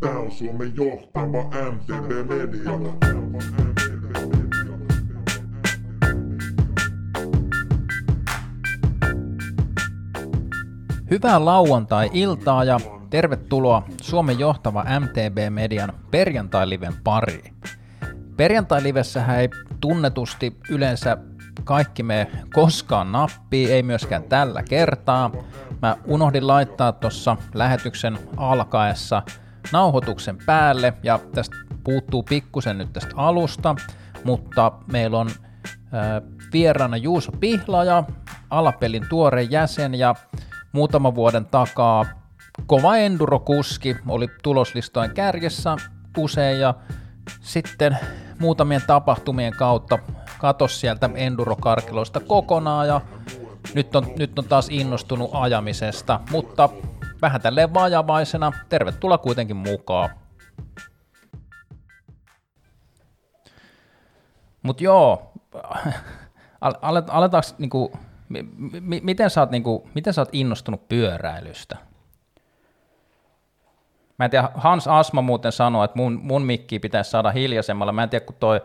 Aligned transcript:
Tää 0.00 0.18
on 0.18 0.30
Suomen 0.30 0.72
johtava 0.76 1.42
MTV 1.72 2.28
Media. 2.28 2.70
Hyvää 11.10 11.44
lauantai-iltaa 11.44 12.64
ja 12.64 12.80
tervetuloa 13.10 13.82
Suomen 14.02 14.38
johtava 14.38 14.84
MTB-median 15.00 15.92
perjantai-liven 16.10 16.94
pariin. 17.04 17.54
Perjantai-livessähän 18.36 19.40
ei 19.40 19.48
tunnetusti 19.80 20.56
yleensä 20.70 21.16
kaikki 21.64 22.02
me 22.02 22.30
koskaan 22.54 23.12
nappiin, 23.12 23.72
ei 23.72 23.82
myöskään 23.82 24.22
tällä 24.22 24.62
kertaa. 24.62 25.30
Mä 25.82 25.96
unohdin 26.06 26.46
laittaa 26.46 26.92
tuossa 26.92 27.36
lähetyksen 27.54 28.18
alkaessa 28.36 29.22
nauhoituksen 29.72 30.38
päälle 30.46 30.92
ja 31.02 31.18
tästä 31.34 31.56
puuttuu 31.84 32.22
pikkusen 32.22 32.78
nyt 32.78 32.92
tästä 32.92 33.12
alusta, 33.16 33.76
mutta 34.24 34.72
meillä 34.92 35.18
on 35.18 35.30
vieraana 36.52 36.96
Juuso 36.96 37.32
Pihlaja, 37.32 38.04
alapelin 38.50 39.06
tuore 39.08 39.42
jäsen 39.42 39.94
ja 39.94 40.14
muutaman 40.72 41.14
vuoden 41.14 41.46
takaa 41.46 42.04
kova 42.66 42.96
endurokuski, 42.96 43.96
oli 44.08 44.28
tuloslistojen 44.42 45.14
kärjessä 45.14 45.76
usein 46.18 46.60
ja 46.60 46.74
sitten 47.40 47.98
muutamien 48.38 48.82
tapahtumien 48.86 49.52
kautta 49.52 49.98
katos 50.38 50.80
sieltä 50.80 51.10
endurokarkeloista 51.14 52.20
kokonaan 52.20 52.88
ja 52.88 53.00
nyt 53.74 53.96
on, 53.96 54.06
nyt 54.18 54.38
on 54.38 54.44
taas 54.44 54.68
innostunut 54.70 55.30
ajamisesta, 55.32 56.20
mutta 56.30 56.68
vähän 57.22 57.40
tälleen 57.40 57.74
vajavaisena. 57.74 58.52
Tervetuloa 58.68 59.18
kuitenkin 59.18 59.56
mukaan. 59.56 60.10
Mut 64.62 64.80
joo, 64.80 65.32
aletaanko 67.10 67.48
niinku, 67.58 67.92
m- 68.28 69.02
miten, 69.02 69.30
sä 69.30 69.40
oot, 69.40 69.50
niinku, 69.50 69.88
miten 69.94 70.14
sä 70.14 70.20
oot 70.20 70.28
innostunut 70.32 70.88
pyöräilystä? 70.88 71.76
Mä 74.18 74.24
en 74.24 74.30
tiedä, 74.30 74.48
Hans 74.54 74.88
Asma 74.88 75.22
muuten 75.22 75.52
sanoi, 75.52 75.84
että 75.84 75.96
mun, 75.96 76.20
mun 76.22 76.42
mikki 76.42 76.78
pitäisi 76.78 77.10
saada 77.10 77.30
hiljaisemmalla. 77.30 77.92
Mä 77.92 78.02
en 78.02 78.10
tiedä, 78.10 78.24
kun 78.24 78.36
toi 78.40 78.60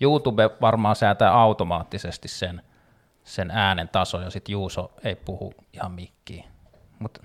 YouTube 0.00 0.50
varmaan 0.60 0.96
säätää 0.96 1.32
automaattisesti 1.32 2.28
sen, 2.28 2.62
sen 3.30 3.50
äänen 3.50 3.88
taso, 3.88 4.20
ja 4.20 4.30
sitten 4.30 4.52
Juuso 4.52 4.92
ei 5.04 5.14
puhu 5.16 5.54
ihan 5.72 5.92
mikkiin. 5.92 6.44
Mutta 6.98 7.22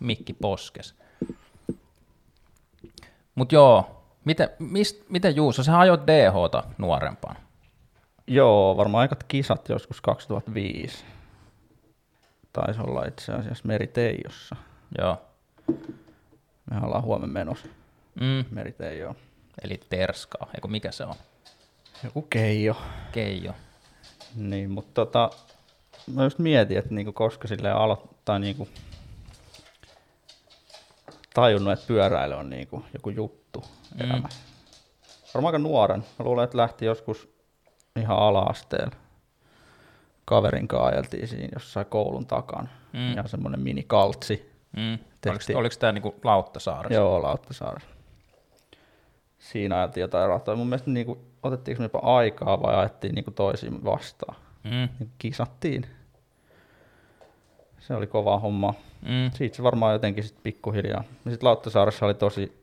mikki 0.00 0.32
poskes. 0.32 0.94
Mutta 3.34 3.54
joo, 3.54 4.04
miten, 4.24 4.48
mist, 4.58 5.02
miten 5.08 5.36
Juuso, 5.36 5.62
sä 5.62 5.78
ajoit 5.78 6.06
DHta 6.06 6.62
nuorempaan? 6.78 7.36
Joo, 8.26 8.76
varmaan 8.76 9.02
aikat 9.02 9.24
kisat 9.24 9.68
joskus 9.68 10.00
2005. 10.00 11.04
Taisi 12.52 12.80
olla 12.80 13.04
itse 13.04 13.32
asiassa 13.32 13.64
Meriteijossa. 13.66 14.56
Joo. 14.98 15.22
Me 16.70 16.80
ollaan 16.82 17.02
huomenna 17.02 17.32
menossa 17.32 17.68
Mm. 18.20 18.44
Meriteijoon. 18.50 19.14
Eli 19.62 19.80
Terskaa, 19.90 20.48
eikö 20.54 20.68
mikä 20.68 20.92
se 20.92 21.04
on? 21.04 21.14
Joku 22.04 22.22
Keijo. 22.22 22.76
Keijo. 23.12 23.54
Niin, 24.36 24.70
mutta 24.70 24.94
tota, 24.94 25.30
mä 26.14 26.24
just 26.24 26.38
mietin, 26.38 26.78
että 26.78 26.94
niinku 26.94 27.12
koska 27.12 27.48
sille 27.48 27.70
aloittaa 27.70 28.38
niinku 28.38 28.68
tajunnut, 31.34 31.72
että 31.72 31.86
pyöräily 31.86 32.34
on 32.34 32.50
niinku 32.50 32.84
joku 32.94 33.10
juttu 33.10 33.64
Mm. 33.94 34.00
elämässä. 34.10 34.40
Varmaan 35.34 35.54
aika 35.54 35.68
nuoren. 35.68 36.00
Mä 36.18 36.24
luulen, 36.24 36.44
että 36.44 36.56
lähti 36.56 36.84
joskus 36.84 37.28
ihan 37.96 38.16
ala-asteella. 38.18 38.96
Kaverin 40.24 40.68
kanssa 40.68 40.86
ajeltiin 40.86 41.28
siinä 41.28 41.48
jossain 41.52 41.86
koulun 41.86 42.26
takana. 42.26 42.68
Mm. 42.92 43.16
Ja 43.16 43.28
semmoinen 43.28 43.60
minikaltsi. 43.60 44.52
Mm. 44.76 44.98
Oliko, 45.30 45.44
oliko 45.58 45.74
tämä 45.78 45.92
niinku 45.92 46.14
Lauttasaaressa? 46.24 46.94
Joo, 46.94 47.22
Lauttasaaressa. 47.22 47.89
Siinä 49.40 49.78
ajeltiin 49.78 50.02
jotain 50.02 50.28
ratoja. 50.28 50.56
Mun 50.56 50.66
mielestä 50.66 50.90
niinku, 50.90 51.24
otettiinko 51.42 51.80
me 51.80 51.84
jopa 51.84 52.16
aikaa 52.16 52.62
vai 52.62 52.74
ajettiin 52.74 53.14
niinku 53.14 53.30
toisiin 53.30 53.84
vastaan. 53.84 54.36
Mm. 54.64 54.88
Niin 54.98 55.10
kisattiin. 55.18 55.86
Se 57.78 57.94
oli 57.94 58.06
kova 58.06 58.38
homma. 58.38 58.74
Mm. 59.02 59.30
Siitä 59.34 59.56
se 59.56 59.62
varmaan 59.62 59.92
jotenkin 59.92 60.24
sitten 60.24 60.42
pikkuhiljaa. 60.42 61.04
Ja 61.24 61.30
sitten 61.30 61.46
Lauttasaaressa 61.46 62.06
oli 62.06 62.14
tosi 62.14 62.62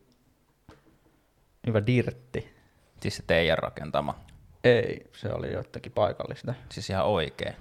hyvä 1.67 1.85
dirtti. 1.85 2.53
Siis 3.01 3.15
se 3.17 3.23
teidän 3.27 3.57
rakentama. 3.57 4.19
Ei, 4.63 5.09
se 5.13 5.33
oli 5.33 5.53
jotenkin 5.53 5.91
paikallista. 5.91 6.53
Siis 6.71 6.89
ihan 6.89 7.05
oikein. 7.05 7.53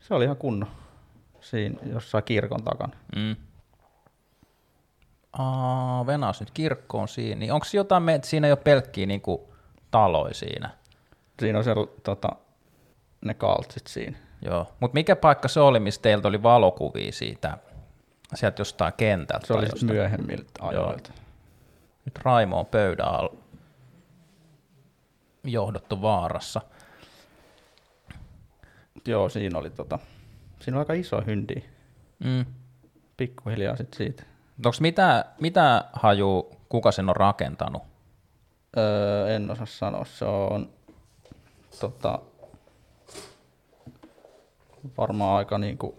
Se 0.00 0.14
oli 0.14 0.24
ihan 0.24 0.36
kunno. 0.36 0.66
Siinä 1.40 1.78
jossain 1.92 2.24
kirkon 2.24 2.64
takana. 2.64 2.96
Mm. 3.16 3.36
Aa, 5.38 6.06
Venas 6.06 6.40
nyt 6.40 6.50
kirkko 6.50 6.98
on 6.98 7.08
siinä. 7.08 7.38
Niin 7.38 7.52
onko 7.52 7.66
jotain, 7.72 8.02
me, 8.02 8.14
että 8.14 8.28
siinä 8.28 8.46
ei 8.46 8.52
ole 8.52 8.60
pelkkiä 8.64 9.06
niinku 9.06 9.54
taloja 9.90 10.34
siinä? 10.34 10.70
Siinä 11.40 11.58
on 11.58 11.64
se, 11.64 11.74
tota, 12.02 12.28
ne 13.24 13.34
kaltsit 13.34 13.86
siinä. 13.86 14.18
Joo. 14.42 14.66
Mutta 14.80 14.94
mikä 14.94 15.16
paikka 15.16 15.48
se 15.48 15.60
oli, 15.60 15.80
missä 15.80 16.02
teiltä 16.02 16.28
oli 16.28 16.42
valokuvia 16.42 17.12
siitä, 17.12 17.58
sieltä 18.34 18.60
jostain 18.60 18.92
kentältä? 18.96 19.46
Se 19.46 19.52
oli 19.52 19.64
jostain? 19.64 19.92
myöhemmiltä 19.92 20.50
ajoilta. 20.60 21.12
Nyt 22.04 22.18
Raimo 22.18 22.60
on 22.60 22.66
pöydän 22.66 23.08
alla 23.08 23.36
johdottu 25.44 26.02
vaarassa. 26.02 26.60
Joo, 29.06 29.28
siinä 29.28 29.58
oli 29.58 29.70
tota, 29.70 29.98
siinä 30.60 30.78
oli 30.78 30.82
aika 30.82 30.92
iso 30.92 31.22
hyndi. 31.26 31.54
Mm. 32.24 32.44
Pikkuhiljaa 33.16 33.76
sitten 33.76 33.96
siitä. 33.96 34.33
Onko 34.58 34.76
mitä, 34.80 35.24
mitä 35.40 35.84
haju, 35.92 36.50
kuka 36.68 36.92
sen 36.92 37.08
on 37.08 37.16
rakentanut? 37.16 37.82
Öö, 38.76 39.34
en 39.36 39.50
osaa 39.50 39.66
sanoa, 39.66 40.04
se 40.04 40.24
on 40.24 40.68
tota, 41.80 42.18
varmaan 44.98 45.36
aika 45.38 45.58
niinku, 45.58 45.94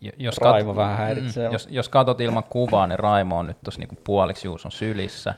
Jo- 0.00 0.12
Jos, 0.16 0.38
Raimo 0.38 0.76
vähän 0.76 0.96
häiritsee. 0.96 1.48
Mm, 1.48 1.52
jos, 1.52 1.68
jos 1.70 1.88
katot 1.88 2.20
ilman 2.20 2.44
kuvaa, 2.44 2.86
niin 2.86 2.98
Raimo 2.98 3.38
on 3.38 3.46
nyt 3.46 3.56
tuossa 3.64 3.80
niinku 3.80 3.96
puoliksi 4.04 4.48
Juuson 4.48 4.72
sylissä. 4.72 5.34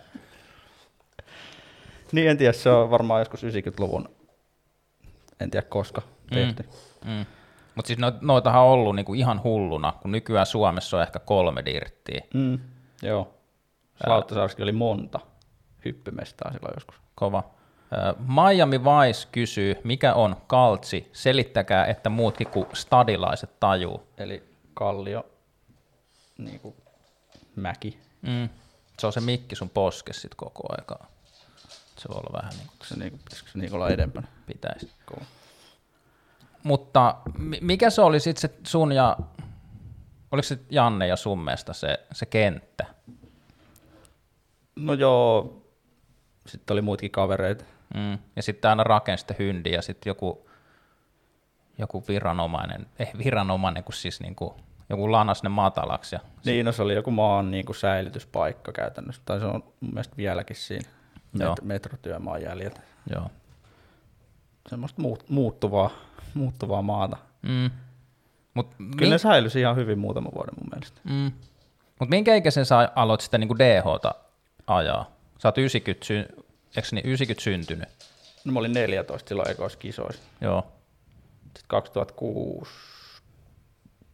niin 2.13 2.31
en 2.31 2.39
tiedä, 2.39 2.53
se 2.53 2.71
on 2.71 2.91
varmaan 2.91 3.21
joskus 3.21 3.43
90-luvun, 3.45 4.09
en 5.41 5.51
tiedä 5.51 5.67
koska 5.69 6.03
tehty. 6.31 6.63
Mm. 7.05 7.11
Mm. 7.11 7.27
Mutta 7.77 7.87
siis 7.87 7.99
noit, 7.99 8.21
noitahan 8.21 8.63
on 8.63 8.69
ollut 8.69 8.97
niinku 8.97 9.15
ihan 9.15 9.43
hulluna, 9.43 9.93
kun 10.03 10.13
nykyään 10.13 10.47
Suomessa 10.47 10.97
on 10.97 11.03
ehkä 11.03 11.19
kolme 11.19 11.65
dirttiä. 11.65 12.21
Mm. 12.35 12.59
Joo. 13.03 13.35
Lauttasaaressakin 14.07 14.63
oli 14.63 14.73
monta 14.73 15.21
hyppymestaa 15.85 16.53
silloin 16.53 16.75
joskus. 16.77 16.97
Kova. 17.15 17.45
Miami 18.19 18.81
Vice 18.85 19.29
kysyy, 19.33 19.77
mikä 19.85 20.15
on 20.15 20.37
kaltsi? 20.47 21.11
Selittäkää, 21.13 21.87
että 21.87 22.11
muutkin 22.11 22.47
kuin 22.47 22.67
stadilaiset 22.73 23.61
tajuu. 23.61 24.07
Eli 24.19 24.43
kallio, 24.75 25.27
niin 26.39 26.61
kuin 26.61 26.75
mäki. 27.57 27.99
Mm. 28.23 28.49
Se 28.99 29.07
on 29.07 29.13
se 29.13 29.21
mikki 29.21 29.57
sun 29.57 29.71
poskes 29.71 30.23
sit 30.23 30.35
koko 30.35 30.63
aikaa. 30.69 31.07
Se 31.99 32.09
voi 32.09 32.19
olla 32.19 32.43
vähän 32.43 32.53
niin 32.59 32.67
kuin 32.67 32.89
Se, 32.89 32.97
niin 32.97 33.11
kuin, 33.11 33.21
pitäisikö 33.25 33.51
se 33.51 33.59
niin 33.59 33.75
olla 33.75 33.89
edempänä? 33.89 34.27
pitäisi. 34.47 34.91
Cool. 35.07 35.25
Mutta 36.67 37.17
mi- 37.39 37.59
mikä 37.61 37.91
se 37.91 38.03
oli 38.03 38.21
sitten 38.21 38.41
se 38.41 38.57
sun 38.67 38.93
ja, 38.93 39.17
oliko 40.33 40.43
se 40.47 40.59
Janne 40.71 41.07
ja 41.07 41.17
sun 41.17 41.39
mielestä 41.45 41.73
se, 41.73 41.99
se 42.13 42.27
kenttä? 42.27 42.87
No 44.77 44.93
joo, 44.93 45.63
sitten 46.47 46.75
oli 46.75 46.83
muitakin 46.83 47.11
kavereita. 47.11 47.65
Mm. 47.95 48.19
Ja 48.37 48.43
sitten 48.43 48.69
aina 48.69 48.85
rakensi 48.85 49.27
hyndi 49.39 49.73
ja 49.73 49.83
sitten 49.83 50.11
joku, 50.11 50.49
joku 51.79 52.05
viranomainen, 52.09 52.87
ei 52.99 53.07
viranomainen, 53.19 53.85
kun 53.85 53.93
siis 53.95 54.21
niinku, 54.21 54.57
joku 54.91 55.13
lanas 55.13 55.43
ne 55.43 55.49
matalaksi. 55.49 56.15
Ja 56.15 56.21
Niin, 56.45 56.67
no 56.67 56.73
se 56.73 56.83
oli 56.83 56.95
joku 56.95 57.11
maan 57.11 57.51
niin 57.51 57.67
kuin 57.67 57.77
säilytyspaikka 57.77 58.73
käytännössä, 58.73 59.23
tai 59.25 59.41
se 59.41 59.47
on 59.47 59.63
mun 59.81 59.91
mielestä 59.93 60.17
vieläkin 60.17 60.57
siinä 60.57 60.89
Joo. 61.35 61.55
met- 61.55 61.65
metrotyömaan 61.65 62.43
jäljiltä. 62.43 62.81
joo. 63.15 63.31
Semmoista 64.69 65.03
muut, 65.03 65.25
muuttuvaa, 65.29 65.91
muuttuvaa 66.37 66.83
maata. 66.83 67.17
Mm. 67.43 67.71
Mut, 68.55 68.75
Kyllä 68.97 69.11
ne 69.15 69.19
säilyisi 69.19 69.61
ihan 69.61 69.77
hyvin 69.77 69.99
muutaman 69.99 70.33
vuoden 70.35 70.55
mun 70.61 70.69
mielestä. 70.75 71.01
mm. 71.05 71.33
Mut 72.01 72.09
minkä 72.09 72.35
ikäisen 72.35 72.67
sä 72.67 72.93
aloit 72.95 73.21
sitten 73.21 73.41
niinku 73.41 73.59
DHta 73.59 74.15
ajaa? 74.67 75.11
Sä 75.39 75.49
oot 75.49 75.59
90, 75.59 76.07
sy- 76.07 76.29
eikö 76.77 76.89
niin, 76.93 77.07
90 77.07 77.45
syntynyt? 77.45 77.89
No 78.45 78.53
mä 78.53 78.59
olin 78.59 78.73
14 78.73 79.29
silloin 79.29 79.51
ekoissa 79.51 79.79
kisoissa. 79.79 80.23
Joo. 80.41 80.67
Sitten 81.45 81.63
2006 81.67 82.71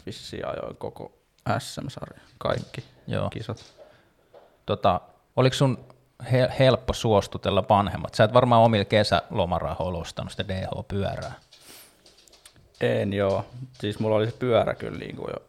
vissiin 0.07 0.47
ajoin 0.47 0.77
koko 0.77 1.13
SM-sarja, 1.59 2.21
kaikki 2.39 2.85
Joo. 3.07 3.31
kisat. 3.31 3.75
Tota, 4.67 5.01
oliko 5.37 5.55
sun 5.55 5.85
he- 6.33 6.53
helppo 6.59 6.93
suostutella 6.93 7.65
vanhemmat? 7.69 8.15
Sä 8.15 8.25
et 8.25 8.33
varmaan 8.33 8.63
omilla 8.63 8.85
kesälomarahoilla 8.85 9.99
ostanut 9.99 10.31
sitä 10.33 10.45
DH-pyörää. 10.49 11.33
En 12.83 13.13
joo. 13.13 13.45
Siis 13.73 13.99
mulla 13.99 14.17
oli 14.17 14.27
se 14.27 14.37
pyörä 14.39 14.75
kyllä 14.75 14.99
niin 14.99 15.17
kuin 15.17 15.29
jo 15.31 15.43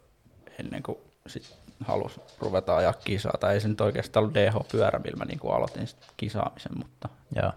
ennen 0.59 0.83
kuin 0.83 0.97
sit 1.27 1.55
halusi 1.85 2.21
ruveta 2.39 2.75
ajaa 2.77 2.93
kisaa. 2.93 3.33
Tai 3.39 3.53
ei 3.53 3.61
se 3.61 3.67
nyt 3.67 3.81
oikeastaan 3.81 4.21
ollut 4.23 4.35
DH-pyörä, 4.35 4.99
millä 4.99 5.17
mä 5.17 5.25
niin 5.25 5.39
kuin 5.39 5.53
aloitin 5.55 5.87
sit 5.87 5.97
kisaamisen, 6.17 6.77
mutta 6.77 7.09
Joo. 7.35 7.51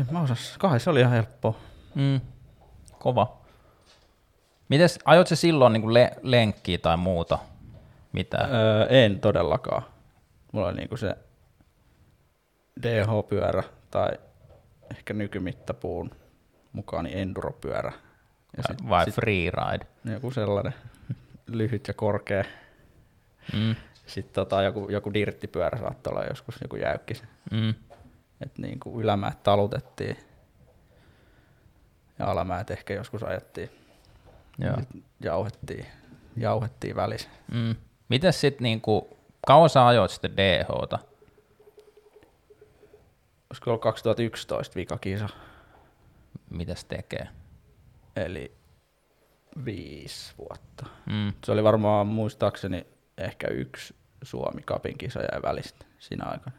en 0.00 0.06
mä 0.10 0.22
osas, 0.22 0.54
kai 0.58 0.80
se 0.80 0.90
oli 0.90 1.00
ihan 1.00 1.12
helppoa. 1.12 1.54
Mm. 1.94 2.20
Kova. 2.98 3.36
Mites, 4.68 4.98
ajoit 5.04 5.26
se 5.28 5.36
silloin 5.36 5.72
niin 5.72 5.94
le- 5.94 6.16
lenkkiä 6.22 6.78
tai 6.78 6.96
muuta? 6.96 7.38
Mitä? 8.12 8.38
Öö, 8.38 8.86
en 8.88 9.20
todellakaan. 9.20 9.82
Mulla 10.52 10.66
oli 10.68 10.76
niinku 10.76 10.96
se 10.96 11.16
DH-pyörä 12.82 13.62
tai 13.90 14.08
ehkä 14.90 15.14
nykymittapuun 15.14 16.10
mukaan 16.72 17.04
niin 17.04 17.18
enduropyörä. 17.18 17.92
Ja 18.56 18.62
sit, 18.68 18.88
Vai 18.88 19.04
sit 19.04 19.14
freeride? 19.14 19.86
joku 20.04 20.30
sellainen 20.30 20.74
lyhyt 21.46 21.88
ja 21.88 21.94
korkea. 21.94 22.44
Mm. 23.52 23.76
Sitten 24.06 24.34
tota, 24.34 24.62
joku, 24.62 24.88
joku 24.90 25.14
dirttipyörä 25.14 25.78
saattoi 25.78 26.10
olla 26.10 26.24
joskus 26.24 26.54
joku 26.62 26.76
jäykkis. 26.76 27.22
Mm. 27.50 27.74
Että 28.40 28.62
niin 28.62 28.80
kuin 28.80 29.04
ylämäät 29.04 29.42
talutettiin 29.42 30.16
ja 32.18 32.26
alamäät 32.26 32.70
ehkä 32.70 32.94
joskus 32.94 33.22
ajettiin. 33.22 33.70
Joo. 34.58 34.76
Jauhettiin, 35.20 35.86
jauhettiin 36.36 36.96
välissä. 36.96 37.28
Mm. 37.52 37.76
Mites 38.08 38.40
sit 38.40 38.60
niinku, 38.60 39.16
kauan 39.46 39.70
sä 39.70 39.86
ajoit 39.86 40.10
sitten 40.10 40.36
DHta? 40.36 40.98
Olisiko 43.50 43.70
ollut 43.70 43.82
2011 43.82 44.74
vika 44.76 44.98
kisa, 44.98 45.28
Mitäs 46.52 46.84
tekee? 46.84 47.28
eli 48.16 48.52
viisi 49.64 50.34
vuotta. 50.38 50.86
Mm. 51.06 51.32
Se 51.44 51.52
oli 51.52 51.64
varmaan 51.64 52.06
muistaakseni 52.06 52.86
ehkä 53.18 53.48
yksi 53.48 53.94
Suomi 54.22 54.62
Cupin 54.62 54.98
kisa 54.98 55.20
jäi 55.20 55.42
välistä 55.42 55.84
siinä 55.98 56.24
aikana. 56.24 56.56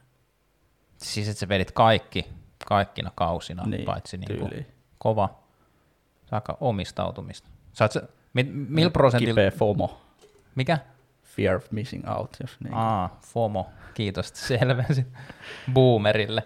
Siis 0.98 1.28
että 1.28 1.40
sä 1.40 1.50
vedit 1.50 1.72
kaikki, 1.72 2.25
kaikkina 2.68 3.12
kausina, 3.16 3.63
Niin, 3.66 3.86
paitsi 3.86 4.18
niinku 4.18 4.45
tyyliin. 4.48 4.68
kova. 4.98 5.40
Aika 6.31 6.57
omistautumista. 6.62 7.50
Saat 7.74 7.92
sä, 7.92 8.01
mi, 8.34 8.44
millä 8.44 8.92
prosentilla? 8.92 9.31
Kipeä 9.31 9.51
FOMO, 9.51 10.01
Mikä? 10.56 10.78
Fear 11.24 11.56
of 11.56 11.72
Missing 11.72 12.10
Out, 12.10 12.38
jos 12.42 12.57
niin. 12.63 12.74
Aa, 12.74 13.19
FOMO. 13.25 13.69
Kiitos, 13.94 14.28
että 14.28 14.40
selvensit 14.40 15.07
boomerille. 15.74 16.44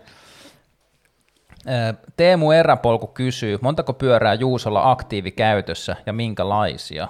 Ö, 1.68 1.94
Teemu 2.18 2.52
Eräpolku 2.52 3.08
kysyy, 3.08 3.58
montako 3.62 3.94
pyörää 3.94 4.34
Juusolla 4.34 4.92
aktiivikäytössä 4.92 5.96
ja 6.06 6.14
minkälaisia? 6.14 7.08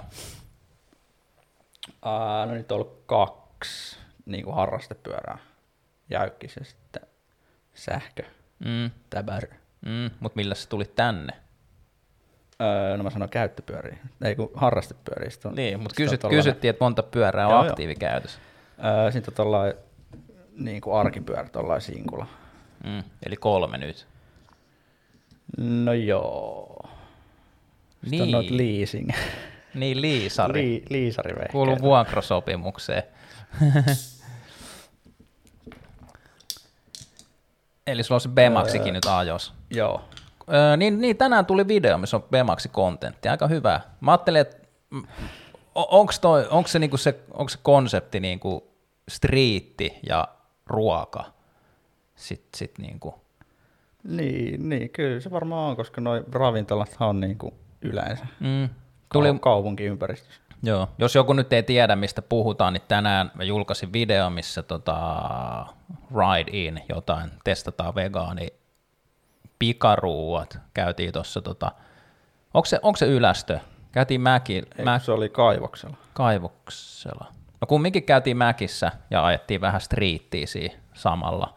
Aa, 2.02 2.46
no 2.46 2.52
nyt 2.54 2.72
on 2.72 2.76
ollut 2.76 3.02
kaksi 3.06 3.98
niin 4.26 4.44
kuin 4.44 4.56
harrastepyörää. 4.56 5.38
Jäykkis 6.10 6.56
ja 6.56 6.64
sitten 6.64 7.02
sähkö, 7.74 8.22
Mm, 8.58 8.90
täbär. 9.10 9.42
mm, 9.86 10.10
Mutta 10.20 10.36
millä 10.36 10.54
sä 10.54 10.68
tulit 10.68 10.94
tänne? 10.94 11.32
Öö, 12.60 12.96
no 12.96 13.02
mä 13.04 13.10
sanon 13.10 13.28
käyttöpyöriä, 13.28 13.98
ei 14.24 14.36
kun 14.36 14.50
harrastepyöriä. 14.54 15.30
on- 15.44 15.54
Niin, 15.54 15.80
mutta 15.80 15.92
on 15.92 15.96
kysyt, 16.04 16.20
tollanen- 16.20 16.38
kysyttiin, 16.38 16.70
että 16.70 16.84
monta 16.84 17.02
pyörää 17.02 17.46
on 17.46 17.52
Joo, 17.52 17.62
joo. 17.64 17.70
aktiivikäytössä. 17.70 18.38
Öö, 18.84 19.10
sitten 19.12 19.32
on 19.32 19.36
tollain, 19.36 19.72
niin 20.56 20.80
kuin 20.80 20.96
arkipyörä, 20.96 21.48
tollain 21.48 21.80
sinkula. 21.80 22.26
Mm, 22.84 23.02
eli 23.26 23.36
kolme 23.36 23.78
nyt. 23.78 24.06
No 25.56 25.92
joo. 25.92 26.88
Sitten 28.04 28.20
Niin. 28.20 28.34
on 28.34 28.44
leasing. 28.56 29.10
Niin, 29.74 30.00
liisari. 30.00 30.62
Li, 30.62 30.84
liisarivehkeitä. 30.88 31.52
Kuuluu 31.52 31.78
vuokrasopimukseen. 31.80 33.02
Eli 37.86 38.02
sulla 38.02 38.16
on 38.16 38.20
se 38.20 38.28
Bemaxikin 38.28 38.94
nyt 38.94 39.04
ajos. 39.04 39.52
Joo. 39.70 40.04
Öö, 40.54 40.76
niin, 40.76 41.00
niin, 41.00 41.16
tänään 41.16 41.46
tuli 41.46 41.68
video, 41.68 41.98
missä 41.98 42.16
on 42.16 42.22
Bemaxi 42.22 42.68
kontentti. 42.68 43.28
Aika 43.28 43.46
hyvä. 43.46 43.80
Mä 44.00 44.10
ajattelin, 44.10 44.40
että 44.40 44.56
onko 45.74 46.12
se, 46.66 46.78
niinku 46.78 46.96
se, 46.96 47.20
onko 47.32 47.48
se 47.48 47.58
konsepti 47.62 48.20
niinku 48.20 48.70
striitti 49.08 49.98
ja 50.08 50.28
ruoka? 50.66 51.24
Sitten 52.16 52.58
sit 52.58 52.78
niinku, 52.78 53.14
Niin, 54.04 54.68
niin, 54.68 54.90
kyllä 54.90 55.20
se 55.20 55.30
varmaan 55.30 55.70
on, 55.70 55.76
koska 55.76 56.00
noi 56.00 56.24
ravintolathan 56.32 57.08
on 57.08 57.20
niin 57.20 57.38
kuin 57.38 57.54
yleensä 57.82 58.26
mm, 58.40 58.68
tuli... 59.12 59.38
kaupunkiympäristössä. 59.40 60.40
Joo, 60.62 60.88
jos 60.98 61.14
joku 61.14 61.32
nyt 61.32 61.52
ei 61.52 61.62
tiedä, 61.62 61.96
mistä 61.96 62.22
puhutaan, 62.22 62.72
niin 62.72 62.82
tänään 62.88 63.30
mä 63.34 63.44
julkaisin 63.44 63.92
video, 63.92 64.30
missä 64.30 64.62
tota 64.62 64.96
Ride 65.90 66.50
In 66.52 66.82
jotain, 66.88 67.30
testataan 67.44 67.94
vegaani 67.94 68.48
pikaruuat. 69.58 70.58
Käytiin 70.74 71.12
tuossa, 71.12 71.40
tota, 71.40 71.72
onko 72.54 72.66
se, 72.66 72.78
onko 72.82 72.96
se 72.96 73.06
ylästö? 73.06 73.58
Käytiin 73.92 74.20
mäki, 74.20 74.54
Eikö 74.54 74.82
mä, 74.82 74.98
se 74.98 75.12
oli 75.12 75.28
kaivoksella? 75.28 75.96
kaivoksella. 76.12 77.26
No 77.60 77.66
kumminkin 77.66 78.02
käytiin 78.02 78.36
mäkissä 78.36 78.92
ja 79.10 79.26
ajettiin 79.26 79.60
vähän 79.60 79.80
striittiä 79.80 80.46
siinä 80.46 80.74
samalla. 80.94 81.54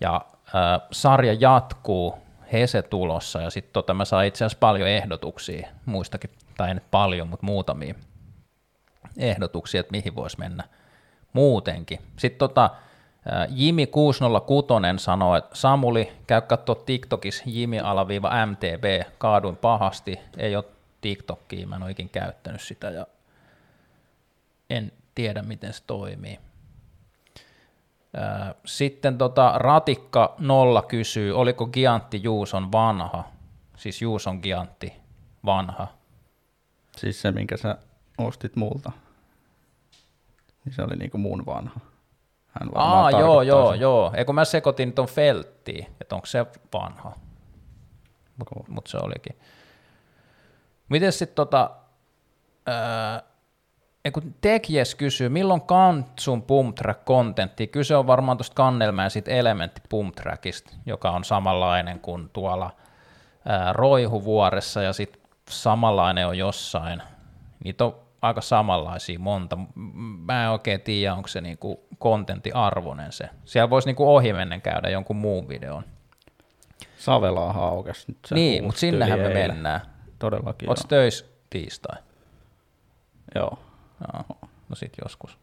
Ja 0.00 0.20
äh, 0.54 0.80
sarja 0.92 1.32
jatkuu, 1.32 2.18
Hese 2.52 2.82
tulossa 2.82 3.40
ja 3.42 3.50
sitten 3.50 3.72
tota, 3.72 3.94
mä 3.94 4.04
sain 4.04 4.28
itse 4.28 4.44
asiassa 4.44 4.58
paljon 4.60 4.88
ehdotuksia, 4.88 5.68
muistakin, 5.86 6.30
tai 6.56 6.68
ei 6.68 6.74
nyt 6.74 6.90
paljon, 6.90 7.28
mutta 7.28 7.46
muutamia 7.46 7.94
ehdotuksia, 9.18 9.80
että 9.80 9.90
mihin 9.90 10.16
voisi 10.16 10.38
mennä 10.38 10.64
muutenkin. 11.32 11.98
Sitten 12.16 12.38
tota, 12.38 12.70
Jimi 13.48 13.86
606 13.86 14.68
sanoi, 14.96 15.38
että 15.38 15.56
Samuli, 15.56 16.12
käy 16.26 16.40
katsoa 16.40 16.74
TikTokissa 16.74 17.44
Jimi-MTB, 17.46 19.10
kaaduin 19.18 19.56
pahasti, 19.56 20.20
ei 20.36 20.56
ole 20.56 20.64
TikTokia, 21.00 21.66
mä 21.66 21.76
en 21.76 21.82
ole 21.82 21.90
ikin 21.90 22.08
käyttänyt 22.08 22.60
sitä 22.60 22.90
ja 22.90 23.06
en 24.70 24.92
tiedä, 25.14 25.42
miten 25.42 25.72
se 25.72 25.82
toimii. 25.86 26.38
Sitten 28.64 29.18
tota, 29.18 29.52
Ratikka 29.56 30.34
nolla 30.38 30.82
kysyy, 30.82 31.32
oliko 31.32 31.66
Giantti 31.66 32.22
Juuson 32.22 32.72
vanha? 32.72 33.24
Siis 33.76 34.02
Juuson 34.02 34.38
Giantti 34.42 34.92
vanha. 35.44 35.86
Siis 36.96 37.20
se, 37.22 37.32
minkä 37.32 37.56
sä 37.56 37.78
ostit 38.18 38.56
multa. 38.56 38.92
Niin 40.64 40.72
se 40.74 40.82
oli 40.82 40.96
niinku 40.96 41.18
mun 41.18 41.46
vanha. 41.46 41.80
Hän 42.48 42.68
Aa, 42.74 43.10
joo, 43.10 43.42
joo, 43.42 43.70
sen. 43.70 43.80
joo. 43.80 44.12
Eikö 44.16 44.32
mä 44.32 44.44
sekoitin 44.44 44.92
ton 44.92 45.06
Felttiin, 45.06 45.86
että 46.00 46.14
onko 46.14 46.26
se 46.26 46.46
vanha, 46.72 47.12
Cool. 48.44 48.64
mutta 48.68 48.90
se 48.90 48.98
olikin. 49.02 49.38
Miten 50.88 51.12
sitten 51.12 51.34
tota, 51.36 51.70
ää, 52.66 53.22
ei 54.08 54.12
kun 54.12 54.34
Tekjes 54.40 54.94
kysyy, 54.94 55.28
milloin 55.28 55.60
Kantsun 55.60 56.42
Pumptrack 56.42 57.04
kontentti? 57.04 57.66
Kyse 57.66 57.96
on 57.96 58.06
varmaan 58.06 58.36
tuosta 58.36 58.54
Kannelmäen 58.54 59.10
sit 59.10 59.28
elementti 59.28 59.80
Pumptrackista, 59.88 60.74
joka 60.86 61.10
on 61.10 61.24
samanlainen 61.24 62.00
kuin 62.00 62.30
tuolla 62.32 62.70
ää, 63.44 63.72
Roihuvuoressa 63.72 64.82
ja 64.82 64.92
sitten 64.92 65.22
samanlainen 65.50 66.26
on 66.26 66.38
jossain. 66.38 67.02
Niitä 67.64 67.84
on 67.84 67.96
aika 68.22 68.40
samanlaisia 68.40 69.18
monta. 69.18 69.58
Mä 70.26 70.44
en 70.44 70.50
oikein 70.50 70.80
tiedä, 70.80 71.14
onko 71.14 71.28
se 71.28 71.40
niinku 71.40 71.80
kontentti 71.98 72.52
arvoinen 72.52 73.12
se. 73.12 73.28
Siellä 73.44 73.70
voisi 73.70 73.88
niinku 73.88 74.14
ohimennen 74.14 74.62
käydä 74.62 74.88
jonkun 74.88 75.16
muun 75.16 75.48
videon. 75.48 75.84
Savelaa 76.96 77.68
aukesi 77.68 78.04
nyt 78.08 78.18
se 78.26 78.34
niin, 78.34 78.64
mutta 78.64 78.80
sinnehän 78.80 79.18
me 79.18 79.26
eilen. 79.26 79.50
mennään. 79.50 79.80
Todellakin 80.18 80.68
Oletko 80.68 80.88
töissä 80.88 81.26
tiistai? 81.50 81.96
joo. 83.34 83.58
Joo. 84.00 84.38
No 84.68 84.76
sit 84.76 84.92
joskus 85.04 85.38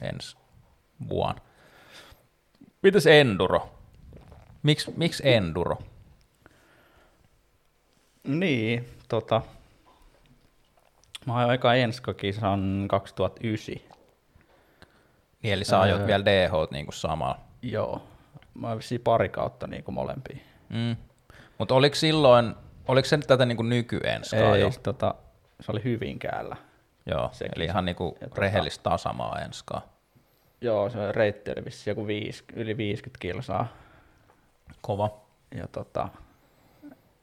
ensi 0.00 0.36
vuonna. 1.08 1.40
Mitäs 2.82 3.06
enduro? 3.06 3.70
Miks, 4.62 4.90
miksi 4.96 5.28
enduro? 5.28 5.78
Niin, 8.24 8.88
tota. 9.08 9.42
Mä 11.26 11.36
ajoin 11.36 11.50
aika 11.50 11.74
enskakisan 11.74 12.84
2009. 12.88 13.74
Niin, 15.42 15.54
eli 15.54 15.64
sä 15.64 15.80
ajoit 15.80 16.00
Öö. 16.00 16.06
vielä 16.06 16.24
DH 16.24 16.52
niinku 16.70 16.92
samalla. 16.92 17.38
Joo. 17.62 18.02
Mä 18.54 18.68
oon 18.68 18.76
vissiin 18.76 19.00
pari 19.00 19.28
kautta 19.28 19.66
niin 19.66 19.84
kuin 19.84 19.94
molempia. 19.94 20.36
Mm. 20.68 20.96
Mutta 21.58 21.74
oliko 21.74 21.96
silloin, 21.96 22.54
oliko 22.88 23.08
se 23.08 23.16
nyt 23.16 23.26
tätä 23.26 23.46
niin 23.46 23.56
kuin 23.56 23.68
nykyenskaa 23.68 24.56
Ei, 24.56 24.60
jo? 24.60 24.70
tota, 24.82 25.14
se 25.60 25.72
oli 25.72 25.84
Hyvinkäällä. 25.84 26.56
Joo, 27.08 27.28
sekin 27.32 27.52
eli 27.56 27.64
ihan 27.64 27.84
niin 27.84 27.96
kuin 27.96 28.14
Ja 28.20 28.26
tota- 28.26 28.38
rehellistä 28.38 28.82
tasamaa 28.82 29.38
enskaa. 29.38 29.82
Joo, 30.60 30.90
se 30.90 31.12
reitti 31.12 31.50
oli 31.50 31.64
vissiin 31.64 31.92
joku 31.92 32.06
viis, 32.06 32.44
yli 32.52 32.76
50 32.76 33.18
kilsaa. 33.20 33.68
Kova. 34.80 35.20
Ja 35.54 35.66
tota, 35.68 36.08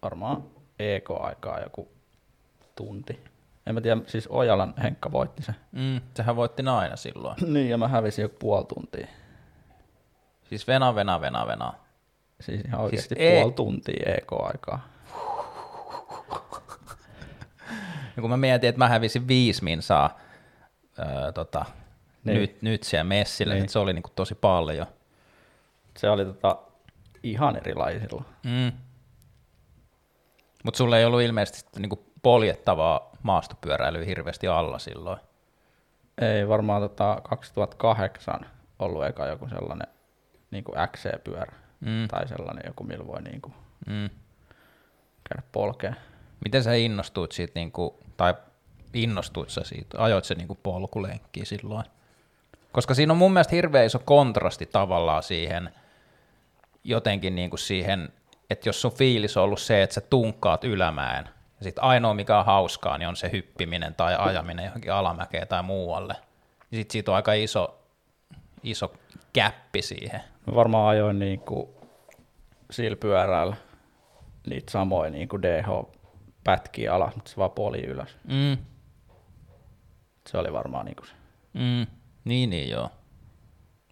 varmaan 0.03 0.43
EK-aikaa 0.79 1.59
joku 1.59 1.87
tunti. 2.75 3.19
En 3.65 3.75
mä 3.75 3.81
tiedä, 3.81 4.01
siis 4.07 4.27
Ojalan 4.31 4.73
Henkka 4.83 5.11
voitti 5.11 5.43
se. 5.43 5.53
Mm, 5.71 6.01
sehän 6.15 6.35
voitti 6.35 6.63
aina 6.67 6.95
silloin. 6.95 7.35
Niin, 7.53 7.69
ja 7.69 7.77
mä 7.77 7.87
hävisin 7.87 8.21
joku 8.23 8.35
puoli 8.39 8.65
tuntia. 8.65 9.07
Siis 10.43 10.67
vena, 10.67 10.95
vena, 10.95 11.21
vena, 11.21 11.47
vena. 11.47 11.73
Siis 12.41 12.61
ihan 12.65 12.81
oikeasti 12.81 13.15
ei- 13.17 13.39
puoli 13.41 13.53
tuntia 13.53 14.13
EK-aikaa. 14.17 14.87
Ja 18.15 18.21
kun 18.21 18.29
mä 18.29 18.37
mietin, 18.37 18.69
että 18.69 18.79
mä 18.79 18.87
hävisin 18.89 19.27
viisi 19.27 19.63
minsaa 19.63 20.19
öö, 20.99 21.31
tota, 21.31 21.65
Niin. 22.23 22.37
nyt, 22.37 22.61
nyt 22.61 22.83
siellä 22.83 23.03
messillä, 23.03 23.53
Niin. 23.53 23.61
niin. 23.61 23.69
se 23.69 23.79
oli 23.79 23.93
niin 23.93 24.03
kuin 24.03 24.13
tosi 24.15 24.35
paljon. 24.35 24.87
Se 25.97 26.09
oli 26.09 26.25
tota, 26.25 26.57
ihan 27.23 27.55
erilaisilla. 27.55 28.23
Mm. 28.43 28.71
Mutta 30.63 30.77
sulla 30.77 30.97
ei 30.97 31.05
ollut 31.05 31.21
ilmeisesti 31.21 31.79
niin 31.79 31.89
kuin 31.89 32.01
poljettavaa 32.23 33.09
maastopyöräilyä 33.23 34.05
hirveästi 34.05 34.47
alla 34.47 34.79
silloin. 34.79 35.19
Ei 36.21 36.47
varmaan 36.47 36.81
tota 36.81 37.21
2008 37.23 38.45
ollut 38.79 39.05
eka 39.05 39.25
joku 39.25 39.47
sellainen 39.49 39.87
niin 40.51 40.63
kuin 40.63 40.75
XC-pyörä. 40.87 41.53
Mm. 41.79 42.07
Tai 42.07 42.27
sellainen 42.27 42.63
joku, 42.67 42.83
millä 42.83 43.07
voi 43.07 43.21
niin 43.21 43.41
kuin 43.41 43.53
Mm. 43.87 44.09
käydä 45.29 45.43
polkeen. 45.51 45.95
Miten 46.45 46.63
sä 46.63 46.73
innostuit 46.73 47.31
siitä, 47.31 47.51
niin 47.55 47.71
kuin, 47.71 47.93
tai 48.17 48.33
innostuit 48.93 49.49
sä 49.49 49.61
siitä, 49.63 50.03
ajoit 50.03 50.25
se 50.25 50.35
niin 50.35 50.57
polkulenkkiä 50.63 51.45
silloin? 51.45 51.85
Koska 52.71 52.93
siinä 52.93 53.13
on 53.13 53.17
mun 53.17 53.33
mielestä 53.33 53.55
hirveän 53.55 53.85
iso 53.85 53.99
kontrasti 53.99 54.65
tavallaan 54.65 55.23
siihen, 55.23 55.69
jotenkin 56.83 57.35
niin 57.35 57.49
kuin 57.49 57.59
siihen, 57.59 58.09
että 58.49 58.69
jos 58.69 58.81
sun 58.81 58.91
fiilis 58.91 59.37
on 59.37 59.43
ollut 59.43 59.59
se, 59.59 59.83
että 59.83 59.93
sä 59.93 60.01
tunkkaat 60.01 60.63
ylämäen, 60.63 61.29
ja 61.59 61.63
sitten 61.63 61.83
ainoa 61.83 62.13
mikä 62.13 62.39
on 62.39 62.45
hauskaa, 62.45 62.97
niin 62.97 63.07
on 63.07 63.15
se 63.15 63.31
hyppiminen 63.31 63.95
tai 63.95 64.15
ajaminen 64.19 64.65
johonkin 64.65 64.93
alamäkeen 64.93 65.47
tai 65.47 65.63
muualle. 65.63 66.15
Niin 66.71 66.79
sitten 66.79 66.93
siitä 66.93 67.11
on 67.11 67.15
aika 67.15 67.33
iso, 67.33 67.79
iso 68.63 68.93
käppi 69.33 69.81
siihen. 69.81 70.21
Mä 70.47 70.55
varmaan 70.55 70.89
ajoin 70.89 71.19
niin 71.19 71.39
kuin 71.39 71.69
sillä 72.71 72.97
pyörällä 72.97 73.55
niitä 74.47 74.71
samoja 74.71 75.11
niin 75.11 75.29
kuin 75.29 75.41
DH-pätkiä 76.45 76.93
alas, 76.93 77.15
mutta 77.15 77.31
se 77.31 77.37
vaan 77.37 77.51
poli 77.51 77.85
ylös. 77.85 78.17
Mm, 78.27 78.57
Se 80.27 80.37
oli 80.37 80.53
varmaan 80.53 80.85
niin 80.85 80.95
kuin 80.95 81.07
se. 81.07 81.13
mm, 81.53 81.87
niin, 82.25 82.49
niin 82.49 82.69
joo. 82.69 82.89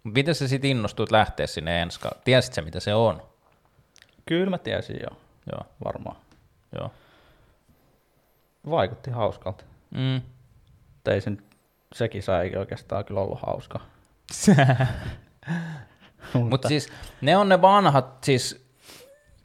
Mut 0.04 0.14
Miten 0.14 0.34
sä 0.34 0.48
sitten 0.48 0.70
innostuit 0.70 1.10
lähteä 1.10 1.46
sinne 1.46 1.82
Enskaan? 1.82 2.16
Tiesit 2.24 2.52
sä, 2.54 2.62
mitä 2.62 2.80
se 2.80 2.94
on? 2.94 3.22
Kyllä 4.26 4.50
mä 4.50 4.58
tiesin 4.58 4.96
jo, 5.02 5.08
Joo, 5.52 5.66
varmaan. 5.84 6.16
joo. 6.78 6.90
Vaikutti 8.70 9.10
hauskalta. 9.10 9.64
Mm. 9.90 10.20
Ei 11.06 11.20
sen, 11.20 11.42
sekin 11.94 12.22
sai 12.22 12.52
oikeastaan 12.56 13.04
kyllä 13.04 13.20
ollut 13.20 13.38
hauska. 13.46 13.80
Mutta 16.50 16.68
siis 16.68 16.88
ne 17.20 17.36
on 17.36 17.48
ne 17.48 17.62
vanhat, 17.62 18.24
siis, 18.24 18.63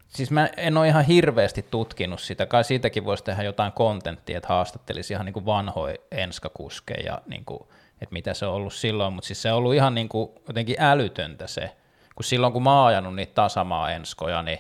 siis 0.10 0.32
mä 0.32 0.50
en 0.58 0.78
ole 0.78 0.88
ihan 0.88 1.06
hirveästi 1.06 1.66
tutkinut 1.72 2.22
sitä, 2.22 2.46
kai 2.46 2.64
siitäkin 2.64 3.06
voisi 3.06 3.24
tehdä 3.24 3.44
jotain 3.44 3.72
kontenttia, 3.72 4.38
että 4.38 4.50
haastattelisi 4.50 5.14
ihan 5.14 5.26
niinku 5.26 5.46
vanhoja 5.46 5.96
enskakuskeja, 6.12 7.22
niinku, 7.28 7.72
että 8.02 8.14
mitä 8.14 8.34
se 8.34 8.46
on 8.46 8.54
ollut 8.54 8.74
silloin, 8.74 9.14
mutta 9.14 9.28
siis 9.28 9.42
se 9.42 9.52
on 9.52 9.58
ollut 9.58 9.74
ihan 9.74 9.96
niinku 9.96 10.42
jotenkin 10.48 10.76
älytöntä 10.80 11.48
se, 11.48 11.76
kun 12.16 12.24
silloin 12.24 12.54
kun 12.54 12.64
mä 12.64 12.80
oon 12.80 12.88
ajanut 12.88 13.16
niitä 13.16 13.34
tasamaa 13.34 13.92
enskoja, 13.92 14.44
niin 14.44 14.60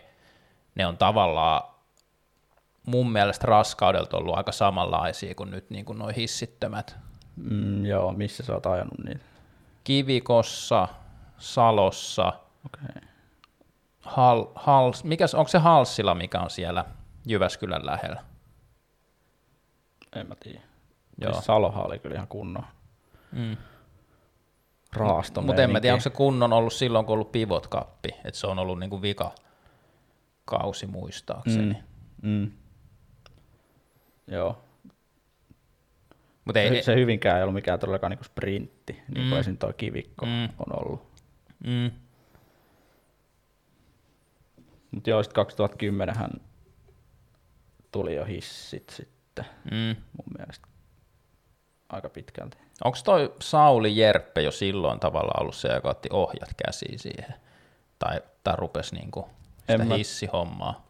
ne 0.76 0.88
on 0.88 0.98
tavallaan 0.98 1.64
mun 2.86 3.12
mielestä 3.12 3.48
raskaudelta 3.48 4.18
ollut 4.18 4.38
aika 4.38 4.52
samanlaisia 4.52 5.36
kuin 5.36 5.52
nyt 5.52 5.70
niin 5.70 5.86
kuin 5.86 6.00
nuo 6.00 6.12
hissittömät. 6.18 6.98
Mm, 7.36 7.86
joo, 7.86 8.12
missä 8.12 8.44
sä 8.44 8.54
oot 8.54 8.66
ajanut 8.66 9.00
niitä? 9.06 9.26
Kivikossa, 9.84 10.88
Salossa, 11.38 12.34
Okei. 12.66 13.09
Hal, 14.02 14.46
Hals, 14.56 15.04
mikäs, 15.04 15.36
onko 15.36 15.48
se 15.48 15.58
Halssila, 15.58 16.16
mikä 16.16 16.40
on 16.40 16.50
siellä 16.50 16.86
Jyväskylän 17.28 17.86
lähellä? 17.86 18.24
En 20.16 20.28
mä 20.28 20.36
tiedä. 20.40 20.60
Joo. 21.22 21.34
Siis 21.34 21.46
Salohan 21.46 21.86
oli 21.86 22.00
kyllä 22.00 22.16
ihan 22.16 22.28
kunnon 22.28 22.64
Mm. 23.32 23.58
raasto 24.94 25.42
Mutta 25.42 25.64
en 25.64 25.72
mä 25.72 25.82
tiedä, 25.82 25.94
onko 25.94 26.02
se 26.04 26.10
kunnon 26.10 26.54
ollut 26.54 26.74
silloin, 26.74 27.06
kun 27.06 27.14
on 27.14 27.18
ollut 27.20 27.32
pivot 27.32 27.68
kappi, 27.68 28.10
että 28.26 28.40
se 28.40 28.48
on 28.48 28.60
ollut 28.60 28.80
niinku 28.80 29.02
vika 29.02 29.32
kausi 30.46 30.88
muistaakseni. 30.88 31.76
Mm. 32.22 32.30
Mm. 32.30 32.52
Joo. 34.28 34.62
Mutta 36.46 36.60
ei, 36.60 36.70
Se, 36.76 36.82
se 36.82 36.96
hyvinkään 36.96 37.38
ei 37.38 37.44
ollut 37.44 37.54
mikään 37.54 37.80
todellakaan 37.80 38.12
niinku 38.12 38.24
sprintti, 38.24 38.94
niin 38.94 39.14
kuin 39.14 39.34
Mm. 39.34 39.40
esim. 39.40 39.58
toi 39.58 39.74
kivikko 39.74 40.26
Mm. 40.26 40.44
on 40.44 40.80
ollut. 40.82 41.10
mm, 41.64 41.92
Mutta 44.92 45.10
joo, 45.10 45.24
sitten 45.24 45.36
2010 45.36 46.16
hän 46.16 46.32
tuli 47.92 48.16
jo 48.16 48.26
hissit 48.26 48.90
sitten 48.90 49.46
mm. 49.72 49.96
mun 50.18 50.26
mielestä 50.38 50.68
aika 51.90 52.10
pitkälti. 52.10 52.58
Onko 52.84 52.98
toi 53.04 53.34
Sauli 53.42 53.98
Jerppe 53.98 54.42
jo 54.42 54.52
silloin 54.52 55.00
tavallaan 55.00 55.42
ollut 55.42 55.56
se, 55.56 55.68
joka 55.68 55.90
otti 55.90 56.10
ohjat 56.12 56.50
käsiin 56.66 57.00
siihen? 57.00 57.34
Tai, 58.00 58.22
tai 58.44 58.54
rupesi 58.58 58.96
niinku 58.96 59.30
sitä 59.60 59.74
En 59.74 59.88
mä- 59.88 59.96
hissihommaa? 59.96 60.90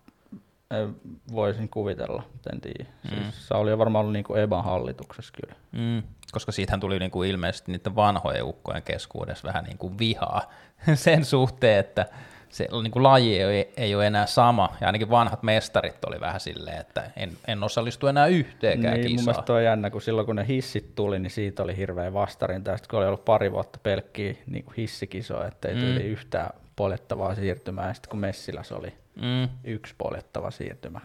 Ei, 0.72 0.88
Voisin 1.32 1.70
kuvitella, 1.70 2.24
en 2.54 2.62
tiedä. 2.62 2.86
Mm. 3.12 3.32
Siis 3.32 3.52
oli 3.52 3.70
jo 3.70 3.78
varmaan 3.78 4.02
ollut 4.02 4.14
niinku 4.14 4.36
EBAn 4.36 4.64
hallituksessa 4.64 5.34
kyllä. 5.42 5.56
Mm, 5.72 6.04
koska 6.32 6.52
siitähän 6.52 6.80
tuli 6.80 7.00
niinku 7.00 7.24
ilmeisesti 7.24 7.72
niiden 7.72 7.96
vanhojen 7.96 8.44
ukkojen 8.46 8.84
keskuudessa 8.84 9.48
vähän 9.48 9.64
niinku 9.64 9.98
vihaa 10.00 10.52
sen 10.96 11.26
suhteen, 11.26 11.80
että 11.80 12.06
se 12.50 12.68
niinku 12.84 13.04
laji 13.04 13.42
ei, 13.42 13.74
ei 13.78 13.96
ole 13.96 14.08
enää 14.08 14.26
sama, 14.26 14.76
ja 14.82 14.88
ainakin 14.88 15.10
vanhat 15.10 15.44
mestarit 15.44 16.06
oli 16.06 16.20
vähän 16.20 16.40
silleen, 16.40 16.78
että 16.82 17.12
en, 17.18 17.32
en 17.48 17.64
osallistu 17.64 18.08
enää 18.08 18.28
yhteenkään 18.28 18.94
Niin, 18.94 19.10
mun 19.12 19.18
kisaan. 19.26 19.44
toi 19.44 19.58
on 19.58 19.64
jännä, 19.64 19.90
kun 19.90 20.02
silloin 20.02 20.26
kun 20.26 20.36
ne 20.36 20.48
hissit 20.48 20.96
tuli, 20.96 21.20
niin 21.20 21.32
siitä 21.32 21.64
oli 21.64 21.78
hirveä 21.78 22.14
vastarinta. 22.14 22.78
Sitten 22.78 22.90
kun 22.90 23.00
oli 23.00 23.08
ollut 23.08 23.26
pari 23.26 23.52
vuotta 23.52 23.80
pelkkiä 23.84 24.34
niin 24.48 24.64
kuin 24.64 24.76
hissikisoja, 24.76 25.48
ettei 25.48 25.74
mm. 25.76 25.80
tuli 25.82 26.04
yhtään 26.04 26.50
poljettavaa 26.76 27.36
siirtymää. 27.36 27.88
Ja 27.88 27.94
sitten 27.94 28.10
kun 28.10 28.20
Messiläs 28.20 28.72
oli 28.72 28.94
Mm. 29.16 29.50
yksi 29.64 29.96
poljettava 29.98 30.52
siirtymä, 30.52 31.00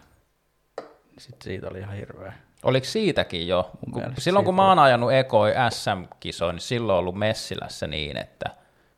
niin 0.79 1.19
sitten 1.19 1.43
siitä 1.43 1.67
oli 1.69 1.79
ihan 1.79 1.95
hirveä. 1.95 2.33
Oliko 2.63 2.85
siitäkin 2.85 3.47
jo? 3.47 3.71
Mun 3.85 3.93
Kun, 4.03 4.13
silloin 4.17 4.45
kun 4.45 4.55
mä 4.55 4.67
oon 4.69 4.79
ajanut 4.79 5.11
Ekoi 5.13 5.51
SM-kisoin, 5.69 6.53
niin 6.53 6.61
silloin 6.61 6.93
on 6.93 6.99
ollut 6.99 7.15
Messilässä 7.15 7.87
niin, 7.87 8.17
että 8.17 8.49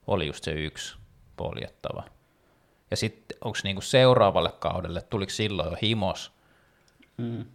oli 0.08 0.28
just 0.28 0.44
se 0.44 0.52
yksi 0.52 0.98
poljettava. 1.38 2.04
Ja 2.92 2.98
sitten 2.98 3.38
onko 3.42 3.58
niinku 3.64 3.82
seuraavalle 3.82 4.52
kaudelle, 4.60 5.02
tuliko 5.02 5.30
silloin 5.30 5.70
jo 5.70 5.78
himos? 5.82 6.32
Mm. 7.18 7.46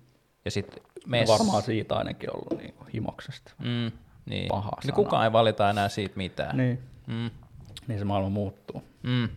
Ja 0.45 0.51
sitten 0.51 0.83
mess... 1.07 1.31
varmaan 1.31 1.62
siitä 1.62 1.97
ainakin 1.97 2.37
ollut 2.37 2.62
niin 2.62 2.75
kuin 2.75 2.89
himoksesta. 2.89 3.53
Mm, 3.59 3.93
niin. 4.27 4.49
Paha 4.49 4.71
niin 4.85 4.95
kukaan 4.95 5.25
ei 5.25 5.33
valita 5.33 5.71
enää 5.71 5.89
siitä 5.89 6.17
mitään. 6.17 6.57
Niin. 6.57 6.83
Mm. 7.07 7.31
niin 7.87 7.99
se 7.99 8.05
maailma 8.05 8.31
muuttuu. 8.31 8.83
Mm. 9.03 9.29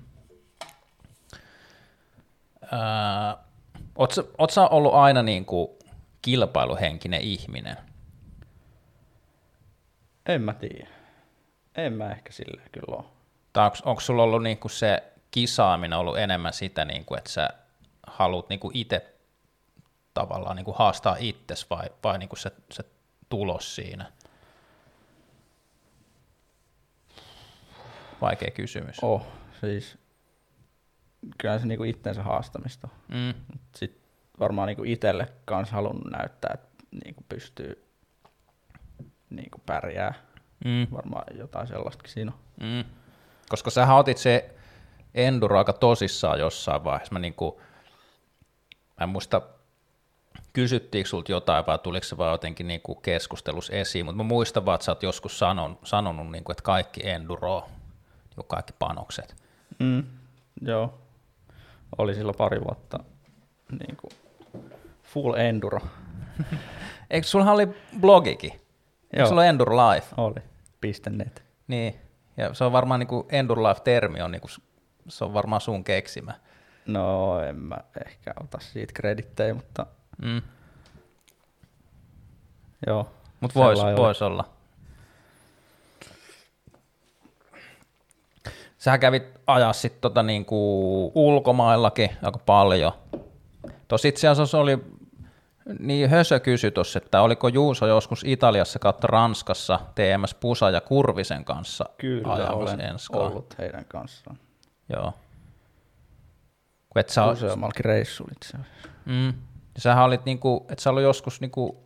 Öö, 2.64 2.80
oot, 3.96 4.12
sä, 4.12 4.24
oot 4.38 4.50
sä 4.50 4.68
ollut 4.68 4.94
aina 4.94 5.24
niin 5.24 5.46
kuin 5.46 5.70
kilpailuhenkinen 6.22 7.22
ihminen? 7.22 7.78
En 10.26 10.42
mä 10.42 10.54
tiedä. 10.54 10.88
En 11.76 11.94
mä 11.94 12.12
ehkä 12.12 12.32
silleen 12.32 12.70
kyllä 12.72 12.98
ole. 12.98 13.06
Tai 13.54 13.66
onko, 13.66 13.78
onko 13.86 14.02
sulla 14.02 14.24
ollut 14.24 14.44
niin 14.44 14.58
kuin 14.58 14.72
se 14.72 15.04
kisaaminen 15.36 16.00
ollut 16.00 16.18
enemmän 16.18 16.54
sitä, 16.54 16.86
niin 16.86 17.06
kuin, 17.06 17.18
että 17.18 17.30
sä 17.30 17.50
haluat 18.08 18.50
niin 18.50 18.60
kuin 18.60 18.78
itse 18.78 19.14
tavallaan 20.14 20.56
niin 20.56 20.66
kuin 20.66 20.78
haastaa 20.78 21.16
itses 21.20 21.70
vai, 21.70 21.90
vai 22.04 22.18
niin 22.20 22.30
kuin 22.30 22.40
se, 22.40 22.52
se 22.72 22.84
tulos 23.30 23.76
siinä? 23.76 24.12
Vaikea 28.22 28.52
kysymys. 28.52 28.98
Oh, 29.02 29.28
siis 29.62 29.98
kyllä 31.38 31.60
se 31.60 31.66
niinku 31.66 31.84
itsensä 31.84 32.24
haastamista. 32.24 32.88
on. 32.94 33.18
Mm, 33.18 33.56
Sitten 33.76 34.02
varmaan 34.40 34.68
niinku 34.68 34.84
itselle 34.84 35.28
kanssa 35.46 35.76
halunnut 35.76 36.12
näyttää, 36.12 36.52
että 36.54 36.68
niinku 37.04 37.26
pystyy 37.30 37.86
niinku 39.30 39.62
pärjää. 39.66 40.14
mm, 40.66 40.88
Varmaan 40.92 41.38
jotain 41.38 41.68
sellaistakin 41.68 42.14
siinä 42.14 42.32
on. 42.32 42.68
mm. 42.68 42.84
Koska 43.50 43.70
sä 43.70 43.94
otit 43.96 44.18
se 44.18 44.55
enduro 45.16 45.58
aika 45.58 45.74
tosissaan 45.74 46.40
jossain 46.40 46.84
vaiheessa. 46.84 47.14
Mä, 47.14 47.20
niin 47.20 47.34
kuin, 47.34 47.56
mä 49.00 49.04
en 49.04 49.10
muista 49.10 49.42
kysyttiinkö 50.54 51.10
sulta 51.10 51.32
jotain 51.32 51.66
vai 51.68 51.78
tuliko 51.78 52.04
se 52.04 52.18
vaan 52.18 52.32
jotenkin 52.32 52.68
niin 52.68 52.82
kuin 52.82 53.02
keskustelussa 53.02 53.74
esiin, 53.74 54.06
mutta 54.06 54.18
mä 54.18 54.24
muistan 54.24 54.66
vaan, 54.66 54.76
että 54.76 54.86
sä 54.86 54.92
oot 54.92 55.04
joskus 55.04 55.40
sanon, 55.40 55.80
sanonut, 55.84 56.32
niin 56.32 56.44
kuin, 56.44 56.54
että 56.54 56.64
kaikki 56.64 57.10
enduro, 57.10 57.64
niin 58.38 58.48
kaikki 58.48 58.74
panokset. 58.80 59.36
Mm, 59.80 60.04
joo. 60.62 60.94
Oli 61.98 62.16
silloin 62.16 62.38
pari 62.38 62.62
vuotta 62.62 63.00
niin 63.70 63.98
kuin 63.98 64.12
full 65.04 65.34
enduro. 65.34 65.80
Eikö 67.10 67.28
sulla 67.28 67.52
oli 67.52 67.68
blogikin? 68.00 68.52
Eikö 68.52 69.22
Joo. 69.22 69.28
sulla 69.28 69.46
Enduro 69.46 69.78
Life? 69.78 70.08
Oli. 70.18 70.42
Net. 71.10 71.44
Niin, 71.68 71.96
ja 72.38 72.54
se 72.54 72.64
on 72.64 72.72
varmaan 72.72 73.00
niin 73.00 73.08
kuin 73.08 73.26
Enduro 73.30 73.64
Life-termi 73.64 74.22
on, 74.22 74.32
niin 74.32 74.42
kuin, 74.42 74.52
se 75.08 75.26
on 75.26 75.34
varmaan 75.34 75.62
sun 75.62 75.84
keksimä. 75.84 76.34
No 76.86 77.40
en 77.40 77.56
mä 77.56 77.78
ehkä 78.06 78.34
ota 78.44 78.58
siitä 78.62 78.94
kredittejä, 78.94 79.54
mutta 79.54 79.86
Mm. 80.22 80.42
joo. 82.88 83.12
Mutta 83.40 83.60
vois, 83.60 83.80
oli. 83.80 83.96
vois 83.98 84.22
olla. 84.22 84.50
Sähän 88.78 89.00
kävit 89.00 89.24
ajaa 89.48 89.74
sitten 89.74 90.02
tota 90.02 90.24
niinku 90.24 91.12
ulkomaillakin 91.16 92.10
aika 92.22 92.40
paljon. 92.46 92.92
Tuossa 93.88 94.08
itse 94.08 94.28
asiassa 94.28 94.58
oli, 94.60 94.78
niin 95.80 96.10
Hösö 96.10 96.40
kysyi 96.40 96.72
tuossa, 96.72 96.98
että 97.00 97.22
oliko 97.22 97.48
Juuso 97.48 97.88
joskus 97.88 98.22
Italiassa 98.26 98.80
kautta 98.80 99.08
Ranskassa 99.08 99.80
TMS 99.96 100.34
Pusa 100.34 100.70
ja 100.70 100.82
Kurvisen 100.82 101.46
kanssa 101.46 101.86
Kyllä 101.98 102.34
ajamassa 102.34 103.14
olen 103.14 103.32
ollut 103.32 103.58
heidän 103.58 103.86
kanssaan. 103.86 104.38
Joo. 104.90 105.14
Kun 106.90 107.00
et 107.00 107.10
sä, 107.10 107.26
Useammallakin 107.26 107.86
reissulla 107.86 108.32
itse 108.36 108.58
asiassa. 108.58 108.90
Mm. 109.06 109.28
Ja 109.76 109.82
sähän 109.82 110.06
olit 110.06 110.26
niinku, 110.26 110.66
että 110.70 110.82
sä 110.84 110.90
ollut 110.90 111.04
joskus 111.04 111.42
niinku, 111.42 111.84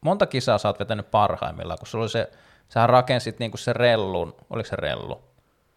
monta 0.00 0.26
kisaa 0.26 0.58
sä 0.58 0.68
oot 0.68 0.78
vetänyt 0.78 1.10
parhaimmillaan, 1.10 1.78
kun 1.78 1.86
sulla 1.86 2.02
oli 2.02 2.08
se, 2.10 2.30
sähän 2.68 2.88
rakensit 2.88 3.38
niinku 3.38 3.56
se 3.56 3.72
rellun, 3.72 4.34
oliko 4.50 4.68
se 4.68 4.76
rellu? 4.76 5.22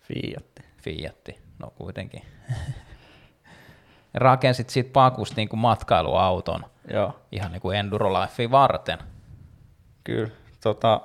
Fiatti. 0.01 0.63
Fiatti, 0.77 1.39
no 1.60 1.74
kuitenkin. 1.77 2.22
rakensit 4.13 4.69
siitä 4.69 4.89
pakusta 4.93 5.36
niinku 5.36 5.55
matkailuauton 5.55 6.65
Joo, 6.93 7.19
ihan 7.31 7.51
niinku 7.51 7.72
Enduro 7.72 8.22
Lifea 8.22 8.51
varten. 8.51 9.00
kyllä. 10.03 10.29
Tota, 10.63 11.01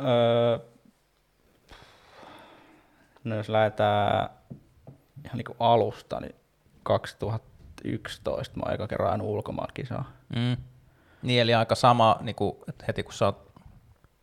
öö, 0.00 0.58
no 3.26 3.36
jos 3.36 3.48
lähdetään 3.48 4.30
ihan 5.24 5.36
niin 5.36 5.44
kuin 5.44 5.56
alusta, 5.60 6.20
niin 6.20 6.34
2011 6.82 8.56
mä 8.56 8.62
oon 8.64 8.74
eka 8.74 8.88
kerran 8.88 9.22
ulkomaan 9.22 9.68
kisaa. 9.74 10.12
Mm. 10.36 10.56
Niin, 11.22 11.40
eli 11.40 11.54
aika 11.54 11.74
sama, 11.74 12.18
niinku, 12.20 12.64
että 12.68 12.84
heti 12.88 13.02
kun 13.02 13.12
sä 13.12 13.24
oot, 13.24 13.52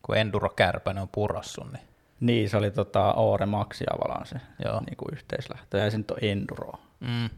kun 0.02 0.16
Enduro 0.16 0.48
Kärpänen 0.48 1.02
on 1.02 1.08
purassu, 1.08 1.64
niin 1.64 1.84
Niin, 2.20 2.50
se 2.50 2.56
oli 2.56 2.70
tota 2.70 3.12
Oore 3.12 3.46
Maxi 3.46 3.84
Avalan 3.94 4.26
se 4.26 4.36
Joo. 4.64 4.80
niin 4.80 4.96
kuin 4.96 5.12
yhteislähtö, 5.12 5.78
ja 5.78 5.90
se 5.90 5.98
nyt 5.98 6.10
on 6.10 6.18
Enduro. 6.22 6.72
mm. 7.00 7.30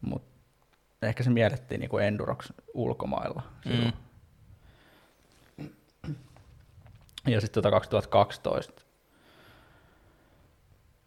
Mutta 0.00 0.34
ehkä 1.02 1.22
se 1.22 1.30
miellettiin 1.30 1.80
niin 1.80 1.90
kuin 1.90 2.04
Enduroksi 2.04 2.52
ulkomailla 2.74 3.42
silloin. 3.62 3.84
Mm. 5.56 5.64
Ja 7.26 7.40
sitten 7.40 7.62
tota 7.62 7.70
2012 7.70 8.83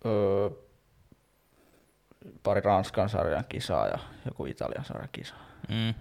öö, 0.06 0.50
pari 2.44 2.62
Ranskan 2.62 3.10
sarjan 3.10 3.46
kisaa 3.50 3.88
ja 3.88 4.00
joku 4.25 4.46
Italian 4.46 4.86
sarjan 4.86 5.10
kisa. 5.12 5.36
Mm. 5.70 5.94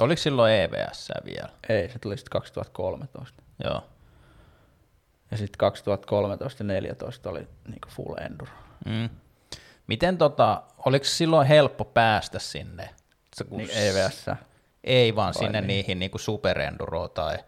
Oliko 0.00 0.22
silloin 0.22 0.52
EVS 0.52 1.12
vielä? 1.24 1.48
Ei, 1.68 1.88
se 1.88 1.98
tuli 1.98 2.16
sitten 2.16 2.30
2013. 2.30 3.42
Joo. 3.64 3.82
Ja 5.30 5.36
sitten 5.36 5.58
2013 5.58 6.44
ja 6.44 6.46
2014 6.46 7.30
oli 7.30 7.48
niinku 7.68 7.88
full 7.90 8.14
enduro. 8.20 8.52
Mm. 8.86 9.08
Miten 9.86 10.18
tota, 10.18 10.62
oliko 10.86 11.04
silloin 11.04 11.46
helppo 11.46 11.84
päästä 11.84 12.38
sinne? 12.38 12.90
Se, 13.36 13.44
kun 13.44 13.58
Niin 13.58 13.70
EVS. 13.70 14.26
Ei 14.84 15.16
vaan 15.16 15.34
sinne 15.34 15.60
niin? 15.60 15.66
niihin 15.68 15.98
niinku 15.98 16.18
superenduro 16.18 17.08
tai 17.08 17.38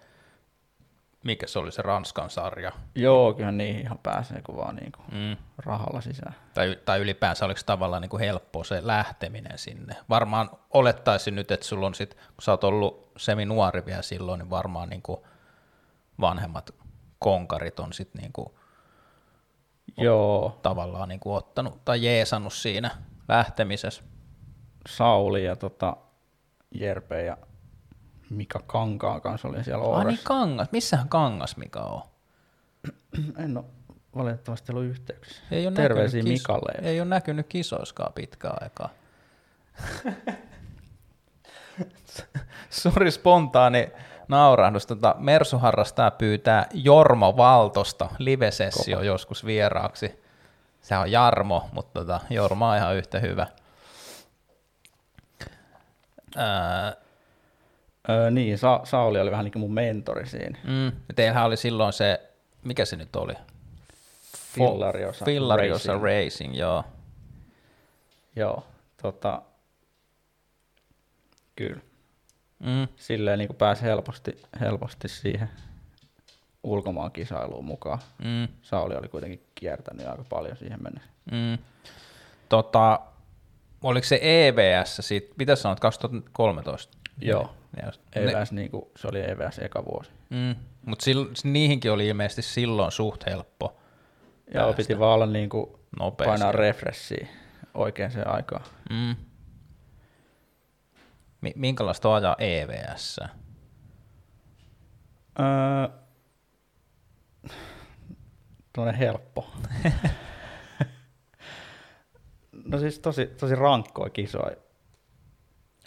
mikä 1.26 1.46
se 1.46 1.58
oli 1.58 1.72
se 1.72 1.82
Ranskan 1.82 2.30
sarja. 2.30 2.72
Joo, 2.94 3.32
kyllähän 3.34 3.58
niihin 3.58 3.80
ihan 3.82 3.98
pääsee, 3.98 4.42
kun 4.42 4.56
vaan 4.56 4.76
niinku 4.76 5.02
Mm. 5.12 5.36
rahalla 5.58 6.00
sisään. 6.00 6.34
Tai, 6.54 6.78
tai 6.84 6.98
ylipäänsä 7.00 7.44
oliko 7.44 7.60
tavallaan 7.66 8.02
niinku 8.02 8.18
helppo 8.18 8.64
se 8.64 8.86
lähteminen 8.86 9.58
sinne. 9.58 9.96
Varmaan 10.08 10.50
olettaisin 10.70 11.34
nyt, 11.34 11.50
että 11.50 11.66
sulla 11.66 11.86
on 11.86 11.94
sit, 11.94 12.14
kun 12.14 12.42
sä 12.42 12.50
oot 12.50 12.64
ollut 12.64 13.12
semi-nuori 13.16 13.86
vielä 13.86 14.02
silloin, 14.02 14.38
niin 14.38 14.50
varmaan 14.50 14.88
niinku 14.88 15.26
vanhemmat 16.20 16.74
konkarit 17.18 17.80
on 17.80 17.92
sit 17.92 18.14
niinku 18.14 18.58
Joo, 19.98 20.58
tavallaan 20.62 21.08
niinku 21.08 21.34
ottanut 21.34 21.84
tai 21.84 22.04
jeesannut 22.04 22.52
siinä 22.52 22.90
lähtemisessä. 23.28 24.02
Sauli 24.88 25.44
ja 25.44 25.56
tota 25.56 25.96
Jerpe 26.80 27.22
ja 27.22 27.36
Mika 28.30 28.60
Kankaan 28.66 29.20
kanssa 29.20 29.48
oli 29.48 29.64
siellä 29.64 29.84
Ai 29.84 29.88
niin 29.90 29.98
Ooressa. 29.98 30.24
kangas, 30.24 30.68
missähän 30.72 31.08
kangas 31.08 31.56
mikä 31.56 31.80
on? 31.80 32.02
En 33.38 33.56
ole 33.56 33.64
valitettavasti 34.16 34.72
ollut 34.72 34.84
yhteyksissä. 34.84 35.42
Ei 35.50 35.66
ole 35.66 35.74
Terveisiä 35.76 36.18
näkynyt 36.18 36.38
Mikalle. 36.38 36.72
Ei 36.82 37.00
ole 37.00 37.08
näkynyt 37.08 37.46
kisoiskaan 37.48 38.12
pitkään 38.12 38.56
aikaa. 38.60 38.88
Suuri 42.70 43.10
spontaani 43.10 43.90
naurahdus. 44.28 44.86
Tota, 44.86 45.14
Mersu 45.18 45.58
harrastaa 45.58 46.10
pyytää 46.10 46.66
Jormo 46.74 47.36
Valtosta 47.36 48.08
live-sessio 48.18 49.02
joskus 49.02 49.46
vieraaksi. 49.46 50.20
Se 50.80 50.96
on 50.96 51.12
Jarmo, 51.12 51.68
mutta 51.72 52.00
tota, 52.00 52.20
Jormo 52.30 52.68
on 52.68 52.76
ihan 52.76 52.96
yhtä 52.96 53.20
hyvä. 53.20 53.46
Ää, 56.36 56.96
Öö, 58.08 58.30
niin, 58.30 58.58
Sa- 58.58 58.80
Sauli 58.84 59.20
oli 59.20 59.30
vähän 59.30 59.44
niin 59.44 59.52
kuin 59.52 59.60
mun 59.60 59.74
mentori 59.74 60.26
siinä. 60.26 60.58
mm, 60.64 60.92
teillähän 61.16 61.44
oli 61.46 61.56
silloin 61.56 61.92
se, 61.92 62.20
mikä 62.64 62.84
se 62.84 62.96
nyt 62.96 63.16
oli? 63.16 63.34
Fillariosa 64.54 65.24
Fillariosa 65.24 65.92
Racing. 65.92 66.04
Racing, 66.24 66.58
joo. 66.58 66.84
Joo, 68.36 68.66
tota, 69.02 69.42
kyllä. 71.56 71.80
Mm, 72.58 72.88
Silleen 72.96 73.38
niin 73.38 73.54
pääsi 73.58 73.82
helposti, 73.82 74.42
helposti 74.60 75.08
siihen 75.08 75.50
ulkomaan 76.62 77.10
kisailuun 77.12 77.64
mukaan. 77.64 77.98
mm. 78.24 78.48
Sauli 78.62 78.94
oli 78.96 79.08
kuitenkin 79.08 79.46
kiertänyt 79.54 80.06
aika 80.06 80.24
paljon 80.28 80.56
siihen 80.56 80.82
mennessä. 80.82 81.10
Mm. 81.32 81.58
Tota, 82.48 83.00
oliko 83.82 84.06
se 84.06 84.18
EVS 84.22 84.96
siitä, 85.00 85.34
mitä 85.38 85.56
sanoit, 85.56 85.80
2013? 85.80 86.98
Joo. 87.20 87.54
EVS, 88.16 88.52
niin 88.52 88.70
kuin, 88.70 88.84
se 88.96 89.08
oli 89.08 89.20
EVS 89.30 89.58
eka 89.58 89.84
vuosi. 89.84 90.10
mm, 90.30 90.54
mutta 90.86 91.04
niihinkin 91.44 91.92
oli 91.92 92.08
ilmeisesti 92.08 92.42
silloin 92.42 92.92
suht 92.92 93.26
helppo 93.26 93.76
Ja 94.54 94.60
Päästä. 94.60 94.76
piti 94.76 94.98
vaan 94.98 95.14
olla 95.14 95.26
niin 95.26 95.48
kuin 95.48 95.66
nopeasti. 95.98 96.30
painaa 96.30 96.52
refreshia 96.52 97.26
oikein 97.74 98.10
se 98.10 98.22
aikaan. 98.22 98.64
Mm. 98.90 99.16
Mi- 101.40 101.52
minkälaista 101.56 102.08
on 102.08 102.14
ajaa 102.16 102.36
EVS? 102.38 103.20
Öö, 105.40 105.88
tuonne 108.72 108.98
helppo. 108.98 109.50
no 112.70 112.78
siis 112.78 112.98
tosi, 112.98 113.26
tosi 113.26 113.54
rankkoja 113.54 114.10
kisoja. 114.10 114.56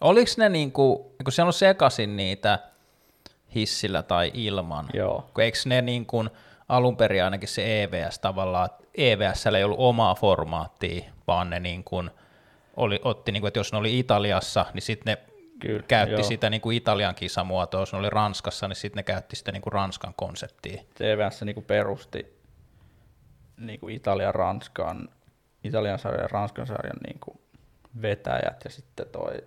Oliko 0.02 0.32
ne 0.38 0.50
niinku, 0.50 1.16
kun 1.24 1.32
siellä 1.32 1.50
on 1.50 1.54
sekaisin 1.54 2.18
niitä 2.18 2.60
hissillä 3.56 4.04
tai 4.04 4.32
ilman, 4.34 4.90
Joo. 4.94 5.30
kun 5.34 5.44
eikö 5.44 5.58
ne 5.66 5.82
niin 5.82 6.06
kuin 6.06 6.30
alun 6.70 6.98
perin 6.98 7.24
ainakin 7.24 7.48
se 7.50 7.84
EVS 7.84 8.20
tavallaan, 8.20 8.70
EVS 8.98 9.46
ei 9.46 9.64
ollut 9.64 9.80
omaa 9.80 10.16
formaattia, 10.16 11.12
vaan 11.28 11.50
ne 11.50 11.60
niin 11.60 11.84
kuin 11.84 12.10
oli, 12.76 13.00
otti, 13.04 13.32
niin 13.32 13.42
kuin, 13.42 13.48
että 13.48 13.60
jos 13.60 13.72
ne 13.72 13.78
oli 13.78 14.00
Italiassa, 14.00 14.66
niin 14.74 14.82
sitten 14.82 15.12
ne 15.12 15.30
Kyllä, 15.60 15.84
käytti 15.88 16.14
joo. 16.14 16.24
sitä 16.24 16.50
niin 16.50 16.62
kuin 16.62 16.78
Italian 16.78 17.16
kisamuotoa, 17.16 17.80
jos 17.80 17.94
ne 17.94 18.00
oli 18.00 18.10
Ranskassa, 18.10 18.68
niin 18.68 18.76
sitten 18.76 18.98
ne 18.98 19.04
käytti 19.04 19.36
sitä 19.36 19.52
niin 19.52 19.62
kuin 19.62 19.74
Ranskan 19.74 20.14
konseptia. 20.16 20.82
TVS 20.96 21.42
niinku 21.42 21.62
perusti 21.62 22.40
niinku 23.58 23.88
Italian, 23.88 24.36
Ranskan, 24.36 25.10
Italian 25.64 26.00
sarjan 26.00 26.22
ja 26.22 26.28
Ranskan 26.28 26.68
sarjan 26.68 26.98
niinku 27.08 27.42
vetäjät 28.02 28.62
ja 28.64 28.70
sitten 28.70 29.06
toi 29.12 29.44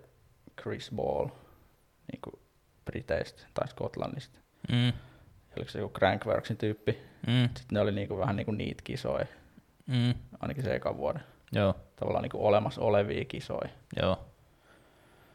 Chris 0.62 0.90
Ball 0.96 1.28
niinku 2.12 2.40
Briteistä 2.84 3.42
tai 3.54 3.68
Skotlannista. 3.68 4.38
Mm, 4.72 4.92
Oliko 5.56 5.70
se 5.70 5.78
joku 5.78 5.98
Crankworksin 5.98 6.56
tyyppi? 6.56 6.98
mm, 7.26 7.42
Sitten 7.44 7.66
ne 7.70 7.80
oli 7.80 7.92
niinku 7.92 8.18
vähän 8.18 8.36
niinku 8.36 8.52
niitä 8.52 8.82
kisoja, 8.84 9.26
mm, 9.86 10.14
ainakin 10.40 10.64
se 10.64 10.74
ekan 10.74 10.96
vuoden. 10.96 11.22
joo, 11.52 11.74
Tavallaan 11.96 12.22
niinku 12.22 12.46
olemassa 12.46 12.80
olevia 12.80 13.24
kisoja. 13.24 13.68
joo. 14.02 14.24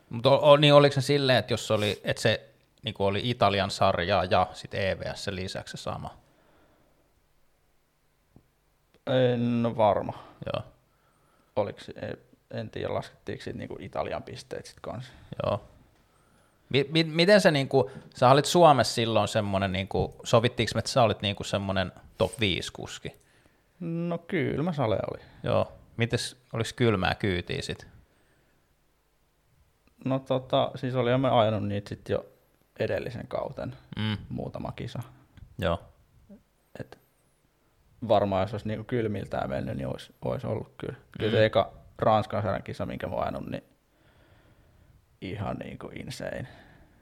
Mutta 0.09 0.29
niin 0.59 0.73
oliko 0.73 0.93
se 0.93 1.01
silleen, 1.01 1.39
että 1.39 1.53
jos 1.53 1.71
oli, 1.71 2.01
että 2.03 2.21
se 2.21 2.49
niin 2.83 2.95
oli 2.99 3.29
Italian 3.29 3.71
sarja 3.71 4.23
ja 4.23 4.47
sitten 4.53 4.81
EVS 4.87 5.27
lisäksi 5.27 5.77
se 5.77 5.83
sama? 5.83 6.17
En 9.07 9.65
ole 9.65 9.77
varma. 9.77 10.23
Joo, 10.53 10.63
Oliko 11.55 11.79
se, 11.79 11.93
en- 12.51 12.69
tiedä, 12.69 12.93
laskettiinko 12.93 13.43
siitä 13.43 13.59
niinku 13.59 13.77
Italian 13.79 14.23
pisteet 14.23 14.65
sitten 14.65 14.81
kanssa. 14.81 15.11
joo. 15.43 15.63
Mi- 16.69 16.87
mi- 16.91 17.03
miten 17.03 17.41
se, 17.41 17.51
niin 17.51 17.67
kuin, 17.69 17.91
sä 18.15 18.29
olit 18.29 18.45
Suomessa 18.45 18.93
silloin 18.93 19.27
semmoinen, 19.27 19.71
niin 19.71 19.87
kuin, 19.87 20.13
sovittiinko 20.23 20.71
me, 20.75 20.79
että 20.79 20.91
sä 20.91 21.03
olit 21.03 21.21
niin 21.21 21.35
kuin 21.35 21.47
semmoinen 21.47 21.91
top 22.17 22.39
5 22.39 22.73
kuski? 22.73 23.15
No 23.79 24.17
kylmä 24.17 24.73
sale 24.73 24.97
oli. 25.11 25.19
Joo. 25.43 25.71
Mites, 25.97 26.37
oliko 26.53 26.69
kylmää 26.75 27.15
kyytiä 27.15 27.61
sit? 27.61 27.87
No 30.05 30.19
tota, 30.19 30.71
siis 30.75 30.95
oli 30.95 31.17
me 31.17 31.29
ajanut 31.29 31.63
niitä 31.67 31.89
sitten 31.89 32.13
jo 32.13 32.25
edellisen 32.79 33.27
kauten 33.27 33.75
Mm. 33.97 34.17
muutama 34.29 34.71
kisa. 34.71 34.99
Joo. 35.59 35.79
Et 36.79 36.99
varmaan 38.07 38.41
jos 38.41 38.53
olisi 38.53 38.67
niinku 38.67 38.83
kylmiltään 38.83 39.49
mennyt, 39.49 39.77
niin 39.77 39.87
olisi, 39.87 40.13
olisi 40.25 40.47
ollut 40.47 40.73
kyllä. 40.77 40.95
Kyllä 41.17 41.31
Mm. 41.31 41.37
se 41.37 41.45
eka 41.45 41.71
Ranskan 41.99 42.41
sarjan 42.41 42.63
kisa, 42.63 42.85
minkä 42.85 43.07
mä 43.07 43.15
oon 43.15 43.45
niin 43.51 43.63
ihan 45.21 45.57
niinku 45.57 45.89
insane. 45.95 46.47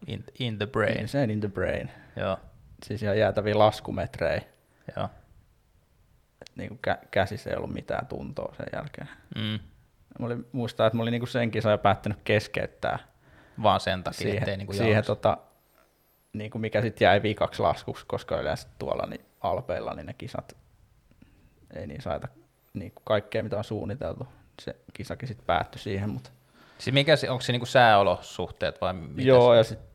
In, 0.08 0.24
in 0.40 0.58
the 0.58 0.66
brain. 0.68 1.00
Insane 1.02 1.34
in 1.34 1.40
the 1.40 1.48
brain. 1.50 1.92
Joo. 2.16 2.38
Siis 2.84 3.04
ihan 3.04 3.18
jäätäviä 3.18 3.60
laskumetrejä. 3.60 4.42
Joo. 4.96 5.10
Et 6.42 6.52
niinku 6.56 6.80
kä- 6.88 7.08
käsissä 7.12 7.50
ei 7.50 7.56
ollut 7.56 7.74
mitään 7.74 8.08
tuntoa 8.08 8.56
sen 8.58 8.66
jälkeen. 8.74 9.10
Mm. 9.36 9.60
Mä 10.20 10.26
olin, 10.26 10.46
muistaa, 10.52 10.88
että 10.88 10.98
mä 10.98 11.02
olin 11.04 11.12
niinku 11.12 11.26
sen 11.26 11.52
kisan 11.52 11.72
jo 11.72 11.78
päättänyt 11.78 12.20
keskeyttää 12.24 13.00
Vaan 13.64 13.80
sen 13.80 14.04
takia, 14.04 14.18
siihen, 14.18 14.38
ettei 14.38 14.58
niinku 14.58 14.74
siihen 14.74 14.90
jauhas. 14.90 15.06
tota, 15.06 15.38
niinku 16.34 16.58
mikä 16.60 16.82
sitten 16.82 17.06
jäi 17.06 17.22
viikaksi 17.22 17.62
laskuksi, 17.62 18.06
koska 18.08 18.40
yleensä 18.42 18.68
tuolla 18.80 19.06
niin 19.10 19.26
Alpeilla 19.42 19.94
niin 19.94 20.06
ne 20.06 20.14
kisat 20.14 20.58
ei 21.76 21.88
niin 21.88 22.02
saita 22.02 22.28
niinku 22.74 23.02
kaikkea, 23.06 23.44
mitä 23.44 23.58
on 23.58 23.64
suunniteltu. 23.64 24.28
Se 24.62 24.76
kisakin 24.94 25.28
sitten 25.28 25.46
päättyi 25.46 25.82
siihen, 25.82 26.10
mutta 26.10 26.30
Siis 26.78 26.94
mikä 26.94 27.16
se, 27.16 27.30
onko 27.30 27.42
se 27.42 27.52
niinku 27.52 27.66
sääolosuhteet 27.66 28.82
vai 28.82 28.94
mitä 28.94 29.28
joo, 29.28 29.54
se? 29.54 29.58
ja 29.58 29.64
sitten 29.64 29.88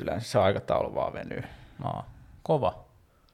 yleensä 0.00 0.28
se 0.28 0.38
aikataulu 0.38 0.94
vaan 0.94 1.12
venyy 1.12 1.42
Aa, 1.82 2.10
kova. 2.42 2.84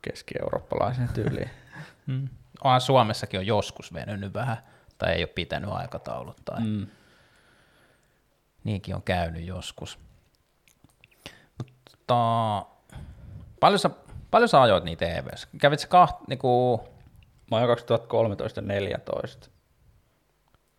keski-eurooppalaiseen 0.03 1.09
tyyliin. 1.09 1.51
Mm. 2.07 2.29
Onhan 2.65 2.81
Suomessakin 2.81 3.41
on 3.41 3.47
joskus 3.47 3.93
venynyt 3.95 4.35
vähän, 4.35 4.57
tai 4.99 5.13
ei 5.13 5.23
ole 5.23 5.27
pitänyt 5.27 5.71
aikataulut, 5.73 6.37
tai 6.45 6.61
mm. 6.61 6.87
niinkin 8.65 8.95
on 8.95 9.03
käynyt 9.03 9.47
joskus. 9.47 9.99
Mutta 11.59 12.67
paljon 13.61 13.79
sä, 13.79 13.91
paljon 14.31 14.49
sä 14.49 14.63
ajoit 14.63 14.85
niitä 14.85 15.07
EVS? 15.07 15.49
Kävit 15.61 15.81
sä 15.81 15.89
kaht, 15.89 16.29
niinku, 16.29 16.81
Mä 17.51 17.57
oon 17.57 17.67
2013 17.67 18.61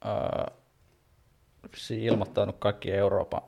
14 0.03 0.51
öö, 1.93 1.99
ilmoittanut 1.99 2.55
kaikki 2.59 2.91
Euroopan 2.91 3.41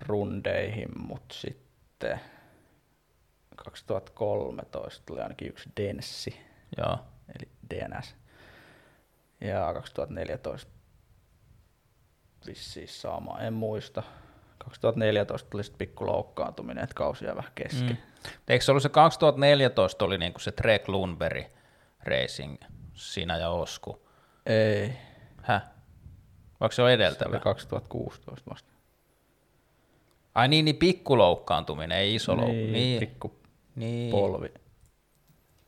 rundeihin, 0.00 0.88
mutta 0.98 1.34
sitten 1.34 2.20
2013 3.56 5.02
tuli 5.06 5.20
ainakin 5.20 5.48
yksi 5.48 5.70
Denssi, 5.76 6.40
joo, 6.78 6.98
eli 7.28 7.48
DNS. 7.70 8.14
Ja 9.40 9.74
2014 9.74 10.70
vissiin 12.46 12.88
sama, 12.88 13.40
en 13.40 13.52
muista. 13.52 14.02
2014 14.58 15.50
tuli 15.50 15.64
sitten 15.64 15.78
pikku 15.78 16.06
loukkaantuminen, 16.06 16.84
että 16.84 16.94
kausi 16.94 17.24
jäi 17.24 17.36
vähän 17.36 17.52
kesken. 17.54 17.88
Mm. 17.88 17.96
Eikö 18.48 18.64
se 18.64 18.72
ollut 18.72 18.82
se 18.82 18.88
2014 18.88 20.04
oli 20.04 20.18
niinku 20.18 20.38
se 20.38 20.52
Trek 20.52 20.88
Lundberg 20.88 21.46
Racing, 22.04 22.56
sinä 22.94 23.36
ja 23.36 23.50
Osku? 23.50 24.05
Ei, 24.46 24.92
Häh? 25.42 25.62
Vaikka 26.60 26.74
se 26.76 26.82
on 26.82 26.88
se 26.88 26.92
edeltävä? 26.92 27.30
oli 27.30 27.40
2016 27.40 28.50
vasta. 28.50 28.72
Ai 30.34 30.48
niin, 30.48 30.64
niin 30.64 30.76
pikkuloukkaantuminen, 30.76 31.98
ei 31.98 32.14
iso 32.14 32.32
loukkaantuminen. 32.32 32.72
Niin, 32.72 33.00
Niin, 33.00 33.00
pikku 33.00 33.36
niin. 33.76 34.10
polvi 34.10 34.54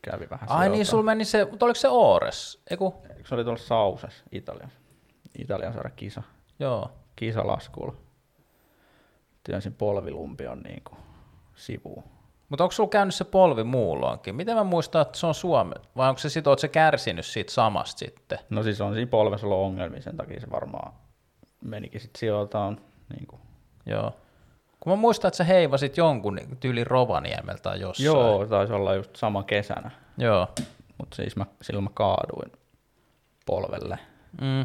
kävi 0.02 0.26
vähän 0.30 0.50
Ai 0.50 0.68
niin, 0.68 0.86
sulla 0.86 1.02
meni 1.02 1.24
se, 1.24 1.44
mutta 1.50 1.66
oliko 1.66 1.74
se 1.80 1.88
Ores? 1.88 2.62
Eiku? 2.70 2.94
Se 3.28 3.34
oli 3.34 3.44
tuolla 3.44 3.62
Sausessa, 3.62 4.24
Italiassa. 4.32 4.78
Italian 5.38 5.72
saada 5.72 5.90
kisa, 5.90 6.22
Joo. 6.58 6.90
kisalaskulla. 7.16 7.94
Työnsin 9.42 9.74
polvilumpion 9.74 10.60
niin 10.60 10.82
kuin 10.84 10.98
sivuun. 11.54 12.04
Mutta 12.48 12.64
onko 12.64 12.72
sulla 12.72 12.90
käynyt 12.90 13.14
se 13.14 13.24
polvi 13.24 13.64
muulloinkin? 13.64 14.34
Miten 14.34 14.56
mä 14.56 14.64
muistan, 14.64 15.02
että 15.02 15.18
se 15.18 15.26
on 15.26 15.34
Suomi? 15.34 15.74
Vai 15.96 16.08
onko 16.08 16.18
se 16.18 16.28
sit, 16.28 16.46
oot 16.46 16.58
se 16.58 16.68
kärsinyt 16.68 17.26
siitä 17.26 17.52
samasta 17.52 17.98
sitten? 17.98 18.38
No 18.50 18.62
siis 18.62 18.80
on 18.80 18.94
siinä 18.94 19.10
polvessa 19.10 19.46
ollut 19.46 19.66
ongelmia, 19.66 20.02
sen 20.02 20.16
takia 20.16 20.40
se 20.40 20.50
varmaan 20.50 20.92
menikin 21.64 22.00
sitten 22.00 22.20
sijoiltaan. 22.20 22.80
Niin 23.14 23.26
kuin. 23.26 23.40
Joo. 23.86 24.16
Kun 24.80 24.92
mä 24.92 24.96
muistan, 24.96 25.28
että 25.28 25.36
sä 25.36 25.44
heivasit 25.44 25.96
jonkun 25.96 26.34
niin 26.34 26.56
tyyli 26.56 26.84
Rovaniemeltä 26.84 27.62
tai 27.62 27.80
jossain. 27.80 28.04
Joo, 28.04 28.46
taisi 28.46 28.72
olla 28.72 28.94
just 28.94 29.16
sama 29.16 29.42
kesänä, 29.42 29.90
Joo. 30.18 30.48
mutta 30.98 31.16
siis 31.16 31.36
mä, 31.36 31.46
silloin 31.62 31.84
mä 31.84 31.90
kaaduin 31.94 32.52
polvelle. 33.46 33.98
Mm. 34.40 34.60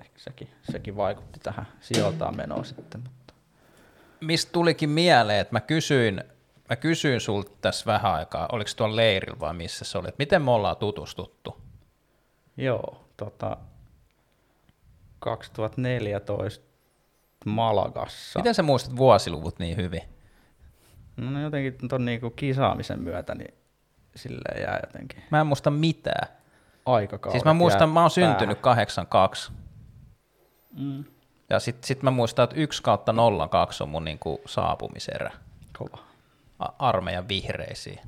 Ehkä 0.00 0.18
sekin, 0.18 0.50
sekin 0.72 0.96
vaikutti 0.96 1.40
tähän 1.40 1.66
sijoiltaan 1.80 2.36
menoon 2.36 2.64
sitten. 2.64 3.00
Mutta. 3.00 3.34
Mistä 4.20 4.52
tulikin 4.52 4.90
mieleen, 4.90 5.40
että 5.40 5.54
mä 5.54 5.60
kysyin, 5.60 6.24
mä 6.72 6.76
kysyin 6.76 7.20
sulta 7.20 7.50
tässä 7.60 7.86
vähän 7.86 8.12
aikaa, 8.12 8.48
oliko 8.52 8.70
tuolla 8.76 8.96
leirillä 8.96 9.40
vai 9.40 9.54
missä 9.54 9.84
se 9.84 9.98
oli, 9.98 10.08
että 10.08 10.18
miten 10.18 10.42
me 10.42 10.50
ollaan 10.50 10.76
tutustuttu? 10.76 11.60
Joo, 12.56 13.04
tota, 13.16 13.56
2014 15.18 16.66
Malagassa. 17.46 18.38
Miten 18.38 18.54
sä 18.54 18.62
muistat 18.62 18.96
vuosiluvut 18.96 19.58
niin 19.58 19.76
hyvin? 19.76 20.02
No 21.16 21.40
jotenkin 21.40 21.88
ton 21.88 22.04
niinku 22.04 22.30
kisaamisen 22.30 23.02
myötä, 23.02 23.34
niin 23.34 23.54
silleen 24.16 24.62
jää 24.62 24.80
jotenkin 24.86 25.22
Mä 25.30 25.40
en 25.40 25.46
muista 25.46 25.70
mitään. 25.70 26.28
aikakaudet 26.86 27.32
Siis 27.32 27.44
mä 27.44 27.54
muistan, 27.54 27.88
mä 27.88 28.00
oon 28.00 28.10
syntynyt 28.10 28.62
päähän. 28.62 28.76
82. 28.76 29.52
Mm. 30.78 31.04
Ja 31.50 31.60
sit, 31.60 31.84
sit 31.84 32.02
mä 32.02 32.10
muistan, 32.10 32.44
että 32.44 32.56
1 32.56 32.82
kautta 32.82 33.14
02 33.50 33.82
on 33.82 33.88
mun 33.88 34.04
niinku 34.04 34.40
saapumiserä 34.46 35.32
Kova. 35.78 36.11
Armeijan 36.78 37.28
vihreisiin. 37.28 37.98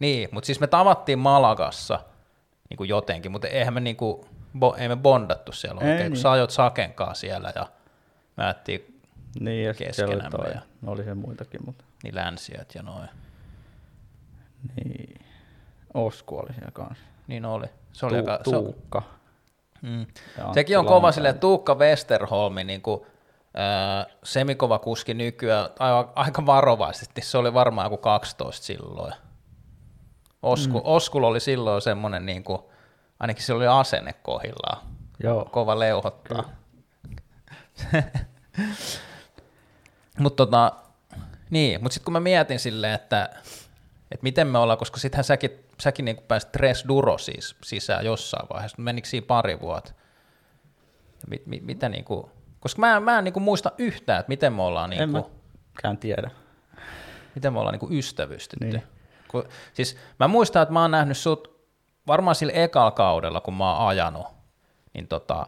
Niin, 0.00 0.28
mutta 0.32 0.46
siis 0.46 0.60
me 0.60 0.66
tavattiin 0.66 1.18
Malagassa 1.18 2.00
niinku 2.70 2.84
jotenkin, 2.84 3.32
mutta 3.32 3.48
eihän 3.48 3.74
me, 3.74 3.80
niinku, 3.80 4.28
bo, 4.58 4.74
ei 4.78 4.88
me 4.88 4.96
bondattu 4.96 5.52
siellä 5.52 5.80
Ei 5.80 5.90
oikein, 5.90 6.06
kun 6.06 6.12
niin. 6.12 6.22
sä 6.22 6.30
ajoit 6.30 6.50
Sakenkaa 6.50 7.14
siellä 7.14 7.52
ja 7.54 7.66
mä 8.36 8.44
ajattiin 8.44 9.00
Niin, 9.40 9.64
ja 9.66 9.74
siellä 9.74 9.90
oli 10.12 10.20
Keskenämme 10.22 10.38
toi. 10.38 10.50
ja- 10.54 10.60
No 10.82 10.92
oli 10.92 11.04
se 11.04 11.14
muitakin, 11.14 11.60
mutta 11.66 11.84
niin 12.02 12.14
länsiöt 12.14 12.74
ja 12.74 12.82
noin. 12.82 13.08
niin. 14.84 15.20
Osku 15.94 16.38
oli 16.38 16.52
siellä 16.54 16.70
kanssa. 16.72 17.04
Niin 17.26 17.44
oli. 17.44 17.66
Se 17.92 18.06
oli 18.06 18.12
Tu- 18.12 18.18
aika, 18.30 18.44
se, 18.44 18.50
Tuukka. 18.50 19.02
mm. 19.82 20.00
ja 20.00 20.44
Antti 20.44 20.54
Sekin 20.54 20.78
on 20.78 20.86
kova 20.86 21.12
silleen, 21.12 21.38
Tuukka 21.38 21.74
Westerholmi, 21.74 22.64
niin 22.64 22.82
kuin, 22.82 23.00
semikova 24.24 24.78
kuski 24.78 25.14
nykyään, 25.14 25.68
aika, 25.78 26.12
aika 26.16 26.46
varovaisesti, 26.46 27.22
se 27.22 27.38
oli 27.38 27.54
varmaan 27.54 27.86
joku 27.86 27.96
12 27.96 28.66
silloin. 28.66 29.14
Osku, 30.42 30.78
mm. 30.78 30.84
Oskulla 30.84 31.26
oli 31.26 31.40
silloin 31.40 31.82
semmoinen, 31.82 32.26
niin 32.26 32.44
kuin, 32.44 32.62
ainakin 33.20 33.44
sillä 33.44 33.58
oli 33.58 33.66
asenne 33.66 34.12
kohillaan, 34.12 34.86
Joo. 35.22 35.44
kova 35.44 35.78
leuhottaa. 35.78 36.44
mutta 40.18 40.46
tota, 40.46 40.72
niin, 41.50 41.82
mutta 41.82 41.94
sitten 41.94 42.04
kun 42.04 42.12
mä 42.12 42.20
mietin 42.20 42.58
silleen, 42.60 42.94
että, 42.94 43.30
että 44.10 44.22
miten 44.22 44.46
me 44.46 44.58
ollaan, 44.58 44.78
koska 44.78 44.98
sittenhän 44.98 45.24
säkin, 45.24 45.50
säkin 45.80 46.04
niin 46.04 46.16
pääsit 46.28 46.52
Tres 46.52 46.84
Duro 46.88 47.18
siis 47.18 47.56
sisään 47.64 48.04
jossain 48.04 48.48
vaiheessa, 48.52 48.82
menikö 48.82 49.08
siinä 49.08 49.26
pari 49.26 49.60
vuotta? 49.60 49.92
Mit, 51.26 51.46
mit, 51.46 51.62
mitä 51.62 51.88
niin 51.88 52.04
kuin, 52.04 52.30
koska 52.60 52.80
mä, 52.80 52.96
en- 52.96 53.02
mä 53.02 53.18
en 53.18 53.24
niin 53.24 53.32
kuin 53.32 53.42
muista 53.42 53.72
yhtään, 53.78 54.20
että 54.20 54.28
miten 54.30 54.52
me 54.52 54.62
ollaan, 54.62 54.90
niin 54.90 55.02
en 55.02 55.10
kuin, 55.12 55.24
mäkään 55.76 55.98
tiedä. 55.98 56.30
miten 57.34 57.52
me 57.52 57.58
ollaan 57.58 57.72
niin 57.72 57.80
kuin 57.80 57.98
ystävystytty. 57.98 58.66
Niin. 58.66 58.82
Kun, 59.28 59.44
siis 59.74 59.96
mä 60.18 60.28
muistan, 60.28 60.62
että 60.62 60.72
mä 60.72 60.82
oon 60.82 60.90
nähnyt 60.90 61.16
sut 61.16 61.60
varmaan 62.06 62.34
sillä 62.34 62.52
ekalla 62.52 62.90
kaudella, 62.90 63.40
kun 63.40 63.54
mä 63.54 63.76
oon 63.76 63.88
ajanut, 63.88 64.26
niin 64.94 65.08
tota, 65.08 65.46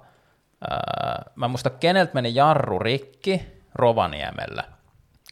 ää, 0.70 1.30
mä 1.34 1.48
muistan, 1.48 1.72
keneltä 1.80 2.14
meni 2.14 2.34
jarru 2.34 2.78
rikki 2.78 3.42
Rovaniemellä. 3.74 4.64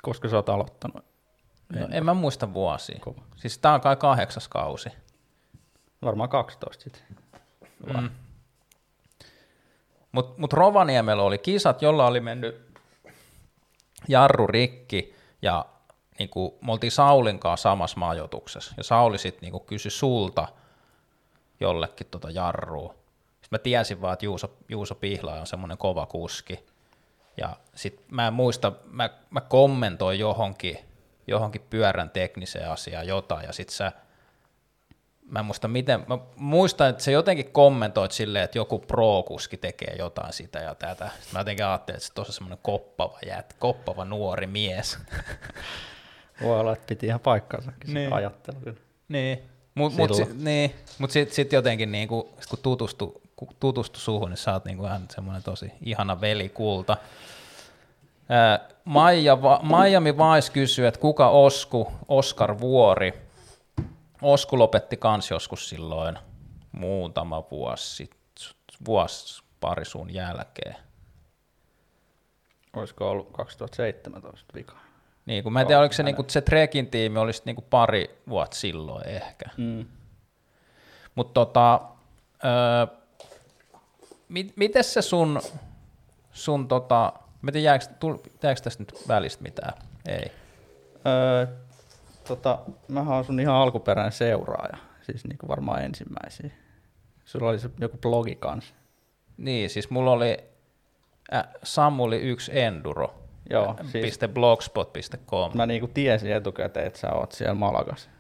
Koska 0.03 0.29
sä 0.29 0.37
oot 0.37 0.49
aloittanut. 0.49 1.05
No, 1.69 1.89
en 1.91 2.05
mä 2.05 2.15
muista 2.15 2.53
vuosia. 2.53 2.99
Kova. 3.01 3.23
Siis 3.37 3.59
tää 3.59 3.75
on 3.75 3.81
kai 3.81 3.97
kahdeksas 3.97 4.49
kausi. 4.49 4.89
Varmaan 6.03 6.29
12 6.29 6.83
sitten. 6.85 7.03
Mm. 7.87 8.11
Mutta 10.13 10.41
mut 10.41 10.53
Rovaniemellä 10.53 11.23
oli 11.23 11.39
kisat, 11.39 11.83
jolla 11.83 12.07
oli 12.07 12.21
mennyt 12.21 12.71
jarru 14.09 14.47
rikki 14.47 15.15
ja 15.43 15.67
niin 16.19 16.31
kuin, 16.31 16.53
me 16.61 16.73
oltiin 16.73 16.91
Saulin 16.93 17.39
kanssa 17.39 17.71
samassa 17.71 18.01
majoituksessa. 18.01 18.75
Ja 18.77 18.85
Sauli 18.85 19.19
sitten 19.19 19.51
niin 19.53 19.67
kysyi 19.67 19.91
sulta 19.91 20.49
jollekin 21.61 22.07
tota 22.11 22.31
jarrua. 22.31 22.95
Sitten 23.33 23.49
mä 23.51 23.59
tiesin 23.59 24.01
vaan, 24.01 24.13
että 24.13 24.25
Juuso, 24.25 24.57
Juuso 24.69 24.95
Pihla 24.95 25.41
on 25.41 25.47
semmoinen 25.47 25.79
kova 25.79 26.07
kuski. 26.07 26.67
Ja 27.37 27.57
sit 27.75 28.05
mä 28.11 28.27
en 28.27 28.33
muista, 28.33 28.73
mä, 28.91 29.11
mä 29.31 29.41
kommentoin 29.41 30.19
johonkin, 30.19 30.79
johonkin 31.27 31.67
pyörän 31.71 32.11
tekniseen 32.11 32.71
asiaan 32.71 33.07
jotain, 33.07 33.47
ja 33.47 33.53
sit 33.53 33.69
sä, 33.69 33.93
mä 35.31 35.39
en 35.39 35.45
muista 35.45 35.69
miten, 35.69 36.05
mä 36.09 36.19
muistan, 36.37 36.89
että 36.91 37.03
se 37.03 37.13
jotenkin 37.13 37.51
kommentoit 37.53 38.13
silleen, 38.13 38.45
että 38.45 38.59
joku 38.59 38.79
pro-kuski 38.79 39.57
tekee 39.57 39.95
jotain 39.99 40.33
sitä 40.33 40.59
ja 40.59 40.75
tätä. 40.75 41.05
Sitten 41.15 41.33
mä 41.33 41.41
jotenkin 41.41 41.67
ajattelin, 41.67 41.97
että 41.97 42.07
se 42.15 42.21
on 42.21 42.33
semmoinen 42.33 42.59
koppava 42.63 43.19
jät, 43.27 43.57
koppava 43.59 44.05
nuori 44.05 44.47
mies. 44.47 44.99
Voi 46.43 46.61
olla, 46.61 46.73
että 46.73 46.87
piti 46.87 47.07
ihan 47.07 47.21
paikkaansakin 47.21 47.87
se 47.91 47.95
Niin. 47.95 48.13
ajattelu. 48.13 48.61
kyllä. 48.61 48.77
Niin. 49.09 49.43
Mutta 49.75 49.99
mut, 49.99 50.15
Silloin. 50.15 50.33
sit, 50.35 50.45
niin, 50.45 50.75
mut 50.99 51.11
sit, 51.11 51.33
sit 51.33 51.53
jotenkin 51.53 51.93
niinku, 51.93 52.35
sit 52.41 52.51
kun 52.51 52.59
tutustu, 52.63 53.23
kun 53.37 53.49
tutustu 53.61 53.99
suhun, 54.01 54.29
niin 54.31 54.37
sä 54.39 54.53
oot 54.53 54.65
niinku 54.65 54.83
vähän 54.83 55.03
semmoinen 55.11 55.43
tosi 55.43 55.73
ihana 55.83 56.21
velikulta. 56.21 56.97
Ää, 58.29 58.61
Maija, 58.85 59.43
Va- 59.43 59.61
Miami 59.63 60.15
Vice 60.17 60.53
kysyy, 60.53 60.87
että 60.87 61.01
kuka 61.01 61.29
Osku, 61.29 61.93
Oskar 62.09 62.61
Vuori. 62.61 63.30
Osku 64.23 64.59
lopetti 64.59 64.97
kans 64.97 65.31
joskus 65.31 65.69
silloin 65.69 66.19
muutama 66.73 67.45
vuosi, 67.51 67.97
sit, 67.97 68.17
vuosi 68.87 69.43
pari 69.61 69.85
sun 69.85 70.15
jälkeen. 70.15 70.77
Olisiko 72.77 73.11
ollut 73.11 73.33
2017 73.33 74.55
vika? 74.55 74.77
Niin, 75.27 75.45
kun 75.45 75.53
mä 75.53 75.61
en 75.61 75.67
tiedä, 75.67 75.81
oliko 75.81 75.93
se, 75.93 76.03
niinku, 76.03 76.25
se 76.29 76.41
Trekin 76.41 76.87
tiimi 76.87 77.19
olisi 77.19 77.43
niinku 77.45 77.63
pari 77.71 78.21
vuotta 78.29 78.57
silloin 78.57 79.09
ehkä. 79.09 79.45
Mm. 79.57 79.87
Mutta 81.15 81.33
tota, 81.33 81.81
öö, 82.45 82.97
mit, 84.29 84.53
miten 84.57 84.85
se 84.85 85.03
sun, 85.03 85.41
sun 86.33 86.69
tota, 86.69 87.13
mä 87.43 87.49
en 87.49 87.53
tiedä, 87.53 87.65
jääkö, 87.65 87.85
jääkö 88.43 88.61
tästä 88.61 88.83
nyt 88.83 89.09
välistä 89.09 89.43
mitään? 89.43 89.73
Ei. 90.09 90.33
Öö, 91.07 91.47
tota, 92.37 92.59
mähän 92.89 93.17
on 93.17 93.25
sun 93.25 93.41
ihan 93.41 93.55
alkuperäinen 93.55 94.13
seuraaja, 94.13 94.77
siis 95.03 95.25
niinku 95.25 95.49
varmaan 95.49 95.83
ensimmäisiä. 95.83 96.51
Sulla 97.25 97.49
oli 97.51 97.59
se 97.59 97.71
joku 97.79 97.99
blogi 97.99 98.35
kanssa. 98.35 98.75
Niin, 99.37 99.71
siis 99.71 99.91
mulla 99.91 100.13
oli 100.13 100.39
äh, 101.35 101.45
Samuli 101.63 102.17
yksi 102.17 102.61
enduro. 102.61 103.15
Joo, 103.51 103.77
Siis... 103.83 103.93
siis 103.93 104.19
.blogspot.com. 104.35 105.51
mä 105.55 105.67
niinku 105.67 105.89
tiesin 105.89 106.33
etukäteen, 106.33 106.87
että 106.87 106.99
sä 106.99 107.13
oot 107.13 107.33
siellä 107.33 107.55
Malagas. 107.55 108.11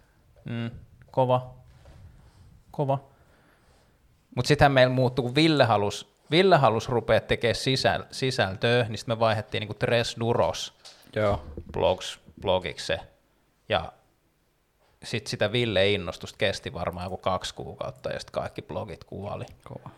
Mm, 0.44 0.70
kova. 1.11 1.55
Kova. 2.70 2.99
Mutta 4.37 4.49
sittenhän 4.49 4.73
meillä 4.73 4.94
muuttui, 4.94 5.23
kun 5.23 5.35
Ville 5.35 5.64
halus, 5.64 6.14
Ville 6.31 6.57
halus 6.57 6.88
rupea 6.88 7.20
tekemään 7.20 7.55
sisäl, 7.55 8.05
sisältöä, 8.11 8.85
niin 8.88 8.99
sitten 8.99 9.16
me 9.16 9.20
vaihdettiin 9.20 9.61
niinku 9.61 9.75
Tres 9.75 10.16
Duros 10.20 10.75
Joo. 11.16 11.42
blogs, 11.73 12.20
blogiksi 12.40 12.87
se. 12.87 13.01
Ja 13.68 13.92
sitten 15.05 15.31
sitä 15.31 15.53
Ville 15.53 15.91
innostusta 15.91 16.39
kesti 16.39 16.75
varmaan 16.75 17.07
joku 17.07 17.17
kaksi 17.17 17.55
kuukautta 17.55 18.11
ja 18.11 18.21
sitten 18.21 18.33
kaikki 18.33 18.63
blogit 18.63 19.05
kuoli. 19.05 19.45
Kova. 19.65 19.91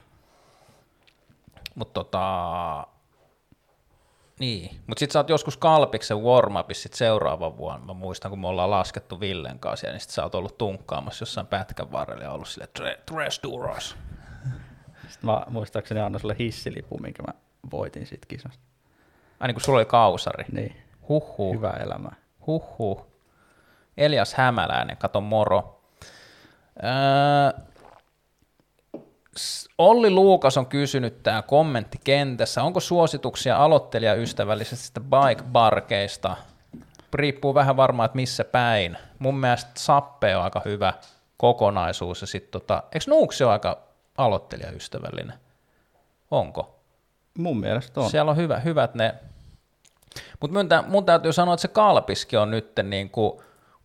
Mutta 1.75 1.93
tota, 2.05 2.87
niin. 4.39 4.77
Mut 4.87 4.99
sitten 4.99 5.13
sä 5.13 5.19
oot 5.19 5.29
joskus 5.29 5.57
Kalpiksen 5.57 6.23
warm 6.23 6.55
sit 6.73 6.95
seuraavan 6.95 7.57
vuonna. 7.57 7.87
Mä 7.87 7.93
muistan, 7.93 8.31
kun 8.31 8.41
me 8.41 8.49
ollaan 8.49 8.71
laskettu 8.71 9.21
Villen 9.21 9.59
kanssa, 9.59 9.87
ja 9.87 9.93
niin 9.93 10.01
sit 10.01 10.11
sä 10.11 10.23
oot 10.23 10.35
ollut 10.35 10.59
tunkkaamassa 10.59 11.23
jossain 11.23 11.47
pätkän 11.47 11.93
varrella 11.93 12.25
ja 12.25 12.31
ollut 12.31 12.49
sille 12.49 12.69
Tres 13.07 13.41
Duros. 13.43 13.97
Sitten 15.09 15.31
mä 15.31 15.43
muistaakseni 15.49 16.01
annoin 16.01 16.21
sulle 16.21 16.37
hissilipun, 16.39 17.03
minkä 17.03 17.23
mä 17.23 17.33
voitin 17.71 18.07
siitä 18.07 18.27
kisasta. 18.29 18.65
Ai 19.41 19.49
niin 19.49 19.55
kuin 19.55 19.65
sulla 19.65 19.79
oli 19.79 19.87
kausari. 19.87 20.45
Niin, 20.53 20.77
Huhhuh. 21.09 21.55
hyvää 21.55 21.77
elämää. 21.77 22.17
Huhhuh. 22.47 23.12
Elias 23.97 24.35
Hämäläinen, 24.35 24.97
kato 24.97 25.21
moro. 25.21 25.81
Öö, 26.85 27.61
Olli 29.79 30.11
Luukas 30.11 30.57
on 30.57 30.67
kysynyt 30.67 31.23
tämä 31.23 31.43
kommentti 31.43 31.99
kentässä. 32.05 32.63
Onko 32.63 32.81
suosituksia 32.81 33.57
aloittelijaystävällisistä 33.57 35.01
bike-barkeista? 35.01 36.37
Riippuu 37.15 37.55
vähän 37.55 37.77
varmaan, 37.77 38.05
että 38.05 38.17
missä 38.17 38.45
päin. 38.45 38.99
Mun 39.19 39.39
mielestä 39.39 39.71
Sappe 39.75 40.37
on 40.37 40.45
aika 40.45 40.63
hyvä 40.65 40.93
kokonaisuus. 41.37 42.21
Ja 42.21 42.27
sit 42.27 42.51
tota, 42.51 42.83
eikö 42.93 43.05
Nuuksi 43.09 43.45
ole 43.45 43.53
aika 43.53 43.79
aloittelijaystävällinen? 44.19 45.39
Onko? 46.31 46.81
Mun 47.39 47.61
mielestä 47.61 48.01
on. 48.01 48.11
Siellä 48.11 48.31
on 48.31 48.37
hyvä, 48.37 48.59
hyvät 48.59 48.95
ne. 48.95 49.15
Mutta 50.41 50.59
mun, 50.59 50.69
mun 50.91 51.05
täytyy 51.05 51.33
sanoa, 51.33 51.55
että 51.55 51.63
se 51.63 51.69
Kalpiski 51.69 52.37
on 52.37 52.51
nyt 52.51 52.73
niin 52.83 53.11
kuin 53.11 53.41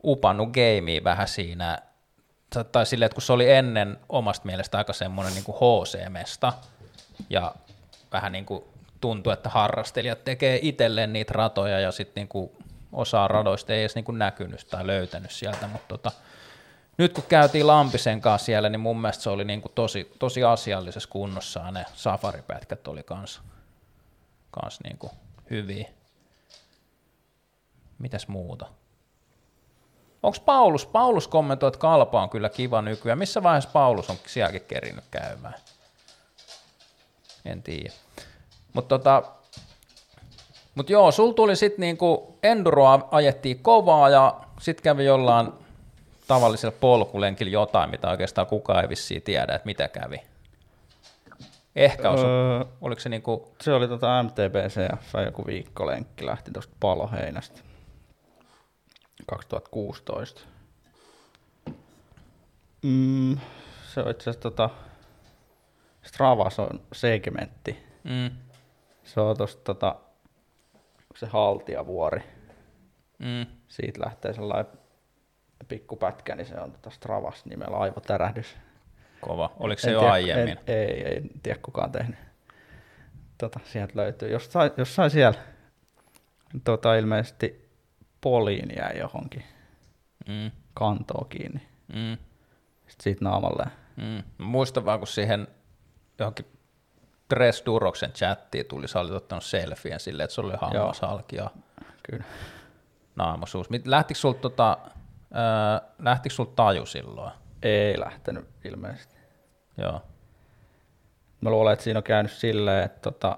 upannut 0.08 0.50
gamea 0.50 1.04
vähän 1.04 1.28
siinä, 1.28 1.80
tai- 2.72 2.86
silleen, 2.86 3.06
että 3.06 3.16
kun 3.16 3.22
se 3.22 3.34
oli 3.34 3.52
ennen 3.52 4.00
omasta 4.10 4.46
mielestä 4.46 4.78
aika 4.78 4.94
semmoinen 4.94 5.34
niin 5.34 5.44
HC-mesta, 5.44 6.54
ja 7.30 7.56
vähän 8.12 8.32
niin 8.32 8.46
kuin 8.46 8.64
tuntui, 9.02 9.34
että 9.34 9.50
harrastelijat 9.50 10.24
tekee 10.24 10.60
itselleen 10.62 11.14
niitä 11.14 11.34
ratoja, 11.34 11.80
ja 11.80 11.92
sitten 11.92 12.22
niin 12.22 12.28
kuin 12.28 12.52
osa 12.92 13.28
radoista 13.28 13.74
ei 13.74 13.80
edes 13.80 13.96
niin 13.96 14.06
kuin 14.06 14.20
näkynyt 14.20 14.68
tai 14.68 14.88
löytänyt 14.88 15.32
sieltä, 15.32 15.68
mutta 15.68 15.88
tota, 15.88 16.12
nyt 16.98 17.14
kun 17.14 17.24
käytiin 17.30 17.68
Lampisen 17.68 18.22
kanssa 18.22 18.46
siellä, 18.46 18.70
niin 18.70 18.80
mun 18.80 19.02
mielestä 19.02 19.24
se 19.24 19.30
oli 19.30 19.46
niin 19.46 19.62
kuin 19.62 19.72
tosi, 19.76 20.12
tosi 20.20 20.44
asiallisessa 20.44 21.10
kunnossa, 21.10 21.60
ja 21.60 21.72
ne 21.72 21.86
safaripätkät 21.94 22.88
oli 22.88 23.04
kans, 23.04 23.42
kans 24.52 24.80
niin 24.84 24.98
kuin 24.98 25.12
hyviä. 25.50 25.90
Mitäs 28.00 28.28
muuta? 28.28 28.66
Onko 30.24 30.38
Paulus? 30.46 30.86
Paulus 30.86 31.28
kommentoi, 31.28 31.68
että 31.68 31.80
kalpa 31.80 32.22
on 32.22 32.30
kyllä 32.30 32.50
kiva 32.50 32.82
nykyään. 32.82 33.18
Missä 33.18 33.44
vaiheessa 33.44 33.70
Paulus 33.74 34.10
on 34.10 34.16
sielläkin 34.28 34.62
kerinyt 34.68 35.04
käymään? 35.12 35.56
En 37.46 37.64
tiedä. 37.64 37.92
Mutta 38.74 38.98
tota, 39.00 39.24
mut 40.76 40.90
joo, 40.90 41.12
sul 41.12 41.32
tuli 41.32 41.56
sitten 41.56 41.82
niinku, 41.82 42.38
enduroa 42.44 43.08
ajettiin 43.12 43.60
kovaa 43.60 44.10
ja 44.10 44.40
sitten 44.62 44.84
kävi 44.84 45.06
jollain 45.06 45.52
tavallisella 46.28 46.78
polkulenkillä 46.80 47.52
jotain, 47.52 47.90
mitä 47.90 48.10
oikeastaan 48.10 48.48
kukaan 48.48 48.82
ei 48.82 48.90
vissiin 48.90 49.22
tiedä, 49.22 49.56
että 49.56 49.66
mitä 49.66 49.88
kävi. 49.88 50.22
Ehkä 51.76 52.10
osu, 52.10 52.26
Öö, 52.26 52.66
oliko 52.82 53.02
se 53.02 53.10
niinku, 53.10 53.52
se 53.62 53.74
oli 53.74 53.88
tota 53.88 54.24
MTBCF 54.24 55.14
joku 55.26 55.46
viikkolenkki, 55.46 56.26
lähti 56.26 56.52
tuosta 56.52 56.74
paloheinästä 56.80 57.62
2016. 59.28 60.42
Mm, 62.84 63.38
se 63.94 64.02
on 64.02 64.12
itse 64.12 64.30
asiassa 64.30 64.42
tota, 64.42 64.70
Stravas 66.04 66.60
on 66.60 66.82
segmentti. 66.94 67.78
mm, 68.04 68.30
Se 69.04 69.20
on 69.20 69.38
tuosta 69.38 69.62
tota, 69.64 69.96
se 71.16 71.26
haltijavuori. 71.26 72.24
mm, 73.20 73.46
Siitä 73.68 74.02
lähtee 74.02 74.34
sellainen 74.34 74.74
pikku 75.68 75.96
pätkä, 75.96 76.36
niin 76.36 76.46
se 76.48 76.60
on 76.60 76.72
tota 76.72 76.90
Stravas 76.90 77.46
nimellä 77.46 77.78
aivotärähdys. 77.78 78.56
kova. 79.22 79.54
Oliko 79.60 79.80
se 79.82 79.88
En 79.88 79.94
jo 79.94 80.00
tiedä- 80.00 80.12
aiemmin? 80.14 80.58
En, 80.58 80.64
ei, 80.68 81.04
ei 81.04 81.22
tiedä 81.44 81.60
kukaan 81.62 81.92
tehnyt. 81.92 82.16
Tota, 83.38 83.60
sieltä 83.64 83.94
löytyy. 83.96 84.30
Jossain, 84.32 84.72
jossain 84.78 85.10
siellä 85.12 85.40
tota, 86.64 86.96
ilmeisesti 86.96 87.67
poliin 88.32 88.70
jäi 88.78 88.98
johonkin 88.98 89.44
Mm, 90.28 90.52
kantoon 90.74 91.30
kiinni. 91.30 91.62
mm. 91.94 92.18
Sitten 92.88 93.04
siitä 93.04 93.26
naamalle. 93.26 93.66
Mm. 93.96 94.24
Muistan 94.46 94.86
vaan, 94.86 95.00
kun 95.00 95.08
siihen 95.08 95.48
johonkin 96.20 96.46
Tres 97.30 97.64
Duroksen 97.66 98.12
chattiin 98.12 98.66
tuli, 98.66 98.88
sä 98.88 99.00
olit 99.00 99.12
ottanut 99.12 99.44
selfien 99.44 100.00
silleen, 100.00 100.26
että 100.26 100.34
sulla 100.36 100.50
oli 100.50 100.58
hammas 100.62 101.02
halki 101.02 101.36
ja 101.36 101.52
Kyllä. 102.04 102.24
naamasuus. 103.16 103.68
Lähtikö 103.86 104.20
sulta 104.20 104.40
tota, 104.40 104.78
öö, 105.36 105.88
lähtikö 106.00 106.36
sulta 106.36 106.52
taju 106.56 106.86
silloin? 106.86 107.32
Ei 107.64 108.00
lähtenyt 108.00 108.48
ilmeisesti. 108.66 109.16
Joo. 109.78 110.02
Mä 111.42 111.50
luulen, 111.50 111.74
että 111.74 111.84
siinä 111.84 111.98
on 112.00 112.04
käynyt 112.04 112.32
silleen, 112.32 112.84
että 112.84 113.00
tota, 113.12 113.38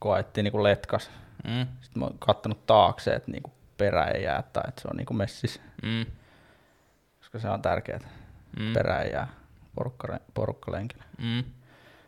kun 0.00 0.14
ajettiin 0.14 0.44
niinku 0.44 0.62
letkas, 0.62 1.10
Mm. 1.44 1.66
sitten 1.80 1.98
mä 2.00 2.04
oon 2.04 2.18
kattonut 2.18 2.66
taakse, 2.66 3.14
että 3.14 3.30
niinku 3.30 3.52
perä 3.76 4.04
ei 4.06 4.22
jää 4.22 4.42
tai 4.42 4.62
että 4.68 4.82
se 4.82 4.88
on 4.88 4.96
niinku 4.96 5.14
messis, 5.14 5.60
Mm. 5.82 6.06
koska 7.18 7.38
se 7.38 7.48
on 7.48 7.62
tärkeää. 7.62 7.98
Mm. 8.58 8.62
Mm. 8.64 8.72
Perä 8.72 8.98
ei 8.98 9.12
jää 9.12 9.28
porukkale- 9.80 10.20
porukkalenkillä. 10.34 11.04
Mm. 11.18 11.44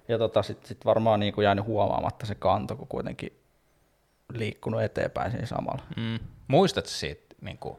Ja 0.09 0.19
tota, 0.19 0.43
sitten 0.43 0.69
sit 0.69 0.85
varmaan 0.85 1.21
niin 1.21 1.35
kuin 1.35 1.45
jäänyt 1.45 1.65
huomaamatta 1.65 2.27
se 2.27 2.35
kanto, 2.35 2.77
kun 2.77 2.89
kuitenkin 2.89 3.41
liikkunut 4.33 4.83
eteenpäin 4.83 5.31
siinä 5.31 5.47
samalla. 5.47 5.83
Mm. 5.97 6.19
Muistatko 6.49 6.91
siitä, 6.91 7.35
niin 7.41 7.59
kuin, 7.59 7.77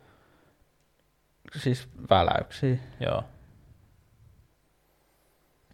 Siis 1.56 1.88
väläyksiä. 2.10 2.78
joo, 3.00 3.24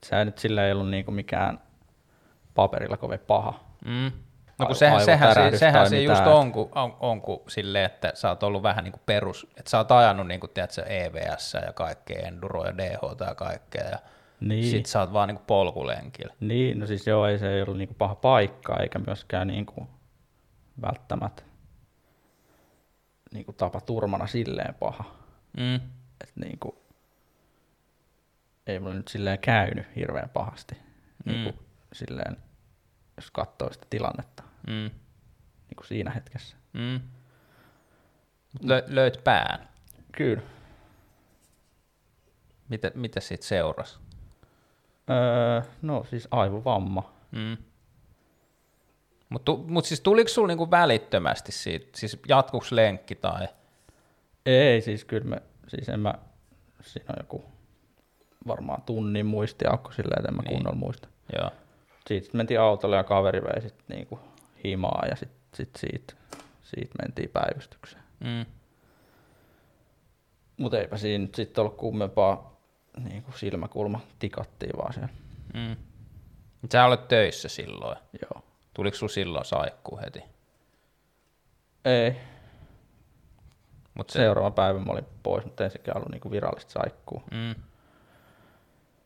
Se 0.03 0.25
nyt 0.25 0.37
sillä 0.37 0.65
ei 0.65 0.71
ollut 0.71 0.89
niin 0.89 1.05
kuin 1.05 1.15
mikään 1.15 1.59
paperilla 2.53 2.97
kovin 2.97 3.19
paha. 3.19 3.59
Mm. 3.85 4.11
No 4.61 4.67
kun 4.67 4.75
sehän, 4.75 5.05
sehän, 5.05 5.33
se, 5.33 5.57
sehän 5.57 5.89
se 5.89 5.95
mitään. 5.95 6.17
just 6.17 6.27
on, 6.27 6.51
kun, 6.51 6.69
on, 6.75 6.97
on 6.99 7.21
kun 7.21 7.41
silleen, 7.47 7.85
että 7.85 8.11
sä 8.15 8.29
oot 8.29 8.43
ollut 8.43 8.63
vähän 8.63 8.83
niin 8.83 8.91
kuin 8.91 9.01
perus, 9.05 9.47
että 9.57 9.69
sä 9.69 9.77
oot 9.77 9.91
ajanut 9.91 10.27
niin 10.27 10.39
kuin, 10.39 10.51
tiedätkö, 10.53 10.81
EVS 10.83 11.53
ja 11.65 11.73
kaikkea, 11.73 12.27
Enduro 12.27 12.65
ja 12.65 12.77
DH 12.77 13.01
ja 13.27 13.35
kaikkea, 13.35 13.83
ja 13.89 13.99
Niin. 14.39 14.71
sit 14.71 14.85
sä 14.85 14.99
oot 14.99 15.13
vaan 15.13 15.27
niin 15.27 15.35
kuin 15.37 15.45
polkulenkillä. 15.47 16.33
Niin, 16.39 16.79
no 16.79 16.87
siis 16.87 17.07
joo, 17.07 17.27
ei 17.27 17.39
se 17.39 17.53
ei 17.53 17.61
ollut 17.61 17.77
niinku 17.77 17.93
paha 17.97 18.15
paikka, 18.15 18.77
eikä 18.77 18.99
myöskään 18.99 19.47
niinku 19.47 19.87
välttämättä 20.81 21.43
niinku 23.33 23.53
tapa 23.53 23.81
turmana 23.81 24.27
silleen 24.27 24.73
paha. 24.73 25.03
Mm. 25.57 25.75
Et 26.21 26.31
niinku, 26.35 26.81
ei 28.67 28.79
mulla 28.79 28.93
nyt 28.93 29.07
silleen 29.07 29.39
käynyt 29.39 29.85
hirveän 29.95 30.29
pahasti. 30.29 30.77
Niinku, 31.25 31.59
silleen, 31.93 32.37
jos 33.17 33.31
katsoo 33.31 33.73
sitä 33.73 33.87
tilannetta 33.89 34.43
Mm. 34.67 34.91
niinku 35.69 35.83
siinä 35.83 36.11
hetkessä. 36.11 36.57
Mm. 36.73 36.99
Lö, 38.63 38.83
löit 38.87 39.23
pään. 39.23 39.69
Kyllä. 40.11 40.41
Mitä, 42.69 42.91
mitä 42.95 43.19
siitä 43.19 43.45
seurasi? 43.45 43.99
Öö, 45.09 45.61
no 45.81 46.05
siis 46.09 46.27
aivovamma. 46.31 47.13
Mm. 47.31 47.57
Mutta 49.29 49.51
mut 49.67 49.85
siis 49.85 50.01
tuliko 50.01 50.29
sulla 50.29 50.47
niinku 50.47 50.71
välittömästi 50.71 51.51
siitä, 51.51 51.87
siis 51.95 52.17
jatkuks 52.27 52.71
lenkki 52.71 53.15
tai? 53.15 53.47
Ei, 54.45 54.81
siis 54.81 55.05
kyllä 55.05 55.23
me, 55.29 55.41
siis 55.67 55.89
en 55.89 55.99
mä, 55.99 56.13
siinä 56.81 57.05
on 57.09 57.15
joku 57.19 57.43
varmaan 58.47 58.81
tunnin 58.81 59.25
muistiaukko 59.25 59.91
silleen, 59.91 60.19
että 60.19 60.29
en 60.29 60.35
mä 60.35 60.41
Niin. 60.41 60.49
niin. 60.49 60.57
kunnolla 60.57 60.77
muista. 60.77 61.07
Joo. 61.37 61.51
Siitä 62.07 62.29
mentiin 62.33 62.59
autolle 62.59 62.95
ja 62.95 63.03
kaveri 63.03 63.41
vei 63.41 63.61
sit 63.61 63.75
niinku 63.87 64.19
himaa 64.63 65.05
ja 65.09 65.15
sit, 65.15 65.31
sit 65.53 65.69
siitä, 65.77 66.13
siitä 66.61 66.95
mentiin 67.01 67.29
päivystykseen. 67.29 68.03
Mm. 68.19 68.45
Mutta 70.57 70.79
eipä 70.79 70.97
siinä 70.97 71.21
nyt 71.21 71.35
sitten 71.35 71.61
ollut 71.61 71.77
kummempaa 71.77 72.61
niinku 72.99 73.31
silmäkulma 73.31 73.99
tikattiin 74.19 74.77
vaan 74.77 74.93
siellä. 74.93 75.09
Mm. 75.53 75.75
Sä 76.71 76.85
olet 76.85 77.07
töissä 77.07 77.49
silloin. 77.49 77.97
Joo. 78.21 78.43
Tuliko 78.73 78.97
sulla 78.97 79.13
silloin 79.13 79.45
saikku 79.45 79.97
heti? 79.97 80.23
Ei, 81.85 82.15
Mut 83.93 84.09
se, 84.09 84.19
seuraava 84.19 84.51
päivä 84.51 84.79
mä 84.79 84.91
olin 84.91 85.05
pois, 85.23 85.45
mutta 85.45 85.63
ei 85.63 85.69
sekään 85.69 85.97
ollut 85.97 86.11
niinku 86.11 86.31
virallista 86.31 86.71
saikkuu. 86.71 87.23
mm. 87.31 87.55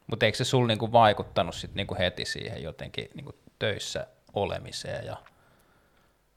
Mut 0.07 0.23
eikö 0.23 0.37
se 0.37 0.43
sulla 0.43 0.67
niinku 0.67 0.91
vaikuttanut 0.91 1.55
sit 1.55 1.75
niinku 1.75 1.95
heti 1.99 2.25
siihen 2.25 2.63
jotenkin 2.63 3.09
niinku 3.13 3.33
töissä 3.59 4.07
olemiseen? 4.33 5.05
Ja, 5.05 5.17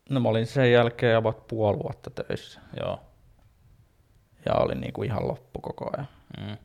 No 0.09 0.21
mä 0.21 0.29
olin 0.29 0.47
sen 0.47 0.73
jälkeen 0.73 1.17
about 1.17 1.47
puoli 1.47 1.79
vuotta 1.79 2.11
töissä 2.11 2.61
joo. 2.81 3.01
ja 4.47 4.55
olin 4.55 4.81
niinku 4.81 5.03
ihan 5.03 5.29
loppu 5.29 5.61
koko 5.61 5.91
ajan. 5.97 6.09
Mm. 6.41 6.57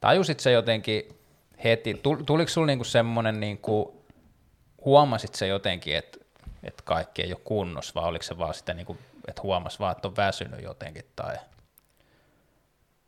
Tajusit 0.00 0.40
se 0.40 0.52
jotenkin 0.52 1.18
heti, 1.64 1.94
tul- 1.94 2.24
tuliko 2.26 2.48
sulla 2.48 2.66
niinku 2.66 2.84
semmoinen, 2.84 3.40
niinku, 3.40 4.04
huomasit 4.84 5.34
se 5.34 5.46
jotenkin, 5.46 5.96
että 5.96 6.18
et 6.62 6.82
kaikki 6.82 7.22
ei 7.22 7.32
ole 7.32 7.40
kunnossa, 7.44 8.00
vai 8.00 8.08
oliko 8.08 8.22
se 8.22 8.38
vaan 8.38 8.54
sitä, 8.54 8.74
niinku, 8.74 8.96
että 9.28 9.42
huomas 9.42 9.80
vaan, 9.80 9.92
että 9.92 10.08
on 10.08 10.16
väsynyt 10.16 10.62
jotenkin, 10.62 11.04
tai 11.16 11.36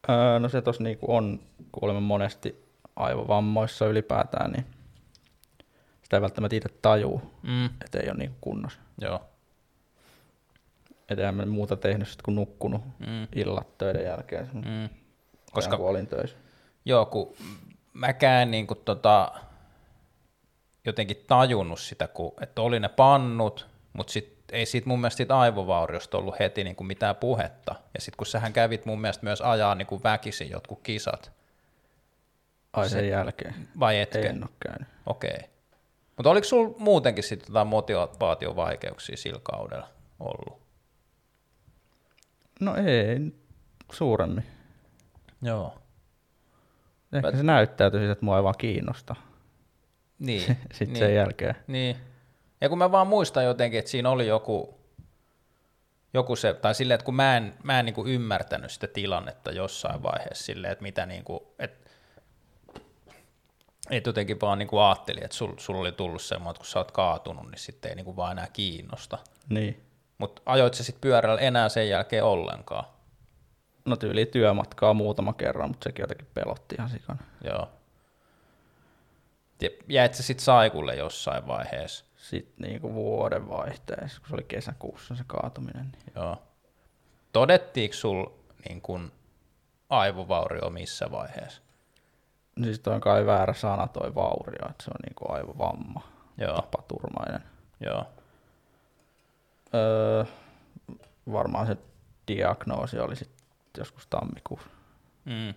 Öö, 0.08 0.38
no 0.38 0.48
se 0.48 0.62
tos 0.62 0.80
niinku 0.80 1.14
on 1.14 1.40
kuulemma 1.72 2.00
monesti 2.00 2.64
aivovammoissa 2.96 3.86
ylipäätään, 3.86 4.50
niin 4.52 4.66
sitä 6.14 6.18
ei 6.18 6.22
välttämättä 6.22 6.56
itse 6.56 6.68
tajuu, 6.82 7.22
mm. 7.42 7.64
että 7.84 7.98
ei 8.00 8.08
ole 8.10 8.18
niinku 8.18 8.36
kunnossa. 8.40 8.80
joo. 9.00 9.20
Et 11.08 11.18
eihän 11.18 11.34
mä 11.34 11.46
muuta 11.46 11.76
tehnyt 11.76 12.08
sit 12.08 12.22
kuin 12.22 12.34
nukkunut 12.34 12.82
Mm. 12.98 13.28
illat 13.34 13.78
töiden 13.78 14.04
jälkeen, 14.04 14.50
mm. 14.52 14.88
Koska 15.52 15.76
kun 15.76 15.88
olin 15.88 16.06
töissä. 16.06 16.36
Joo, 16.84 17.06
kun 17.06 17.34
mäkään 17.92 18.50
niin 18.50 18.66
kuin 18.66 18.80
tota, 18.84 19.32
jotenkin 20.84 21.24
tajunnut 21.26 21.80
sitä, 21.80 22.08
kun, 22.08 22.32
että 22.40 22.62
oli 22.62 22.80
ne 22.80 22.88
pannut, 22.88 23.66
mutta 23.92 24.12
sit, 24.12 24.34
ei 24.52 24.66
siitä 24.66 24.88
mun 24.88 25.00
mielestä 25.00 25.16
siitä 25.16 25.38
aivovauriosta 25.38 26.18
ollut 26.18 26.38
heti 26.38 26.64
niin 26.64 26.76
kuin 26.76 26.86
mitään 26.86 27.16
puhetta. 27.16 27.74
Ja 27.94 28.00
sitten 28.00 28.16
kun 28.16 28.26
sähän 28.26 28.52
kävit 28.52 28.86
mun 28.86 29.00
mielestä 29.00 29.24
myös 29.24 29.40
ajaa 29.40 29.74
niin 29.74 29.86
kuin 29.86 30.02
väkisin 30.02 30.50
jotkut 30.50 30.80
kisat, 30.82 31.32
Ai 32.72 32.88
Se- 32.88 32.92
sen 32.92 33.08
jälkeen. 33.08 33.68
vai 33.80 34.00
etkö? 34.00 34.28
En 34.28 34.42
ole 34.44 34.50
käynyt. 34.60 34.88
Okei. 35.06 35.38
Mutta 36.16 36.30
oliko 36.30 36.44
sulla 36.44 36.74
muutenkin 36.78 37.24
sitten 37.24 37.46
jotain 37.48 37.66
motivaatiovaikeuksia 37.66 39.16
sillä 39.16 39.40
kaudella 39.42 39.88
ollut? 40.20 40.62
No 42.60 42.74
ei 42.76 43.34
suuremmin. 43.92 44.44
Joo. 45.42 45.78
Ehkä 47.12 47.30
Mä- 47.30 47.36
se 47.36 47.42
näyttäytyi 47.42 48.00
siitä, 48.00 48.12
että 48.12 48.24
mua 48.24 48.36
ei 48.36 48.42
vaan 48.42 48.54
kiinnosta. 48.58 49.16
Niin. 50.18 50.40
Sitten 50.72 50.88
niin. 50.88 50.96
sen 50.96 51.14
jälkeen. 51.14 51.54
Niin. 51.66 51.96
Ja 52.60 52.68
kun 52.68 52.78
mä 52.78 52.92
vaan 52.92 53.06
muistan 53.06 53.44
jotenkin, 53.44 53.78
että 53.78 53.90
siinä 53.90 54.10
oli 54.10 54.26
joku, 54.26 54.80
joku 56.14 56.36
se, 56.36 56.54
tai 56.54 56.74
silleen, 56.74 56.94
että 56.94 57.04
kun 57.04 57.14
mä 57.14 57.36
en, 57.36 57.54
mä 57.62 57.78
en 57.78 57.84
niin 57.84 57.94
kuin 57.94 58.08
ymmärtänyt 58.08 58.70
sitä 58.70 58.86
tilannetta 58.86 59.52
jossain 59.52 60.02
vaiheessa 60.02 60.44
silleen, 60.44 60.72
että 60.72 60.82
mitä 60.82 61.06
niin 61.06 61.24
kuin, 61.24 61.40
että 61.58 61.83
et 63.90 64.06
jotenkin 64.06 64.40
vaan 64.40 64.58
niin 64.58 64.68
kuin 64.68 64.82
ajattelin, 64.82 65.24
että 65.24 65.36
sul, 65.36 65.52
sulla 65.56 65.80
oli 65.80 65.92
tullut 65.92 66.22
semmoinen, 66.22 66.50
että 66.50 66.58
kun 66.58 66.66
sä 66.66 66.78
oot 66.78 66.90
kaatunut, 66.90 67.50
niin 67.50 67.58
sitten 67.58 67.88
ei 67.88 67.94
niin 67.94 68.04
kuin 68.04 68.16
vaan 68.16 68.32
enää 68.32 68.48
kiinnosta. 68.52 69.18
Niin. 69.48 69.84
Mutta 70.18 70.42
ajoit 70.46 70.74
sä 70.74 70.84
sitten 70.84 71.00
pyörällä 71.00 71.40
enää 71.40 71.68
sen 71.68 71.88
jälkeen 71.88 72.24
ollenkaan? 72.24 72.84
No 73.84 73.96
tyyli 73.96 74.26
työmatkaa 74.26 74.94
muutama 74.94 75.32
kerran, 75.32 75.68
mutta 75.68 75.84
sekin 75.84 76.02
jotenkin 76.02 76.28
pelotti 76.34 76.74
ihan 76.78 76.90
sikana. 76.90 77.18
Joo. 77.44 77.68
Ja 79.62 79.70
jäit 79.88 80.14
sä 80.14 80.22
sitten 80.22 80.44
saikulle 80.44 80.94
jossain 80.94 81.46
vaiheessa? 81.46 82.04
Sitten 82.16 82.68
niinku 82.68 82.94
vuoden 82.94 83.48
vaihteessa, 83.48 84.20
kun 84.20 84.28
se 84.28 84.34
oli 84.34 84.44
kesäkuussa 84.44 85.14
se 85.14 85.24
kaatuminen. 85.26 85.92
Niin. 85.92 86.12
Joo. 86.14 86.42
Todettiinko 87.32 87.94
sul 87.94 88.26
niin 88.68 88.80
kun 88.80 89.12
aivovaurio 89.90 90.70
missä 90.70 91.10
vaiheessa? 91.10 91.62
No 92.56 92.64
siis 92.64 92.78
toi 92.80 92.94
on 92.94 93.00
kai 93.00 93.26
väärä 93.26 93.54
sana 93.54 93.88
toi 93.88 94.14
vaurio, 94.14 94.68
että 94.70 94.84
se 94.84 94.90
on 94.90 95.00
niinku 95.06 95.32
aivovamma, 95.32 96.02
Joo, 96.38 96.56
tapaturmainen. 96.56 97.40
joo. 97.80 98.04
Öö, 99.74 100.24
varmaan 101.32 101.66
se 101.66 101.76
diagnoosi 102.28 102.98
oli 102.98 103.16
sitten 103.16 103.44
joskus 103.78 104.06
tammikuussa. 104.06 104.68
Mm. 105.24 105.54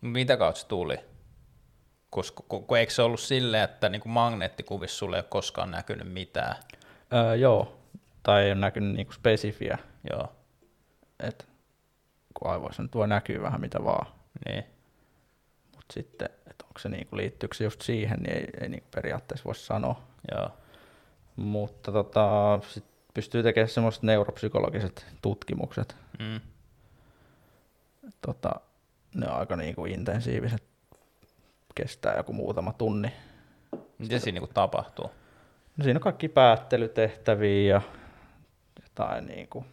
Mitä 0.00 0.36
kautta 0.36 0.60
se 0.60 0.66
tuli? 0.66 0.96
Koska 2.10 2.42
kun, 2.48 2.66
kun 2.66 2.78
eikö 2.78 2.92
se 2.92 3.02
ollut 3.02 3.20
silleen, 3.20 3.64
että 3.64 3.88
niin 3.88 4.00
kuin 4.02 4.12
magneettikuvissa 4.12 4.98
sulle 4.98 5.16
ei 5.16 5.20
ole 5.20 5.26
koskaan 5.28 5.70
näkynyt 5.70 6.12
mitään? 6.12 6.56
Öö, 7.12 7.34
joo, 7.34 7.78
tai 8.22 8.42
ei 8.42 8.52
ole 8.52 8.60
näkynyt 8.60 8.94
niinku 8.94 9.12
spesifiä, 9.12 9.78
Joo, 10.10 10.32
että 11.20 11.44
kun 12.34 12.50
aivoissa 12.50 12.82
nyt 12.82 12.94
voi 12.94 13.08
näkyä 13.08 13.42
vähän 13.42 13.60
mitä 13.60 13.84
vaan, 13.84 14.06
niin. 14.48 14.64
Mutta 15.92 16.10
sitten, 16.10 16.28
että 16.50 16.64
onko 16.64 16.78
se 16.78 16.88
niinku, 16.88 17.16
liittyykö 17.16 17.54
se 17.54 17.64
just 17.64 17.82
siihen, 17.82 18.18
niin 18.18 18.36
ei, 18.36 18.46
ei 18.60 18.68
niinku 18.68 18.88
periaatteessa 18.94 19.44
voi 19.44 19.54
sanoa. 19.54 20.02
Joo, 20.32 20.50
Mutta 21.36 21.92
tota, 21.92 22.60
sit 22.68 22.84
pystyy 23.14 23.42
tekemään 23.42 23.68
semmoiset 23.68 24.02
neuropsykologiset 24.02 25.06
tutkimukset. 25.22 25.96
mm. 26.18 26.40
Tota, 28.20 28.50
ne 29.14 29.26
on 29.28 29.36
aika 29.36 29.56
niinku 29.56 29.84
intensiiviset, 29.84 30.62
kestää 31.74 32.16
joku 32.16 32.32
muutama 32.32 32.72
tunni. 32.72 33.12
Mitä 33.98 34.18
siinä 34.18 34.34
niin 34.34 34.46
kuin 34.46 34.54
tapahtuu? 34.54 35.10
No 35.76 35.84
siinä 35.84 35.96
on 35.98 36.02
kaikki 36.02 36.28
päättelytehtäviä 36.28 37.74
ja 37.74 37.82
jotain 38.82 39.26
niinku, 39.26 39.66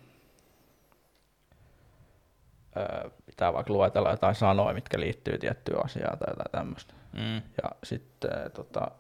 öö, 2.77 3.09
pitää 3.39 3.53
vaikka 3.53 3.73
luetella 3.73 4.11
jotain 4.11 4.35
sanoja, 4.35 4.73
mitkä 4.73 4.99
liittyy 4.99 5.37
tiettyyn 5.37 5.85
asiaan 5.85 6.17
tai 6.17 6.27
jotain 6.31 6.51
tämmöistä. 6.51 6.93
Mm. 7.13 7.35
Ja 7.35 7.69
sitten 7.83 8.31
tota, 8.53 8.91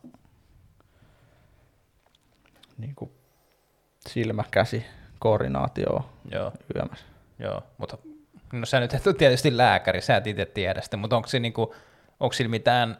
niinku 2.77 3.11
silmä, 4.07 4.43
käsi, 4.51 4.85
koordinaatio 5.19 6.09
Joo, 6.31 6.51
yömässä. 6.75 7.05
joo. 7.39 7.63
Mutta 7.77 7.97
no 8.53 8.65
sä 8.65 8.79
nyt 8.79 8.93
et 8.93 9.07
ole 9.07 9.15
tietysti 9.15 9.57
lääkäri, 9.57 10.01
sä 10.01 10.17
et 10.17 10.27
itse 10.27 10.45
tiedä 10.45 10.81
sitä, 10.81 10.97
mutta 10.97 11.15
onko, 11.15 11.27
se 11.27 11.39
niinku, 11.39 11.75
onko 12.19 12.33
sillä 12.33 12.49
mitään 12.49 12.97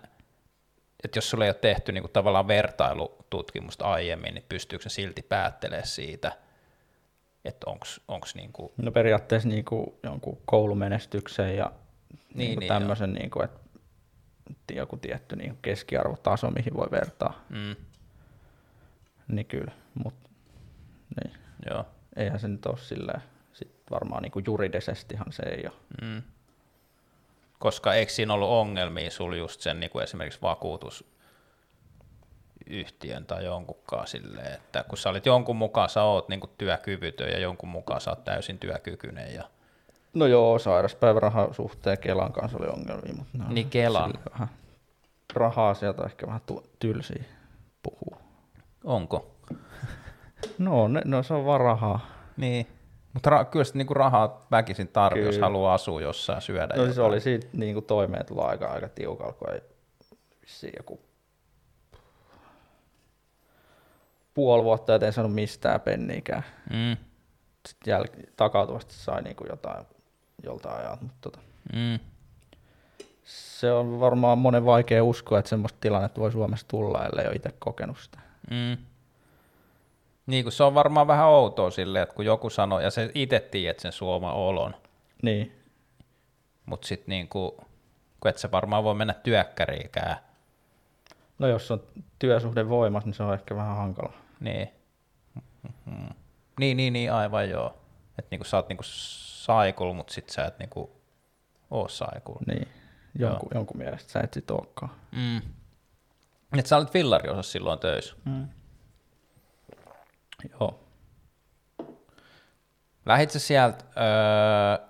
että 1.04 1.18
jos 1.18 1.30
sulla 1.30 1.46
ei 1.46 1.50
ole 1.50 1.56
tehty 1.62 1.92
niin 1.92 2.04
kuin 2.04 2.12
tavallaan 2.12 2.48
vertailututkimusta 2.48 3.86
aiemmin, 3.86 4.34
niin 4.34 4.46
pystyykö 4.50 4.84
se 4.84 4.90
silti 4.90 5.22
päättelemään 5.22 5.88
siitä, 5.88 6.32
että 7.50 7.70
onko 8.08 8.26
niin 8.36 8.54
kuin, 8.54 8.72
No 8.78 8.92
periaatteessa 8.92 9.50
niin 9.50 9.66
kuin 9.66 9.94
jonkun 10.04 10.38
koulumenestyksen 10.46 11.58
ja 11.58 11.66
niin, 11.66 12.38
Niin, 12.38 12.50
niin 12.50 12.60
niin, 12.60 12.68
tämmöisen, 12.68 13.14
niin 13.14 13.30
kuin, 13.30 13.46
että 13.46 13.60
joku 14.74 14.98
tietty 14.98 15.36
niin 15.36 15.58
keskiarvotaso, 15.62 16.52
mihin 16.52 16.74
voi 16.74 16.88
vertaa, 16.92 17.46
mm, 17.50 17.76
niin 19.28 19.46
kyllä, 19.46 19.72
mutta 20.04 20.30
niin. 21.24 21.38
joo, 21.70 21.86
eihän 22.16 22.40
se 22.40 22.48
nyt 22.48 22.66
ole 22.66 22.78
silleen, 22.78 23.22
sit 23.54 23.72
varmaan 23.92 24.24
niin 24.24 24.32
kuin 24.32 24.46
juridisestihan 24.48 25.32
se 25.32 25.44
ei 25.44 25.64
ole. 25.66 25.76
mm. 26.02 26.22
koska 27.60 27.94
eikö 27.94 28.12
siinä 28.12 28.34
ollut 28.34 28.50
ongelmia 28.50 29.12
sul 29.12 29.34
just 29.34 29.62
sen 29.62 29.80
niin 29.80 29.90
kuin 29.90 30.04
esimerkiksi 30.04 30.42
vakuutusyhtiön 32.70 33.26
tai 33.26 33.46
jonkunkaan 33.46 34.08
silleen, 34.08 34.54
että 34.54 34.84
kun 34.84 34.98
sä 34.98 35.10
olit 35.10 35.26
jonkun 35.26 35.56
mukaan, 35.56 35.90
sä 35.90 36.04
oot 36.04 36.30
niin 36.30 36.40
kuin 36.40 36.52
työkyvytön 36.58 37.30
ja 37.30 37.40
jonkun 37.40 37.70
mukaan 37.70 38.02
sä 38.02 38.12
oot 38.12 38.24
täysin 38.24 38.60
työkykyinen 38.60 39.34
ja 39.34 39.44
No 40.14 40.26
joo, 40.26 40.60
sairauspäivärahan 40.60 41.54
suhteen 41.54 41.98
Kelan 41.98 42.34
kanssa 42.34 42.58
oli 42.58 42.68
ongelmia, 42.68 43.14
mutta 43.14 43.38
ne 43.38 43.44
on 43.48 43.56
Niin 43.56 43.70
Kelan. 43.70 44.14
vähän 44.32 44.48
rahaa 45.34 45.74
sieltä 45.74 46.04
ehkä 46.06 46.28
vähän 46.28 46.42
tylsiä 46.80 47.24
puhuu. 47.84 48.22
onko? 48.84 49.36
No, 50.58 50.88
ne, 50.88 51.02
no 51.06 51.24
se 51.24 51.34
on 51.34 51.46
vaan 51.46 51.62
rahaa. 51.62 52.08
Niin. 52.38 52.68
Mutta 53.14 53.30
ra- 53.30 53.46
kyllä 53.46 53.66
sitä 53.66 53.78
niinku 53.78 53.94
rahaa 53.94 54.46
väkisin 54.52 54.88
tarvii, 54.88 55.26
jos 55.26 55.40
haluaa 55.40 55.74
asua 55.74 56.02
jossain 56.02 56.42
syödä 56.42 56.74
No 56.76 56.84
siis 56.86 56.98
jotain. 56.98 57.08
oli 57.12 57.20
siitä 57.22 57.48
niin 57.54 57.74
kuin 57.74 57.86
toimeentulo 57.86 58.46
aika, 58.46 58.68
aika 58.68 58.90
tiukalla, 58.90 59.34
kun 59.34 59.50
ei 59.54 59.62
vissiin 60.42 60.74
joku 60.78 61.02
puoli 64.34 64.64
vuotta 64.64 64.96
et 64.96 65.04
en 65.04 65.14
saanut 65.14 65.34
mistään 65.34 65.82
penniikään. 65.82 66.44
Mm, 66.70 66.98
Sitten 67.68 67.94
jäl- 68.00 68.30
takautuvasti 68.36 68.94
sai 68.94 69.22
niin 69.22 69.36
kuin 69.36 69.48
jotain 69.50 69.86
joltain 70.44 70.80
ajalta, 70.80 71.02
mutta 71.04 71.18
tota, 71.22 71.40
mm, 71.74 72.00
se 73.24 73.72
on 73.72 74.00
varmaan 74.00 74.38
monen 74.38 74.66
vaikea 74.66 75.04
uskoa, 75.04 75.40
että 75.40 75.50
semmoista 75.50 75.78
tilannetta 75.82 76.22
voi 76.22 76.32
Suomessa 76.32 76.68
tulla, 76.68 77.06
ellei 77.06 77.28
ole 77.28 77.36
itse 77.36 77.50
kokenut 77.60 77.98
sitä. 78.00 78.20
mm. 78.52 78.78
Niin 80.26 80.44
kuin 80.46 80.54
se 80.54 80.64
on 80.64 80.74
varmaan 80.74 81.08
vähän 81.08 81.28
outoa 81.28 81.72
silleen, 81.72 82.04
että 82.04 82.16
kun 82.16 82.26
joku 82.26 82.50
sanoo, 82.50 82.80
ja 82.80 82.92
se 82.92 83.12
itse 83.16 83.40
tiedät 83.40 83.80
sen 83.80 83.92
suoma 83.92 84.34
olon, 84.34 84.76
Niin, 85.22 85.52
mutta 86.66 86.88
sitten 86.88 87.10
niin 87.10 87.28
kuin, 87.28 87.52
kun 88.20 88.30
et 88.30 88.38
sä 88.38 88.52
varmaan 88.52 88.84
voi 88.84 88.96
mennä 88.96 89.14
työkkäriikään, 89.14 90.18
no 91.40 91.48
jos 91.48 91.72
on 91.72 91.84
työsuhde 92.20 92.70
voimassa, 92.70 93.08
niin 93.08 93.14
se 93.14 93.24
on 93.24 93.34
ehkä 93.34 93.56
vähän 93.56 93.78
hankala. 93.78 94.14
niin. 94.40 94.70
Mm. 95.86 96.10
Niin, 96.60 96.78
niin, 96.78 96.94
niin, 96.94 97.14
aivan 97.14 97.50
joo. 97.50 97.82
Että 98.18 98.28
niin 98.32 98.40
kuin 98.40 98.48
sä 98.48 98.58
oot 98.58 98.70
niin 98.70 98.78
kuin 98.78 98.86
saikul, 98.88 99.94
mutta 99.94 100.14
sit 100.14 100.30
sä 100.30 100.46
et 100.46 100.60
niin 100.60 100.70
kuin 100.70 100.90
oo 101.72 101.88
saikul. 101.88 102.36
Niin, 102.48 102.68
jonkun, 103.20 103.50
jonkun 103.54 103.78
mielestä 103.78 104.12
sä 104.12 104.20
et 104.20 104.34
sit 104.34 104.52
olekaan. 104.52 104.92
Mm. 105.12 105.42
Et 106.58 106.66
sä 106.66 106.78
olit 106.78 106.92
fillariosassa 106.92 107.52
silloin 107.52 107.80
töissä. 107.80 108.16
Mm. 108.26 108.48
Joo. 110.52 110.80
Lähit 113.06 113.32
sä 113.32 113.40
sieltä, 113.40 113.86
öö, 113.98 114.88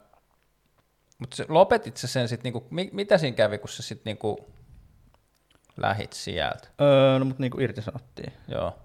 mutta 1.17 1.43
lopetit 1.47 1.97
sä 1.97 2.07
sen 2.07 2.27
sitten, 2.27 2.53
niinku, 2.53 2.67
mi, 2.69 2.89
mitä 2.93 3.17
siinä 3.17 3.35
kävi, 3.37 3.57
kun 3.57 3.69
sä 3.69 3.83
sitten 3.83 4.05
niinku 4.05 4.47
lähit 5.81 6.13
sieltä? 6.13 6.67
Öö, 6.81 7.19
no 7.19 7.25
mutta 7.25 7.41
niinku 7.41 7.59
irtisanottiin. 7.59 8.33
Joo. 8.47 8.75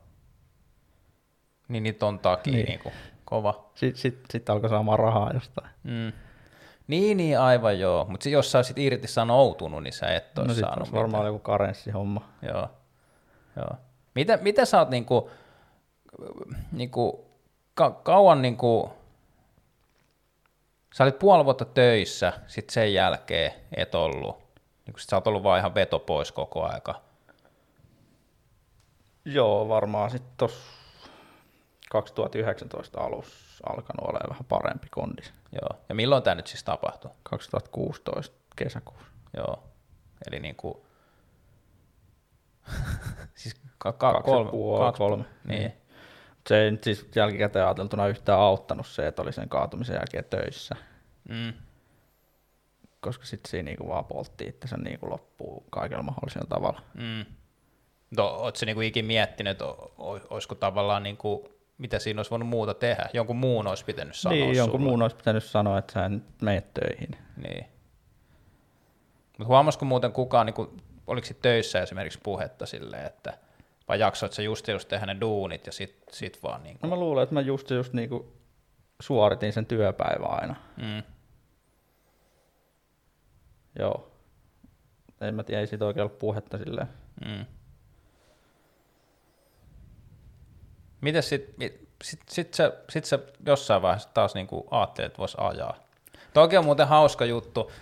Niin 1.68 1.82
niitä 1.82 2.06
on 2.06 2.18
takia 2.18 2.52
niin. 2.52 2.66
Niin. 2.66 2.68
niinku, 2.68 2.92
kova. 3.24 3.70
Sitten 3.74 4.02
sit, 4.02 4.18
sit 4.30 4.50
alkoi 4.50 4.70
saamaan 4.70 4.98
rahaa 4.98 5.30
jostain. 5.34 5.70
Mm. 5.82 6.12
Niin, 6.86 7.16
niin, 7.16 7.38
aivan 7.40 7.78
joo. 7.78 8.06
Mutta 8.08 8.28
jos 8.28 8.52
sä 8.52 8.58
olisit 8.58 8.78
irti 8.78 9.08
sanoutunut, 9.08 9.82
niin 9.82 9.92
sä 9.92 10.06
et 10.06 10.38
olisi 10.38 10.60
No 10.60 10.66
saanut 10.66 10.78
olisi 10.78 10.92
varmaan 10.92 11.22
mitään. 11.22 11.26
joku 11.26 11.38
karenssihomma. 11.38 12.28
Joo. 12.42 12.68
joo. 13.56 13.70
Mitä, 14.14 14.38
mitä 14.42 14.64
sä 14.64 14.78
oot 14.78 14.90
niinku, 14.90 15.30
niinku, 16.72 17.30
ka, 17.74 17.90
kauan 17.90 18.42
niinku, 18.42 18.92
sä 20.94 21.04
olit 21.04 21.18
puoli 21.18 21.44
vuotta 21.44 21.64
töissä, 21.64 22.32
sit 22.46 22.70
sen 22.70 22.94
jälkeen 22.94 23.52
et 23.76 23.94
ollut. 23.94 24.43
Niinku 24.86 24.98
sit 24.98 25.08
sä 25.08 25.16
oot 25.16 25.26
ollut 25.26 25.42
vaan 25.42 25.58
ihan 25.58 25.74
veto 25.74 25.98
pois 25.98 26.32
koko 26.32 26.64
aika. 26.64 27.00
Joo, 29.24 29.68
varmaan 29.68 30.10
sitten 30.10 30.32
tuossa 30.36 30.72
2019 31.90 33.00
alussa 33.00 33.64
alkanut 33.68 34.08
olemaan 34.08 34.30
vähän 34.30 34.44
parempi 34.44 34.86
kondis. 34.90 35.32
Joo. 35.52 35.80
Ja 35.88 35.94
milloin 35.94 36.22
tämä 36.22 36.34
nyt 36.34 36.46
siis 36.46 36.64
tapahtui? 36.64 37.10
2016 37.22 38.36
kesäkuussa. 38.56 39.06
Joo. 39.36 39.62
Eli 40.26 40.40
niinku, 40.40 40.86
siis 43.34 43.54
ka, 43.78 43.92
ka, 43.92 44.12
Kaksi 44.12 44.30
ja 44.30 44.44
puoli, 44.44 44.92
kolme. 44.92 45.24
Niin. 45.44 45.58
Niin. 45.60 45.72
Se 46.48 46.62
ei 46.62 46.70
nyt 46.70 46.84
siis 46.84 47.08
jälkikäteen 47.14 47.64
ajateltuna 47.64 48.06
yhtään 48.06 48.40
auttanut 48.40 48.86
se, 48.86 49.06
että 49.06 49.22
oli 49.22 49.32
sen 49.32 49.48
kaatumisen 49.48 49.94
jälkeen 49.94 50.24
töissä, 50.24 50.76
Mm. 51.28 51.52
Koska 53.04 53.24
sitten 53.24 53.50
siinä 53.50 53.66
niinku 53.66 53.88
vaan 53.88 54.04
poltti 54.04 54.44
itsensä 54.44 54.76
niinku 54.76 55.10
loppuun 55.10 55.64
kaikella 55.70 56.02
mahdollisella 56.02 56.46
tavalla. 56.48 56.80
Mm. 56.94 57.24
No, 58.16 58.26
ootko 58.26 58.58
se 58.58 58.66
niinku 58.66 58.80
ikin 58.80 59.04
miettinyt, 59.04 59.50
että 59.50 59.64
olisiko 60.30 60.54
tavallaan, 60.54 61.02
niinku, 61.02 61.48
mitä 61.78 61.98
siinä 61.98 62.18
olisi 62.18 62.30
voinut 62.30 62.48
muuta 62.48 62.74
tehdä? 62.74 63.08
Jonkun 63.12 63.36
muun 63.36 63.66
olisi 63.66 63.84
pitänyt 63.84 64.14
sanoa 64.16 64.34
niin, 64.38 64.56
jonkun 64.56 64.80
sulle. 64.80 64.88
muun 64.90 65.02
olisi 65.02 65.16
pitänyt 65.16 65.44
sanoa, 65.44 65.78
että 65.78 65.92
sä 65.92 66.08
nyt 66.08 66.24
meet 66.42 66.74
töihin. 66.74 67.10
Niin. 67.36 67.64
Mutta 69.38 69.48
huomasiko 69.48 69.84
muuten 69.84 70.12
kukaan, 70.12 70.46
niinku, 70.46 70.76
oliko 71.06 71.26
sit 71.26 71.40
töissä 71.42 71.82
esimerkiksi 71.82 72.18
puhetta 72.22 72.66
silleen, 72.66 73.06
että 73.06 73.38
vai 73.88 73.98
jaksoit 74.00 74.32
sä 74.32 74.42
just 74.42 74.68
just 74.68 74.88
tehdä 74.88 75.06
ne 75.06 75.16
duunit 75.20 75.66
ja 75.66 75.72
sit, 75.72 76.02
sit 76.12 76.42
vaan 76.42 76.62
niinku, 76.62 76.86
No 76.86 76.90
mä 76.90 77.00
luulen, 77.00 77.22
että 77.22 77.34
mä 77.34 77.40
just, 77.40 77.70
just 77.70 77.92
niinku 77.92 78.32
suoritin 79.02 79.52
sen 79.52 79.66
työpäivän 79.66 80.30
aina. 80.30 80.54
mm, 80.76 81.02
Joo. 83.78 84.10
En 85.20 85.34
mä 85.34 85.42
tiedä, 85.42 85.60
ei 85.60 85.66
siitä 85.66 85.84
oikein 85.84 86.04
ollut 86.04 86.18
puhetta 86.18 86.58
silleen. 86.58 86.88
mm. 87.26 87.44
Miten 91.00 91.22
sit, 91.22 91.54
sit, 92.02 92.20
sit, 92.28 92.54
sä, 92.54 92.72
sit 92.90 93.04
sä 93.04 93.18
jossain 93.46 93.82
vaiheessa 93.82 94.08
taas 94.14 94.34
niinku 94.34 94.68
ajattelit, 94.70 95.06
että 95.06 95.18
voisi 95.18 95.36
ajaa? 95.40 95.76
Toki 96.34 96.56
on 96.56 96.64
muuten 96.64 96.88
hauska 96.88 97.24
juttu, 97.24 97.72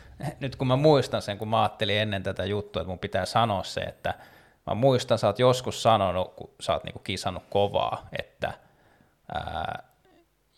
nyt 0.41 0.57
kun 0.57 0.67
mä 0.67 0.77
muistan 0.77 1.23
sen, 1.23 1.39
kun 1.39 1.49
mä 1.49 1.63
ajattelin 1.63 1.99
ennen 1.99 2.23
tätä 2.23 2.45
juttua, 2.45 2.83
että 2.83 2.89
mun 2.89 2.99
pitää 2.99 3.27
sanoa 3.27 3.63
se, 3.63 3.81
että 3.81 4.15
mä 4.67 4.75
muistan, 4.75 5.19
sä 5.19 5.27
oot 5.27 5.39
joskus 5.39 5.83
sanonut, 5.83 6.35
kun 6.35 6.51
sä 6.61 6.73
oot 6.73 6.85
niinku 6.85 6.99
kisannut 6.99 7.43
kovaa, 7.51 8.09
että 8.19 8.53
ää, 9.35 9.83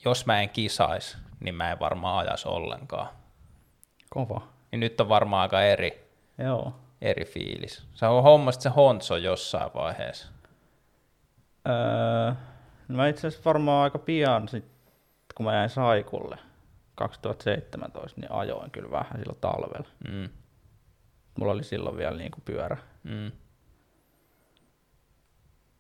jos 0.05 0.27
mä 0.27 0.41
en 0.41 0.51
kisais, 0.51 1.19
niin 1.41 1.55
mä 1.55 1.71
en 1.73 1.81
varmaan 1.81 2.27
ajas 2.27 2.47
ollenkaan. 2.47 3.09
Kova. 4.11 4.54
Niin 4.75 4.81
nyt 4.81 5.01
on 5.01 5.09
varmaan 5.09 5.43
aika 5.43 5.63
eri, 5.63 6.09
Joo. 6.39 6.73
eri 7.01 7.25
fiilis. 7.25 7.83
Sä 7.95 8.09
hommasit 8.09 8.61
se 8.63 8.69
Honso 8.69 9.17
jossain 9.17 9.71
vaiheessa. 9.75 10.29
Öö, 11.69 12.33
no 12.89 12.97
mä 12.97 13.09
itse 13.09 13.27
asiassa 13.27 13.45
varmaan 13.45 13.85
aika 13.85 13.99
pian, 13.99 14.49
sit, 14.49 14.65
kun 15.35 15.47
mä 15.47 15.55
jäin 15.55 15.71
Saikulle 15.71 16.39
2017, 16.95 18.21
niin 18.21 18.33
ajoin 18.33 18.71
kyllä 18.71 18.91
vähän 18.91 19.19
silloin 19.19 19.39
talvella. 19.41 19.89
Mm, 20.09 20.29
Mulla 21.39 21.53
oli 21.53 21.65
silloin 21.65 21.97
vielä 21.97 22.17
niinku 22.17 22.41
pyörä. 22.45 22.77
mm. 23.03 23.33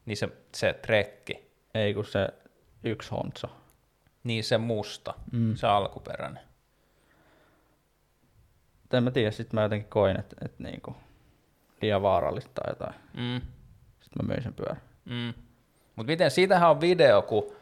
Niin 0.07 0.16
se, 0.16 0.28
se 0.55 0.72
trekki, 0.72 1.51
Ei 1.74 1.95
kun 1.95 2.05
se 2.05 2.28
yksi 2.84 3.11
Honsa. 3.11 3.49
niin 4.24 4.45
se 4.45 4.59
musta, 4.59 5.14
Mm. 5.32 5.55
se 5.57 5.66
alkuperäinen. 5.66 6.42
En 8.93 9.05
mä 9.05 9.11
tiedä, 9.11 9.30
sit 9.30 9.53
mä 9.53 9.62
jotenkin 9.62 9.91
koin, 9.91 10.20
että, 10.20 10.37
että 10.45 10.62
niinku 10.62 10.97
liian 11.82 12.03
vaarallista 12.03 12.51
tai 12.55 12.70
jotain. 12.72 12.95
Mm, 13.14 13.41
Sitten 14.01 14.26
mä 14.26 14.28
möin 14.28 14.43
sen 14.43 14.55
pyörän. 14.55 14.80
mm. 15.05 15.35
Mutta 15.97 16.12
miten, 16.12 16.30
siitähän 16.30 16.70
on 16.70 16.80
video, 16.80 17.22
kun, 17.22 17.53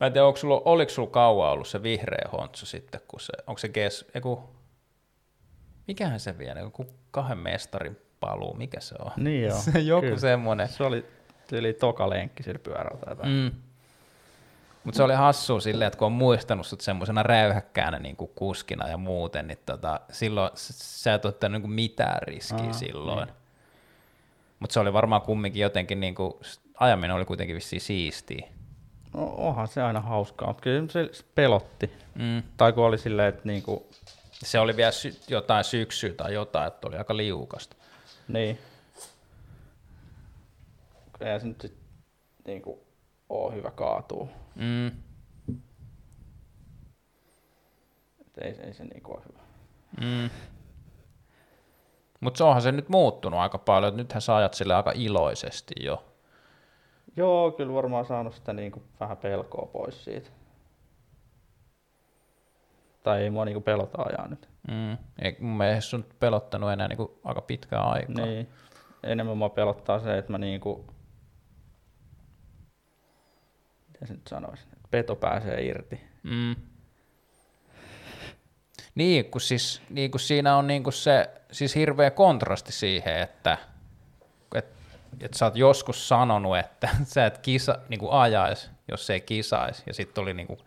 mä 0.00 0.06
en 0.06 0.12
tiedä, 0.12 0.26
onko 0.26 0.36
sulla, 0.36 0.62
oliko 0.64 0.90
sulla 0.90 1.10
kauan 1.10 1.52
ollut 1.52 1.68
se 1.68 1.82
vihreä 1.82 2.28
Honsu 2.32 2.66
sitten, 2.66 3.00
kun 3.08 3.20
se, 3.20 3.32
onko 3.46 3.58
se 3.58 3.68
Ges, 3.68 4.10
eiku, 4.14 4.50
mikähän 5.88 6.20
se 6.20 6.38
vielä, 6.38 6.60
joku 6.60 6.86
kahden 7.10 7.38
mestarin 7.38 7.96
paluu, 8.20 8.54
mikä 8.54 8.80
se 8.80 8.94
on? 8.98 9.10
Niin 9.16 9.42
joo. 9.42 9.58
Se 9.72 9.80
joku 9.80 10.00
kyllä. 10.00 10.18
semmoinen. 10.18 10.68
Se 10.68 10.84
oli 10.84 11.06
tyyli 11.48 11.72
toka 11.72 12.10
lenkki 12.10 12.42
sillä 12.42 12.58
pyörällä 12.58 12.98
tai 13.00 13.12
jotain. 13.12 13.32
Mm. 13.32 13.50
Mutta 14.88 14.96
se 14.96 15.02
oli 15.02 15.14
hassu 15.14 15.60
silleen, 15.60 15.86
että 15.86 15.98
kun 15.98 16.06
on 16.06 16.12
muistanut 16.12 16.66
sut 16.66 16.80
semmoisena 16.80 17.22
räyhäkkäänä 17.22 17.98
niin 17.98 18.16
kuin 18.16 18.30
kuskina 18.34 18.88
ja 18.88 18.96
muuten, 18.96 19.46
niin 19.46 19.58
tota, 19.66 20.00
silloin 20.12 20.50
sä 20.54 21.14
et 21.14 21.24
ottanut 21.24 21.62
niin 21.62 21.70
mitään 21.70 22.22
riskiä 22.22 22.66
Aa, 22.66 22.72
silloin. 22.72 23.26
niin. 23.26 23.36
Mutta 24.60 24.74
se 24.74 24.80
oli 24.80 24.92
varmaan 24.92 25.22
kumminkin 25.22 25.62
jotenkin, 25.62 26.00
niin 26.00 26.14
kuin, 26.14 26.32
ajaminen 26.80 27.16
oli 27.16 27.24
kuitenkin 27.24 27.56
vissiin 27.56 27.80
siistiä. 27.80 28.48
No, 29.14 29.34
onhan 29.36 29.68
se 29.68 29.82
aina 29.82 30.00
hauskaa, 30.00 30.48
mutta 30.48 30.62
kyllä 30.62 30.88
se 30.88 31.10
pelotti. 31.34 31.92
Mm. 32.14 32.42
Tai 32.56 32.72
kun 32.72 32.84
oli 32.84 32.98
silleen, 32.98 33.28
että 33.28 33.42
niinku, 33.44 33.86
Se 34.32 34.58
oli 34.58 34.76
vielä 34.76 34.92
sy- 34.92 35.20
jotain 35.28 35.64
syksyä 35.64 36.12
tai 36.12 36.34
jotain, 36.34 36.66
että 36.68 36.88
oli 36.88 36.96
aika 36.96 37.16
liukasta. 37.16 37.76
niin. 38.28 38.58
Eihän 41.20 41.40
se 41.40 41.46
nyt 41.46 41.60
sit 41.60 41.74
niinku 42.46 42.87
oo 43.28 43.50
hyvä 43.50 43.70
kaatuu. 43.70 44.28
Mm. 44.54 44.86
Et 48.20 48.38
ei, 48.40 48.60
ei 48.60 48.74
se 48.74 48.84
niinku 48.84 49.12
ole 49.12 49.22
hyvä. 49.28 49.40
Mm. 50.00 50.30
Mutta 52.20 52.38
se 52.38 52.44
onhan 52.44 52.62
se 52.62 52.72
nyt 52.72 52.88
muuttunut 52.88 53.40
aika 53.40 53.58
paljon, 53.58 53.88
että 53.88 54.02
nythän 54.02 54.22
sä 54.22 54.36
ajat 54.36 54.54
sille 54.54 54.74
aika 54.74 54.92
iloisesti 54.94 55.74
jo. 55.80 56.04
Joo, 57.16 57.50
kyllä 57.50 57.74
varmaan 57.74 58.04
saanut 58.06 58.34
sitä 58.34 58.52
niinku 58.52 58.82
vähän 59.00 59.16
pelkoa 59.16 59.66
pois 59.66 60.04
siitä. 60.04 60.30
Tai 63.02 63.22
ei 63.22 63.30
mua 63.30 63.44
niinku 63.44 63.60
pelota 63.60 64.02
ajaa 64.02 64.28
nyt. 64.28 64.48
Mm. 64.68 64.96
Ei, 65.22 65.36
mun 65.40 65.56
mielestä 65.56 65.90
se 65.90 65.96
on 65.96 66.04
pelottanut 66.20 66.70
enää 66.70 66.88
niinku 66.88 67.20
aika 67.24 67.40
pitkään 67.40 67.84
aikaa. 67.84 68.26
Niin. 68.26 68.48
Enemmän 69.02 69.36
mua 69.36 69.48
pelottaa 69.48 70.00
se, 70.00 70.18
että 70.18 70.32
mä 70.32 70.38
niinku... 70.38 70.84
Miten 74.00 74.08
se 74.08 74.14
nyt 74.14 74.26
sanoisi? 74.28 74.62
Että 74.72 74.88
peto 74.90 75.16
pääsee 75.16 75.62
irti. 75.62 76.00
Mm. 76.22 76.56
Niin, 78.94 79.24
kun, 79.24 79.40
siis, 79.40 79.82
niin 79.90 80.10
kun 80.10 80.20
siinä 80.20 80.56
on 80.56 80.66
niin 80.66 80.84
kun 80.84 80.92
se 80.92 81.30
siis 81.52 81.74
hirveä 81.74 82.10
kontrasti 82.10 82.72
siihen, 82.72 83.16
että 83.20 83.58
et, 84.54 84.66
et 85.20 85.34
sä 85.34 85.44
oot 85.44 85.56
joskus 85.56 86.08
sanonut, 86.08 86.58
että 86.58 86.88
sä 87.04 87.26
et 87.26 87.38
kisa, 87.38 87.78
niin 87.88 88.00
kuin 88.00 88.12
ajais, 88.12 88.70
jos 88.88 89.06
se 89.06 89.12
ei 89.12 89.20
kisaisi, 89.20 89.82
ja 89.86 89.94
sitten 89.94 90.22
oli 90.22 90.34
niin 90.34 90.46
kuin, 90.46 90.58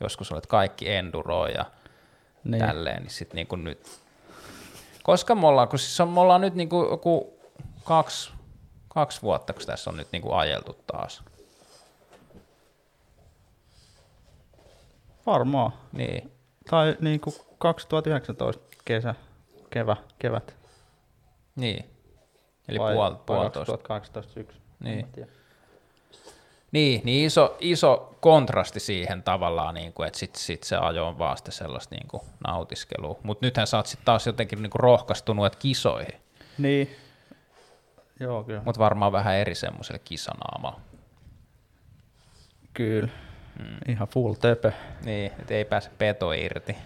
joskus 0.00 0.32
olet 0.32 0.46
kaikki 0.46 0.90
enduro 0.90 1.46
ja 1.46 1.64
Niin. 2.44 2.50
niin. 2.50 2.66
tälleen, 2.66 3.02
niin 3.02 3.10
sitten 3.10 3.36
niin 3.36 3.46
kuin 3.46 3.64
nyt, 3.64 4.00
koska 5.02 5.34
me 5.34 5.46
ollaan, 5.46 5.68
kun 5.68 5.78
siis 5.78 6.00
on, 6.00 6.08
me 6.08 6.20
ollaan 6.20 6.40
nyt 6.40 6.54
niin 6.54 6.68
kuin 6.68 6.90
joku 6.90 7.38
kaksi, 7.84 8.32
kaksi 8.88 9.22
vuotta, 9.22 9.52
kun 9.52 9.62
tässä 9.66 9.90
on 9.90 9.96
nyt 9.96 10.08
niin 10.12 10.22
kuin 10.22 10.34
ajeltu 10.34 10.72
taas. 10.86 11.22
Varmaan. 15.26 15.72
Niin, 15.92 16.32
Tai 16.70 16.96
niinku 17.00 17.34
2019 17.58 18.62
kesä, 18.84 19.14
kevä, 19.70 19.96
kevät. 20.18 20.56
niin. 21.56 21.84
Eli 22.68 22.78
vai, 22.78 22.94
puol, 22.94 23.14
puolitoista. 23.14 23.72
2018 23.72 24.32
syksy. 24.32 24.60
Niin. 24.80 25.06
Niin, 26.72 27.00
niin 27.04 27.26
iso, 27.26 27.56
iso 27.60 28.14
kontrasti 28.20 28.80
siihen 28.80 29.22
tavallaan, 29.22 29.74
niin 29.74 29.92
kuin, 29.92 30.06
että 30.06 30.18
sit, 30.18 30.34
sit 30.36 30.62
se 30.62 30.76
ajo 30.76 31.06
on 31.06 31.18
vaan 31.18 31.36
sitten 31.36 31.52
sellaista 31.52 31.94
niin 31.94 32.08
kuin, 32.08 32.22
nautiskelua. 32.46 33.18
Mutta 33.22 33.46
nythän 33.46 33.66
sä 33.66 33.76
oot 33.76 33.86
sit 33.86 34.00
taas 34.04 34.26
jotenkin 34.26 34.62
niin 34.62 34.70
kuin, 34.70 34.80
rohkaistunut 34.80 35.46
että 35.46 35.58
kisoihin, 35.58 36.20
Niin. 36.58 36.96
Joo, 38.20 38.44
kyllä. 38.44 38.62
mutta 38.64 38.78
varmaan 38.78 39.12
vähän 39.12 39.34
eri 39.36 39.54
semmoiselle 39.54 39.98
kisanaamalla. 40.04 40.80
Kyllä. 42.74 43.08
Mm. 43.60 43.76
Ihan 43.88 44.08
full 44.08 44.34
töpö. 44.34 44.72
Niin, 45.04 45.32
että 45.38 45.54
ei 45.54 45.64
pääse 45.64 45.90
peto 45.98 46.32
irti. 46.32 46.76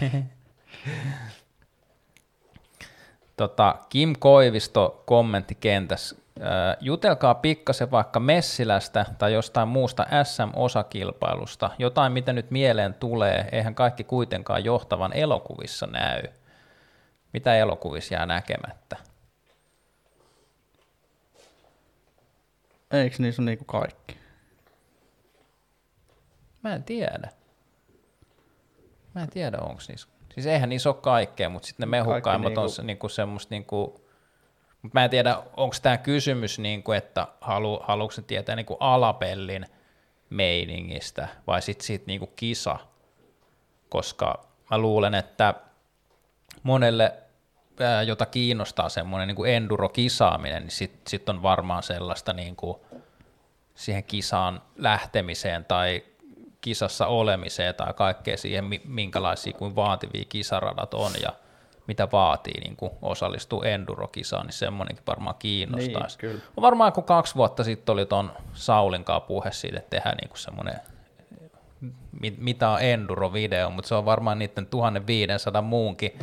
tota, 3.36 3.76
Kim 3.88 4.14
Koivisto 4.18 5.02
kommentti 5.06 5.54
kentässä. 5.54 6.16
Äh, 6.40 6.76
Jutelkaa 6.80 7.34
pikkasen 7.34 7.90
vaikka 7.90 8.20
Messilästä 8.20 9.06
tai 9.18 9.32
jostain 9.32 9.68
muusta 9.68 10.06
SM-osakilpailusta, 10.22 11.70
jotain 11.78 12.12
mitä 12.12 12.32
nyt 12.32 12.50
mieleen 12.50 12.94
tulee, 12.94 13.48
eihän 13.52 13.74
kaikki 13.74 14.04
kuitenkaan 14.04 14.64
johtavan 14.64 15.12
elokuvissa 15.12 15.86
näy. 15.86 16.22
Mitä 17.32 17.56
elokuvissa 17.56 18.14
jää 18.14 18.26
näkemättä? 18.26 18.96
Eikö 22.90 23.16
niissä 23.18 23.42
ole 23.42 23.50
niinku 23.50 23.64
kaikki? 23.64 24.19
Mä 26.62 26.74
en 26.74 26.84
tiedä. 26.84 27.28
Mä 29.14 29.22
en 29.22 29.30
tiedä, 29.30 29.58
onko 29.58 29.82
niissä. 29.88 30.08
Siis 30.34 30.46
eihän 30.46 30.68
niissä 30.68 30.88
ole 30.88 30.96
kaikkea, 31.00 31.48
mutta 31.48 31.68
sitten 31.68 31.88
ne 31.88 31.90
mehukkaimmat 31.90 32.48
niinku- 32.48 32.60
on 32.60 32.70
se, 32.70 32.82
niinku 32.82 33.08
semmoista 33.08 33.54
niinku, 33.54 34.06
mutta 34.82 34.98
mä 34.98 35.04
en 35.04 35.10
tiedä, 35.10 35.42
onko 35.56 35.76
tämä 35.82 35.98
kysymys, 35.98 36.58
niinku, 36.58 36.92
että 36.92 37.26
halu, 37.40 37.80
haluatko 37.82 38.12
se 38.12 38.22
tietää 38.22 38.56
niinku 38.56 38.76
alapellin 38.80 39.66
meiningistä 40.30 41.28
vai 41.46 41.62
sitten 41.62 41.86
siitä 41.86 42.04
niinku 42.06 42.26
kisa, 42.26 42.78
koska 43.88 44.46
mä 44.70 44.78
luulen, 44.78 45.14
että 45.14 45.54
monelle, 46.62 47.12
ää, 47.80 48.02
jota 48.02 48.26
kiinnostaa 48.26 48.88
semmoinen 48.88 49.28
niinku 49.28 49.44
enduro-kisaaminen, 49.44 50.62
niin 50.62 50.70
sitten 50.70 51.10
sit 51.10 51.28
on 51.28 51.42
varmaan 51.42 51.82
sellaista 51.82 52.32
niinku, 52.32 52.86
siihen 53.74 54.04
kisaan 54.04 54.62
lähtemiseen 54.76 55.64
tai 55.64 56.04
kisassa 56.60 57.06
olemiseen 57.06 57.74
tai 57.74 57.94
kaikkea 57.94 58.36
siihen, 58.36 58.64
mi- 58.64 58.82
minkälaisia 58.84 59.52
kuin 59.52 59.76
vaativia 59.76 60.24
kisaradat 60.28 60.94
on 60.94 61.12
ja 61.22 61.32
mitä 61.86 62.08
vaatii 62.12 62.60
niin 62.60 62.76
kuin 62.76 62.92
osallistua 63.02 63.64
endurokisaan, 63.64 64.46
niin 64.46 64.52
semmoinenkin 64.52 65.04
varmaan 65.06 65.36
kiinnostaisi. 65.38 66.18
Niin, 66.22 66.30
kyllä. 66.30 66.40
On 66.56 66.62
varmaan 66.62 66.92
kun 66.92 67.04
kaksi 67.04 67.34
vuotta 67.34 67.64
sitten 67.64 67.92
oli 67.92 68.06
tuon 68.06 68.32
Saulin 68.52 69.04
kanssa 69.04 69.26
puhe 69.26 69.52
siitä, 69.52 69.78
että 69.78 69.90
tehdään 69.90 70.16
niin 70.16 70.28
kuin 70.28 70.38
semmoinen, 70.38 70.74
mi- 72.20 72.36
mitä 72.38 72.68
on 72.70 72.78
enduro-video, 72.80 73.70
mutta 73.70 73.88
se 73.88 73.94
on 73.94 74.04
varmaan 74.04 74.38
niiden 74.38 74.66
1500 74.66 75.62
muunkin. 75.62 76.18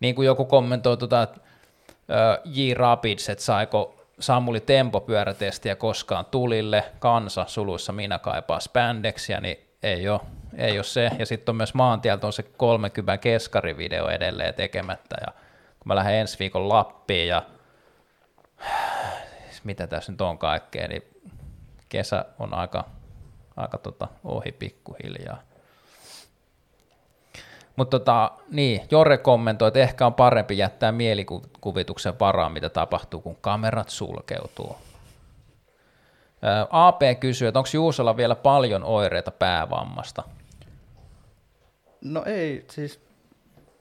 Niin 0.00 0.14
kuin 0.14 0.26
joku 0.26 0.44
kommentoi 0.44 0.96
tuota, 0.96 1.28
J. 2.44 2.74
Rapids, 2.74 3.28
että 3.28 3.44
saiko 3.44 3.92
Samuli 4.20 4.60
tempopyörätestiä 4.60 5.76
koskaan 5.76 6.24
tulille, 6.24 6.84
kansa 6.98 7.44
suluissa 7.48 7.92
minä 7.92 8.18
kaipaa 8.18 8.60
spandexiä, 8.60 9.40
niin 9.40 9.65
ei 9.82 10.08
ole, 10.08 10.20
ei 10.56 10.78
ole 10.78 10.84
se. 10.84 11.10
Ja 11.18 11.26
sitten 11.26 11.52
on 11.52 11.56
myös 11.56 11.74
maantieltä 11.74 12.26
on 12.26 12.32
se 12.32 12.42
30 12.42 13.18
keskarivideo 13.18 14.08
edelleen 14.08 14.54
tekemättä. 14.54 15.16
Ja 15.20 15.32
kun 15.78 15.84
mä 15.84 15.96
lähden 15.96 16.14
ensi 16.14 16.38
viikon 16.38 16.68
Lappiin 16.68 17.28
ja 17.28 17.42
mitä 19.64 19.86
tässä 19.86 20.12
nyt 20.12 20.20
on 20.20 20.38
kaikkea, 20.38 20.88
niin 20.88 21.02
kesä 21.88 22.24
on 22.38 22.54
aika, 22.54 22.84
aika 23.56 23.78
tota 23.78 24.08
ohi 24.24 24.52
pikkuhiljaa. 24.52 25.42
Mutta 27.76 27.98
tota, 27.98 28.32
niin, 28.50 28.80
Jore 28.90 29.18
kommentoi, 29.18 29.68
että 29.68 29.80
ehkä 29.80 30.06
on 30.06 30.14
parempi 30.14 30.58
jättää 30.58 30.92
mielikuvituksen 30.92 32.18
varaan, 32.20 32.52
mitä 32.52 32.68
tapahtuu, 32.68 33.20
kun 33.20 33.36
kamerat 33.40 33.88
sulkeutuu. 33.88 34.76
AP 36.70 37.00
kysyy, 37.20 37.48
että 37.48 37.58
onko 37.58 37.68
Juusolla 37.74 38.16
vielä 38.16 38.34
paljon 38.34 38.84
oireita 38.84 39.30
päävammasta? 39.30 40.22
No 42.04 42.22
ei 42.26 42.64
siis 42.70 43.00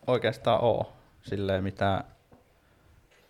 oikeastaan 0.08 0.62
oo 0.62 0.94
silleen 1.22 1.64
mitään 1.64 2.04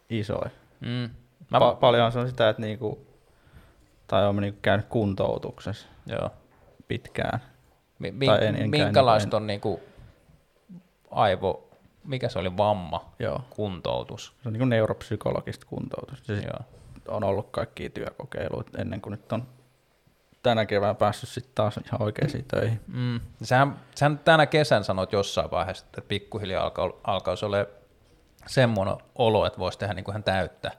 isoja. 0.10 0.50
Mm. 0.80 1.10
Mä, 1.52 1.60
Pa- 1.60 1.76
paljon 1.76 2.12
se 2.12 2.20
on 2.20 2.28
sitä, 2.28 2.50
että 2.50 2.62
niinku, 2.62 3.08
tai 4.08 4.26
on 4.28 4.36
niinku 4.36 4.60
käynyt 4.62 4.86
kuntoutuksessa 4.86 5.88
joo. 6.08 6.30
pitkään. 6.88 7.40
Mi- 8.00 8.26
Tai 8.26 8.46
en- 8.46 8.56
en 8.56 8.70
minkälaista 8.70 9.24
käynyt, 9.30 9.34
on 9.34 9.48
niinku 9.48 9.80
aivo, 11.12 11.70
mikä 12.04 12.30
se 12.30 12.40
oli 12.40 12.58
vamma, 12.58 13.12
Joo. 13.20 13.42
kuntoutus? 13.50 14.34
Se 14.44 14.50
on 14.50 14.54
niinku 14.54 14.66
neuropsykologista 14.66 15.66
kuntoutusta. 15.66 16.26
Se 16.26 16.34
Joo. 16.34 16.60
On 17.08 17.24
ollut 17.24 17.50
kaikkia 17.52 17.90
työkokeiluita 17.90 18.82
ennen 18.82 19.02
kuin 19.02 19.12
nyt 19.12 19.32
on 19.32 19.48
tänä 20.44 20.66
kevään 20.66 20.96
päässyt 20.96 21.30
sitten 21.30 21.56
taas 21.56 21.78
ihan 21.78 22.02
oikeisiin 22.02 22.46
töihin. 22.46 22.82
Mm. 22.88 23.20
Sähän, 23.44 23.80
sähän 23.96 24.20
tänä 24.20 24.46
kesän 24.46 24.84
sanoit 24.84 25.12
jossain 25.12 25.52
vaiheessa, 25.52 25.86
että 25.86 26.02
pikkuhiljaa 26.02 26.64
alkaa, 26.64 26.92
alkaisi 27.04 27.46
olla 27.46 27.58
semmoinen 28.48 28.98
olo, 29.16 29.46
että 29.46 29.60
voisi 29.60 29.80
tehdä 29.80 29.94
niin 29.94 30.04
kuin 30.04 30.14
ihan 30.14 30.24
täyttä 30.24 30.72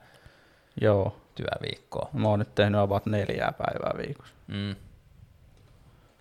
Joo. 0.81 1.17
työviikkoa. 1.35 2.09
Mä 2.13 2.27
oon 2.27 2.39
nyt 2.39 2.55
tehnyt 2.55 2.81
about 2.81 3.05
neljää 3.05 3.51
päivää 3.51 3.93
viikossa. 3.97 4.33
Mm. 4.47 4.75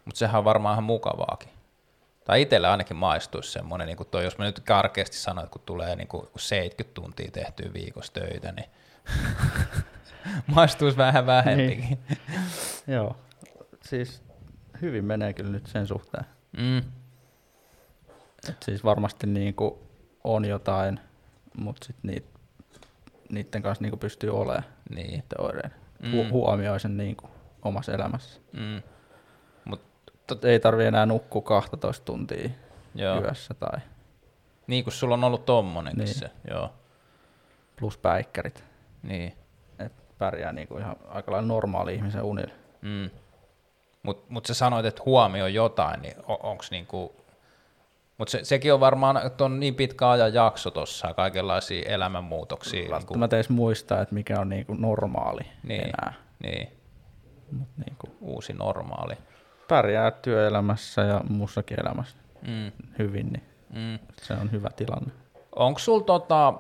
Mutta 0.05 0.19
sehän 0.19 0.39
on 0.39 0.45
varmaan 0.45 0.75
ihan 0.75 0.85
mukavaakin. 0.85 1.49
Tai 2.25 2.43
itselle 2.43 2.69
ainakin 2.69 2.97
maistuisi 2.97 3.53
semmoinen, 3.53 3.87
niin 3.87 3.97
kuin 3.97 4.09
toi, 4.09 4.25
jos 4.25 4.39
mä 4.39 4.45
nyt 4.45 4.61
karkeasti 4.61 5.17
sanon, 5.17 5.45
että 5.45 5.53
kun 5.53 5.63
tulee 5.67 5.97
niin 5.97 6.09
kuin 6.09 6.29
70 6.37 6.95
tuntia 6.95 7.31
tehtyä 7.31 7.71
viikossa 7.73 8.13
töitä, 8.13 8.53
niin 8.53 8.71
maistuisi 10.55 10.97
vähän 10.97 11.27
vähempikin. 11.27 11.99
Niin. 12.09 12.19
Joo. 12.87 13.17
Siis 13.83 14.23
hyvin 14.83 15.05
menee 15.05 15.33
kyllä 15.33 15.51
nyt 15.51 15.67
sen 15.67 15.87
suhteen. 15.87 16.25
Mm. 16.57 16.79
Et 18.49 18.63
siis 18.63 18.85
varmasti 18.85 19.27
niinku 19.27 19.87
on 20.25 20.45
jotain, 20.45 21.01
mutta 21.57 21.87
sitten 21.87 22.11
niitä 22.11 22.29
niiden 23.31 23.63
kanssa 23.63 23.83
niinku 23.83 23.97
pystyy 23.97 24.31
olemaan 24.31 24.65
Niin. 24.91 25.07
niiden 25.11 25.41
oireiden. 25.41 25.75
Mm. 26.03 26.13
Hu- 26.13 26.31
huomioi 26.33 26.81
sen 26.81 26.97
niinku 26.97 27.29
omassa 27.63 27.93
elämässä. 27.93 28.41
Mm. 28.53 28.83
Mut, 29.65 29.81
Tot 30.27 30.45
ei 30.45 30.61
tarvi 30.61 30.85
enää 30.85 31.07
nukkua 31.07 31.43
12 31.43 32.05
tuntia 32.05 32.51
joo. 32.95 33.21
yössä 33.21 33.55
tai 33.55 33.79
Niin 34.67 34.85
kun 34.85 34.93
sulla 34.93 35.15
on 35.15 35.25
ollut 35.25 35.45
tommonenkin 35.45 36.05
Niin. 36.05 36.15
se. 36.19 36.31
Joo. 36.51 36.73
plus 37.77 37.99
päikkärit. 37.99 38.65
Niin. 39.03 39.33
Pärjää 40.19 40.53
niinku 40.53 40.79
ihan 40.79 40.97
aika 41.09 41.33
lailla 41.33 41.49
normaali 41.49 41.95
ihmisen 41.95 42.23
unilla. 42.23 42.53
Mm. 42.83 43.11
Mut, 44.03 44.31
mut 44.31 44.47
sä 44.47 44.55
sanoit, 44.55 44.87
että 44.87 45.03
huomioi 45.07 45.55
jotain, 45.55 46.03
niin 46.03 46.15
on, 46.27 46.37
onks 46.43 46.71
niinku... 46.71 47.13
Mut 48.19 48.29
se, 48.29 48.41
sekin 48.45 48.75
on 48.75 48.81
varmaan, 48.81 49.27
että 49.27 49.45
on 49.45 49.61
niin 49.61 49.75
pitkä 49.75 50.11
ajan 50.11 50.35
jakso 50.35 50.71
tossa, 50.71 51.15
kaikenlaisia 51.15 51.89
elämänmuutoksia. 51.89 52.81
Niinku, 52.81 52.93
Välttämättä 52.95 53.37
edes 53.37 53.49
muistaa, 53.51 54.01
että 54.01 54.15
mikä 54.15 54.41
on 54.41 54.49
niinku 54.49 54.75
normaali 54.75 55.43
niin, 55.63 55.83
enää. 55.83 56.13
niin, 56.43 56.69
Mut 57.53 57.69
niinku 57.87 58.17
uusi 58.21 58.53
normaali. 58.53 59.15
pärjää 59.69 60.11
työelämässä 60.11 61.03
ja 61.03 61.21
muussakin 61.29 61.81
elämässä 61.81 62.17
Mm. 62.43 62.73
hyvin, 62.99 63.27
niin 63.33 63.43
Mm. 63.71 63.99
se 64.23 64.35
on 64.35 64.53
hyvä 64.53 64.69
tilanne. 64.77 65.13
Onko 65.57 65.79
sul 65.79 66.01
tota, 66.01 66.55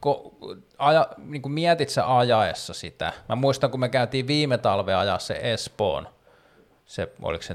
ko, 0.00 0.34
aja, 0.78 1.08
niin 1.18 1.42
kuin 1.42 1.52
mietit 1.52 1.88
sä 1.88 2.16
ajaessa 2.18 2.74
sitä? 2.74 3.12
Mä 3.28 3.34
muistan, 3.34 3.70
kun 3.70 3.80
me 3.80 3.88
käytiin 3.88 4.26
viime 4.26 4.58
talve 4.58 4.94
ajaa 4.94 5.18
se 5.18 5.38
Espoon, 5.42 6.08
se, 6.86 7.12
oliko 7.22 7.42
se 7.42 7.54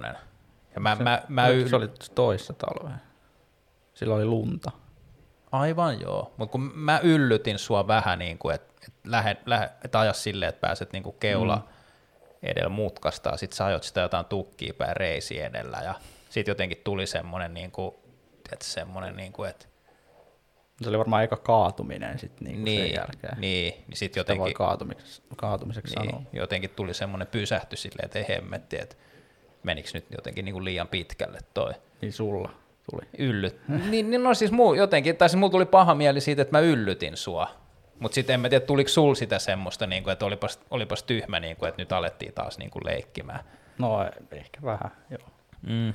4.2. 0.00 0.16
Ja 0.74 0.80
mä, 0.80 0.96
Se, 0.96 1.02
mä, 1.02 1.22
mä 1.28 1.48
yl... 1.48 1.68
se 1.68 1.76
oli 1.76 1.90
toissa 2.14 2.52
talvea. 2.52 2.96
Silloin 3.94 4.18
oli 4.18 4.26
lunta. 4.26 4.70
Aivan 5.52 6.00
joo, 6.00 6.34
mutta 6.36 6.52
kun 6.52 6.72
mä 6.74 7.00
yllytin 7.02 7.58
sua 7.58 7.86
vähän 7.86 8.18
niin 8.18 8.38
kuin, 8.38 8.54
että 8.54 8.70
et 8.86 8.94
lähde, 9.04 9.36
lähde, 9.46 9.70
et 9.84 9.94
aja 9.94 10.12
silleen, 10.12 10.48
että 10.48 10.60
pääset 10.60 10.92
niin 10.92 11.02
kuin 11.02 11.16
keula 11.20 11.56
mm. 11.56 11.62
edellä 12.42 12.68
mutkasta, 12.68 13.36
sit 13.36 13.52
sä 13.52 13.66
ajoit 13.66 13.82
sitä 13.82 14.00
jotain 14.00 14.26
tukkia 14.26 14.74
päin 14.74 14.96
reisi 14.96 15.40
edellä, 15.40 15.78
ja 15.84 15.94
sit 16.30 16.48
jotenkin 16.48 16.80
tuli 16.84 17.06
semmoinen, 17.06 17.54
niin 17.54 17.70
kuin, 17.70 17.94
että 18.52 18.64
semmoinen, 18.64 19.16
niin 19.16 19.32
kuin, 19.32 19.50
että 19.50 19.66
Se 20.82 20.88
oli 20.88 20.98
varmaan 20.98 21.24
eka 21.24 21.36
kaatuminen 21.36 22.18
sitten 22.18 22.44
niinku 22.48 22.64
niin, 22.64 22.80
sen 22.82 22.94
jälkeen. 22.94 23.40
niin, 23.40 23.74
niin 23.88 23.96
sit 23.96 24.14
Sitä 24.14 24.26
voi 24.26 24.36
jotenkin, 24.36 24.54
kaatumiseksi, 24.54 25.22
kaatumiseksi 25.36 25.96
niin, 25.96 26.10
sanoa. 26.10 26.22
jotenkin 26.32 26.70
tuli 26.70 26.94
semmoinen 26.94 27.28
pysähty 27.28 27.76
silleen, 27.76 28.04
että 28.04 28.24
hemmetti, 28.28 28.78
että 28.80 28.96
menikö 29.62 29.88
nyt 29.94 30.06
jotenkin 30.16 30.44
niin 30.44 30.52
kuin 30.52 30.64
liian 30.64 30.88
pitkälle 30.88 31.38
toi 31.54 31.72
Niin 32.00 32.12
sulla 32.12 32.50
tuli. 32.90 33.02
yllyt. 33.18 33.60
niin, 33.90 34.10
niin 34.10 34.22
no 34.22 34.34
siis 34.34 34.52
muu 34.52 34.74
jotenkin, 34.74 35.16
tai 35.16 35.28
siis 35.28 35.38
mulla 35.38 35.50
tuli 35.50 35.66
paha 35.66 35.94
mieli 35.94 36.20
siitä, 36.20 36.42
että 36.42 36.56
mä 36.56 36.60
yllytin 36.60 37.16
sua. 37.16 37.48
Mutta 37.98 38.14
sitten 38.14 38.34
en 38.34 38.40
mä 38.40 38.48
tiedä, 38.48 38.66
tuliko 38.66 38.88
sul 38.88 39.14
sitä 39.14 39.38
semmoista, 39.38 39.86
niin 39.86 40.02
kuin, 40.02 40.12
että 40.12 40.26
olipas, 40.26 40.60
olipas 40.70 41.02
tyhmä, 41.02 41.40
niin 41.40 41.56
kuin, 41.56 41.68
että 41.68 41.82
nyt 41.82 41.92
alettiin 41.92 42.32
taas 42.32 42.58
niin 42.58 42.70
kuin 42.70 42.84
leikkimään. 42.86 43.40
No 43.78 44.02
ehkä 44.30 44.60
vähän, 44.64 44.90
joo. 45.10 45.28
Mm. 45.62 45.92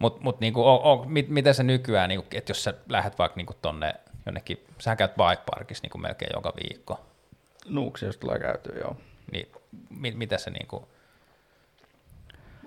Mutta 0.00 0.20
mut, 0.22 0.40
niin 0.40 0.56
o, 0.56 0.92
o, 0.92 1.04
mit, 1.08 1.28
miten 1.28 1.54
se 1.54 1.62
nykyään, 1.62 2.08
niin 2.08 2.20
kuin, 2.22 2.28
että 2.38 2.50
jos 2.50 2.64
sä 2.64 2.74
lähdet 2.88 3.18
vaikka 3.18 3.36
niin 3.36 3.46
kuin 3.46 3.56
tonne 3.62 3.94
jonnekin, 4.26 4.64
sä 4.78 4.96
käyt 4.96 5.12
bike 5.14 5.42
parkissa 5.54 5.82
niin 5.84 5.90
kuin 5.90 6.02
melkein 6.02 6.30
joka 6.34 6.52
viikko, 6.56 7.00
Nuuksi, 7.68 8.06
jos 8.06 8.16
tulee 8.16 8.38
käytyä, 8.38 8.78
joo. 8.78 8.96
niin 9.32 9.48
mi, 9.90 10.10
mitä 10.10 10.38
sä 10.38 10.50
niin 10.50 10.66
kuin, 10.66 10.84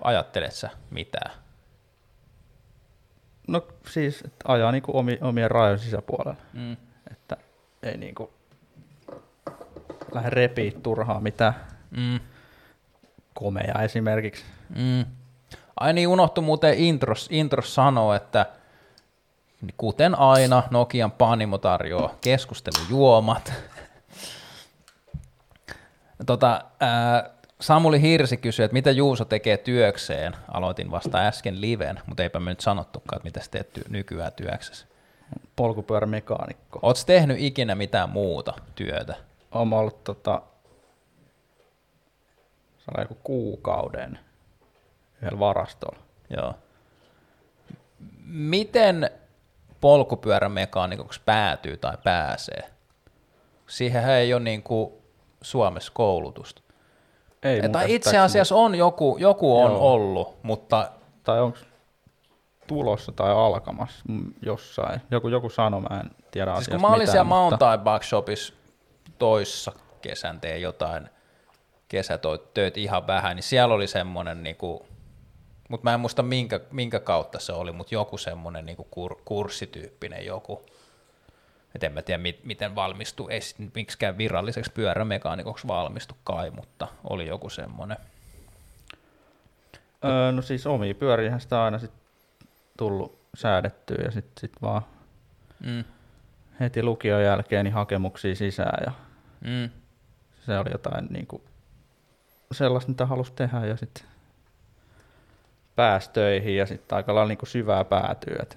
ajattelet 0.00 0.52
sä 0.52 0.70
mitään? 0.90 1.32
No 3.48 3.66
siis, 3.90 4.20
että 4.24 4.52
ajaa 4.52 4.72
niinku 4.72 4.98
omi, 4.98 5.18
omien 5.20 5.50
rajojen 5.50 5.78
sisäpuolella. 5.78 6.36
Mm. 6.52 6.76
Että 7.10 7.36
ei 7.82 7.96
niinku 7.96 8.32
lähde 10.14 10.30
repii 10.30 10.76
turhaa 10.82 11.20
mitään 11.20 11.54
Mm. 11.90 12.20
komea 13.34 13.82
esimerkiksi. 13.82 14.44
Mm. 14.68 15.04
Ai 15.80 15.92
niin, 15.92 16.08
unohtu 16.08 16.42
muuten 16.42 16.74
intros, 16.78 17.28
intros 17.30 17.74
sanoa, 17.74 18.16
että 18.16 18.46
kuten 19.76 20.18
aina 20.18 20.62
Nokian 20.70 21.12
Panimo 21.12 21.58
tarjoaa 21.58 22.14
keskustelujuomat. 22.20 23.52
tota, 26.26 26.64
ää, 26.80 27.30
Samuli 27.60 28.00
Hirsi 28.00 28.36
kysyi, 28.36 28.64
että 28.64 28.72
mitä 28.72 28.90
Juuso 28.90 29.24
tekee 29.24 29.56
työkseen. 29.56 30.36
Aloitin 30.48 30.90
vasta 30.90 31.18
äsken 31.18 31.60
liven, 31.60 32.00
mutta 32.06 32.22
eipä 32.22 32.40
me 32.40 32.50
nyt 32.50 32.60
sanottukaan, 32.60 33.16
että 33.16 33.26
mitä 33.26 33.40
sä 33.40 33.50
teet 33.50 33.78
ty- 33.78 33.88
nykyään 33.88 34.32
työksessä. 34.32 34.86
Polkupyörämekaanikko. 35.56 36.78
Oletko 36.82 37.02
tehnyt 37.06 37.36
ikinä 37.40 37.74
mitään 37.74 38.10
muuta 38.10 38.54
työtä? 38.74 39.14
Olen 39.52 39.72
ollut 39.72 40.04
tota, 40.04 40.42
se 42.78 43.00
joku 43.00 43.16
kuukauden 43.24 44.18
yhdellä 45.16 45.38
varastolla. 45.38 45.98
Joo. 46.30 46.54
Miten 48.24 49.10
polkupyörämekaanikoksi 49.80 51.20
päätyy 51.24 51.76
tai 51.76 51.96
pääsee? 52.04 52.70
Siihen 53.66 54.08
ei 54.08 54.34
ole 54.34 54.42
niin 54.42 54.62
kuin 54.62 54.92
Suomessa 55.42 55.92
koulutusta. 55.94 56.62
Ei 57.42 57.62
mun 57.62 57.72
tai 57.72 57.94
itse 57.94 58.18
asiassa 58.18 58.54
on 58.56 58.74
joku, 58.74 59.16
joku 59.18 59.60
on 59.60 59.70
Joo. 59.70 59.92
ollut, 59.92 60.36
mutta 60.42 60.90
Tai 61.24 61.40
onko 61.40 61.58
tulossa 62.66 63.12
tai 63.12 63.32
alkamassa 63.32 64.04
jossain. 64.42 65.00
Joku, 65.10 65.28
joku 65.28 65.48
sanoi, 65.50 65.80
mä 65.80 66.00
en 66.00 66.10
tiedä 66.30 66.54
siis 66.54 66.68
kun 66.68 66.80
mä 66.80 66.86
olin 66.86 66.98
mitään, 66.98 67.12
siellä 67.12 67.24
mutta 67.24 67.36
Mountain 67.36 67.80
Bike 67.80 68.04
Shopissa 68.04 68.54
toissa 69.18 69.72
kesän 70.02 70.40
tein 70.40 70.62
jotain 70.62 71.08
kesätöitä 71.88 72.80
ihan 72.80 73.06
vähän, 73.06 73.36
niin 73.36 73.42
siellä 73.42 73.74
oli 73.74 73.86
semmoinen, 73.86 74.42
niinku, 74.42 74.86
mutta 75.68 75.84
mä 75.84 75.94
en 75.94 76.00
muista 76.00 76.22
minkä, 76.22 76.60
minkä 76.70 77.00
kautta 77.00 77.38
se 77.38 77.52
oli, 77.52 77.72
mutta 77.72 77.94
joku 77.94 78.18
semmoinen 78.18 78.66
niinku 78.66 78.84
kur, 78.90 79.16
kurssityyppinen 79.24 80.26
joku. 80.26 80.66
Et 81.74 81.84
en 81.84 81.92
mä 81.92 82.02
tiedä, 82.02 82.22
mit, 82.22 82.44
miten 82.44 82.74
valmistuu, 82.74 83.28
ei 83.28 83.40
sit 83.40 83.74
miksikään 83.74 84.18
viralliseksi 84.18 84.72
pyörämekaanikoksi 84.72 85.66
valmistu 85.66 86.14
kai, 86.24 86.50
mutta 86.50 86.88
oli 87.04 87.26
joku 87.26 87.50
semmoinen. 87.50 87.96
Öö, 90.04 90.32
no 90.32 90.42
siis 90.42 90.66
omia 90.66 90.94
pyöriähän 90.94 91.40
sitä 91.40 91.64
aina 91.64 91.78
sit 91.78 91.92
tullut 92.78 93.18
säädettyä 93.34 94.04
ja 94.04 94.10
sitten 94.10 94.40
sit 94.40 94.62
vaan 94.62 94.82
Mm, 95.60 95.84
heti 96.60 96.82
lukion 96.82 97.22
jälkeen 97.22 97.64
niin 97.64 97.72
hakemuksia 97.72 98.34
sisään 98.34 98.84
ja 98.86 98.92
mm, 99.40 99.70
se 100.46 100.58
oli 100.58 100.70
jotain 100.72 101.06
niinku 101.10 101.44
sellaista, 102.52 102.90
mitä 102.90 103.06
halusi 103.06 103.32
tehdä 103.32 103.66
ja 103.66 103.76
sitten 103.76 104.04
pääsi 105.76 106.10
töihin 106.10 106.56
ja 106.56 106.66
sitten 106.66 106.96
aika 106.96 107.14
lailla 107.14 107.28
niinku 107.28 107.46
syvää 107.46 107.84
päätyy, 107.84 108.36
että 108.42 108.56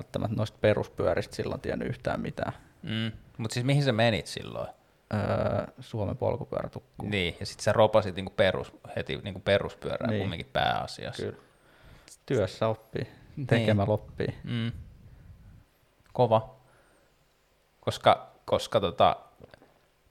välttämättä 0.00 0.36
noista 0.36 0.58
peruspyöristä 0.60 1.36
silloin 1.36 1.60
tiennyt 1.60 1.88
yhtään 1.88 2.20
mitään. 2.20 2.52
mm. 2.82 3.12
Mutta 3.38 3.54
siis 3.54 3.66
mihin 3.66 3.82
sä 3.84 3.92
menit 3.92 4.26
silloin? 4.26 4.68
Öö, 5.14 5.66
Suomen 5.80 6.16
polkupyörätukku. 6.16 7.06
Niin, 7.06 7.36
ja 7.40 7.46
sitten 7.46 7.64
sä 7.64 7.72
ropasit 7.72 8.16
niinku 8.16 8.32
perus, 8.36 8.72
heti 8.96 9.16
niinku 9.24 9.40
peruspyörää 9.40 10.10
Niin. 10.10 10.20
kumminkin 10.20 10.50
pääasiassa. 10.52 11.22
Kyllä. 11.22 11.36
Työssä 12.26 12.66
oppii, 12.68 13.08
Niin. 13.36 13.46
tekemällä 13.46 13.92
oppii. 13.92 14.34
Mm. 14.44 14.72
Kova. 16.12 16.54
Koska, 17.80 18.26
koska 18.44 18.80
tota, 18.80 19.16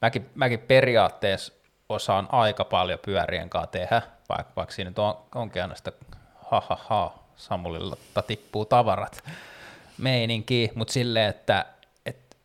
mäkin, 0.02 0.30
mäkin 0.36 0.60
periaatteessa 0.60 1.54
osaan 1.90 2.28
aika 2.32 2.66
paljon 2.66 3.00
pyörien 3.00 3.50
kanssa 3.50 3.72
tehdä, 3.72 4.02
vaikka, 4.30 4.54
vaikka 4.56 4.76
siinä 4.76 4.90
nyt 4.90 5.00
on, 5.00 5.18
onkin 5.36 5.62
aina 5.62 5.76
sitä 5.76 5.92
ha 6.52 6.64
ha 6.70 6.78
ha, 6.90 7.14
Samulilta 7.36 8.22
tippuu 8.22 8.66
tavarat 8.66 9.24
meininki, 9.98 10.72
mutta 10.76 10.94
silleen, 10.94 11.30
että, 11.30 11.66
että 12.06 12.36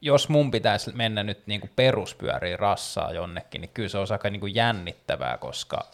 jos 0.00 0.28
mun 0.28 0.50
pitäisi 0.50 0.92
mennä 0.92 1.22
nyt 1.22 1.46
niinku 1.46 1.68
peruspyöriin 1.76 2.58
rassaa 2.58 3.12
jonnekin, 3.12 3.60
niin 3.60 3.70
kyllä 3.74 3.88
se 3.88 3.98
on 3.98 4.06
aika 4.10 4.30
niinku 4.30 4.46
jännittävää, 4.46 5.38
koska 5.38 5.84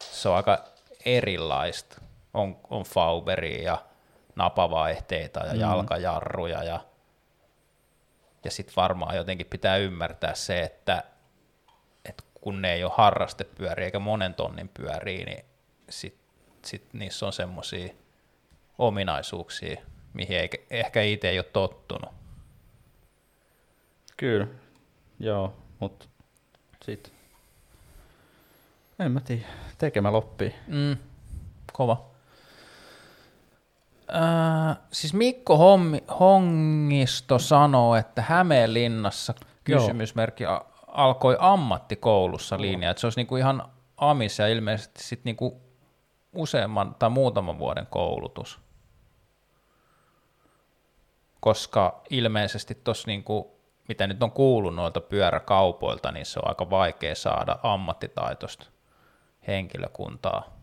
se 0.00 0.28
on 0.28 0.36
aika 0.36 0.58
erilaista. 1.04 2.00
On, 2.34 2.56
on 2.70 2.82
Fauberia 2.84 3.62
ja 3.62 3.78
napavaihteita 4.36 5.40
ja 5.40 5.54
mm. 5.54 5.60
jalkajarruja 5.60 6.64
ja, 6.64 6.80
ja 8.44 8.50
sitten 8.50 8.76
varmaan 8.76 9.16
jotenkin 9.16 9.46
pitää 9.46 9.76
ymmärtää 9.76 10.34
se, 10.34 10.62
että 10.62 11.04
kun 12.42 12.62
ne 12.62 12.72
ei 12.72 12.84
ole 12.84 12.92
harrastepyöriä 12.96 13.84
eikä 13.84 13.98
monen 13.98 14.34
tonnin 14.34 14.68
pyöriä, 14.68 15.24
niin 15.24 15.44
sit, 15.88 16.18
sit 16.64 16.92
niissä 16.92 17.26
on 17.26 17.32
semmoisia 17.32 17.94
ominaisuuksia, 18.78 19.80
mihin 20.14 20.36
ei, 20.36 20.50
ehkä 20.70 21.02
itse 21.02 21.28
ei 21.28 21.38
ole 21.38 21.46
tottunut. 21.52 22.10
Kyllä, 24.16 24.46
joo, 25.20 25.56
mutta 25.80 26.06
sit 26.84 27.12
en 28.98 29.12
mä 29.12 29.20
tiedä, 29.20 29.46
tekemällä 29.78 30.18
oppii. 30.18 30.54
Mm, 30.66 30.96
kova. 31.72 32.04
Äh, 34.14 34.76
siis 34.92 35.14
Mikko 35.14 35.56
Hommi, 35.56 36.04
Hongisto 36.20 37.38
sanoo, 37.38 37.96
että 37.96 38.22
Hämeenlinnassa 38.22 39.34
kysymysmerkki 39.64 40.44
alkoi 40.92 41.36
ammattikoulussa 41.40 42.60
linja, 42.60 42.90
että 42.90 43.00
se 43.00 43.06
olisi 43.06 43.18
niinku 43.20 43.36
ihan 43.36 43.68
amis 43.96 44.38
ja 44.38 44.48
ilmeisesti 44.48 45.02
sit 45.02 45.24
niinku 45.24 45.60
useamman 46.32 46.94
tai 46.94 47.10
muutaman 47.10 47.58
vuoden 47.58 47.86
koulutus. 47.86 48.60
Koska 51.40 52.02
ilmeisesti 52.10 52.74
tuossa 52.74 53.06
niinku, 53.06 53.60
mitä 53.88 54.06
nyt 54.06 54.22
on 54.22 54.32
kuullut 54.32 54.74
noilta 54.74 55.00
pyöräkaupoilta, 55.00 56.12
niin 56.12 56.26
se 56.26 56.38
on 56.38 56.48
aika 56.48 56.70
vaikea 56.70 57.14
saada 57.14 57.58
ammattitaitoista 57.62 58.66
henkilökuntaa. 59.46 60.56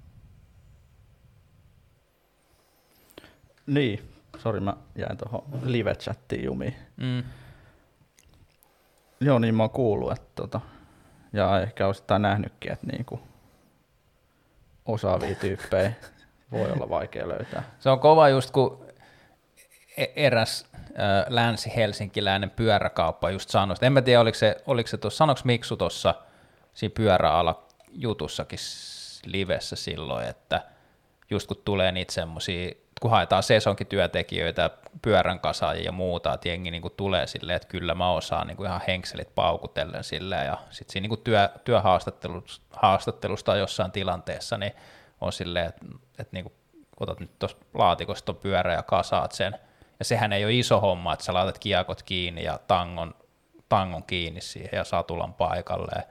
Niin, 3.66 4.12
sori 4.38 4.60
mä 4.60 4.74
jäin 4.96 5.18
tuohon 5.18 5.44
live-chattiin 5.64 6.44
jumiin. 6.44 6.76
Mm. 6.98 7.24
Joo, 9.22 9.40
niin 9.40 9.56
mä 9.56 9.64
oon 9.64 9.70
kuullut, 9.70 10.12
että 10.12 10.32
tota, 10.36 10.62
ja 11.34 11.62
ehkä 11.62 11.88
osittain 11.88 12.22
nähnytkin, 12.22 12.72
että 12.72 12.88
niinku 12.88 13.20
osaavia 14.86 15.36
tyyppejä 15.36 15.92
voi 16.52 16.72
olla 16.72 16.90
vaikea 16.90 17.28
löytää. 17.28 17.64
Se 17.80 17.90
on 17.90 18.00
kova 18.00 18.30
just 18.30 18.52
kun 18.52 18.86
e- 19.98 20.14
eräs 20.16 20.66
länsi-helsinkiläinen 21.28 22.50
pyöräkauppa 22.50 23.30
just 23.30 23.50
sanoi, 23.50 23.74
että 23.74 23.86
en 23.86 23.94
mä 23.94 24.02
tiedä 24.02 24.20
oliko 24.20 24.38
se, 24.38 24.64
oliko 24.68 24.88
se 24.88 24.98
tuossa, 24.98 25.18
sanoiko 25.18 25.42
Miksu 25.44 25.78
tuossa 25.78 26.16
siinä 26.74 26.94
pyöräala 26.96 27.68
jutussakin 27.92 28.60
livessä 29.26 29.76
silloin, 29.76 30.28
että 30.28 30.62
just 31.30 31.48
kun 31.48 31.62
tulee 31.66 31.92
niitä 31.92 32.14
semmoisia, 32.14 32.72
kun 33.00 33.12
haetaan 33.12 33.44
sesonkityöntekijöitä, 33.44 34.70
pyörän 35.02 35.40
kasaajia 35.40 35.86
ja 35.86 35.92
muuta, 35.92 36.34
että 36.34 36.50
jengi 36.50 36.72
niin 36.72 36.84
tulee 36.98 37.28
silleen, 37.28 37.56
että 37.56 37.68
kyllä 37.68 37.96
mä 37.96 38.12
osaan 38.12 38.48
niin 38.48 38.66
ihan 38.66 38.82
henkselit 38.88 39.36
paukutellen 39.36 40.04
silleen, 40.04 40.46
ja 40.46 40.58
sitten 40.70 40.94
siinä 40.94 41.08
niin 41.08 41.24
työ, 41.24 41.50
työhaastattelusta 41.64 42.66
haastattelusta 42.72 43.56
jossain 43.56 43.92
tilanteessa, 43.92 44.58
niin 44.58 44.72
on 45.22 45.32
silleen, 45.32 45.66
että, 45.66 45.86
että 46.20 46.30
niin 46.32 46.52
otat 47.00 47.20
nyt 47.20 47.40
tuosta 47.40 47.66
laatikosta 47.74 48.34
pyörä 48.34 48.74
ja 48.74 48.84
kasaat 48.84 49.32
sen, 49.32 49.60
ja 50.00 50.06
sehän 50.06 50.34
ei 50.34 50.46
ole 50.46 50.54
iso 50.54 50.80
homma, 50.80 51.14
että 51.14 51.26
sä 51.26 51.34
laitat 51.34 51.60
kiekot 51.60 52.04
kiinni 52.04 52.44
ja 52.44 52.60
tangon, 52.68 53.16
tangon 53.70 54.04
kiinni 54.04 54.42
siihen 54.42 54.78
ja 54.78 54.84
satulan 54.84 55.34
paikalleen, 55.34 56.04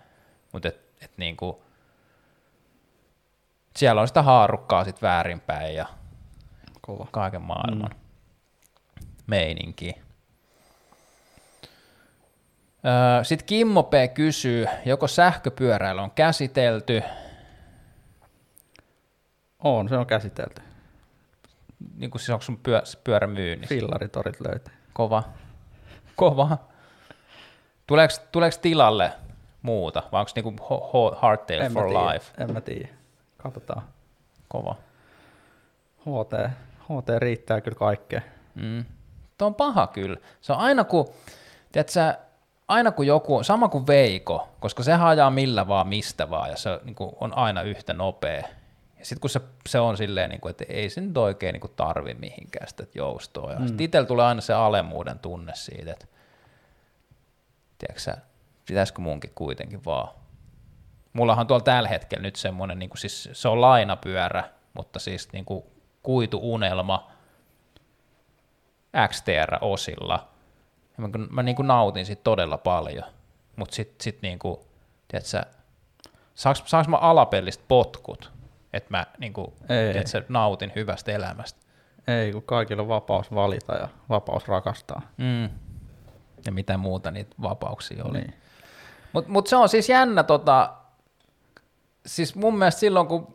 mutta 0.52 0.68
et, 0.68 0.80
et 1.00 1.12
niin 1.16 1.36
kuin, 1.36 1.56
siellä 3.76 4.00
on 4.00 4.08
sitä 4.08 4.22
haarukkaa 4.22 4.84
sitten 4.84 5.08
väärinpäin 5.08 5.74
ja 5.74 5.86
Kova. 6.88 7.06
kaiken 7.10 7.42
maailman 7.42 7.90
mm. 7.90 9.06
meininki. 9.26 9.94
Sitten 13.22 13.46
Kimmo 13.46 13.82
P. 13.82 13.92
kysyy, 14.14 14.66
joko 14.84 15.08
sähköpyöräily 15.08 16.00
on 16.00 16.10
käsitelty, 16.10 17.02
On, 19.64 19.88
se 19.88 19.96
on 19.96 20.06
käsitelty. 20.06 20.62
niin 21.96 22.10
kuin 22.10 22.20
siis 22.20 22.30
onko 22.30 22.42
sun 22.42 22.58
pyö, 22.58 22.82
pyörä 23.04 23.26
myynnissä? 23.26 23.74
Fillaritorit 23.74 24.40
löytää. 24.40 24.74
Kova. 24.92 25.22
Kova. 26.16 26.58
Tuleeko, 27.86 28.14
tuleeko 28.32 28.56
tilalle 28.62 29.12
muuta, 29.62 30.02
vai 30.12 30.20
onko 30.20 30.30
niinku 30.34 30.54
hardtail 31.16 31.70
for 31.70 31.86
tiedä, 31.88 32.12
life? 32.12 32.42
En 32.42 32.52
mä 32.52 32.60
tiedä. 32.60 32.88
Katsotaan. 33.36 33.82
Kova. 34.48 34.76
HT, 36.00 36.50
HT 36.88 37.08
riittää 37.18 37.60
kyllä 37.60 37.78
kaikkea. 37.78 38.20
Mm. 38.54 38.84
Tuo 39.38 39.46
on 39.46 39.54
paha 39.54 39.86
kyllä. 39.86 40.16
Se 40.40 40.52
on 40.52 40.58
aina 40.58 40.84
kun, 40.84 41.08
tiedät 41.72 41.88
sä, 41.88 42.18
aina 42.68 42.92
kun 42.92 43.06
joku, 43.06 43.42
sama 43.42 43.68
kuin 43.68 43.86
Veiko, 43.86 44.48
koska 44.60 44.82
se 44.82 44.94
ajaa 44.94 45.30
millä 45.30 45.68
vaan, 45.68 45.88
mistä 45.88 46.30
vaan, 46.30 46.50
ja 46.50 46.56
se 46.56 46.80
niin 46.84 46.94
kuin, 46.94 47.12
on 47.20 47.38
aina 47.38 47.62
yhtä 47.62 47.92
nopea. 47.92 48.42
Ja 48.98 49.04
sitten 49.04 49.20
kun 49.20 49.30
se, 49.30 49.40
se 49.68 49.80
on 49.80 49.96
silleen, 49.96 50.30
niin 50.30 50.40
kuin, 50.40 50.50
että 50.50 50.64
ei 50.68 50.90
se 50.90 51.00
nyt 51.00 51.16
oikein 51.16 51.52
niin 51.52 51.60
kuin, 51.60 51.72
tarvi 51.76 52.14
mihinkään 52.14 52.68
sitä 52.68 52.86
joustoa. 52.94 53.52
Ja 53.52 53.58
mm. 53.58 53.66
sitten 53.66 53.84
itsellä 53.84 54.06
tulee 54.06 54.26
aina 54.26 54.40
se 54.40 54.52
alemmuuden 54.52 55.18
tunne 55.18 55.52
siitä, 55.54 55.92
että 55.92 56.06
tiedätkö 57.78 58.28
pitäisikö 58.66 59.00
munkin 59.00 59.32
kuitenkin 59.34 59.84
vaan. 59.84 60.08
Mullahan 61.12 61.40
on 61.40 61.46
tuolla 61.46 61.64
tällä 61.64 61.88
hetkellä 61.88 62.22
nyt 62.22 62.36
semmoinen, 62.36 62.78
niin 62.78 62.90
kuin, 62.90 62.98
siis 62.98 63.28
se 63.32 63.48
on 63.48 63.60
lainapyörä, 63.60 64.44
mutta 64.74 64.98
siis 64.98 65.32
niin 65.32 65.44
kuin, 65.44 65.64
kuituunelma, 66.02 67.10
XTR-osilla. 69.08 70.28
Ja 70.98 71.08
mä, 71.08 71.18
mä 71.30 71.42
niin 71.42 71.56
kuin 71.56 71.68
nautin 71.68 72.06
siitä 72.06 72.22
todella 72.22 72.58
paljon. 72.58 73.04
Mutta 73.56 73.74
sitten 73.74 74.04
sit 74.04 74.22
niin 74.22 74.38
kuin, 74.38 74.60
tiedätkö, 75.08 75.28
sä, 75.28 75.46
saaks, 76.34 76.62
saaks 76.66 76.88
mä 76.88 76.96
alapellistä 76.96 77.64
potkut, 77.68 78.32
että 78.72 78.90
mä 78.90 79.06
niin 79.18 79.32
kuin, 79.32 79.52
tiedätkö, 79.66 80.24
nautin 80.28 80.72
hyvästä 80.74 81.12
elämästä. 81.12 81.60
Ei, 82.06 82.32
kun 82.32 82.42
kaikilla 82.42 82.82
on 82.82 82.88
vapaus 82.88 83.34
valita 83.34 83.74
ja 83.74 83.88
vapaus 84.08 84.48
rakastaa. 84.48 85.02
Mm. 85.16 85.50
Ja 86.46 86.52
mitä 86.52 86.76
muuta 86.76 87.10
niitä 87.10 87.36
vapauksia 87.42 88.04
oli. 88.04 88.18
Niin. 88.18 88.34
Mutta 89.12 89.30
mut 89.30 89.46
se 89.46 89.56
on 89.56 89.68
siis 89.68 89.88
jännä, 89.88 90.22
tota, 90.22 90.74
siis 92.06 92.34
mun 92.34 92.58
mielestä 92.58 92.80
silloin 92.80 93.06
kun 93.06 93.34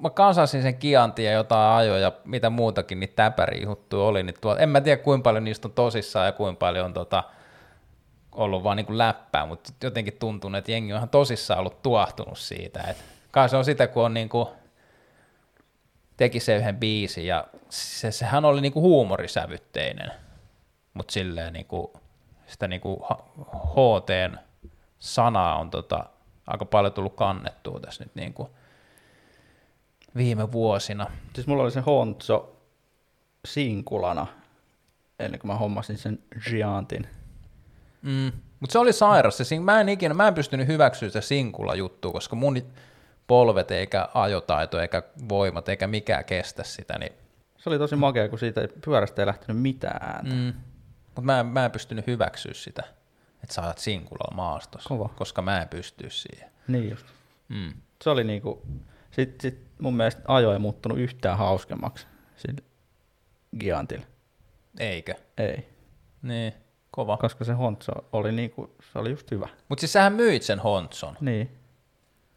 mä 0.00 0.10
kansasin 0.10 0.62
sen 0.62 0.76
Kiantin 0.76 1.24
ja 1.24 1.32
jotain 1.32 1.76
ajoja 1.76 2.00
ja 2.00 2.12
mitä 2.24 2.50
muutakin, 2.50 3.00
niin 3.00 3.12
täpäriihuttu 3.16 4.06
oli, 4.06 4.22
niin 4.22 4.34
tuolla, 4.40 4.60
en 4.60 4.68
mä 4.68 4.80
tiedä 4.80 5.02
kuinka 5.02 5.22
paljon 5.22 5.44
niistä 5.44 5.68
on 5.68 5.72
tosissaan 5.72 6.26
ja 6.26 6.32
kuinka 6.32 6.58
paljon 6.58 6.86
on 6.86 6.92
tota, 6.92 7.24
ollut 8.32 8.64
vaan 8.64 8.76
niin 8.76 8.98
läppää, 8.98 9.46
mutta 9.46 9.72
jotenkin 9.82 10.16
tuntuu, 10.18 10.54
että 10.54 10.72
jengi 10.72 10.92
on 10.92 10.96
ihan 10.96 11.08
tosissaan 11.08 11.60
ollut 11.60 11.82
tuahtunut 11.82 12.38
siitä. 12.38 12.82
Et 12.82 12.96
kai 13.30 13.48
se 13.48 13.56
on 13.56 13.64
sitä, 13.64 13.86
kun 13.86 14.04
on 14.04 14.14
niin 14.14 14.28
kuin, 14.28 14.48
teki 16.16 16.40
se 16.40 16.56
yhden 16.56 16.76
biisin 16.76 17.26
ja 17.26 17.44
se, 17.68 18.10
sehän 18.10 18.44
oli 18.44 18.60
niin 18.60 18.72
kuin 18.72 18.82
huumorisävytteinen, 18.82 20.10
mutta 20.94 21.12
silleen 21.12 21.52
niin 21.52 21.66
kuin, 21.66 21.86
sitä 22.46 22.68
niin 22.68 22.80
kuin 22.80 23.00
HTn 23.52 24.38
sanaa 24.98 25.58
on 25.58 25.70
tota, 25.70 26.04
aika 26.46 26.64
paljon 26.64 26.92
tullut 26.92 27.14
kannettua 27.14 27.80
tässä 27.80 28.04
nyt 28.04 28.14
niin 28.14 28.34
kuin 28.34 28.48
viime 30.16 30.52
vuosina. 30.52 31.06
Siis 31.34 31.46
mulla 31.46 31.62
oli 31.62 31.70
se 31.70 31.80
Honzo 31.80 32.56
sinkulana, 33.44 34.26
ennen 35.18 35.40
kuin 35.40 35.48
mä 35.50 35.56
hommasin 35.56 35.98
sen 35.98 36.18
Giantin. 36.50 37.06
Mm. 38.02 38.32
Mutta 38.60 38.72
se 38.72 38.78
oli 38.78 38.92
sairas. 38.92 39.38
Se, 39.38 39.60
mä 39.60 39.80
en 39.80 39.88
ikinä, 39.88 40.14
mä 40.14 40.28
en 40.28 40.34
pystynyt 40.34 40.66
hyväksyä 40.66 41.08
sitä 41.08 41.20
sinkula 41.20 41.74
juttua, 41.74 42.12
koska 42.12 42.36
mun 42.36 42.62
polvet 43.26 43.70
eikä 43.70 44.08
ajotaito 44.14 44.80
eikä 44.80 45.02
voimat 45.28 45.68
eikä 45.68 45.86
mikään 45.86 46.24
kestä 46.24 46.64
sitä. 46.64 46.98
Niin, 46.98 47.12
Se 47.58 47.68
oli 47.70 47.78
tosi 47.78 47.96
makea, 47.96 48.28
kun 48.28 48.38
siitä 48.38 48.60
ei- 48.60 48.68
pyörästä 48.84 49.22
ei 49.22 49.26
lähtenyt 49.26 49.62
mitään 49.62 50.14
ääntä. 50.14 50.34
mm. 50.34 50.52
Mutta 51.06 51.20
mä, 51.22 51.40
en- 51.40 51.46
mä 51.46 51.64
en 51.64 51.70
pystynyt 51.70 52.06
hyväksyä 52.06 52.54
sitä, 52.54 52.82
että 53.42 53.54
sä 53.54 53.62
ajat 53.62 53.78
sinkulalla 53.78 54.36
maastossa, 54.36 54.88
Kova. 54.88 55.08
koska 55.08 55.42
mä 55.42 55.62
en 55.62 55.68
pysty 55.68 56.10
siihen. 56.10 56.50
Niin 56.68 56.90
just. 56.90 57.06
Mm. 57.48 57.72
Se 58.02 58.10
oli 58.10 58.24
niinku, 58.24 58.62
sit, 59.10 59.40
sit 59.40 59.60
mun 59.80 59.96
mielestä 59.96 60.22
ajo 60.28 60.52
ei 60.52 60.58
muuttunut 60.58 60.98
yhtään 60.98 61.38
hauskemmaksi 61.38 62.06
sillä 62.36 62.60
Giantilla. 63.60 64.06
Eikö? 64.78 65.14
Ei, 65.38 65.68
Niin, 66.22 66.54
kova. 66.90 67.16
koska 67.16 67.44
se 67.44 67.52
Honzo 67.52 67.92
oli 68.12 68.32
niinku, 68.32 68.74
se 68.92 68.98
oli 68.98 69.10
just 69.10 69.30
hyvä. 69.30 69.48
Mutta 69.68 69.80
siis 69.80 69.92
sähän 69.92 70.12
myit 70.12 70.42
sen 70.42 70.58
Honson. 70.58 71.16
Niin. 71.20 71.56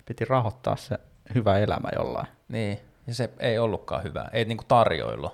Piti 0.05 0.25
rahoittaa 0.25 0.75
se 0.75 0.97
hyvä 1.35 1.57
elämä 1.59 1.89
jollain. 1.95 2.27
Niin, 2.47 2.79
ja 3.07 3.13
se 3.15 3.29
ei 3.39 3.59
ollutkaan 3.59 4.03
hyvä, 4.03 4.29
ei 4.33 4.45
niinku 4.45 4.63
tarjoilu. 4.67 5.31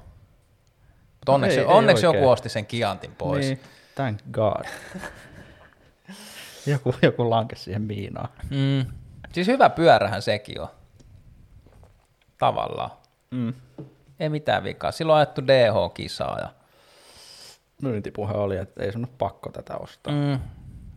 Mutta 1.13 1.31
onneksi, 1.31 1.57
ei- 1.59 1.65
ei 1.65 1.71
onneksi 1.73 2.07
oikein. 2.07 2.21
joku 2.21 2.31
osti 2.31 2.49
sen 2.49 2.65
Kiantin 2.65 3.15
pois. 3.15 3.45
Niin, 3.45 3.59
thank 3.95 4.19
god. 4.31 4.65
joku, 6.65 6.95
joku 7.01 7.29
lankesi 7.29 7.63
siihen 7.63 7.81
miinaan. 7.81 8.29
Mm. 8.49 8.85
Siis 9.33 9.47
hyvä 9.47 9.69
pyörähän 9.69 10.21
sekin 10.21 10.61
on. 10.61 10.67
Tavallaan. 12.39 12.91
Mm. 13.31 13.53
Ei 14.19 14.29
mitään 14.29 14.63
vikaa. 14.63 14.91
Silloin 14.91 15.15
on 15.15 15.19
ajettu 15.19 15.47
DH-kisaa. 15.47 16.39
Ja... 16.39 16.49
Myyntipuhe 17.81 18.33
oli, 18.33 18.57
että 18.57 18.83
ei 18.83 18.91
sun 18.91 19.05
ole 19.05 19.15
pakko 19.17 19.51
tätä 19.51 19.77
ostaa. 19.77 20.13
Mm. 20.13 20.39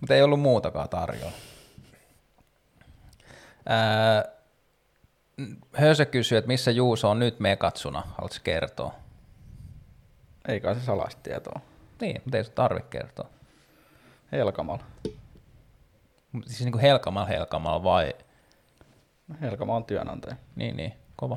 Mutta 0.01 0.14
ei 0.14 0.22
ollut 0.22 0.40
muutakaan 0.40 0.88
tarjolla. 0.88 1.32
Ää, 3.66 4.24
Hösö 5.72 6.07
kysyy, 6.07 6.38
että 6.38 6.49
missä 6.49 6.70
Juuso 6.70 7.11
on 7.11 7.18
nyt 7.18 7.40
mekatsuna. 7.40 8.01
Haluatko 8.01 8.38
kertoa? 8.45 8.95
Ei 10.49 10.61
kai 10.61 10.74
se 10.74 10.80
salaista 10.80 11.22
tietoa. 11.22 11.61
Niin, 12.01 12.20
mutta 12.24 12.38
ei 12.38 12.45
se 12.45 12.51
tarvitse 12.51 12.88
kertoa. 12.90 13.28
Helkamalla. 14.32 14.84
Mut 16.32 16.47
Siis 16.47 16.61
niin 16.61 16.72
kuin 16.72 16.82
helkamalla 16.82 17.26
helkamalla 17.26 17.84
vai 17.84 18.14
Helkama 19.40 19.76
on 19.76 19.84
työnantaja. 19.84 20.36
Niin, 20.57 20.76
niin, 20.76 20.93
kova. 21.22 21.36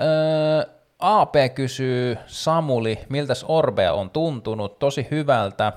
Öö, 0.00 0.74
AP 0.98 1.34
kysyy 1.54 2.18
Samuli, 2.26 2.98
miltäs 3.08 3.44
Orbea 3.48 3.92
on 3.92 4.10
tuntunut? 4.10 4.78
Tosi 4.78 5.06
hyvältä. 5.10 5.72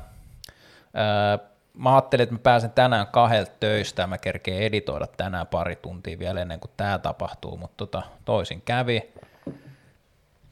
Öö, 0.98 1.48
mä 1.74 1.94
ajattelin, 1.94 2.24
että 2.24 2.36
mä 2.36 2.40
pääsen 2.40 2.72
tänään 2.72 3.08
kahdelta 3.08 3.52
töistä 3.60 4.08
mä 4.08 4.18
kerkeen 4.18 4.64
editoida 4.64 5.08
tänään 5.08 5.48
pari 5.48 5.76
tuntia 5.76 6.20
vielä 6.20 6.42
ennen 6.42 6.60
kuin 6.60 6.72
tämä 6.78 7.00
tapahtuu, 7.00 7.58
mutta 7.58 7.78
tota, 7.78 8.02
toisin 8.26 8.62
kävi. 8.62 9.14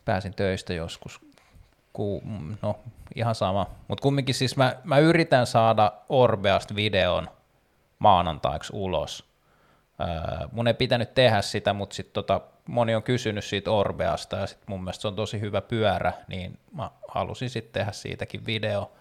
Pääsin 0.05 0.33
töistä 0.33 0.73
joskus, 0.73 1.19
ku, 1.93 2.23
no 2.61 2.79
ihan 3.15 3.35
sama, 3.35 3.67
mutta 3.87 4.01
kumminkin 4.01 4.35
siis 4.35 4.57
mä, 4.57 4.75
mä 4.83 4.97
yritän 4.97 5.47
saada 5.47 5.91
Orbeasta 6.09 6.75
videon 6.75 7.27
maanantaiksi 7.99 8.73
ulos. 8.75 9.30
Mun 10.51 10.67
ei 10.67 10.73
pitänyt 10.73 11.13
tehdä 11.13 11.41
sitä, 11.41 11.73
mutta 11.73 11.95
sitten 11.95 12.13
tota, 12.13 12.41
moni 12.67 12.95
on 12.95 13.03
kysynyt 13.03 13.43
siitä 13.43 13.71
Orbeasta 13.71 14.37
ja 14.37 14.47
sit 14.47 14.59
mun 14.67 14.83
mielestä 14.83 15.01
se 15.01 15.07
on 15.07 15.15
tosi 15.15 15.39
hyvä 15.39 15.61
pyörä, 15.61 16.13
niin 16.27 16.59
mä 16.71 16.91
halusin 17.07 17.49
sitten 17.49 17.73
tehdä 17.73 17.91
siitäkin 17.91 18.45
video. 18.45 18.91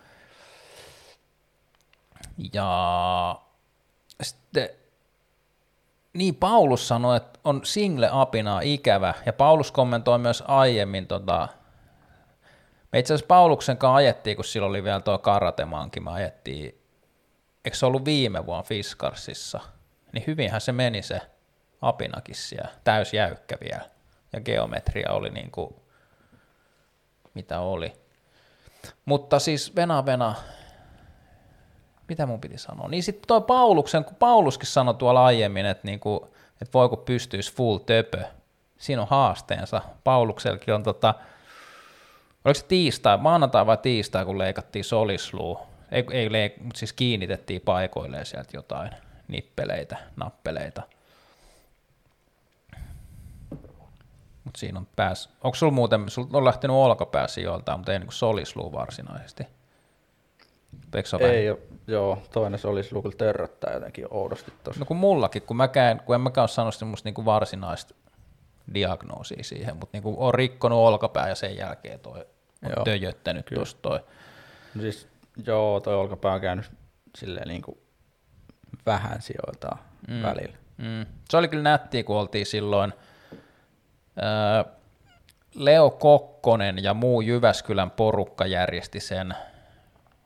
Ja 2.53 3.41
sitten 4.23 4.69
niin 6.13 6.35
Paulus 6.35 6.89
sanoi, 6.89 7.17
että 7.17 7.41
on 7.45 7.61
single 7.65 8.09
apina 8.13 8.61
ikävä, 8.61 9.15
ja 9.27 9.33
Paulus 9.33 9.73
kommentoi 9.73 10.19
myös 10.19 10.45
aiemmin, 10.49 11.07
tota, 11.07 11.49
me 12.93 12.99
itse 12.99 13.15
asiassa 13.15 13.27
Pauluksen 13.27 13.77
kanssa 13.77 13.95
ajettiin, 13.95 14.37
kun 14.37 14.45
silloin 14.45 14.71
oli 14.71 14.85
vielä 14.85 15.01
tuo 15.01 15.19
karatemankin, 15.19 16.05
me 16.05 16.11
ajettiin, 16.11 16.81
eikö 17.65 17.77
se 17.77 17.87
ollut 17.87 18.05
viime 18.05 18.47
vuonna 18.47 18.63
Fiskarsissa, 18.63 19.61
niin 20.13 20.25
hyvinhän 20.27 20.61
se 20.61 20.73
meni 20.73 21.03
se 21.03 21.21
apinakin 21.83 22.35
siellä, 22.35 22.71
täysjäykkä 22.85 23.57
vielä, 23.61 23.91
ja 24.33 24.41
geometria 24.41 25.13
oli 25.13 25.31
niin 25.31 25.51
kuin, 25.51 25.75
mitä 27.35 27.61
oli. 27.61 27.93
Mutta 29.05 29.39
siis 29.39 29.77
Vena 29.77 30.07
Vena, 30.07 30.35
mitä 32.09 32.27
mun 32.27 32.41
piti 32.41 32.59
sanoa? 32.59 32.89
Niin 32.89 33.03
sitten 33.03 33.27
toi 33.27 33.41
Pauluksen, 33.41 34.05
kun 34.05 34.17
Pauluskin 34.17 34.67
sanoi 34.67 34.95
tuolla 34.95 35.25
aiemmin, 35.25 35.67
että, 35.67 35.87
niinku, 35.87 36.29
että 36.63 36.73
voiko 36.75 36.97
pystyisi 36.97 37.55
full 37.55 37.79
töpö, 37.79 38.25
siinä 38.79 39.03
on 39.03 39.09
haasteensa. 39.09 39.83
Pauluksellakin 40.05 40.75
on 40.75 40.83
tota, 40.83 41.15
oliko 42.45 42.61
se 42.61 42.67
tiistai, 42.67 43.19
maanantai 43.19 43.67
vai 43.67 43.77
tiistai, 43.77 44.25
kun 44.25 44.39
leikattiin 44.39 44.85
solisluu, 44.85 45.59
ei, 45.91 46.05
ei 46.11 46.29
leik- 46.29 46.71
siis 46.75 46.93
kiinnitettiin 46.93 47.61
paikoilleen 47.61 48.27
sieltä 48.27 48.51
jotain 48.55 48.91
nippeleitä, 49.31 49.97
nappeleita. 50.17 50.83
Mutta 54.45 54.59
siinä 54.59 54.79
on 54.79 54.87
pääs. 54.97 55.31
Onko 55.45 55.55
sulla 55.55 55.73
muuten, 55.73 56.09
sulla 56.09 56.39
on 56.39 56.45
lähtenyt 56.45 56.77
olkapääsi 56.77 57.43
joltain, 57.43 57.79
mutta 57.79 57.93
ei 57.93 57.99
niin 57.99 58.13
solisluu 58.13 58.73
varsinaisesti? 58.73 59.47
Ei 61.21 61.51
ole, 61.51 61.59
joo, 61.87 62.23
toinen 62.33 62.59
se 62.59 62.69
olisi 62.69 62.91
kyllä 62.91 63.17
törröttää 63.19 63.73
jotenkin 63.73 64.07
oudosti 64.11 64.53
tuossa. 64.65 64.81
No 64.81 64.87
kun 64.87 64.97
mullakin, 64.97 65.43
kun, 65.43 65.57
mäkään, 65.57 66.01
kun 66.01 66.15
en 66.15 66.21
mäkään 66.21 66.43
ole 66.43 66.49
saanut 66.49 66.75
semmoista 66.75 67.07
niinku 67.07 67.25
varsinaista 67.25 67.95
diagnoosia 68.75 69.45
siihen, 69.45 69.77
mutta 69.77 69.97
niinku 69.97 70.17
on 70.19 70.35
rikkonut 70.35 70.79
olkapää 70.79 71.29
ja 71.29 71.35
sen 71.35 71.57
jälkeen 71.57 72.01
toi 72.01 72.19
on 72.65 72.71
joo, 72.77 72.85
töjöttänyt 72.85 73.47
tuosta 73.55 73.81
toi. 73.83 74.01
No 74.75 74.81
siis 74.81 75.09
joo, 75.47 75.81
toi 75.81 75.95
olkapää 75.95 76.33
on 76.33 76.41
käynyt 76.41 76.71
silleen 77.19 77.49
niinku 77.49 77.79
vähän 78.87 79.23
sijoiltaan 79.23 79.79
mm. 80.09 80.23
välillä. 80.23 80.57
Mm. 80.77 81.07
Se 81.31 81.37
oli 81.37 81.49
kyllä 81.49 81.63
nättiä, 81.63 82.05
kun 82.05 82.17
oltiin 82.17 82.47
silloin 82.47 82.93
öö, 84.19 84.73
Leo 85.55 85.91
Kokkonen 85.91 86.85
ja 86.85 86.95
muu 86.95 87.21
Jyväskylän 87.21 87.91
porukka 87.91 88.47
järjesti 88.47 89.01
sen 89.01 89.35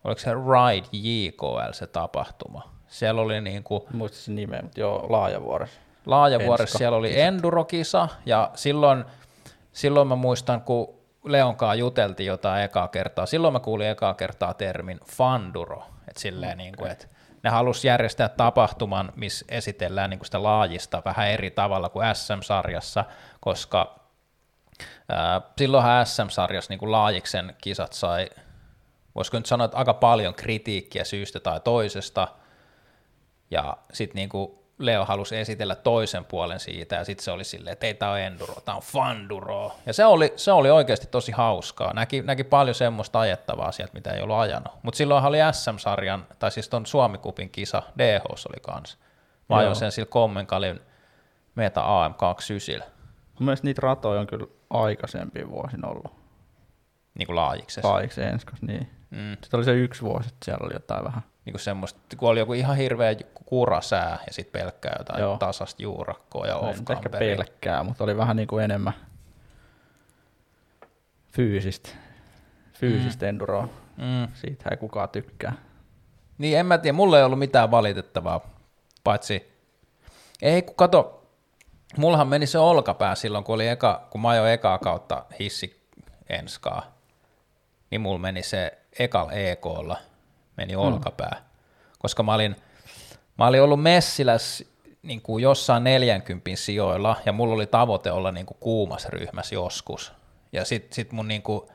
oliko 0.04 0.20
se 0.20 0.30
Ride 0.34 0.86
JKL 0.92 1.72
se 1.72 1.86
tapahtuma. 1.86 2.74
Siellä 2.88 3.20
oli 3.20 3.40
niin 3.40 3.64
kuin, 3.64 3.82
Muista 3.92 4.18
sen 4.18 4.34
nimeä, 4.34 4.62
mutta 4.62 4.80
joo, 4.80 5.06
Laajavuoressa. 5.08 5.80
Laajavuoressa 6.06 6.78
siellä 6.78 6.98
oli 6.98 7.20
endurokisa, 7.20 8.08
ja 8.26 8.50
silloin, 8.54 9.04
silloin 9.72 10.08
mä 10.08 10.16
muistan, 10.16 10.60
kun 10.60 10.94
Leonkaan 11.24 11.78
juteltiin 11.78 12.26
jotain 12.26 12.64
ekaa 12.64 12.88
kertaa, 12.88 13.26
silloin 13.26 13.52
mä 13.52 13.60
kuulin 13.60 13.88
ekaa 13.88 14.14
kertaa 14.14 14.54
termin 14.54 15.00
fanduro, 15.06 15.82
että 16.08 16.20
silleen 16.20 16.58
niin 16.58 16.76
kuin, 16.76 16.90
että 16.90 17.06
ne 17.44 17.50
halusi 17.50 17.88
järjestää 17.88 18.28
tapahtuman, 18.28 19.12
missä 19.16 19.44
esitellään 19.48 20.10
niin 20.10 20.18
kuin 20.18 20.26
sitä 20.26 20.42
laajista 20.42 21.02
vähän 21.04 21.28
eri 21.28 21.50
tavalla 21.50 21.88
kuin 21.88 22.06
SM-sarjassa, 22.14 23.04
koska 23.40 24.00
ää, 25.08 25.40
silloinhan 25.58 26.06
SM-sarjassa 26.06 26.72
niin 26.72 26.78
kuin 26.78 26.92
laajiksen 26.92 27.56
kisat 27.62 27.92
sai 27.92 28.30
voisiko 29.14 29.36
nyt 29.36 29.46
sanoa, 29.46 29.64
että 29.64 29.76
aika 29.76 29.94
paljon 29.94 30.34
kritiikkiä 30.34 31.04
syystä 31.04 31.40
tai 31.40 31.60
toisesta, 31.60 32.28
ja 33.50 33.76
sitten 33.92 34.16
niin 34.16 34.28
Leo 34.78 35.04
halusi 35.04 35.36
esitellä 35.36 35.74
toisen 35.74 36.24
puolen 36.24 36.60
siitä, 36.60 36.96
ja 36.96 37.04
sitten 37.04 37.24
se 37.24 37.30
oli 37.30 37.44
silleen, 37.44 37.72
että 37.72 37.86
ei 37.86 37.94
tämä 37.94 38.12
ole 38.12 38.26
enduro, 38.26 38.54
tämä 38.54 38.76
on 38.76 38.82
fanduro. 38.82 39.72
Ja 39.86 39.92
se 39.92 40.04
oli, 40.04 40.32
se 40.36 40.52
oli 40.52 40.70
oikeasti 40.70 41.06
tosi 41.06 41.32
hauskaa. 41.32 41.92
Näki, 41.92 42.22
näki 42.22 42.44
paljon 42.44 42.74
semmoista 42.74 43.20
ajettavaa 43.20 43.72
sieltä, 43.72 43.94
mitä 43.94 44.10
ei 44.10 44.22
ollut 44.22 44.36
ajanut. 44.36 44.72
Mutta 44.82 44.98
silloin 44.98 45.24
oli 45.24 45.38
SM-sarjan, 45.52 46.26
tai 46.38 46.50
siis 46.50 46.68
tuon 46.68 46.86
Suomikupin 46.86 47.50
kisa, 47.50 47.82
DH 47.98 48.24
oli 48.30 48.60
kanssa. 48.62 48.98
Mä 49.48 49.56
ajoin 49.56 49.76
sen 49.76 49.92
sillä 49.92 50.06
Kommenkalin 50.06 50.80
Meta 51.54 51.80
AM29. 51.80 52.84
Mun 53.38 53.44
mielestä 53.46 53.66
niitä 53.66 53.80
ratoja 53.82 54.20
on 54.20 54.26
kyllä 54.26 54.46
aikaisempi 54.70 55.50
vuosin 55.50 55.86
ollut. 55.86 56.12
Niin 57.14 57.26
kuin 57.26 57.36
laajiksessa. 57.36 57.88
Laajiksessa 57.88 58.30
enskos, 58.30 58.62
niin. 58.62 58.90
Mm. 59.10 59.30
Sitten 59.30 59.58
oli 59.58 59.64
se 59.64 59.72
yksi 59.72 60.02
vuosi, 60.02 60.28
että 60.28 60.44
siellä 60.44 60.64
oli 60.66 60.74
jotain 60.74 61.04
vähän. 61.04 61.22
Niin 61.44 61.52
kuin 61.52 61.60
semmoista, 61.60 62.16
kun 62.16 62.28
oli 62.28 62.38
joku 62.38 62.52
ihan 62.52 62.76
hirveä 62.76 63.14
kurasää 63.44 64.18
ja 64.26 64.32
sitten 64.32 64.60
pelkkää 64.60 64.96
jotain 64.98 65.20
Joo. 65.20 65.36
tasasta 65.36 65.82
juurakkoa 65.82 66.46
ja 66.46 66.56
off 66.56 66.90
Ehkä 66.90 67.08
pelkkää, 67.08 67.82
mutta 67.82 68.04
oli 68.04 68.16
vähän 68.16 68.36
niin 68.36 68.48
kuin 68.48 68.64
enemmän 68.64 68.92
fyysistä, 71.32 71.88
fyysistä 72.72 73.26
mm. 73.26 73.28
enduroa. 73.28 73.68
Mm. 73.96 74.28
Siitä 74.34 74.68
ei 74.70 74.76
kukaan 74.76 75.08
tykkää. 75.08 75.52
Niin, 76.38 76.58
en 76.58 76.66
mä 76.66 76.78
tiedä, 76.78 76.96
mulla 76.96 77.18
ei 77.18 77.24
ollut 77.24 77.38
mitään 77.38 77.70
valitettavaa, 77.70 78.40
paitsi, 79.04 79.52
ei 80.42 80.62
kun 80.62 80.76
kato, 80.76 81.26
mullahan 81.96 82.28
meni 82.28 82.46
se 82.46 82.58
olkapää 82.58 83.14
silloin, 83.14 83.44
kun, 83.44 83.54
oli 83.54 83.68
eka, 83.68 84.06
kun 84.10 84.20
mä 84.20 84.28
ajoin 84.28 84.52
ekaa 84.52 84.78
kautta 84.78 85.24
hissi 85.38 85.88
enskaa, 86.28 86.94
niin 87.90 88.00
mulla 88.00 88.18
meni 88.18 88.42
se 88.42 88.78
ekal 88.98 89.28
EKlla 89.32 89.96
meni 90.56 90.72
mm. 90.72 90.82
olkapää, 90.82 91.42
koska 91.98 92.22
mä 92.22 92.34
olin, 92.34 92.56
mä 93.38 93.46
olin 93.46 93.62
ollut 93.62 93.82
Messiläs 93.82 94.64
niin 95.02 95.22
kuin 95.22 95.42
jossain 95.42 95.84
40 95.84 96.50
sijoilla, 96.54 97.16
ja 97.26 97.32
mulla 97.32 97.54
oli 97.54 97.66
tavoite 97.66 98.12
olla 98.12 98.32
niin 98.32 98.46
kuin 98.46 98.58
kuumas 98.60 99.08
ryhmässä 99.08 99.54
joskus. 99.54 100.12
Ja 100.52 100.64
sit, 100.64 100.92
sit 100.92 101.12
mun 101.12 101.28
niin 101.28 101.42
kuin, 101.42 101.68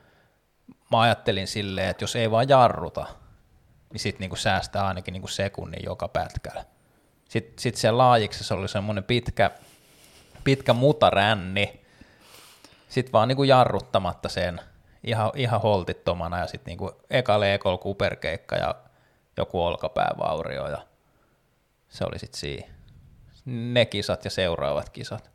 mä 0.92 1.02
ajattelin 1.02 1.48
silleen, 1.48 1.90
että 1.90 2.04
jos 2.04 2.16
ei 2.16 2.32
vaan 2.32 2.50
jarruta, 2.50 3.06
niin 3.94 4.00
sit 4.00 4.20
niin 4.20 4.30
kuin 4.30 4.40
säästää 4.40 4.88
ainakin 4.88 5.12
niin 5.12 5.22
kuin 5.22 5.32
sekunnin 5.32 5.84
joka 5.86 6.08
pätkällä. 6.08 6.66
Sitten 7.30 7.54
sit 7.60 7.76
siellä 7.76 7.98
laajiksessa 7.98 8.56
oli 8.56 8.68
semmoinen 8.68 9.04
pitkä, 9.04 9.52
pitkä 10.44 10.74
mutaränni, 10.74 11.82
sitten 12.90 13.14
vaan 13.14 13.28
niin 13.28 13.36
kuin 13.36 13.50
jarruttamatta 13.50 14.30
sen, 14.30 14.62
ihan, 15.04 15.32
ihan 15.36 15.62
holtittomana 15.62 16.40
ja 16.40 16.48
sitten 16.48 16.72
niinku 16.72 16.92
eka 17.10 17.40
leekol 17.40 17.78
kuperkeikka 17.78 18.56
ja 18.56 18.76
joku 19.38 19.64
olkapäävaurio 19.64 20.68
ja 20.68 20.82
se 21.90 22.06
oli 22.06 22.20
sitten 22.20 22.40
siinä. 22.40 22.68
Ne 23.46 23.86
kisat 23.86 24.26
ja 24.26 24.32
seuraavat 24.32 24.90
kisat. 24.90 25.32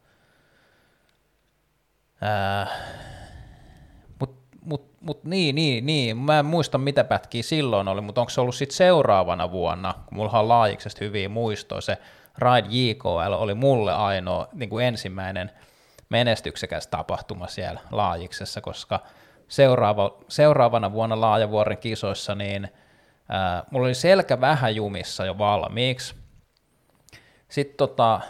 Ää, 2.20 2.66
mut, 4.20 4.38
mut, 4.64 4.90
mut 5.00 5.24
niin, 5.24 5.54
niin, 5.54 5.86
niin, 5.86 6.16
mä 6.16 6.38
en 6.38 6.46
muista 6.46 6.78
mitä 6.78 7.04
pätkiä 7.04 7.42
silloin 7.42 7.88
oli, 7.88 8.00
mutta 8.00 8.20
onko 8.20 8.30
se 8.30 8.40
ollut 8.40 8.54
sitten 8.54 8.76
seuraavana 8.76 9.50
vuonna, 9.50 9.94
kun 10.06 10.18
mulla 10.18 10.38
on 10.38 10.48
laajiksesta 10.48 11.04
hyviä 11.04 11.28
muistoja, 11.28 11.80
se 11.80 11.98
Ride 12.38 12.68
JKL 12.70 13.32
oli 13.32 13.54
mulle 13.54 13.94
ainoa 13.94 14.48
niin 14.52 14.70
kuin 14.70 14.86
ensimmäinen 14.86 15.50
menestyksekäs 16.08 16.86
tapahtuma 16.86 17.46
siellä 17.46 17.80
laajiksessa, 17.90 18.60
koska– 18.60 19.00
seuraava, 19.54 20.16
seuraavana 20.28 20.92
vuonna 20.92 21.20
Laajavuoren 21.20 21.78
kisoissa, 21.78 22.34
niin 22.34 22.68
ää, 23.28 23.64
mulla 23.70 23.86
oli 23.86 23.94
selkä 23.94 24.40
vähän 24.40 24.76
jumissa 24.76 25.24
jo 25.24 25.38
valmiiksi. 25.38 26.14
Sitten 27.48 27.76
tota, 27.76 28.20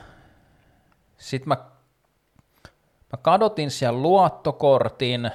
sit 1.18 1.46
mä, 1.46 1.56
mä 3.12 3.16
kadotin 3.22 3.70
siellä 3.70 4.02
luottokortin, 4.02 5.30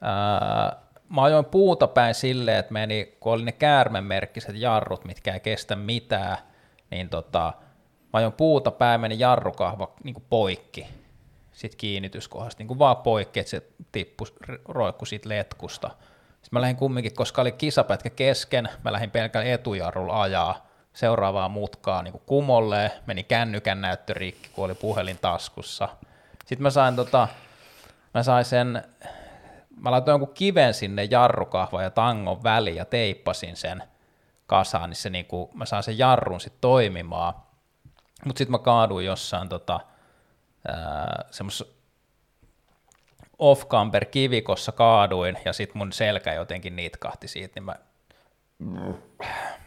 ää, 0.00 0.76
mä 1.08 1.22
ajoin 1.22 1.44
puuta 1.44 1.86
päin 1.86 2.14
silleen, 2.14 2.58
että 2.58 2.72
meni, 2.72 3.16
kun 3.20 3.32
oli 3.32 3.44
ne 3.44 3.52
käärmemerkkiset 3.52 4.56
jarrut, 4.56 5.04
mitkä 5.04 5.34
ei 5.34 5.40
kestä 5.40 5.76
mitään, 5.76 6.38
niin 6.90 7.08
tota, 7.08 7.52
mä 8.12 8.18
ajoin 8.18 8.32
puuta 8.32 8.70
päin, 8.70 9.00
meni 9.00 9.18
jarrukahva 9.18 9.92
niin 10.04 10.24
poikki 10.30 11.01
sit 11.52 11.74
kiinnityskohdasta, 11.74 12.60
niin 12.60 12.68
kuin 12.68 12.78
vaan 12.78 12.96
poikki, 12.96 13.40
että 13.40 13.50
se 13.50 13.62
tippui, 13.92 14.26
roikku 14.68 15.04
siitä 15.04 15.28
letkusta. 15.28 15.88
Sitten 15.88 16.48
mä 16.52 16.60
lähdin 16.60 16.76
kumminkin, 16.76 17.14
koska 17.14 17.42
oli 17.42 17.52
kisapätkä 17.52 18.10
kesken, 18.10 18.68
mä 18.84 18.92
lähdin 18.92 19.10
pelkällä 19.10 19.52
etujarrulla 19.52 20.22
ajaa 20.22 20.66
seuraavaa 20.92 21.48
mutkaa 21.48 22.02
niin 22.02 22.12
kuin 22.12 22.22
kumolle, 22.26 22.92
meni 23.06 23.24
kännykän 23.24 23.80
näyttö 23.80 24.14
rikki, 24.14 24.48
kun 24.52 24.64
oli 24.64 24.74
puhelin 24.74 25.18
taskussa. 25.20 25.88
Sitten 26.38 26.62
mä 26.62 26.70
sain, 26.70 26.96
tota, 26.96 27.28
mä 28.14 28.22
sain 28.22 28.44
sen, 28.44 28.84
mä 29.76 29.90
laitoin 29.90 30.12
jonkun 30.12 30.34
kiven 30.34 30.74
sinne 30.74 31.04
jarrukahva 31.04 31.82
ja 31.82 31.90
tangon 31.90 32.42
väliin 32.42 32.76
ja 32.76 32.84
teippasin 32.84 33.56
sen 33.56 33.82
kasaan, 34.46 34.90
niin 34.90 34.96
se 34.96 35.10
niin 35.10 35.26
kuin, 35.26 35.50
mä 35.54 35.66
sain 35.66 35.82
sen 35.82 35.98
jarrun 35.98 36.40
sitten 36.40 36.60
toimimaan. 36.60 37.34
Mutta 38.24 38.38
sitten 38.38 38.52
mä 38.52 38.58
kaaduin 38.58 39.06
jossain 39.06 39.48
tota, 39.48 39.80
semmoisessa 41.30 41.64
off-camper 43.38 44.04
kivikossa 44.04 44.72
kaaduin 44.72 45.38
ja 45.44 45.52
sitten 45.52 45.78
mun 45.78 45.92
selkä 45.92 46.34
jotenkin 46.34 46.76
niitkahti 46.76 47.28
siitä, 47.28 47.52
niin 47.60 47.64
mä, 47.64 47.74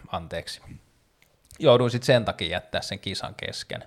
anteeksi, 0.07 0.61
jouduin 1.59 1.91
sitten 1.91 2.05
sen 2.05 2.25
takia 2.25 2.47
jättää 2.47 2.81
sen 2.81 2.99
kisan 2.99 3.35
kesken. 3.35 3.83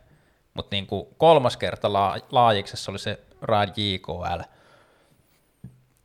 Mutta 0.55 0.77
niin 0.77 0.87
kolmas 1.19 1.57
kerta 1.57 1.93
la- 1.93 2.17
laajiksessa 2.31 2.93
oli 2.93 2.99
se 2.99 3.21
Rad 3.43 3.69
JKL, 3.77 4.41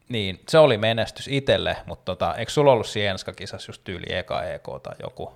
niin 0.09 0.41
se 0.49 0.57
oli 0.57 0.77
menestys 0.77 1.27
itselle, 1.27 1.77
mutta 1.85 2.05
tota, 2.05 2.35
eikö 2.35 2.51
sulla 2.51 2.71
ollut 2.71 2.87
siinä 2.87 3.15
kisassa 3.35 3.69
just 3.69 3.83
tyyli 3.83 4.05
eka 4.15 4.43
EK 4.43 4.63
tai 4.83 4.95
joku? 5.03 5.33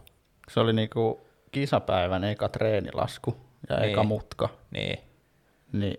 Se 0.51 0.59
oli 0.59 0.73
niinku 0.73 1.27
kisapäivän 1.51 2.23
eka 2.23 2.49
treenilasku 2.49 3.37
ja 3.69 3.79
Niin. 3.79 3.91
eka 3.91 4.03
mutka, 4.03 4.49
Niin, 4.71 4.99
niin 5.71 5.97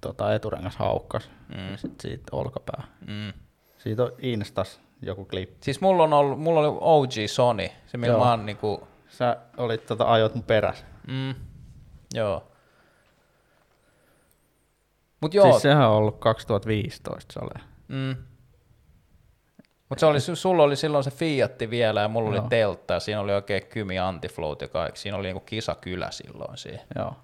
tota, 0.00 0.34
eturengas 0.34 0.76
haukkas 0.76 1.30
mm. 1.48 1.70
ja 1.70 1.76
sit 1.76 2.00
siitä 2.00 2.36
olkapää. 2.36 2.82
mm. 3.06 3.32
Siitä 3.78 4.02
on 4.02 4.12
Instas 4.18 4.80
joku 5.02 5.24
klippi. 5.24 5.56
Siis 5.60 5.80
mulla, 5.80 6.02
on 6.04 6.12
ollut, 6.12 6.40
mulla 6.40 6.60
oli 6.60 6.78
OG 6.80 7.10
Sony, 7.26 7.68
se 7.86 7.96
millä 7.98 8.12
Joo. 8.14 8.24
mä 8.24 8.30
oon 8.30 8.46
niinku, 8.46 8.88
Sä 9.08 9.36
olit 9.56 9.86
tota, 9.86 10.12
ajot 10.12 10.34
mun 10.34 10.44
perässä. 10.44 10.84
mm, 11.08 11.34
joo. 12.14 12.48
Mut 15.20 15.34
Joo. 15.34 15.50
Siis 15.50 15.62
sehän 15.62 15.88
on 15.88 15.96
ollut 15.96 16.18
2015 16.18 17.32
se 17.32 17.40
oli. 17.42 17.64
mm. 17.88 18.16
Mut 19.88 19.98
se 19.98 20.06
oli, 20.06 20.20
sulla 20.20 20.62
oli 20.62 20.76
silloin 20.76 21.04
se 21.04 21.10
Fiatti 21.10 21.70
vielä 21.70 22.00
ja 22.00 22.08
mulla 22.08 22.30
Joo. 22.34 22.40
oli 22.42 22.48
Teltta 22.48 22.94
ja 22.94 23.00
siinä 23.00 23.20
oli 23.20 23.32
oikein 23.32 23.66
kymi 23.66 23.98
antifloat 23.98 24.60
ja 24.62 24.68
kaikki. 24.68 25.00
Siinä 25.00 25.16
oli 25.16 25.26
niinku 25.26 25.40
kisakylä 25.40 26.10
silloin 26.10 26.58
siinä. 26.58 26.82
Joo. 26.96 27.16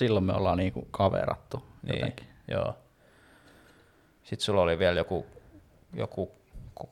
Silloin 0.00 0.24
me 0.24 0.32
ollaan 0.32 0.58
niinku 0.58 0.88
kaverattu 0.90 1.64
Niin, 1.82 1.94
jotenkin. 1.98 2.26
joo. 2.48 2.74
Sitten 4.22 4.44
sulla 4.44 4.60
oli 4.60 4.78
vielä 4.78 5.00
joku, 5.00 5.26
joku 5.94 6.30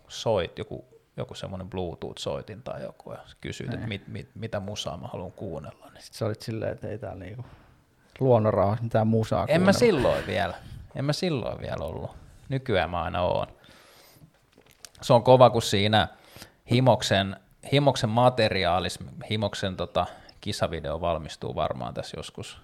soit, 0.09 0.59
joku, 0.59 0.85
joku 1.17 1.35
semmoinen 1.35 1.71
Bluetooth-soitin 1.71 2.63
tai 2.65 2.83
joku, 2.83 3.13
ja 3.13 3.19
kysyit, 3.41 3.75
että 3.75 3.87
mit, 3.87 4.09
mit, 4.09 4.29
mitä 4.35 4.61
musaa 4.61 4.97
mä 4.97 5.07
haluan 5.09 5.33
kuunnella. 5.33 5.87
Niin. 5.93 6.03
Sitten 6.03 6.19
sä 6.19 6.27
olit 6.27 6.43
silleen, 6.43 6.73
että 6.73 6.89
ei 6.89 6.99
täällä 6.99 7.25
niinku 7.25 7.45
luonnonrauhassa 8.21 8.85
mitään 8.85 9.07
musaa 9.07 9.41
En 9.41 9.47
mä 9.47 9.53
kuunnella. 9.55 9.73
silloin 9.79 10.27
vielä, 10.27 10.55
en 10.95 11.05
mä 11.05 11.13
silloin 11.13 11.61
vielä 11.61 11.85
ollut. 11.85 12.11
Nykyään 12.49 12.91
mä 12.91 13.03
aina 13.03 13.23
oon. 13.23 13.47
Se 15.03 15.13
on 15.13 15.23
kova, 15.23 15.51
kun 15.51 15.63
siinä 15.63 16.09
Himoksen, 16.71 17.37
Himoksen 17.73 18.11
materiaalis, 18.11 18.99
Himoksen 19.31 19.77
tota, 19.77 20.07
kisavideo 20.41 21.01
valmistuu 21.01 21.55
varmaan 21.55 21.95
tässä 21.95 22.17
joskus. 22.19 22.61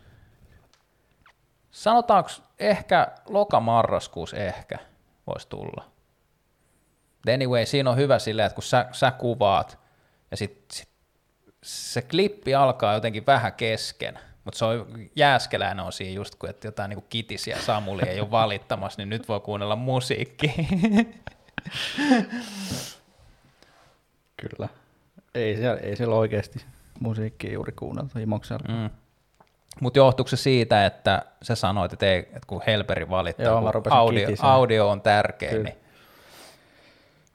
Sanotaanko 1.75 2.31
ehkä 2.59 3.09
loka-marraskuussa 3.29 4.37
ehkä 4.37 4.79
voisi 5.27 5.49
tulla. 5.49 5.85
Anyway, 7.35 7.67
siinä 7.67 7.91
on 7.91 7.97
hyvä 7.97 8.19
silleen, 8.19 8.47
että 8.47 8.55
kun 8.55 8.63
sä, 8.63 8.87
sä 8.93 9.11
kuvaat 9.11 9.79
ja 10.31 10.37
sit, 10.37 10.65
sit 10.73 10.89
se 11.63 12.03
klippi 12.03 12.55
alkaa 12.55 12.95
jotenkin 12.95 13.27
vähän 13.27 13.53
kesken, 13.53 14.19
mutta 14.45 14.59
se 14.59 14.65
on 14.65 14.87
jääskeläinen 15.17 15.85
on 15.85 15.93
siinä 15.93 16.15
just 16.15 16.35
kun, 16.35 16.51
että 16.51 16.67
jotain 16.67 16.89
niin 16.89 17.05
kitisiä 17.09 17.59
Samuli 17.59 18.03
ei 18.09 18.21
ole 18.21 18.31
valittamassa, 18.31 19.01
niin 19.01 19.11
nyt 19.11 19.29
voi 19.29 19.41
kuunnella 19.41 19.77
musiikkia. 19.77 20.53
Kyllä. 24.37 24.69
Ei 25.35 25.57
siellä, 25.57 25.81
ei 25.81 25.97
siellä 25.97 26.15
oikeasti 26.15 26.65
musiikkia 27.01 27.53
juuri 27.53 27.73
kuunneltu 27.73 28.19
Himoksella. 28.19 28.65
Mm. 28.69 28.91
Mutta 29.81 29.99
johtuuko 29.99 30.29
se 30.29 30.37
siitä, 30.37 30.87
että 30.87 31.23
sä 31.43 31.55
sanoit, 31.55 31.93
että, 31.93 32.07
ei, 32.07 32.19
että 32.19 32.41
kun 32.47 32.63
Helperi 32.67 33.11
valittaa, 33.11 33.47
Joo, 33.47 33.73
kun 33.73 33.93
audio, 33.93 34.29
audio 34.43 34.89
on 34.89 35.01
tärkeä, 35.03 35.51
Kyllä. 35.51 35.65
niin, 35.65 35.79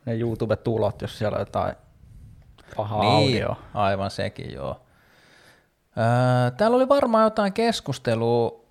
Ne 0.06 0.16
YouTube-tulot, 0.16 1.02
jos 1.02 1.18
siellä 1.18 1.36
on 1.36 1.42
jotain 1.42 1.76
pahaa 2.76 3.02
niin 3.02 3.14
audioa. 3.14 3.56
aivan 3.74 4.12
sekin 4.12 4.54
joo. 4.54 4.82
Öö, 5.98 6.52
täällä 6.52 6.78
oli 6.78 6.90
varmaan 6.90 7.24
jotain 7.24 7.54
keskustelua 7.54 8.66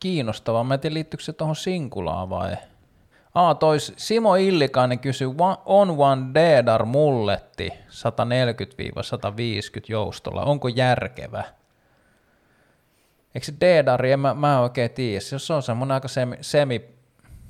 kiinnostavaa. 0.00 0.64
Mä 0.64 0.74
en 0.74 0.80
tiedä, 0.80 0.94
liittyykö 0.94 1.24
se 1.24 1.32
tuohon 1.32 1.56
Singulaan 1.56 2.30
vai? 2.30 2.56
Aa, 3.34 3.54
toi 3.54 3.80
Simo 3.80 4.34
Illikainen 4.34 4.98
kysyi 4.98 5.28
On 5.66 5.90
One 5.98 6.22
Dedar 6.34 6.84
mulletti 6.84 7.70
140-150 7.70 7.72
joustolla. 9.88 10.42
Onko 10.44 10.68
järkevä? 10.68 11.44
Eikö 13.34 13.46
se 13.46 13.52
Dedari, 13.60 14.12
en 14.12 14.20
mä, 14.20 14.34
mä 14.34 14.54
en 14.54 14.60
oikein 14.60 14.90
tiedä. 14.90 15.20
Se 15.20 15.52
on 15.54 15.62
semmoinen 15.62 15.94
aika 15.94 16.08
semi, 16.08 16.36
semi, 16.40 16.84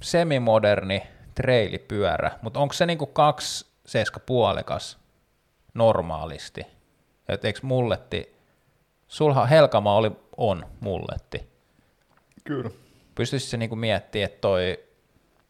semimoderni 0.00 1.02
treilipyörä, 1.34 2.30
mutta 2.42 2.60
onko 2.60 2.72
se 2.72 2.86
niinku 2.86 3.06
kaksi 3.06 3.66
seiska 3.86 4.20
puolikas 4.20 4.98
normaalisti? 5.74 6.66
Et 7.28 7.44
eikö 7.44 7.60
mulletti, 7.62 8.36
sulha 9.08 9.46
Helkama 9.46 9.94
oli, 9.94 10.12
on 10.36 10.66
mulletti. 10.80 11.50
Kyllä. 12.44 12.70
Pystyisikö 13.14 13.50
se 13.50 13.56
niinku 13.56 13.76
miettimään, 13.76 14.24
että 14.24 14.40
toi 14.40 14.84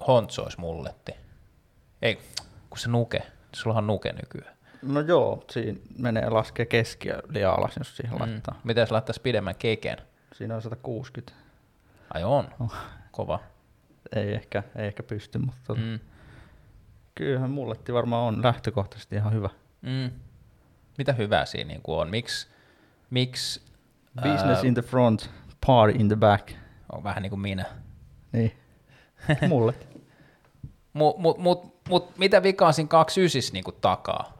Hontsu 0.06 0.42
olisi 0.42 0.60
mulletti? 0.60 1.12
Ei, 2.02 2.18
kun 2.70 2.78
se 2.78 2.88
nuke. 2.88 3.22
Sullahan 3.52 3.84
on 3.84 3.86
nuke 3.86 4.12
nykyään. 4.12 4.56
No 4.82 5.00
joo, 5.00 5.44
siinä 5.50 5.78
menee 5.98 6.30
laskee 6.30 6.66
keskiä 6.66 7.22
liian 7.28 7.54
alas, 7.58 7.76
jos 7.78 7.96
siihen 7.96 8.12
mm. 8.12 8.20
laittaa. 8.20 8.60
Miten 8.64 8.82
jos 8.82 8.90
laittaisi 8.90 9.20
pidemmän 9.20 9.54
keken? 9.54 9.98
Siinä 10.40 10.54
on 10.54 10.62
160. 10.62 11.32
Ai 12.14 12.24
on, 12.24 12.48
Oh. 12.60 12.74
kova. 13.10 13.40
Ei 14.16 14.34
ehkä, 14.34 14.62
ei 14.76 14.86
ehkä 14.86 15.02
pysty, 15.02 15.38
mutta 15.38 15.60
tota, 15.66 15.80
mm. 15.80 15.98
Kyllähän 17.14 17.50
mulletti 17.50 17.92
varmaan 17.92 18.34
on 18.34 18.42
lähtökohtaisesti 18.42 19.16
ihan 19.16 19.32
hyvä. 19.32 19.48
Mm. 19.82 20.10
Mitä 20.98 21.12
hyvää 21.12 21.46
siinä 21.46 21.68
niinku 21.68 21.98
on? 21.98 22.10
Miksi 22.10 22.48
miksi 23.10 23.62
Business 24.22 24.64
in 24.64 24.74
the 24.74 24.82
front, 24.82 25.30
party 25.66 25.98
in 25.98 26.08
the 26.08 26.16
back. 26.16 26.50
on 26.92 27.04
vähän 27.04 27.22
niin 27.22 27.30
kuin 27.30 27.40
minä. 27.40 27.64
Niin. 28.32 28.52
Mulletti. 29.48 29.86
Mut, 30.92 31.18
mut, 31.18 31.38
mut, 31.38 31.74
mut 31.88 32.18
mitä 32.18 32.42
vikaa 32.42 32.72
siinä 32.72 32.88
29 32.88 33.52
niinku 33.52 33.72
takaa? 33.72 34.38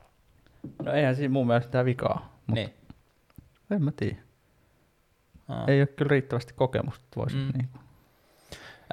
No 0.82 0.92
eihän 0.92 1.16
siinä 1.16 1.32
mun 1.32 1.46
mielestä 1.46 1.66
mitään 1.68 1.84
vikaa. 1.84 2.34
Mut 2.46 2.55
Niin. 2.55 2.74
En 3.70 3.84
mä 3.84 3.92
tiedä. 3.96 4.16
Aa. 5.51 5.64
Ei 5.66 5.80
ole 5.80 5.86
kyllä 5.86 6.11
riittävästi 6.11 6.53
kokemusta, 6.57 7.05
voisi 7.16 7.36
Mm. 7.36 7.51
niin 7.57 7.68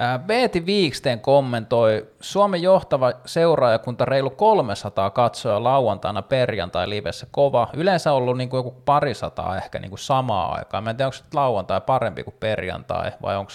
Ää, 0.00 0.18
Beeti 0.18 0.66
Viiksten 0.66 1.20
kommentoi, 1.20 2.06
Suomen 2.20 2.62
johtava 2.62 3.12
seuraajakunta 3.26 4.04
reilu 4.04 4.30
300 4.30 5.10
katsoja 5.10 5.64
lauantaina 5.64 6.22
perjantai 6.22 6.88
livessä 6.88 7.26
kova. 7.30 7.68
Yleensä 7.74 8.12
ollut 8.12 8.36
niin 8.36 8.48
kuin 8.48 8.58
joku 8.58 8.70
parisataa 8.84 9.56
ehkä 9.56 9.78
niin 9.78 9.88
kuin 9.88 9.98
samaa 9.98 10.54
aikaa. 10.54 10.80
Mä 10.80 10.90
en 10.90 10.96
tiedä, 10.96 11.06
onko 11.06 11.18
lauantai 11.34 11.80
parempi 11.80 12.24
kuin 12.24 12.36
perjantai 12.40 13.12
vai 13.22 13.36
onko 13.36 13.52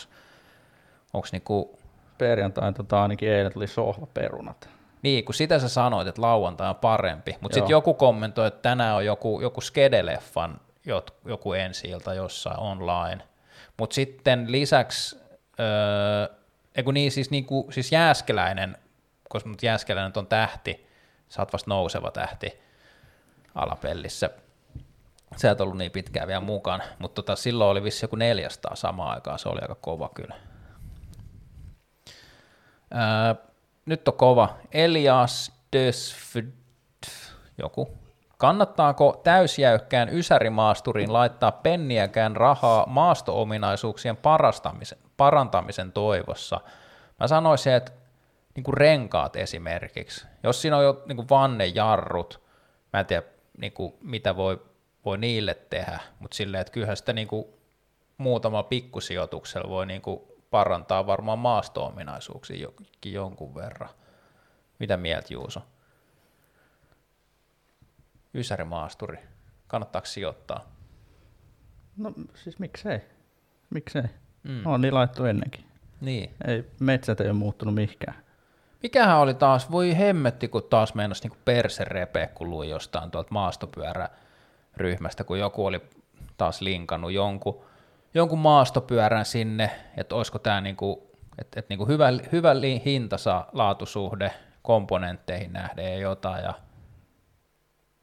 onko 1.14 1.28
niin 1.32 1.42
kuin, 1.42 1.66
Perjantain 2.18 2.74
tota, 2.74 3.02
ainakin 3.02 3.30
eilen 3.30 3.54
tuli 3.54 3.68
sohvaperunat. 3.68 4.70
niin, 5.02 5.26
kun 5.26 5.36
sitä 5.36 5.60
sä 5.60 5.70
sanoit, 5.70 6.08
että 6.08 6.22
lauantai 6.22 6.70
on 6.70 6.76
parempi, 6.76 7.38
mutta 7.42 7.56
sitten 7.56 7.72
joku 7.72 7.94
kommentoi, 7.94 8.48
että 8.48 8.62
tänään 8.62 8.96
on 8.96 9.06
joku, 9.06 9.42
joku 9.42 9.62
Skedeleffan 9.62 10.60
joku 11.26 11.54
ensi 11.54 11.90
jossain 12.16 12.60
online. 12.60 13.24
Mutta 13.78 13.94
sitten 13.94 14.52
lisäksi, 14.52 15.20
öö, 15.60 16.92
niin, 16.94 17.12
siis, 17.12 17.32
niinku, 17.32 17.68
siis 17.72 17.92
Jääskeläinen, 17.92 18.78
koska 19.30 19.50
mut 19.50 19.64
Jääskeläinen 19.64 20.14
on 20.16 20.28
tähti, 20.28 20.88
sä 21.30 21.42
oot 21.42 21.54
vasta 21.54 21.70
nouseva 21.70 22.12
tähti 22.12 22.60
alapellissä. 23.56 24.30
Sä 25.38 25.52
et 25.52 25.62
ollut 25.62 25.78
niin 25.78 25.92
pitkään 25.92 26.28
vielä 26.28 26.42
mukaan, 26.42 26.84
mutta 27.00 27.22
tota, 27.22 27.36
silloin 27.36 27.70
oli 27.72 27.84
vissi 27.84 28.04
joku 28.06 28.16
400 28.16 28.76
samaan 28.76 29.16
aikaan, 29.16 29.40
se 29.40 29.50
oli 29.50 29.60
aika 29.62 29.76
kova 29.76 30.10
kyllä. 30.16 30.36
Ää, 32.92 33.36
nyt 33.86 34.08
on 34.08 34.14
kova. 34.14 34.58
Elias 34.72 35.52
Desfd, 35.74 36.52
joku 37.58 38.03
Kannattaako 38.44 39.22
täysjäykkään 39.24 40.10
ysärimaasturin 40.10 41.14
laittaa 41.14 41.52
penniäkään 41.52 42.36
rahaa 42.36 42.86
maasto-ominaisuuksien 42.88 44.18
parantamisen 45.18 45.92
toivossa? 45.92 46.62
Mä 47.20 47.28
sanoisin, 47.28 47.74
että 47.74 47.92
niin 48.56 48.64
kuin 48.64 48.78
renkaat 48.78 49.36
esimerkiksi. 49.36 50.28
Jos 50.44 50.62
siinä 50.62 50.78
on 50.78 50.84
jo 50.84 51.04
niin 51.06 51.16
kuin 51.16 51.30
vannejarrut, 51.30 52.42
mä 52.94 53.00
en 53.00 53.06
tiedä 53.06 53.24
niin 53.58 53.74
kuin, 53.74 53.94
mitä 54.02 54.36
voi, 54.36 54.62
voi 55.06 55.18
niille 55.18 55.54
tehdä, 55.54 56.00
mutta 56.20 56.36
silleen, 56.36 56.62
että 56.62 56.74
kyllähän 56.74 56.98
sitä 56.98 57.14
niin 57.14 57.28
kuin, 57.28 57.46
muutamalla 58.18 58.64
pikkusijoituksella 58.64 59.70
voi 59.70 59.86
niin 59.86 60.02
kuin, 60.02 60.22
parantaa 60.52 61.08
varmaan 61.08 61.40
maasto-ominaisuuksia 61.40 62.68
jonkun 63.06 63.56
verran. 63.56 63.90
Mitä 64.80 64.98
mieltä 64.98 65.34
Juuso? 65.34 65.62
Ysärimaasturi, 68.36 69.20
kannattaako 69.68 70.06
sijoittaa? 70.06 70.66
No 71.98 72.14
siis 72.34 72.60
miksei? 72.60 73.02
Miksei? 73.70 74.04
Mm. 74.44 74.66
On 74.66 74.82
niin 74.82 74.94
laittu 74.94 75.26
ennenkin. 75.26 75.66
Niin. 76.02 76.34
Ei, 76.48 76.64
metsät 76.80 77.22
ei 77.22 77.28
ole 77.28 77.34
muuttunut 77.34 77.76
mihinkään. 77.76 78.16
Mikähän 78.84 79.18
oli 79.20 79.34
taas, 79.34 79.72
voi 79.72 79.98
hemmetti, 79.98 80.48
kun 80.48 80.64
taas 80.64 80.94
meinasi 80.96 81.28
niin 81.28 81.40
perse 81.46 81.84
repeä, 81.84 82.28
kun 82.28 82.50
luin 82.50 82.70
jostain 82.70 83.12
tuolta 83.12 83.32
maastopyöräryhmästä, 83.32 85.24
kun 85.24 85.40
joku 85.40 85.66
oli 85.66 85.82
taas 86.38 86.62
linkannut 86.62 87.12
jonkun, 87.12 87.62
jonkun 88.14 88.40
maastopyörän 88.40 89.26
sinne, 89.26 89.72
että 89.98 90.16
olisiko 90.16 90.40
tämä 90.40 90.62
niin 90.62 90.76
kuin, 90.76 91.00
että, 91.40 91.60
että 91.60 91.70
niin 91.70 91.78
kuin 91.78 91.88
hyvä, 91.88 92.08
hyvä 92.32 92.52
hinta 92.86 93.18
saa 93.18 93.50
laatusuhde 93.54 94.32
komponentteihin 94.62 95.54
nähden 95.54 95.86
ja 95.86 95.98
jotain, 95.98 96.44
ja 96.44 96.54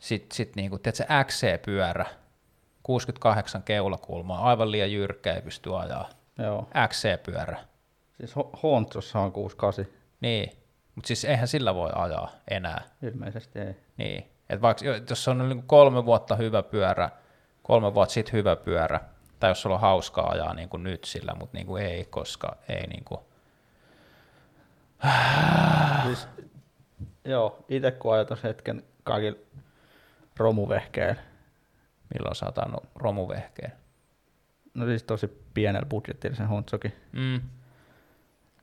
sitten 0.01 0.37
sit 0.37 0.57
niin 0.57 0.71
kuin, 0.71 0.83
se 0.93 1.07
XC-pyörä, 1.25 2.07
68 2.83 3.63
keulakulmaa, 3.63 4.49
aivan 4.49 4.71
liian 4.71 4.93
jyrkkä, 4.93 5.35
ei 5.35 5.43
pysty 5.43 5.77
ajaa. 5.77 6.09
Joo. 6.39 6.69
XC-pyörä. 6.89 7.59
Siis 8.17 8.35
Hontrossa 8.63 9.21
on 9.21 9.33
68. 9.33 9.95
Niin, 10.21 10.51
mutta 10.95 11.09
siis 11.09 11.25
eihän 11.25 11.49
sillä 11.49 11.75
voi 11.75 11.91
ajaa 11.95 12.33
enää. 12.51 12.83
Ilmeisesti 13.03 13.59
ei. 13.59 13.77
Niin, 13.97 14.19
että 14.51 14.63
vaikka 14.63 14.85
jos 15.11 15.29
on 15.29 15.49
niin 15.49 15.63
kolme 15.63 16.05
vuotta 16.05 16.37
hyvä 16.37 16.63
pyörä, 16.63 17.11
kolme 17.63 17.95
vuotta 17.95 18.13
sitten 18.13 18.33
hyvä 18.33 18.57
pyörä, 18.57 19.01
tai 19.41 19.51
jos 19.51 19.63
sulla 19.63 19.75
on 19.75 19.81
hauskaa 19.81 20.31
ajaa 20.31 20.55
niin 20.55 20.69
kuin 20.69 20.83
nyt 20.83 21.05
sillä, 21.05 21.35
mutta 21.35 21.57
niin 21.57 21.67
kuin 21.67 21.83
ei, 21.83 22.05
koska 22.05 22.57
ei 22.69 22.87
niin 22.87 23.05
kuin... 23.05 23.21
siis, 26.07 26.29
joo, 27.25 27.65
itse 27.69 27.91
kun 27.91 28.15
ajatus 28.15 28.43
hetken 28.43 28.83
kaikilla 29.05 29.39
romuvehkeen. 30.37 31.17
Milloin 32.15 32.35
sä 32.35 32.47
oot 32.47 32.85
romuvehkeen? 32.95 33.73
No 34.75 34.87
siis 34.87 35.03
tosi 35.03 35.27
pienellä 35.55 35.87
budjetilla 35.87 36.37
sen 36.37 36.49
Hontsokin. 36.49 36.93
Mm. 37.13 37.41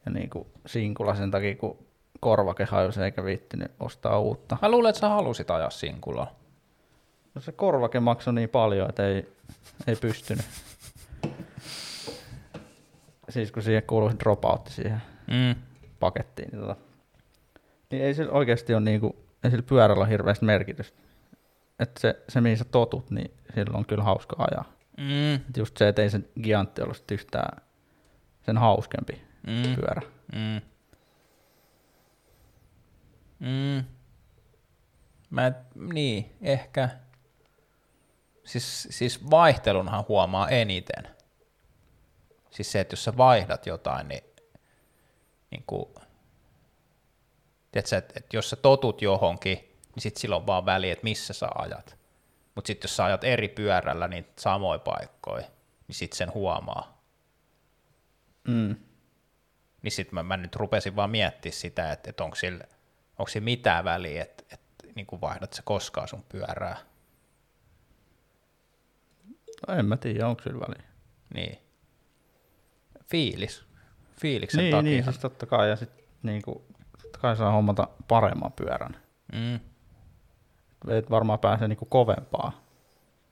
Ja 0.05 0.11
niin 0.11 0.29
kuin 0.29 0.47
sinkula 0.65 1.15
sen 1.15 1.31
takia, 1.31 1.55
kun 1.55 1.77
korvake 2.19 2.65
hajosi 2.65 3.01
eikä 3.01 3.23
viittinyt 3.23 3.71
ostaa 3.79 4.19
uutta. 4.19 4.57
Mä 4.61 4.71
luulen, 4.71 4.89
että 4.89 4.99
sä 4.99 5.09
halusit 5.09 5.51
ajaa 5.51 5.69
sinkulaa. 5.69 6.39
No 7.35 7.41
se 7.41 7.51
korvake 7.51 7.99
maksoi 7.99 8.33
niin 8.33 8.49
paljon, 8.49 8.89
että 8.89 9.07
ei, 9.07 9.33
ei 9.87 9.95
pystynyt. 9.95 10.45
Siis 13.29 13.51
kun 13.51 13.63
siihen 13.63 13.83
kuului 13.83 14.19
dropoutti 14.19 14.71
siihen 14.71 15.01
mm. 15.27 15.61
pakettiin, 15.99 16.49
niin, 16.49 16.61
tota, 16.61 16.75
niin 17.91 18.03
ei 18.03 18.13
sillä 18.13 18.31
oikeasti 18.31 18.73
ole 18.73 18.81
niinku, 18.81 19.15
ei 19.43 19.51
sillä 19.51 19.63
pyörällä 19.63 20.03
ole 20.03 20.09
hirveästi 20.09 20.45
merkitystä. 20.45 20.99
Että 21.79 22.01
se, 22.01 22.23
se, 22.29 22.41
mihin 22.41 22.57
sä 22.57 22.65
totut, 22.65 23.11
niin 23.11 23.31
sillä 23.55 23.77
on 23.77 23.85
kyllä 23.85 24.03
hauska 24.03 24.35
ajaa. 24.39 24.73
Mm. 24.97 25.35
Et 25.35 25.57
just 25.57 25.77
se, 25.77 25.87
että 25.87 26.01
ei 26.01 26.09
sen 26.09 26.29
giantti 26.43 26.81
ollut 26.81 27.11
yhtään 27.11 27.61
sen 28.45 28.57
hauskempi 28.57 29.21
mm. 29.47 29.75
pyörä. 29.75 30.01
Mm. 30.33 30.61
Mm. 33.39 33.83
Mä, 35.29 35.51
niin, 35.75 36.37
ehkä. 36.41 36.89
Siis, 38.45 38.87
siis 38.91 39.29
vaihtelunhan 39.29 40.05
huomaa 40.07 40.49
eniten. 40.49 41.07
Siis 42.51 42.71
se, 42.71 42.79
että 42.79 42.93
jos 42.93 43.03
sä 43.03 43.17
vaihdat 43.17 43.65
jotain, 43.65 44.07
niin, 44.07 44.23
niin 45.51 45.63
kuin, 45.67 45.85
tiedätkö, 47.71 47.97
että, 47.97 48.13
että 48.15 48.37
jos 48.37 48.49
sä 48.49 48.55
totut 48.55 49.01
johonkin, 49.01 49.76
niin 49.97 50.01
sitten 50.01 50.21
silloin 50.21 50.47
vaan 50.47 50.65
väliä, 50.65 50.93
että 50.93 51.03
missä 51.03 51.33
sä 51.33 51.47
ajat. 51.55 51.97
Mutta 52.55 52.67
sitten 52.67 52.87
jos 52.87 52.95
sä 52.95 53.05
ajat 53.05 53.23
eri 53.23 53.47
pyörällä 53.47 54.07
niin 54.07 54.27
samoin 54.39 54.79
paikkoja, 54.79 55.47
niin 55.87 55.95
sitten 55.95 56.17
sen 56.17 56.33
huomaa. 56.33 57.01
Mm. 58.47 58.75
Niin 59.81 59.91
sitten 59.91 60.15
mä, 60.15 60.23
mä, 60.23 60.37
nyt 60.37 60.55
rupesin 60.55 60.95
vaan 60.95 61.09
miettimään 61.09 61.53
sitä, 61.53 61.91
että, 61.91 62.09
että 62.09 62.23
onko 62.23 62.35
sillä 62.35 62.63
onko 63.19 63.29
se 63.29 63.39
mitään 63.39 63.83
väliä, 63.83 64.23
että, 64.23 64.43
että 64.51 64.87
niin 64.95 65.05
kuin 65.05 65.21
vaihdat 65.21 65.53
se 65.53 65.61
koskaan 65.65 66.07
sun 66.07 66.23
pyörää? 66.29 66.77
No 69.67 69.73
en 69.75 69.85
mä 69.85 69.97
tiedä, 69.97 70.27
onko 70.27 70.41
sillä 70.41 70.59
väliä. 70.59 70.89
Niin. 71.33 71.57
Fiilis. 73.09 73.65
Fiiliksen 74.21 74.57
niin, 74.57 74.71
takia. 74.71 74.81
Niin, 74.81 75.03
siis 75.03 75.19
totta 75.19 75.45
kai, 75.45 75.69
ja 75.69 75.75
sitten 75.75 76.03
niin 76.23 76.41
kuin, 76.41 76.63
totta 77.01 77.19
kai 77.19 77.35
saa 77.35 77.51
hommata 77.51 77.87
paremman 78.07 78.51
pyörän. 78.51 79.01
Mm. 79.33 79.59
Et 80.87 81.09
varmaan 81.09 81.39
pääsee 81.39 81.67
niin 81.67 81.77
kuin 81.77 81.89
kovempaa. 81.89 82.51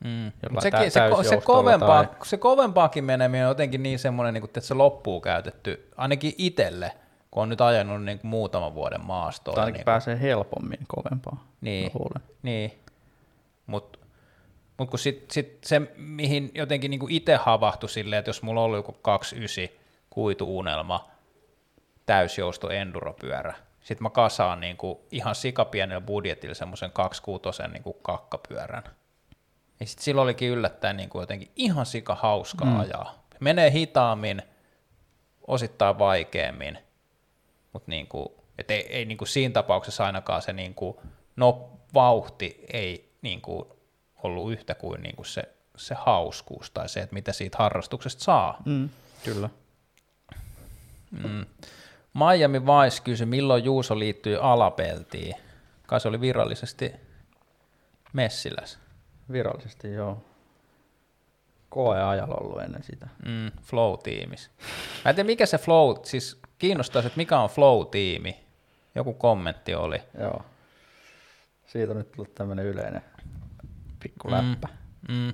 Mm. 0.03 0.31
Sekin, 0.59 0.91
se, 0.91 1.01
se, 1.29 1.37
kovempaa, 1.37 2.05
tai... 2.05 2.15
se 2.23 2.37
kovempaakin 2.37 3.03
meneminen 3.03 3.45
on 3.45 3.51
jotenkin 3.51 3.83
niin 3.83 3.99
semmoinen, 3.99 4.33
niin 4.33 4.41
kuin, 4.41 4.49
että 4.49 4.61
se 4.61 4.73
loppuu 4.73 5.21
käytetty, 5.21 5.89
ainakin 5.97 6.33
itselle– 6.37 6.91
kun 7.35 7.43
on 7.43 7.49
nyt 7.49 7.61
ajanut 7.61 8.03
niin 8.03 8.19
kuin 8.19 8.29
muutaman 8.29 8.75
vuoden 8.75 9.05
maastoon. 9.05 9.55
Tai 9.55 9.61
ainakin 9.61 9.79
niin 9.79 9.85
pääsee 9.85 10.21
helpommin 10.21 10.79
kovempaa. 10.87 11.47
Niin, 11.61 11.91
niin. 12.43 12.71
mutta 13.65 13.99
mut 14.77 14.89
kun 14.89 14.99
sit, 14.99 15.31
sit 15.31 15.57
se, 15.63 15.81
mihin 15.97 16.51
jotenkin 16.53 16.91
niin 16.91 17.09
itse 17.09 17.35
havahtui 17.35 17.89
silleen, 17.89 18.19
että 18.19 18.29
jos 18.29 18.41
mulla 18.41 18.61
oli 18.61 18.77
joku 18.77 18.91
29 19.01 19.77
kuituunelma, 20.09 21.09
täysjousto 22.05 22.69
enduropyörä, 22.69 23.53
sitten 23.85 24.03
mä 24.03 24.09
kasaan 24.09 24.59
niin 24.59 24.77
kuin 24.77 24.99
ihan 25.11 25.35
sikapienellä 25.35 26.01
budjetilla 26.01 26.55
semmoisen 26.55 26.91
26 26.91 27.63
niin 27.71 27.83
kuin 27.83 27.95
kakkapyörän. 28.01 28.83
Ja 29.79 29.85
sitten 29.85 30.03
silloin 30.03 30.23
olikin 30.23 30.49
yllättäen 30.49 30.97
niin 30.97 31.09
kuin 31.09 31.21
jotenkin 31.21 31.51
ihan 31.55 31.85
sika 31.85 32.15
hauskaa 32.15 32.67
mm. 32.67 32.79
ajaa. 32.79 33.25
Menee 33.39 33.71
hitaammin, 33.71 34.41
osittain 35.47 35.99
vaikeammin, 35.99 36.77
mutta 37.73 37.91
niin 37.91 38.07
kuin, 38.07 38.27
et 38.57 38.71
ei, 38.71 38.87
ei 38.89 39.05
niin 39.05 39.17
kuin 39.17 39.27
siinä 39.27 39.53
tapauksessa 39.53 40.05
ainakaan 40.05 40.41
se 40.41 40.53
niin 40.53 40.73
kuin, 40.73 40.97
no, 41.35 41.69
vauhti 41.93 42.65
ei 42.73 43.13
niin 43.21 43.41
kuin, 43.41 43.65
ollut 44.23 44.51
yhtä 44.51 44.75
kuin, 44.75 45.03
niin 45.03 45.15
kuin 45.15 45.25
se, 45.25 45.43
se 45.77 45.95
hauskuus 45.95 46.71
tai 46.71 46.89
se, 46.89 46.99
että 46.99 47.13
mitä 47.13 47.33
siitä 47.33 47.57
harrastuksesta 47.57 48.23
saa. 48.23 48.61
Mm, 48.65 48.89
kyllä. 49.23 49.49
Mm. 51.11 51.45
Miami 52.15 52.61
Vice 52.61 53.03
kysyi, 53.03 53.25
milloin 53.25 53.63
Juuso 53.63 53.99
liittyi 53.99 54.35
alapeltiin. 54.35 55.35
Kai 55.87 55.99
se 55.99 56.07
oli 56.07 56.21
virallisesti 56.21 56.93
Messiläs. 58.13 58.79
Virallisesti, 59.31 59.93
joo. 59.93 60.25
Koeajalla 61.69 62.35
ollut 62.35 62.61
ennen 62.61 62.83
sitä. 62.83 63.07
Mm, 63.25 63.51
Flow-tiimis. 63.61 64.49
Mä 65.05 65.09
en 65.09 65.15
tiedä, 65.15 65.27
mikä 65.27 65.45
se 65.45 65.57
Flow, 65.57 65.95
siis 66.03 66.41
kiinnostaisi, 66.57 67.07
että 67.07 67.17
mikä 67.17 67.39
on 67.39 67.49
Flow-tiimi. 67.49 68.45
Joku 68.95 69.13
kommentti 69.13 69.75
oli. 69.75 70.01
Joo. 70.19 70.41
Siitä 71.65 71.91
on 71.91 71.97
nyt 71.97 72.11
tullut 72.11 72.35
tämmöinen 72.35 72.65
yleinen 72.65 73.01
pikku 73.99 74.31
läppä. 74.31 74.67
Mm, 75.07 75.15
mm. 75.15 75.33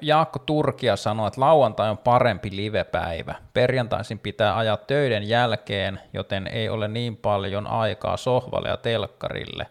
Jaakko 0.00 0.38
Turkia 0.38 0.96
sanoi, 0.96 1.28
että 1.28 1.40
lauantai 1.40 1.90
on 1.90 1.98
parempi 1.98 2.48
livepäivä. 2.52 3.34
Perjantaisin 3.52 4.18
pitää 4.18 4.56
ajaa 4.56 4.76
töiden 4.76 5.28
jälkeen, 5.28 6.00
joten 6.12 6.46
ei 6.46 6.68
ole 6.68 6.88
niin 6.88 7.16
paljon 7.16 7.66
aikaa 7.66 8.16
sohvalle 8.16 8.68
ja 8.68 8.76
telkkarille. 8.76 9.66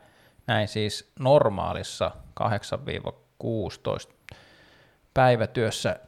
Näin 0.48 0.68
siis 0.68 1.12
normaalissa 1.20 2.12
8-16 3.44 4.14
päivätyössä 5.14 6.00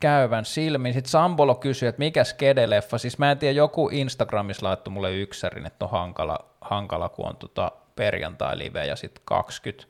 käyvän 0.00 0.44
silmin. 0.44 0.92
Sitten 0.92 1.10
Sambolo 1.10 1.54
kysyi, 1.54 1.88
että 1.88 1.98
mikä 1.98 2.24
skedeleffa, 2.24 2.98
siis 2.98 3.18
mä 3.18 3.30
en 3.30 3.38
tiedä, 3.38 3.56
joku 3.56 3.88
Instagramissa 3.92 4.66
laittoi 4.66 4.92
mulle 4.92 5.14
yksärin, 5.14 5.66
että 5.66 5.84
on 5.84 5.90
hankala, 5.90 6.38
hankala 6.60 7.08
kun 7.08 7.28
on 7.28 7.36
tota 7.36 7.72
perjantai-live 7.96 8.86
ja 8.86 8.96
sitten 8.96 9.22
20, 9.24 9.84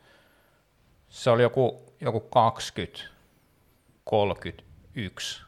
se 1.08 1.30
oli 1.30 1.42
joku, 1.42 1.94
joku 2.00 2.20
20, 2.20 3.17
31, 4.08 5.42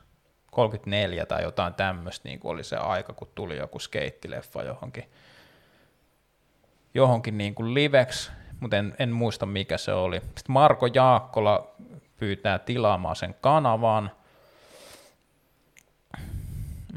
34 0.50 1.26
tai 1.26 1.42
jotain 1.42 1.74
tämmöistä, 1.74 2.28
niin 2.28 2.40
oli 2.44 2.64
se 2.64 2.76
aika, 2.76 3.12
kun 3.12 3.28
tuli 3.34 3.56
joku 3.56 3.78
skeittileffa 3.78 4.62
johonkin, 4.62 5.10
johonkin 6.94 7.38
niin 7.38 7.54
kuin 7.54 7.74
liveksi. 7.74 8.30
mutta 8.60 8.76
en, 8.76 8.94
en 8.98 9.10
muista 9.10 9.46
mikä 9.46 9.78
se 9.78 9.92
oli. 9.92 10.20
Sitten 10.20 10.44
Marko 10.52 10.86
Jaakkola 10.86 11.74
pyytää 12.16 12.58
tilaamaan 12.58 13.16
sen 13.16 13.34
kanavan. 13.40 14.10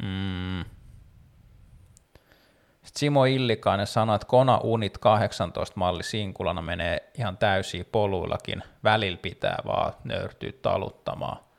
Mm. 0.01 0.65
Sitten 2.83 2.99
Simo 2.99 3.25
Illikainen 3.25 3.87
sanoi, 3.87 4.15
että 4.15 4.27
Kona 4.27 4.57
Unit 4.57 4.97
18 4.97 5.73
malli 5.79 6.03
Sinkulana 6.03 6.61
menee 6.61 7.11
ihan 7.17 7.37
täysiä 7.37 7.85
poluillakin. 7.91 8.63
Välillä 8.83 9.17
pitää 9.21 9.57
vaan 9.65 9.93
nöyrtyä 10.03 10.51
taluttamaan. 10.61 11.52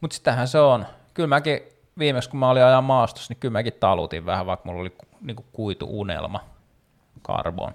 Mutta 0.00 0.16
sitähän 0.16 0.48
se 0.48 0.58
on. 0.58 0.86
Kyllä 1.14 1.26
mäkin 1.26 1.60
viimeksi 1.98 2.30
kun 2.30 2.40
mä 2.40 2.50
olin 2.50 2.64
ajan 2.64 2.84
maastossa, 2.84 3.32
niin 3.32 3.40
kyllä 3.40 3.52
mäkin 3.52 3.72
talutin 3.80 4.26
vähän, 4.26 4.46
vaikka 4.46 4.68
mulla 4.68 4.80
oli 4.80 4.96
niinku 5.20 5.44
kuitu 5.52 6.00
unelma, 6.00 6.40
Carbon, 7.26 7.72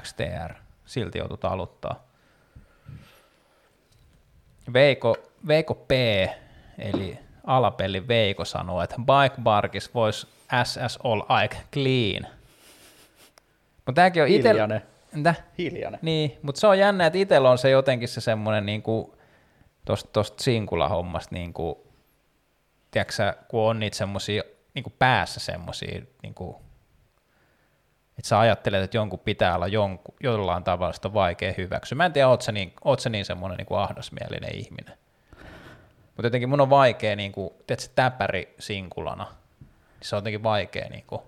XTR, 0.00 0.54
silti 0.86 1.18
joutui 1.18 1.38
taluttaa. 1.38 2.02
Veiko, 4.72 5.16
Veiko 5.46 5.74
P, 5.74 5.90
eli 6.78 7.18
alapeli 7.44 8.08
Veiko 8.08 8.44
sanoo, 8.44 8.82
että 8.82 8.96
Bike 8.96 9.42
Barkis 9.42 9.94
voisi 9.94 10.26
SS 10.64 10.98
all 11.04 11.22
aik 11.28 11.56
clean. 11.72 12.32
Mutta 13.86 13.92
tämäkin 13.92 14.22
on 14.22 14.28
itse... 14.28 14.48
Hiljainen. 14.48 14.82
Entä? 15.14 15.34
Hiljainen. 15.58 16.00
Niin, 16.02 16.38
mutta 16.42 16.60
se 16.60 16.66
on 16.66 16.78
jännä, 16.78 17.06
että 17.06 17.18
itsellä 17.18 17.50
on 17.50 17.58
se 17.58 17.70
jotenkin 17.70 18.08
se 18.08 18.20
semmoinen 18.20 18.66
niinku, 18.66 19.14
tosta, 19.84 20.10
tosta 20.12 20.42
Sinkula-hommasta, 20.42 21.34
niinku, 21.34 21.86
tiedätkö 22.90 23.14
sä, 23.14 23.36
kun 23.48 23.60
on 23.60 23.80
niitä 23.80 23.96
semmoisia 23.96 24.42
niinku 24.74 24.92
päässä 24.98 25.40
semmoisia, 25.40 26.02
niinku, 26.22 26.62
että 28.18 28.28
sä 28.28 28.38
ajattelet, 28.38 28.82
että 28.82 28.96
jonkun 28.96 29.18
pitää 29.18 29.54
olla 29.54 29.66
jonku, 29.66 30.14
jollain 30.22 30.64
tavalla 30.64 30.92
sitä 30.92 31.14
vaikea 31.14 31.54
hyväksyä. 31.58 31.96
Mä 31.96 32.06
en 32.06 32.12
tiedä, 32.12 32.28
oot 32.28 32.42
sä 32.42 32.52
niin, 32.52 32.72
oot 32.84 33.00
sä 33.00 33.10
niin 33.10 33.24
semmoinen 33.24 33.56
niinku 33.56 33.74
ahdasmielinen 33.74 34.54
ihminen. 34.54 34.98
Mutta 36.06 36.26
jotenkin 36.26 36.48
mun 36.48 36.60
on 36.60 36.70
vaikea, 36.70 37.16
niinku, 37.16 37.62
tiedätkö, 37.66 37.92
täpäri 37.94 38.54
sinkulana, 38.58 39.24
niin 39.60 39.70
se 40.02 40.16
on 40.16 40.18
jotenkin 40.18 40.42
vaikea, 40.42 40.88
niinku, 40.88 41.22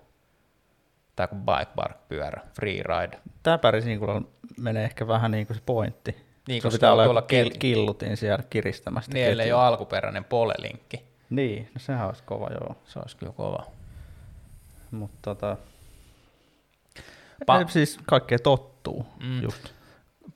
tai 1.15 1.27
kuin 1.27 1.41
bike 1.41 1.71
park 1.75 2.07
pyörä, 2.07 2.41
free 2.55 2.83
ride. 2.83 3.19
Täpäri 3.43 3.81
Sinkulalla 3.81 4.27
menee 4.57 4.83
ehkä 4.83 5.07
vähän 5.07 5.31
niin 5.31 5.47
kuin 5.47 5.57
se 5.57 5.63
pointti. 5.65 6.24
Niin, 6.47 6.61
se 6.61 6.65
koska 6.65 6.75
pitää 6.75 6.93
olla 6.93 7.21
kill, 7.21 7.49
killutin 7.59 8.17
siellä 8.17 8.43
kiristämästä. 8.49 9.13
Niin, 9.13 9.25
ellei 9.27 9.53
ole 9.53 9.63
alkuperäinen 9.63 10.23
polelinkki. 10.23 11.03
Niin, 11.29 11.63
no 11.73 11.79
sehän 11.79 12.07
olisi 12.07 12.23
kova 12.25 12.47
joo. 12.61 12.75
Se 12.85 12.99
olisi 12.99 13.17
kyllä 13.17 13.33
kova. 13.33 13.65
Mutta 14.91 15.17
tota, 15.21 15.57
Pa- 17.51 17.67
siis 17.71 17.97
kaikkea 18.05 18.39
tottuu 18.39 19.05
Mm. 19.19 19.41
just. 19.43 19.67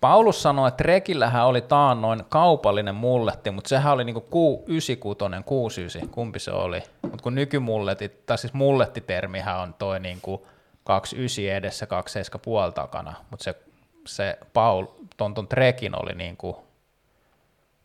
Paulus 0.01 0.41
sanoi, 0.43 0.67
että 0.67 0.83
Rekillähän 0.83 1.45
oli 1.45 1.61
taannoin 1.61 2.23
kaupallinen 2.29 2.95
mulletti, 2.95 3.51
mutta 3.51 3.67
sehän 3.69 3.93
oli 3.93 4.03
niinku 4.03 4.21
ku, 4.21 4.63
96, 4.67 4.95
69, 4.95 6.09
kumpi 6.09 6.39
se 6.39 6.51
oli. 6.51 6.83
Mutta 7.01 7.23
kun 7.23 7.35
nykymulletit, 7.35 8.25
tai 8.25 8.37
siis 8.37 8.53
mullettitermihän 8.53 9.59
on 9.59 9.73
toi 9.73 9.99
niinku 9.99 10.47
29 10.83 11.43
edessä, 11.57 11.85
27 11.87 12.41
puoli 12.45 12.71
takana, 12.71 13.13
mutta 13.31 13.43
se, 13.43 13.55
se 14.05 14.37
Paul, 14.53 14.85
ton, 15.17 15.33
ton 15.33 15.47
Trekin 15.47 16.03
oli 16.03 16.15
niinku, 16.15 16.63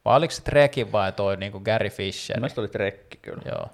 vai 0.05 0.17
oliko 0.17 0.31
se 0.35 0.43
Trekin 0.43 0.93
vai 0.93 1.13
toi 1.13 1.37
niinku 1.37 1.61
Gary 1.61 1.91
Fisher? 1.91 2.37
Mielestäni 2.37 2.63
oli 2.63 2.69
trekki 2.69 3.19
kyllä. 3.23 3.43
Joo, 3.45 3.69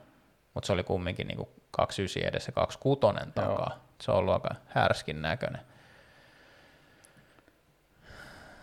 mutta 0.55 0.67
se 0.67 0.73
oli 0.73 0.85
kumminkin 0.85 1.27
niinku 1.27 1.49
29 1.71 2.29
edessä, 2.29 2.53
26 2.53 3.31
takaa. 3.35 3.85
Se 4.01 4.11
on 4.11 4.17
ollut 4.17 4.35
aika 4.35 4.55
härskin 4.67 5.23
näköinen. 5.23 5.61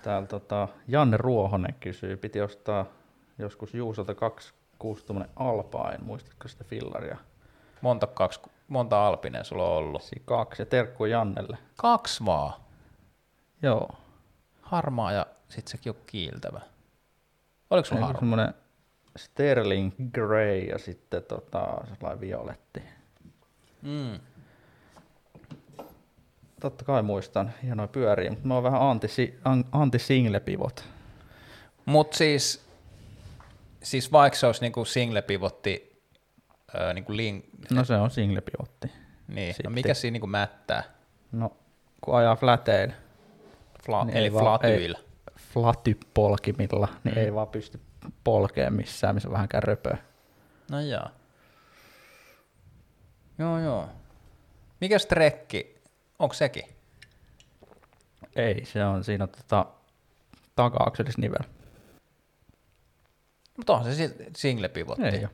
Täällä 0.01 0.27
tota, 0.27 0.67
Janne 0.87 1.17
Ruohonen 1.17 1.75
kysyy, 1.79 2.17
piti 2.17 2.41
ostaa 2.41 2.85
joskus 3.37 3.73
Juusolta 3.73 4.15
26 4.15 5.05
Alpain, 5.35 6.03
muistatko 6.03 6.47
sitä 6.47 6.63
fillaria? 6.63 7.17
Monta, 7.81 8.07
kaksi, 8.07 8.39
monta 8.67 9.07
Alpinen 9.07 9.45
sulla 9.45 9.63
on 9.63 9.77
ollut? 9.77 10.03
Siinä 10.03 10.23
kaksi 10.25 10.61
ja 10.61 10.65
terkku 10.65 11.05
Jannelle. 11.05 11.57
Kaksi 11.75 12.25
vaan. 12.25 12.53
Joo. 13.61 13.89
Harmaa 14.61 15.11
ja 15.11 15.25
sitten 15.49 15.71
sekin 15.71 15.89
on 15.89 15.97
kiiltävä. 16.05 16.61
Oliko 17.69 17.85
sulla 17.85 18.01
harmaa? 18.01 18.19
semmoinen 18.19 18.53
Sterling 19.17 19.91
Grey 20.13 20.59
ja 20.59 20.77
sitten 20.77 21.23
tota, 21.23 21.81
sellainen 21.93 22.21
violetti. 22.21 22.81
Mm. 23.81 24.19
Totta 26.61 26.85
kai 26.85 27.03
muistan, 27.03 27.53
hienoja 27.63 27.87
pyöriä, 27.87 28.29
mutta 28.29 28.47
mä 28.47 28.53
oon 28.53 28.63
vähän 28.63 28.81
anti, 28.81 29.07
an- 29.45 29.65
anti-single 29.71 30.39
pivot. 30.39 30.83
Mutta 31.85 32.17
siis, 32.17 32.65
siis 33.83 34.11
vaikka 34.11 34.39
se 34.39 34.45
olisi 34.45 34.61
niinku 34.61 34.85
single 34.85 35.21
pivotti, 35.21 36.01
öö, 36.75 36.93
niinku 36.93 37.15
link, 37.15 37.45
No 37.71 37.83
se 37.83 37.95
on 37.95 38.11
single 38.11 38.41
pivotti. 38.41 38.91
niin, 39.27 39.55
no 39.63 39.69
mikä 39.69 39.93
siinä 39.93 40.13
niinku 40.13 40.27
mättää? 40.27 40.83
No, 41.31 41.57
kun 42.01 42.15
ajaa 42.17 42.35
flatein, 42.35 42.93
Fla, 43.85 44.05
Niin 44.05 44.17
eli 44.17 44.29
flatyillä. 44.29 44.99
flaty-polkimilla, 45.53 46.87
niin 47.03 47.15
Mm. 47.15 47.21
ei 47.21 47.33
vaan 47.33 47.47
pysty 47.47 47.79
polkeen 48.23 48.73
missään, 48.73 49.15
missä 49.15 49.31
vähänkään 49.31 49.63
röpöä. 49.63 49.97
No 50.71 50.81
joo. 50.81 51.07
Joo, 53.39 53.59
joo. 53.59 53.89
Mikä 54.81 54.99
strekki? 54.99 55.75
Onko 56.19 56.33
sekin? 56.33 56.63
Ei, 58.35 58.65
se 58.65 58.85
on 58.85 59.03
siinä 59.03 59.27
tota, 59.27 59.65
taka-akselisnivel. 60.55 61.43
Mutta 63.57 63.73
onhan 63.73 63.95
se 63.95 64.15
single 64.35 64.69
pivotti. 64.69 65.03
Ei 65.03 65.19
ole. 65.19 65.29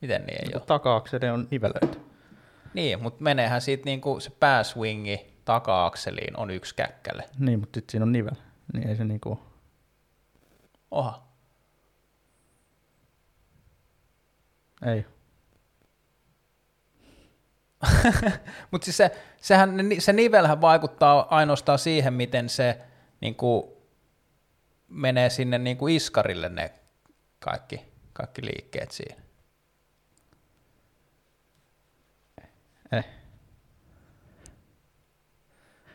Miten 0.00 0.26
niin 0.26 0.38
ei 0.42 0.44
Kun 0.50 0.54
ole? 0.60 0.66
taka-akseli 0.66 1.28
on 1.28 1.48
nivelöity. 1.50 2.00
Niin, 2.74 3.02
mutta 3.02 3.22
meneehän 3.22 3.60
siitä 3.60 3.84
niinku 3.84 4.20
se 4.20 4.30
pääswingi 4.30 5.33
taka-akseliin 5.44 6.36
on 6.36 6.50
yksi 6.50 6.74
käkkäle. 6.74 7.28
Niin, 7.38 7.60
mutta 7.60 7.76
sitten 7.76 7.92
siinä 7.92 8.04
on 8.04 8.12
nivel. 8.12 8.34
Niin 8.72 8.88
ei 8.88 8.96
se 8.96 9.04
niinku... 9.04 9.40
Oha. 10.90 11.22
Ei. 14.86 15.06
Mutta 18.70 18.84
siis 18.84 18.96
se, 18.96 19.10
sehän, 19.40 19.70
se 19.98 20.12
nivelhän 20.12 20.60
vaikuttaa 20.60 21.26
ainoastaan 21.30 21.78
siihen, 21.78 22.12
miten 22.12 22.48
se 22.48 22.78
niin 23.20 23.34
kuin, 23.34 23.64
menee 24.88 25.30
sinne 25.30 25.58
niin 25.58 25.76
kuin 25.76 25.94
iskarille 25.96 26.48
ne 26.48 26.72
kaikki, 27.38 27.80
kaikki 28.12 28.44
liikkeet 28.44 28.90
siinä. 28.90 29.23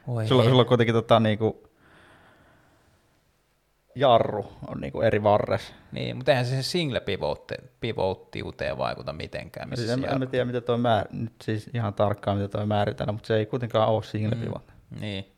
Oi 0.10 0.28
Sulla, 0.28 0.42
hei. 0.44 0.50
sulla 0.52 0.62
on 0.62 0.68
kuitenkin 0.68 0.96
tota 0.96 1.20
niinku... 1.20 1.70
Jarru 3.96 4.46
on 4.68 4.82
niinku 4.82 5.02
eri 5.02 5.24
varres. 5.24 5.74
Niin, 5.92 6.16
mutta 6.18 6.32
eihän 6.32 6.46
se, 6.46 6.64
single 6.64 7.00
pivotti- 7.00 7.68
pivottiuteen 7.80 8.78
vaikuta 8.78 9.14
mitenkään. 9.14 9.70
Missä 9.70 9.86
Siis 9.88 9.98
en, 10.14 10.22
en 10.24 10.28
tiedä, 10.30 10.46
mitä 10.46 10.62
toi 10.62 10.78
määr... 10.78 11.08
Nyt 11.12 11.34
siis 11.44 11.70
ihan 11.74 11.94
tarkkaan, 11.94 12.38
mitä 12.38 12.50
toi 12.58 12.66
määritellään, 12.66 13.16
mutta 13.16 13.28
se 13.28 13.36
ei 13.38 13.46
kuitenkaan 13.46 13.90
ole 13.90 14.04
single 14.04 14.36
Mm. 14.36 14.42
pivot. 14.42 14.74
Niin. 15.00 15.32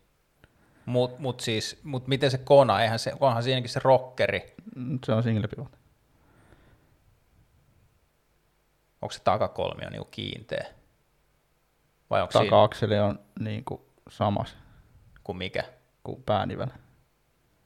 Mut, 0.86 1.20
mut 1.20 1.40
siis, 1.40 1.80
mut 1.84 2.08
miten 2.08 2.32
se 2.32 2.38
kona, 2.38 2.82
eihän 2.82 3.00
se, 3.00 3.14
onhan 3.20 3.44
siinäkin 3.44 3.70
se 3.70 3.80
rockeri, 3.84 4.54
Mm, 4.76 5.00
Se 5.06 5.12
on 5.14 5.24
single 5.24 5.48
pivot. 5.48 5.72
onko 9.02 9.12
se 9.14 9.22
takakolmio 9.24 9.90
niinku 9.90 10.08
kiinteä? 10.12 10.66
Vai 12.10 12.22
onko 12.22 12.32
siinä 12.32 12.46
Taka-akseli 12.46 13.00
on 13.00 13.20
niinku 13.40 13.86
samas 14.10 14.56
kuin 15.32 15.38
mikä? 15.38 15.64
kuin 16.04 16.24
päännivel. 16.24 16.68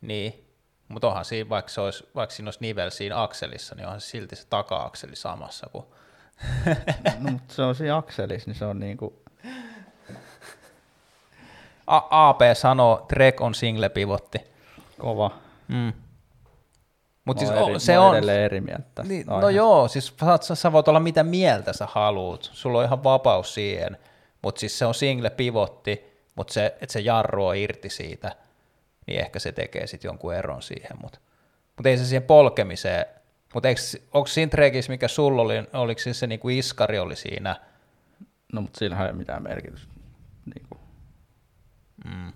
Niin, 0.02 0.46
mutta 0.88 1.08
onhan 1.08 1.26
siinä, 1.26 1.50
vaikka, 1.50 1.72
se 1.72 1.82
olisi, 1.82 2.08
vaikka 2.16 2.36
siinä 2.36 2.48
olisi 2.48 2.60
nivel 2.62 2.90
siinä 2.90 3.24
akselissa, 3.24 3.76
niin 3.76 3.86
onhan 3.86 4.02
se 4.02 4.08
silti 4.08 4.36
se 4.36 4.48
taka-akseli 4.50 5.16
samassa 5.16 5.68
kuin... 5.72 5.86
no, 7.20 7.32
mutta 7.32 7.54
se 7.54 7.62
on 7.62 7.76
siinä 7.76 7.98
akselissa, 7.98 8.50
niin 8.50 8.56
se 8.56 8.66
on 8.66 8.80
niinku... 8.80 9.24
A- 11.88 12.28
AP 12.30 12.40
sanoo, 12.54 13.06
Trek 13.08 13.42
on 13.42 13.56
single 13.56 13.90
pivotti. 13.90 14.38
Kova. 15.00 15.32
Mm. 15.68 15.94
Mutta 17.26 17.40
siis 17.40 17.52
eri, 17.52 17.80
se 17.80 18.00
on... 18.00 18.16
edelleen 18.16 18.44
eri 18.44 18.62
mieltä. 18.62 19.04
Niin, 19.04 19.26
no 19.28 19.50
joo, 19.50 19.88
siis 19.88 20.14
sä, 20.42 20.56
sä 20.56 20.72
voit 20.72 20.88
olla 20.88 21.00
mitä 21.00 21.24
mieltä 21.24 21.74
sä 21.74 21.88
haluut, 21.92 22.50
sulla 22.54 22.80
on 22.80 22.86
ihan 22.86 23.04
vapaus 23.04 23.54
siihen, 23.54 23.98
mutta 24.42 24.60
siis 24.60 24.80
se 24.80 24.86
on 24.86 24.94
single 24.94 25.30
pivotti, 25.30 26.15
mutta 26.36 26.54
se, 26.54 26.66
että 26.66 26.94
se 26.94 27.00
jarru 27.00 27.46
on 27.46 27.56
irti 27.56 27.90
siitä, 27.90 28.36
niin 29.08 29.20
ehkä 29.20 29.40
se 29.40 29.52
tekee 29.52 29.88
sitten 29.88 30.10
jonkun 30.10 30.34
eron 30.34 30.62
siihen, 30.62 30.98
mutta 31.02 31.20
mut 31.78 31.86
ei 31.86 31.98
se 31.98 32.06
siihen 32.06 32.24
polkemiseen, 32.24 33.06
mutta 33.54 33.70
onko 34.14 34.28
siinä 34.28 34.50
trekissä, 34.50 34.92
mikä 34.92 35.08
sulla 35.08 35.42
oli, 35.42 35.54
oliko 35.74 36.00
siis 36.00 36.20
se 36.20 36.28
niinku 36.28 36.50
iskari 36.50 37.00
oli 37.00 37.16
siinä, 37.16 37.56
No, 38.54 38.62
mutta 38.62 38.80
sillähän 38.80 39.06
ei 39.06 39.12
ole 39.12 39.18
mitään 39.18 39.44
merkitystä. 39.44 39.94
Niinku. 40.56 40.78
mm. 42.06 42.34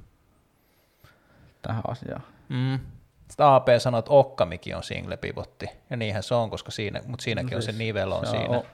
tähän 1.62 1.84
asiaan. 1.88 2.24
Mm. 2.50 2.80
Sitten 3.28 3.46
AP 3.46 3.68
sanoi, 3.78 4.00
että 4.00 4.12
Okkamikin 4.12 4.76
on 4.76 4.84
single 4.84 5.18
pivotti, 5.18 5.70
ja 5.90 5.98
niinhän 5.98 6.24
se 6.24 6.36
on, 6.36 6.50
koska 6.50 6.72
siinä, 6.72 7.02
mutta 7.08 7.24
siinäkin 7.24 7.56
on 7.56 7.64
se 7.64 7.72
nivel 7.72 8.12
on 8.12 8.26
se 8.26 8.32
siinä. 8.32 8.58
O- 8.58 8.66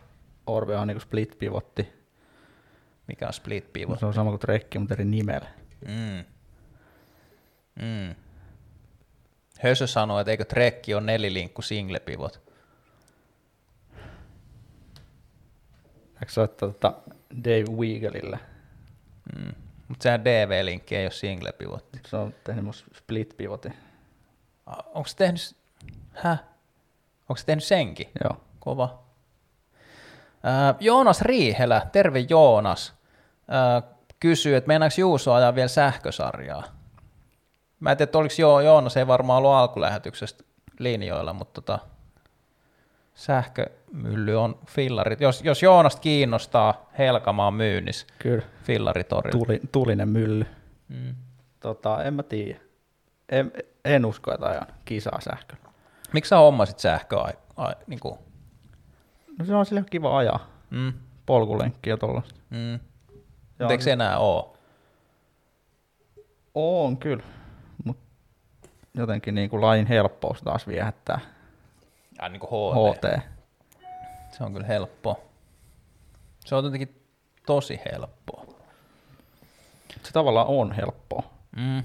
Orbe 0.48 0.78
on 0.78 0.88
niin 0.88 1.02
split 1.02 1.40
pivotti. 1.40 2.05
Mikä 3.08 3.28
on 3.28 3.34
split 3.34 3.74
pivot? 3.74 4.00
Se 4.00 4.06
on 4.06 4.14
sama 4.14 4.30
kuin 4.30 4.40
trekki, 4.40 4.80
mutta 4.80 4.94
eri 4.94 5.06
nimellä. 5.06 5.48
Mm. 5.88 6.26
Mm. 7.82 8.16
Hösö 9.60 9.88
sanoi, 9.88 10.22
että 10.22 10.32
eikö 10.32 10.46
trekki 10.46 10.94
on 10.94 11.06
nelilinkku 11.06 11.62
single 11.62 12.00
pivot. 12.00 12.42
Eikö 16.14 16.30
soittaa 16.30 16.70
tota 16.70 16.94
Dave 17.44 17.78
Weagelille? 17.78 18.40
Mm. 19.36 19.54
Mutta 19.88 20.04
sehän 20.04 20.26
DV-linkki 20.26 20.96
ei 20.96 21.06
ole 21.06 21.12
single 21.12 21.52
pivotti. 21.52 22.00
Se 22.08 22.18
on 22.18 22.34
tehnyt 22.44 22.64
mun 22.64 22.74
split 22.74 23.38
pivotin. 23.38 23.74
Onko 24.66 25.08
se 25.08 25.16
tehnyt, 25.16 25.56
häh? 26.14 26.44
Onko 27.30 27.38
se 27.38 27.46
tehnyt 27.46 27.64
senkin? 27.64 28.08
Joo. 28.24 28.42
Kova. 28.60 29.04
Joonas 30.80 31.22
Riihelä, 31.22 31.88
terve 31.92 32.20
Joonas, 32.30 32.94
kysyy, 34.20 34.56
että 34.56 34.68
meinaako 34.68 34.96
Juuso 34.98 35.34
ajaa 35.34 35.56
vielä 35.56 35.68
sähkösarjaa? 35.68 36.64
Mä 37.80 37.92
en 37.92 37.98
tiedä, 37.98 38.12
oliko 38.14 38.34
jo, 38.40 38.60
Joonas, 38.60 38.98
ei 38.98 39.08
varmaan 39.08 39.38
ollut 39.38 39.52
alkulähetyksestä 39.52 40.44
linjoilla, 40.80 41.34
mutta 41.34 41.62
tota, 41.62 41.80
sähkömylly 43.16 44.36
on 44.36 44.60
fillarit. 44.68 45.22
Jos, 45.22 45.42
jos 45.44 45.64
Joonasta 45.64 46.02
kiinnostaa 46.02 46.90
Helkamaan 46.98 47.54
myynnissä 47.54 48.08
Kyllä. 48.20 48.44
fillaritorilla. 48.64 49.46
Tuli, 49.46 49.62
tulinen 49.72 50.10
mylly. 50.10 50.46
Mm. 50.88 51.16
Tota, 51.60 52.04
en 52.04 52.14
mä 52.14 52.24
tiedä. 52.24 52.60
En, 53.30 53.52
en 53.86 54.06
usko, 54.06 54.34
että 54.34 54.46
ajan 54.46 54.68
kisaa 54.86 55.22
sähköllä. 55.22 55.70
Miksi 56.14 56.30
sä 56.30 56.38
hommasit 56.38 56.80
sähköä? 56.80 57.20
Ai, 57.22 57.34
ai, 57.58 57.76
niin 57.88 58.00
kuin, 58.00 58.20
No 59.40 59.46
se 59.46 59.56
on 59.56 59.66
sille 59.66 59.84
kiva 59.90 60.18
ajaa. 60.18 60.48
mm, 60.70 60.94
Polkulenkki 61.26 61.90
ja 61.90 61.98
tollaista. 61.98 62.36
mm. 62.50 62.80
Mutta 63.60 63.74
eikö 63.74 63.84
se 63.84 63.92
enää 63.92 64.18
ole? 64.18 64.46
On 66.54 66.98
kyllä, 66.98 67.24
mutta 67.84 68.04
jotenkin 68.94 69.36
niin 69.36 69.50
kuin 69.50 69.62
lain 69.62 69.88
helppous 69.88 70.42
taas 70.42 70.68
viehättää 70.68 71.20
Ja 72.22 72.30
niin 72.30 72.40
kuin 72.40 72.74
HT. 72.74 73.06
HT. 73.06 73.22
Se 74.38 74.44
on 74.44 74.54
kyllä 74.54 74.68
helppoa. 74.68 75.20
Se 76.46 76.56
on 76.56 76.64
jotenkin 76.64 77.02
tosi 77.46 77.82
helppoa. 77.92 78.46
Se 80.04 80.12
tavallaan 80.14 80.48
on 80.48 80.72
helppoa. 80.72 81.24
Mm. 81.56 81.84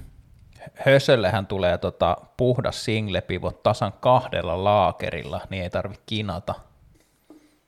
Hösöllehän 0.75 1.47
tulee 1.47 1.77
tota 1.77 2.17
puhdas 2.37 2.85
single 2.85 3.21
pivot 3.21 3.63
tasan 3.63 3.93
kahdella 3.93 4.63
laakerilla, 4.63 5.41
niin 5.49 5.63
ei 5.63 5.69
tarvi 5.69 5.95
kinata. 6.05 6.55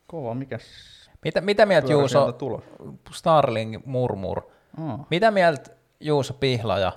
Kova, 0.07 0.33
mikäs 0.33 0.63
Mitä, 1.23 1.41
mitä 1.41 1.65
mieltä 1.65 1.87
pyörä 1.87 1.99
Juuso? 1.99 2.37
Starling 3.11 3.85
Murmur, 3.85 4.41
Aa, 4.81 5.05
mitä 5.09 5.31
mieltä 5.31 5.71
Juuso 5.99 6.33
Pihlaja 6.33 6.91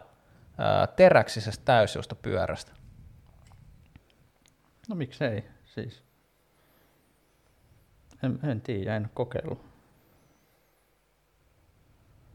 ää, 0.58 0.86
teräksisestä 0.86 1.64
täysjuustopyörästä? 1.64 2.72
no 4.88 4.96
miksei 4.96 5.44
siis. 5.64 6.02
En, 8.22 8.38
en 8.42 8.60
tiedä, 8.60 8.96
en 8.96 9.02
ole 9.02 9.10
kokeillut. 9.14 9.64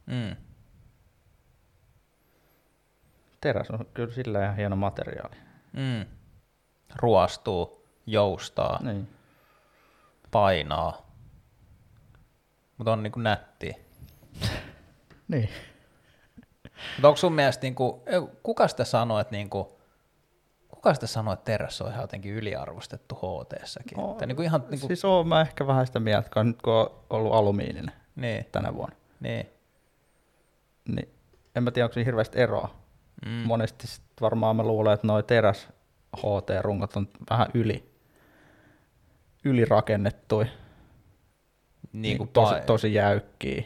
Mm. 0.05 0.35
Teräs 3.41 3.69
on 3.71 3.85
kyllä 3.93 4.13
sillä 4.13 4.43
ihan 4.43 4.55
hieno 4.55 4.75
materiaali. 4.75 5.35
Mm. 5.73 6.05
Ruostuu, 6.95 7.87
joustaa, 8.05 8.79
Niin. 8.83 9.07
painaa, 10.31 11.10
mutta 12.81 12.91
on 12.91 13.03
niinku 13.03 13.19
nättiä. 13.19 13.75
Niin. 15.27 15.49
Mutta 16.95 17.07
onko 17.07 17.17
sun 17.17 17.33
mielestä, 17.33 17.61
niinku, 17.61 18.03
kuka 18.43 18.67
sitä 18.67 18.85
sanoi, 18.85 19.21
että 19.21 19.31
niinku, 19.35 19.79
kuka 20.67 20.93
sitä 20.93 21.07
sanoi, 21.07 21.33
että 21.33 21.45
teräs 21.45 21.81
on 21.81 21.89
ihan 21.89 22.01
jotenkin 22.01 22.33
yliarvostettu 22.33 23.15
HT-säkin? 23.15 23.99
Oo, 23.99 24.11
että 24.11 24.25
niinku 24.25 24.41
ihan, 24.41 24.63
niinku, 24.69 24.87
Siis 24.87 25.05
oon 25.05 25.27
mä 25.27 25.41
ehkä 25.41 25.67
vähän 25.67 25.87
sitä 25.87 25.99
mieltä, 25.99 26.29
kun 26.33 26.47
nyt 26.47 26.61
kun 26.61 26.73
on 26.73 26.89
ollut 27.09 27.33
alumiininen 27.33 27.91
niin, 28.15 28.45
tänä 28.51 28.73
vuonna, 28.73 28.95
niin. 29.19 29.49
niin 30.87 31.09
en 31.55 31.63
mä 31.63 31.71
tiedä, 31.71 31.85
onko 31.85 31.93
siinä 31.93 32.05
hirveästi 32.05 32.39
eroa. 32.39 32.75
Mm. 33.25 33.31
Monesti 33.31 33.87
sit 33.87 34.03
varmaan 34.21 34.55
mä 34.55 34.63
luulen, 34.63 34.93
että 34.93 35.07
noi 35.07 35.23
teräs 35.23 35.67
HT-rungot 36.17 36.97
on 36.97 37.07
vähän 37.29 37.47
yli, 37.53 37.91
ylirakennettuja. 39.43 40.47
Niin 41.93 42.17
kuin 42.17 42.29
tosi, 42.29 42.53
pa- 42.55 42.59
tosi 42.61 42.93
jäykkiä 42.93 43.63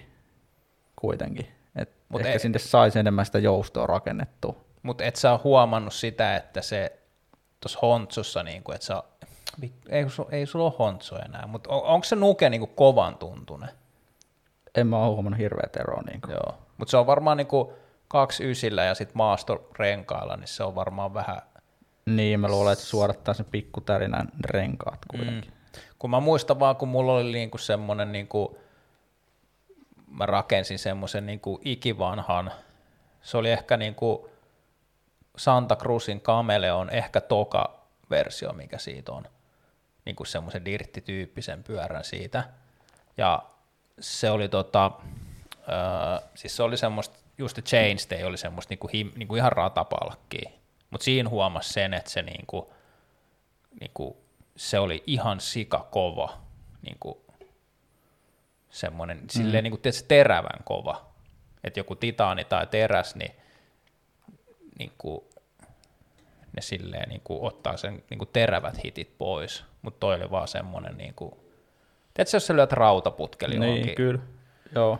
kuitenkin. 0.95 1.47
Et 1.75 1.89
Mut 2.09 2.21
ehkä 2.21 2.31
ei- 2.33 2.39
sinne 2.39 2.59
saisi 2.59 2.99
enemmän 2.99 3.25
sitä 3.25 3.39
joustoa 3.39 3.87
rakennettua. 3.87 4.55
Mutta 4.83 5.03
et 5.03 5.15
sä 5.15 5.31
ole 5.31 5.39
huomannut 5.43 5.93
sitä, 5.93 6.35
että 6.35 6.61
se 6.61 6.99
tuossa 7.59 7.79
Hontsossa, 7.81 8.43
niinku, 8.43 8.71
että 8.71 8.85
sä, 8.87 9.03
ei, 9.89 10.05
ei 10.31 10.45
sulla 10.45 10.65
ole 10.65 10.73
Hontso 10.79 11.15
enää, 11.25 11.47
mutta 11.47 11.69
on, 11.69 11.83
onko 11.83 12.03
se 12.03 12.15
nuke 12.15 12.49
niinku 12.49 12.67
kovan 12.67 13.17
tuntune? 13.17 13.67
En 14.75 14.87
mä 14.87 14.97
ole 14.97 15.13
huomannut 15.13 15.39
hirveät 15.39 15.75
eroa. 15.75 16.01
Niin 16.01 16.21
kuin. 16.21 16.31
Joo, 16.31 16.57
mutta 16.77 16.91
se 16.91 16.97
on 16.97 17.07
varmaan 17.07 17.37
niinku 17.37 17.73
kaksi 18.07 18.51
ysillä 18.51 18.83
ja 18.83 18.95
sitten 18.95 19.17
maastorenkailla, 19.17 20.37
niin 20.37 20.47
se 20.47 20.63
on 20.63 20.75
varmaan 20.75 21.13
vähän, 21.13 21.41
Niin, 22.05 22.39
mä 22.39 22.47
luulen, 22.47 22.73
että 22.73 22.85
se 22.85 22.89
suodattaa 22.89 23.33
sen 23.33 23.45
pikkutärinän 23.51 24.27
renkaat 24.45 24.99
kuitenkin. 25.11 25.51
Mm. 25.51 25.54
Kun 26.05 26.09
mä 26.09 26.19
muistan 26.19 26.59
vaan, 26.59 26.75
kun 26.75 26.87
mulla 26.87 27.13
oli 27.13 27.31
niinku 27.31 27.57
semmoinen, 27.57 28.11
niinku, 28.11 28.57
mä 30.07 30.25
rakensin 30.25 30.79
semmoisen 30.79 31.25
niinku 31.25 31.61
ikivanhan, 31.63 32.51
se 33.21 33.37
oli 33.37 33.51
ehkä 33.51 33.77
niinku 33.77 34.29
Santa 35.37 35.75
Cruzin 35.75 36.21
Cameleon 36.21 36.89
ehkä 36.89 37.21
toka 37.21 37.79
versio, 38.09 38.53
mikä 38.53 38.77
siitä 38.77 39.11
on, 39.11 39.25
niinku 40.05 40.25
semmoisen 40.25 40.65
dirttityyppisen 40.65 41.63
pyörän 41.63 42.03
siitä, 42.03 42.43
ja 43.17 43.43
se 43.99 44.31
oli 44.31 44.49
tota, 44.49 44.91
öö, 45.69 46.27
siis 46.35 46.55
se 46.55 46.63
oli 46.63 46.77
semmoista, 46.77 47.17
just 47.37 47.55
se 47.55 47.61
chainstay 47.61 48.23
oli 48.23 48.37
semmoista 48.37 48.71
niinku, 48.71 48.89
him, 48.93 49.11
niinku 49.15 49.35
ihan 49.35 49.51
ratapalkkia, 49.51 50.49
mutta 50.89 51.05
siinä 51.05 51.29
huomasi 51.29 51.73
sen, 51.73 51.93
että 51.93 52.11
se 52.11 52.21
niinku, 52.21 52.73
niinku, 53.79 54.24
se 54.55 54.79
oli 54.79 55.03
ihan 55.07 55.39
sika 55.39 55.87
kova, 55.91 56.37
niinku, 56.81 57.25
semmoinen, 58.69 59.17
mm. 59.17 59.27
silleen 59.29 59.63
niinku, 59.63 59.77
tietysti 59.77 60.07
terävän 60.07 60.63
kova, 60.63 61.05
että 61.63 61.79
joku 61.79 61.95
titaani 61.95 62.45
tai 62.45 62.67
teräs, 62.67 63.15
niin 63.15 63.31
niinku, 64.79 65.29
ne 66.53 66.61
silleen 66.61 67.09
niinku, 67.09 67.45
ottaa 67.45 67.77
sen 67.77 68.03
niinku, 68.09 68.25
terävät 68.25 68.83
hitit 68.83 69.17
pois, 69.17 69.63
mutta 69.81 69.99
toi 69.99 70.15
oli 70.15 70.31
vaan 70.31 70.47
semmoinen, 70.47 70.97
niinku, 70.97 71.37
tiedätkö, 72.13 72.35
jos 72.35 72.47
sä 72.47 72.55
lyöt 72.55 72.71
rautaputkeli 72.71 73.59
Niin, 73.59 73.69
johonkin, 73.69 73.95
kyllä. 73.95 74.21
Joo. 74.75 74.99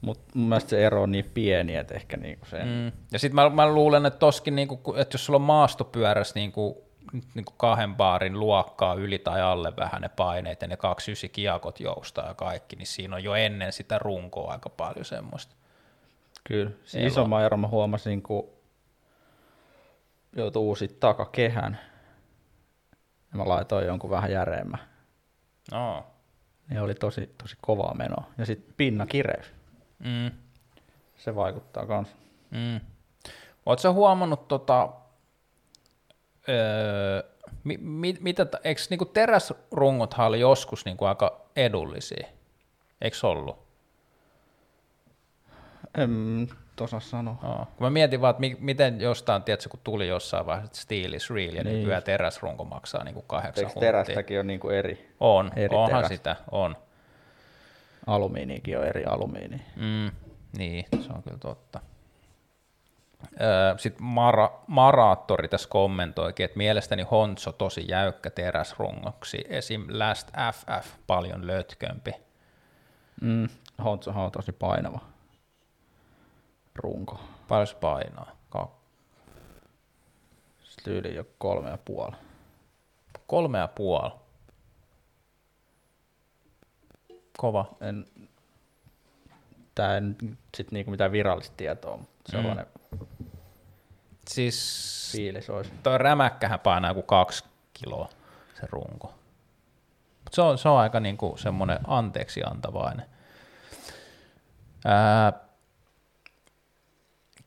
Mutta 0.00 0.30
mun 0.34 0.48
mielestä 0.48 0.70
se 0.70 0.86
ero 0.86 1.02
on 1.02 1.12
niin 1.12 1.30
pieni, 1.34 1.76
että 1.76 1.94
ehkä 1.94 2.16
niinku 2.16 2.46
se... 2.46 2.64
Mm. 2.64 2.92
Ja 3.12 3.18
sitten 3.18 3.34
mä, 3.34 3.50
mä 3.50 3.72
luulen, 3.72 4.06
että 4.06 4.18
toskin, 4.18 4.56
niinku, 4.56 4.94
että 4.96 5.14
jos 5.14 5.26
sulla 5.26 5.36
on 5.36 5.42
maastopyörässä 5.42 6.34
niinku, 6.34 6.85
niinku 7.34 7.52
kahden 7.56 7.94
baarin 7.96 8.40
luokkaa 8.40 8.94
yli 8.94 9.18
tai 9.18 9.42
alle 9.42 9.72
vähän 9.76 10.02
ne 10.02 10.08
paineet 10.08 10.62
ja 10.62 10.68
ne 10.68 10.76
kaksi 10.76 11.12
ysi 11.12 11.28
kiakot 11.28 11.80
joustaa 11.80 12.28
ja 12.28 12.34
kaikki, 12.34 12.76
niin 12.76 12.86
siinä 12.86 13.16
on 13.16 13.24
jo 13.24 13.34
ennen 13.34 13.72
sitä 13.72 13.98
runkoa 13.98 14.52
aika 14.52 14.68
paljon 14.68 15.04
semmoista. 15.04 15.54
Kyllä. 16.44 16.70
Se 16.84 16.98
Elo. 16.98 17.06
isomman 17.06 17.42
eron 17.42 17.60
mä 17.60 17.68
huomasin, 17.68 18.22
kun 18.22 18.48
joutui 20.36 20.62
uusi 20.62 20.88
takakehän. 20.88 21.78
Ja 23.32 23.38
mä 23.38 23.48
laitoin 23.48 23.86
jonkun 23.86 24.10
vähän 24.10 24.32
järeemmän. 24.32 24.80
No. 25.72 26.06
Ne 26.68 26.80
oli 26.80 26.94
tosi, 26.94 27.34
tosi 27.42 27.56
kovaa 27.60 27.94
menoa. 27.94 28.24
Ja 28.38 28.46
sitten 28.46 28.74
pinnakireys. 28.76 29.46
Mm. 29.98 30.30
Se 31.16 31.34
vaikuttaa 31.34 31.86
kans. 31.86 32.08
Mm. 32.50 32.80
Oletko 33.66 33.92
huomannut, 33.92 34.48
tota, 34.48 34.88
öö, 36.48 37.22
mi, 37.64 37.76
mi, 37.76 38.16
mitä, 38.20 38.46
eikö 38.64 38.80
niinku 38.90 39.04
teräsrungothan 39.04 40.26
oli 40.26 40.40
joskus 40.40 40.84
niinku 40.84 41.04
aika 41.04 41.40
edullisia? 41.56 42.26
Eikö 43.00 43.16
ollut? 43.22 43.66
En 45.98 46.48
osaa 46.80 47.00
sanoa. 47.00 47.36
Joo. 47.42 47.56
Kun 47.76 47.86
mä 47.86 47.90
mietin 47.90 48.20
vaan, 48.20 48.30
että 48.30 48.40
mi- 48.40 48.56
miten 48.60 49.00
jostain, 49.00 49.42
tiedätkö, 49.42 49.68
kun 49.68 49.80
tuli 49.84 50.08
jossain 50.08 50.46
vaiheessa 50.46 50.68
että 50.68 50.78
steel 50.78 51.12
is 51.12 51.30
real, 51.30 51.54
ja 51.54 51.64
niin. 51.64 51.76
Nykyään 51.78 52.02
teräsrunko 52.02 52.64
maksaa 52.64 53.04
niin 53.04 53.14
kuin 53.14 53.26
kahdeksan 53.26 53.64
Eikö 53.68 53.80
terästäkin 53.80 54.40
on 54.40 54.46
niinku 54.46 54.68
eri? 54.68 55.14
On, 55.20 55.50
eri 55.56 55.76
onhan 55.76 55.90
terästä? 55.90 56.16
sitä, 56.16 56.36
on. 56.50 56.76
Alumiinikin 58.06 58.78
on 58.78 58.84
eri 58.84 59.04
alumiini. 59.04 59.62
Mm, 59.76 60.10
niin, 60.58 60.84
se 61.00 61.12
on 61.12 61.22
kyllä 61.22 61.38
totta. 61.38 61.80
Sitten 63.76 64.02
Mara, 64.02 64.50
Maraattori 64.66 65.48
tässä 65.48 65.68
kommentoikin, 65.68 66.44
että 66.44 66.56
mielestäni 66.58 67.02
Honso 67.02 67.52
tosi 67.52 67.84
jäykkä 67.88 68.30
teräsrungoksi, 68.30 69.44
esim. 69.48 69.86
Last 69.88 70.30
FF 70.52 70.94
paljon 71.06 71.46
lötkömpi. 71.46 72.12
Mm, 73.20 73.48
Hotsohan 73.84 74.24
on 74.24 74.32
tosi 74.32 74.52
painava 74.52 75.00
runko. 76.74 77.20
Paljon 77.48 77.66
se 77.66 77.74
painaa? 77.74 78.36
Ka- 78.50 78.70
tyyli 80.84 81.14
jo 81.14 81.24
kolme 81.38 81.70
ja 81.70 81.78
puoli. 81.84 82.16
kolme 83.26 83.58
ja 83.58 83.68
puoli. 83.68 84.10
Kova. 87.38 87.66
En, 87.80 88.06
tää 89.74 89.94
ei 89.94 90.00
nyt 90.00 90.38
sit 90.56 90.72
niinku 90.72 90.90
mitään 90.90 91.12
virallista 91.12 91.56
tietoa, 91.56 91.96
mutta 91.96 92.32
sellainen 92.32 92.66
Siis 94.28 95.08
fiilis 95.12 95.50
olisi. 95.50 95.70
toi 95.82 95.98
rämäkkähän 95.98 96.60
painaa 96.60 96.94
kuin 96.94 97.06
kaksi 97.06 97.44
kiloa 97.72 98.08
se 98.60 98.66
runko. 98.70 99.14
Mut 100.24 100.34
se 100.34 100.42
on, 100.42 100.58
se 100.58 100.68
on 100.68 100.78
aika 100.78 101.00
niinku 101.00 101.34
semmoinen 101.38 101.78
anteeksi 101.86 102.42
antavainen. 102.44 103.06
Ää, 104.84 105.32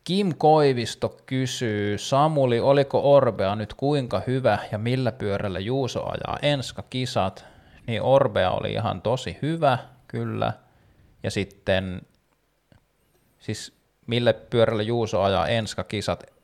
Kim 0.03 0.33
Koivisto 0.37 1.17
kysyy, 1.25 1.97
Samuli, 1.97 2.59
oliko 2.59 3.15
Orbea 3.15 3.55
nyt 3.55 3.73
kuinka 3.73 4.21
hyvä 4.27 4.57
ja 4.71 4.77
millä 4.77 5.11
pyörällä 5.11 5.59
Juuso 5.59 6.05
ajaa 6.05 6.39
enska 6.41 6.83
kisat? 6.89 7.45
Niin 7.87 8.01
Orbea 8.01 8.51
oli 8.51 8.71
ihan 8.71 9.01
tosi 9.01 9.37
hyvä, 9.41 9.77
kyllä. 10.07 10.53
Ja 11.23 11.31
sitten, 11.31 12.01
siis 13.39 13.73
millä 14.07 14.33
pyörällä 14.33 14.83
Juuso 14.83 15.21
ajaa 15.21 15.47
enska 15.47 15.83
kisat? 15.83 16.38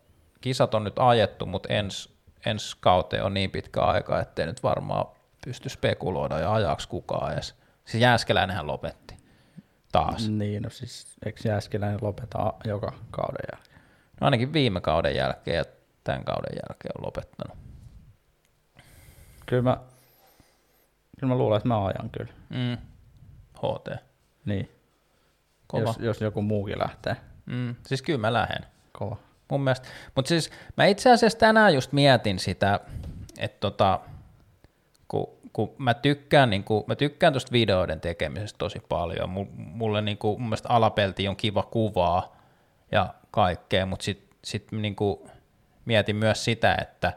Kisat 0.45 0.73
on 0.73 0.84
nyt 0.84 0.99
ajettu, 0.99 1.45
mutta 1.45 1.73
ens, 1.73 2.15
ensi 2.45 2.77
kauteen 2.80 3.23
on 3.23 3.34
niin 3.34 3.51
pitkä 3.51 3.81
aika, 3.81 4.19
ettei 4.19 4.45
nyt 4.45 4.63
varmaan 4.63 5.05
pysty 5.45 5.69
spekuloida 5.69 6.39
ja 6.39 6.53
ajaksi 6.53 6.89
kukaan 6.89 7.34
edes. 7.34 7.55
Siis 7.85 8.01
Jääskeläinenhän 8.01 8.67
lopetti 8.67 9.17
taas. 9.91 10.30
Niin, 10.30 10.63
no 10.63 10.69
siis 10.69 11.17
eikö 11.26 11.41
Jääskeläinen 11.45 11.99
lopeta 12.01 12.53
joka 12.65 12.93
kauden 13.11 13.45
jälkeen? 13.53 13.80
No 14.22 14.26
ainakin 14.26 14.53
viime 14.53 14.81
kauden 14.81 15.15
jälkeen 15.15 15.57
ja 15.57 15.63
tämän 16.03 16.23
kauden 16.23 16.57
jälkeen 16.69 16.91
on 16.97 17.05
lopettanut. 17.05 17.57
Kyllä 19.45 19.63
mä, 19.63 19.77
kyllä 21.19 21.34
mä 21.34 21.38
luulen, 21.38 21.57
että 21.57 21.67
mä 21.67 21.85
ajan 21.85 22.09
kyllä. 22.09 22.34
Mm. 22.49 22.77
HT. 23.57 24.03
Niin, 24.45 24.72
Kova. 25.67 25.84
jos, 25.84 25.97
jos 25.97 26.22
joku 26.22 26.41
muukin 26.41 26.80
lähtee. 26.80 27.15
Mm. 27.45 27.76
Siis 27.88 28.01
kyllä 28.01 28.19
mä 28.19 28.34
lähden. 28.34 28.65
Kova. 28.91 29.17
Mun 29.51 29.61
mielestä. 29.61 29.88
Mutta 30.15 30.30
siis 30.30 30.49
mä 30.77 30.85
itse 30.85 31.11
asiassa 31.11 31.39
tänään 31.39 31.73
just 31.73 31.91
mietin 31.91 32.39
sitä, 32.39 32.80
että 33.38 33.57
tota, 33.59 33.99
kun, 35.07 35.27
kun 35.53 35.76
mä 35.77 35.93
tykkään, 35.93 36.49
niin 36.49 36.63
kun, 36.63 36.84
mä 36.88 36.95
tykkään 36.95 37.34
tuosta 37.34 37.51
videoiden 37.51 38.01
tekemisestä 38.01 38.57
tosi 38.57 38.80
paljon. 38.89 39.30
Mulle 39.55 40.01
niin 40.01 40.17
kun, 40.17 40.41
mun 40.41 40.49
mielestä 40.49 40.69
alapelti 40.69 41.27
on 41.27 41.35
kiva 41.35 41.63
kuvaa 41.63 42.35
ja 42.91 43.13
kaikkea, 43.31 43.85
mutta 43.85 44.03
sitten 44.03 44.38
sit 44.45 44.72
niin 44.72 44.95
mietin 45.85 46.15
myös 46.15 46.43
sitä, 46.45 46.77
että 46.81 47.13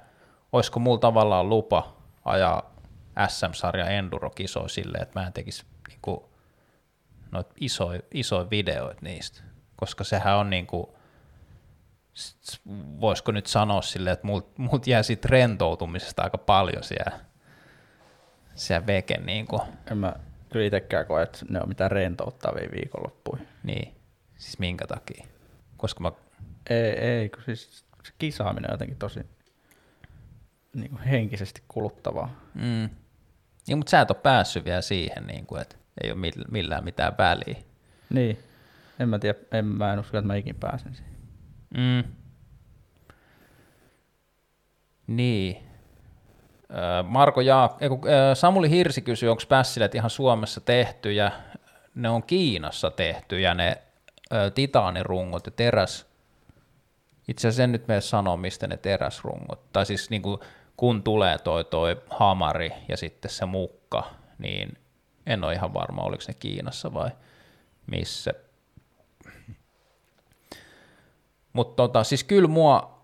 olisiko 0.52 0.80
mulla 0.80 0.98
tavallaan 0.98 1.48
lupa 1.48 1.96
ajaa 2.24 2.74
SM-sarja 3.28 3.86
Enduro-kisoja 3.86 4.68
silleen, 4.68 5.02
että 5.02 5.20
mä 5.20 5.26
en 5.26 5.32
tekisi 5.32 5.64
niin 5.88 6.20
noita 7.30 7.54
isoja, 7.60 8.00
isoja 8.14 8.50
videoita 8.50 9.00
niistä, 9.02 9.40
koska 9.76 10.04
sehän 10.04 10.36
on 10.36 10.50
niin 10.50 10.66
kuin, 10.66 10.86
voisiko 13.00 13.32
nyt 13.32 13.46
sanoa 13.46 13.82
silleen, 13.82 14.12
että 14.14 14.26
mult, 14.26 14.58
mult 14.58 14.86
jää 14.86 15.02
siitä 15.02 15.28
rentoutumisesta 15.30 16.22
aika 16.22 16.38
paljon 16.38 16.82
siellä, 16.84 17.20
siellä 18.54 18.86
veken, 18.86 19.26
niin, 19.26 19.46
kuin, 19.46 19.62
En 19.90 19.98
mä 19.98 20.12
kyllä 20.52 20.66
itsekään 20.66 21.06
koe, 21.06 21.22
että 21.22 21.38
ne 21.50 21.60
on 21.60 21.68
mitään 21.68 21.90
rentouttavia 21.90 22.68
viikonloppuja. 22.72 23.42
niin, 23.62 23.94
siis 24.36 24.58
minkä 24.58 24.86
takia? 24.86 25.26
Koska 25.76 26.00
mä, 26.00 26.12
Ei, 26.70 26.90
ei 26.98 27.28
kun 27.28 27.42
siis 27.42 27.84
se 28.04 28.12
kisaaminen 28.18 28.70
on 28.70 28.74
jotenkin 28.74 28.98
tosi 28.98 29.20
niin 30.74 30.90
kuin 30.90 31.02
henkisesti 31.02 31.62
kuluttavaa. 31.68 32.40
mm, 32.54 32.90
niin, 33.66 33.78
mutta 33.78 33.90
sä 33.90 34.00
et 34.00 34.10
ole 34.10 34.18
päässyt 34.22 34.64
vielä 34.64 34.82
siihen, 34.82 35.26
niin 35.26 35.46
kuin, 35.46 35.62
että 35.62 35.76
ei 36.04 36.12
ole 36.12 36.20
mill- 36.20 36.50
millään 36.50 36.84
mitään 36.84 37.12
väliä. 37.18 37.56
Niin. 38.10 38.38
En 38.98 39.08
mä 39.08 39.18
tiedä, 39.18 39.38
en, 39.52 39.64
mä 39.64 39.92
en 39.92 39.98
usko, 39.98 40.18
että 40.18 40.26
mä 40.26 40.34
ikin 40.34 40.54
pääsen 40.56 40.94
siihen. 40.94 41.12
Mm. 41.76 42.04
Niin. 45.06 45.56
Marko 47.04 47.40
ja, 47.40 47.70
Samuli 48.34 48.70
Hirsi 48.70 49.02
kysyi, 49.02 49.28
onko 49.28 49.42
pässilet 49.48 49.94
ihan 49.94 50.10
Suomessa 50.10 50.60
tehty 50.60 51.12
ja 51.12 51.30
ne 51.94 52.08
on 52.08 52.22
Kiinassa 52.22 52.90
tehty 52.90 53.40
ja 53.40 53.54
ne 53.54 53.82
titaanirungot 54.54 55.46
ja 55.46 55.52
teräs, 55.52 56.06
itse 57.28 57.48
asiassa 57.48 57.62
en 57.62 57.72
nyt 57.72 57.88
mene 57.88 58.00
sanoa, 58.00 58.36
mistä 58.36 58.66
ne 58.66 58.76
teräsrungot, 58.76 59.72
tai 59.72 59.86
siis 59.86 60.10
niin 60.10 60.22
kuin, 60.22 60.40
kun 60.76 61.02
tulee 61.02 61.38
toi, 61.38 61.64
toi 61.64 62.02
hamari 62.10 62.70
ja 62.88 62.96
sitten 62.96 63.30
se 63.30 63.46
mukka, 63.46 64.10
niin 64.38 64.78
en 65.26 65.44
ole 65.44 65.52
ihan 65.52 65.74
varma, 65.74 66.02
oliko 66.02 66.22
ne 66.28 66.34
Kiinassa 66.34 66.94
vai 66.94 67.10
missä. 67.86 68.34
Mutta 71.52 71.76
tota, 71.76 72.04
siis 72.04 72.24
kyllä 72.24 72.48
mua, 72.48 73.00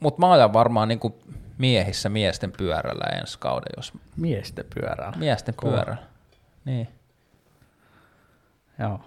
mut 0.00 0.18
mä 0.18 0.32
ajan 0.32 0.52
varmaan 0.52 0.88
niinku 0.88 1.18
miehissä 1.58 2.08
miesten 2.08 2.52
pyörällä 2.52 3.04
ensi 3.18 3.38
kauden, 3.38 3.72
jos 3.76 3.92
Miesten 4.16 4.64
pyörällä. 4.74 5.16
miesten 5.18 5.54
Kova. 5.54 5.72
pyörällä. 5.72 6.02
Niin. 6.64 6.88
Joo. 8.78 9.00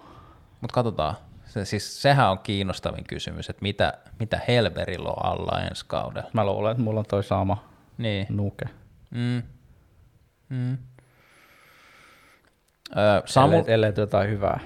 Mutta 0.60 0.74
katsotaan. 0.74 1.16
Se, 1.46 1.64
siis 1.64 2.02
sehän 2.02 2.30
on 2.30 2.38
kiinnostavin 2.38 3.04
kysymys, 3.04 3.50
että 3.50 3.62
mitä, 3.62 3.92
mitä 4.18 4.40
Helberillä 4.48 5.08
on 5.08 5.24
alla 5.24 5.60
ensi 5.60 5.84
kaudella. 5.88 6.30
Mä 6.32 6.46
luulen, 6.46 6.70
että 6.70 6.82
mulla 6.82 7.00
on 7.00 7.06
toi 7.06 7.24
sama 7.24 7.68
Niin. 7.98 8.26
nuke. 8.30 8.64
Mm. 9.10 9.42
Mm. 10.48 10.78
Öö, 12.96 13.22
Samu, 13.26 13.56
Ellei, 13.58 13.74
ellei 13.74 13.92
jotain 13.96 14.30
hyvää 14.30 14.60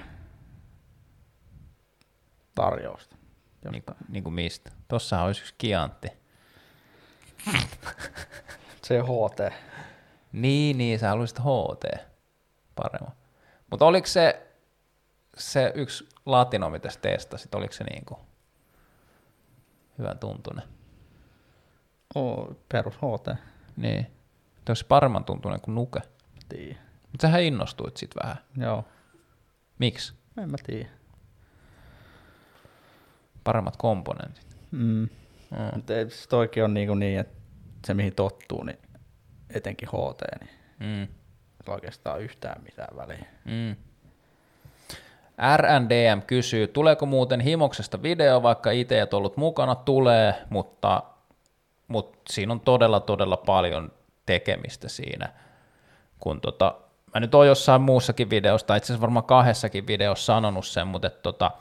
tarjousta. 2.55 3.15
Niin, 3.71 3.83
niin 4.09 4.23
kuin 4.23 4.33
mistä? 4.33 4.71
Tossahan 4.87 5.25
olisi 5.25 5.41
yksi 5.41 5.55
kiantti. 5.57 6.07
Se 8.83 8.99
HT. 8.99 9.53
Niin, 10.31 10.77
niin, 10.77 10.99
sä 10.99 11.09
haluaisit 11.09 11.39
HT 11.39 12.07
paremmin. 12.75 13.13
Mutta 13.71 13.85
oliko 13.85 14.07
se, 14.07 14.47
se 15.37 15.71
yksi 15.75 16.09
latino, 16.25 16.69
mitä 16.69 16.89
sä 16.89 16.99
testasit, 16.99 17.55
oliko 17.55 17.73
se 17.73 17.83
niinku 17.83 18.19
hyvän 19.97 20.19
tuntunen? 20.19 20.63
Oh, 22.15 22.57
perus 22.69 22.95
HT. 22.95 23.37
Niin. 23.75 24.07
Olisi 24.69 24.85
paremman 24.85 25.25
tuntunen 25.25 25.61
kuin 25.61 25.75
nuke. 25.75 25.99
Tiedä. 26.49 26.79
Mutta 27.11 27.21
sähän 27.21 27.43
innostuit 27.43 27.97
sit 27.97 28.11
vähän. 28.23 28.37
Joo. 28.57 28.85
Miksi? 29.79 30.13
En 30.37 30.51
mä 30.51 30.57
tiedä. 30.65 30.89
Paremmat 33.47 33.77
komponentit. 33.77 34.45
Mm. 34.71 34.79
Mm. 34.79 35.09
Mutta 35.75 35.93
toikin 36.29 36.63
on 36.63 36.73
niin, 36.73 36.99
niin, 36.99 37.19
että 37.19 37.35
se 37.85 37.93
mihin 37.93 38.15
tottuu, 38.15 38.63
niin 38.63 38.79
etenkin 39.53 39.89
HT, 39.89 40.21
niin 40.39 40.49
Mm. 40.79 41.07
oikeastaan 41.67 42.21
yhtään 42.21 42.61
mitään 42.63 42.97
väliä. 42.97 43.25
Mm. 43.45 43.75
RNDM 45.57 46.21
kysyy, 46.27 46.67
tuleeko 46.67 47.05
muuten 47.05 47.39
Himoksesta 47.39 48.03
video, 48.03 48.43
vaikka 48.43 48.71
itse 48.71 49.01
et 49.01 49.13
ollut 49.13 49.37
mukana, 49.37 49.75
tulee, 49.75 50.35
mutta, 50.49 51.03
mutta 51.87 52.19
siinä 52.33 52.53
on 52.53 52.59
todella, 52.59 52.99
todella 52.99 53.37
paljon 53.37 53.91
tekemistä 54.25 54.89
siinä, 54.89 55.29
kun 56.19 56.41
tota, 56.41 56.75
mä 57.13 57.19
nyt 57.19 57.35
oon 57.35 57.47
jossain 57.47 57.81
muussakin 57.81 58.29
videossa, 58.29 58.67
tai 58.67 58.77
itse 58.77 58.85
asiassa 58.85 59.01
varmaan 59.01 59.25
kahdessakin 59.25 59.87
videossa 59.87 60.25
sanonut 60.25 60.65
sen, 60.67 60.87
mutta 60.87 61.07
et 61.07 61.21
tota, 61.21 61.51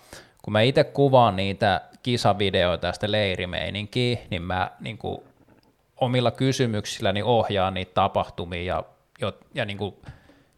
kun 0.47 0.53
mä 0.53 0.61
itse 0.61 0.85
kuvaan 0.85 1.37
niitä 1.37 1.81
kisavideoita 2.03 2.87
ja 2.87 2.93
sitä 2.93 3.13
leirimeininkiä, 3.13 4.19
niin 4.31 4.43
mä 4.43 4.71
niin 4.81 4.99
kuin, 4.99 5.21
omilla 5.97 6.31
kysymyksilläni 6.31 7.23
ohjaan 7.23 7.75
niitä 7.75 7.95
tapahtumia 7.95 8.63
ja, 8.63 8.85
jo, 9.21 9.39
ja 9.55 9.65
niin 9.65 9.79
kuin, 9.79 9.95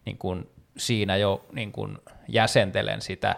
niin 0.05 0.19
kuin 0.19 0.51
siinä 0.77 1.16
jo 1.16 1.44
niin 1.52 1.73
kuin 1.73 1.98
jäsentelen 2.28 3.02
sitä, 3.02 3.36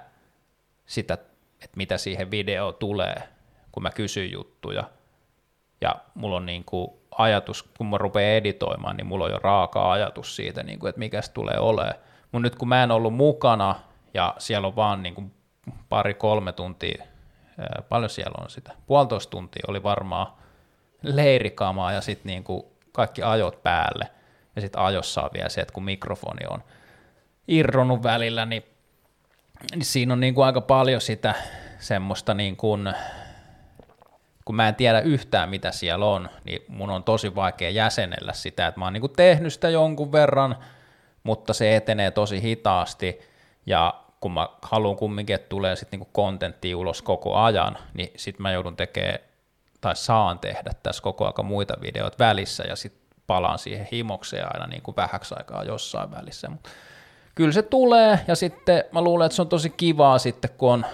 sitä, 0.87 1.15
että 1.15 1.77
mitä 1.77 1.99
siihen 1.99 2.31
videoon 2.31 2.75
tulee, 2.75 3.23
kun 3.73 3.83
mä 3.83 3.91
kysyn 3.91 4.33
juttuja. 4.33 4.85
Ja 5.81 5.95
mulla 6.15 6.37
on 6.37 6.47
niin 6.47 6.65
kuin 6.65 6.91
ajatus, 7.11 7.63
kun 7.63 7.87
mä 7.87 7.99
rupean 7.99 8.37
editoimaan, 8.37 8.97
niin 8.97 9.07
mulla 9.07 9.25
on 9.25 9.31
jo 9.31 9.39
raaka 9.39 9.93
ajatus 9.93 10.37
siitä, 10.37 10.63
niin 10.63 10.79
kuin, 10.79 10.89
että 10.89 10.99
mikä 10.99 11.23
se 11.23 11.33
tulee 11.33 11.59
olemaan. 11.59 11.95
Mutta 12.23 12.43
nyt 12.43 12.57
kun 12.57 12.69
mä 12.69 12.83
en 12.83 12.91
ollut 12.91 13.15
mukana 13.15 13.75
ja 14.15 14.35
siellä 14.39 14.69
on 14.69 14.77
vaan 14.77 15.03
niin 15.03 15.15
kuin 15.15 15.33
pari-kolme 15.89 16.53
tuntia 16.53 17.05
Paljon 17.89 18.11
siellä 18.11 18.43
on 18.43 18.51
sitä. 18.51 18.73
Puolitoista 18.87 19.31
tuntia 19.31 19.65
oli 19.69 19.83
varmaan 19.83 20.27
leirikamaa 21.03 21.93
ja 21.93 22.01
sitten 22.01 22.27
niinku 22.27 22.73
kaikki 22.93 23.23
ajot 23.23 23.63
päälle. 23.63 24.09
Ja 24.57 24.63
sitten 24.63 24.81
ajossa 24.81 25.23
on 25.23 25.31
vielä 25.35 25.49
se, 25.49 25.61
että 25.61 25.75
kun 25.75 25.85
mikrofoni 25.85 26.47
on 26.51 26.63
irronnut 27.49 28.03
välillä, 28.03 28.47
niin, 28.47 28.65
niin 29.75 29.85
siinä 29.85 30.13
on 30.13 30.21
niinku 30.21 30.43
aika 30.43 30.61
paljon 30.61 31.01
sitä 31.01 31.35
semmoista 31.79 32.35
niin 32.35 32.57
kuin, 32.57 32.95
kun 34.45 34.57
mä 34.57 34.69
en 34.69 34.75
tiedä 34.75 35.01
yhtään 35.01 35.49
mitä 35.49 35.73
siellä 35.73 36.07
on, 36.07 36.29
niin 36.45 36.65
mun 36.69 36.91
on 36.91 37.05
tosi 37.05 37.35
vaikea 37.35 37.71
jäsenellä 37.71 38.33
sitä, 38.33 38.67
että 38.67 38.81
mä 38.81 38.87
oon 38.87 38.93
niinku 38.93 39.09
tehnyt 39.09 39.53
sitä 39.53 39.69
jonkun 39.71 40.13
verran, 40.13 40.57
mutta 41.23 41.53
se 41.53 41.77
etenee 41.77 42.11
tosi 42.11 42.43
hitaasti 42.43 43.21
ja 43.67 43.95
kun 44.21 44.33
mä 44.33 44.49
haluan 44.63 44.97
kumminkin, 44.97 45.35
että 45.35 45.49
tulee 45.49 45.77
sitten 45.77 45.99
niinku 45.99 46.13
kontentti 46.13 46.75
ulos 46.75 47.03
koko 47.03 47.37
ajan, 47.37 47.79
niin 47.95 48.13
sitten 48.17 48.43
mä 48.43 48.53
joudun 48.53 48.77
tekemään 48.77 49.19
tai 49.81 49.97
saan 49.97 50.39
tehdä 50.39 50.71
tässä 50.83 51.03
koko 51.03 51.27
aika 51.27 51.43
muita 51.43 51.75
videoita 51.81 52.19
välissä 52.19 52.65
ja 52.65 52.77
sitten 52.77 53.01
palaan 53.27 53.59
siihen 53.59 53.89
himokseen 53.93 54.47
aina 54.55 54.67
niin 54.67 54.83
kuin 54.83 54.97
vähäksi 54.97 55.35
aikaa 55.39 55.65
jossain 55.65 56.11
välissä. 56.11 56.49
Mut 56.49 56.69
kyllä 57.35 57.53
se 57.53 57.63
tulee 57.63 58.21
ja 58.29 58.35
sitten 58.35 58.85
mä 58.93 59.03
luulen, 59.03 59.27
että 59.27 59.37
se 59.37 59.43
on 59.43 59.49
tosi 59.49 59.71
kivaa 59.71 60.19
sitten, 60.19 60.51
kun 60.59 60.73
on 60.73 60.87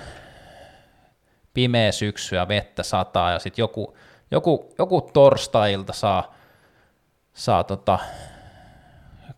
pimeä 1.55 1.93
syksy 1.93 2.37
ja 2.37 2.49
vettä 2.49 2.83
sataa 2.83 3.33
ja 3.33 3.39
sitten 3.39 3.63
joku, 3.63 3.97
joku, 4.31 4.75
joku 4.79 5.01
torstailta 5.13 5.93
saa, 5.93 6.35
saa 7.35 7.65
tota, 7.65 7.99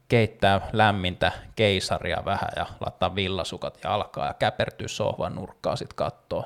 keittää 0.08 0.60
lämmintä 0.72 1.32
keisaria 1.56 2.22
vähän 2.24 2.50
ja 2.56 2.66
laittaa 2.80 3.14
villasukat 3.14 3.78
jalkaa 3.84 4.26
ja 4.26 4.34
käpertyy 4.34 4.88
sohvan 4.88 5.34
nurkkaa 5.34 5.76
sitten 5.76 5.96
kattoo 5.96 6.44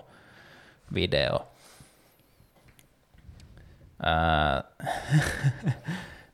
video. 0.94 1.46
Ää, 4.02 4.64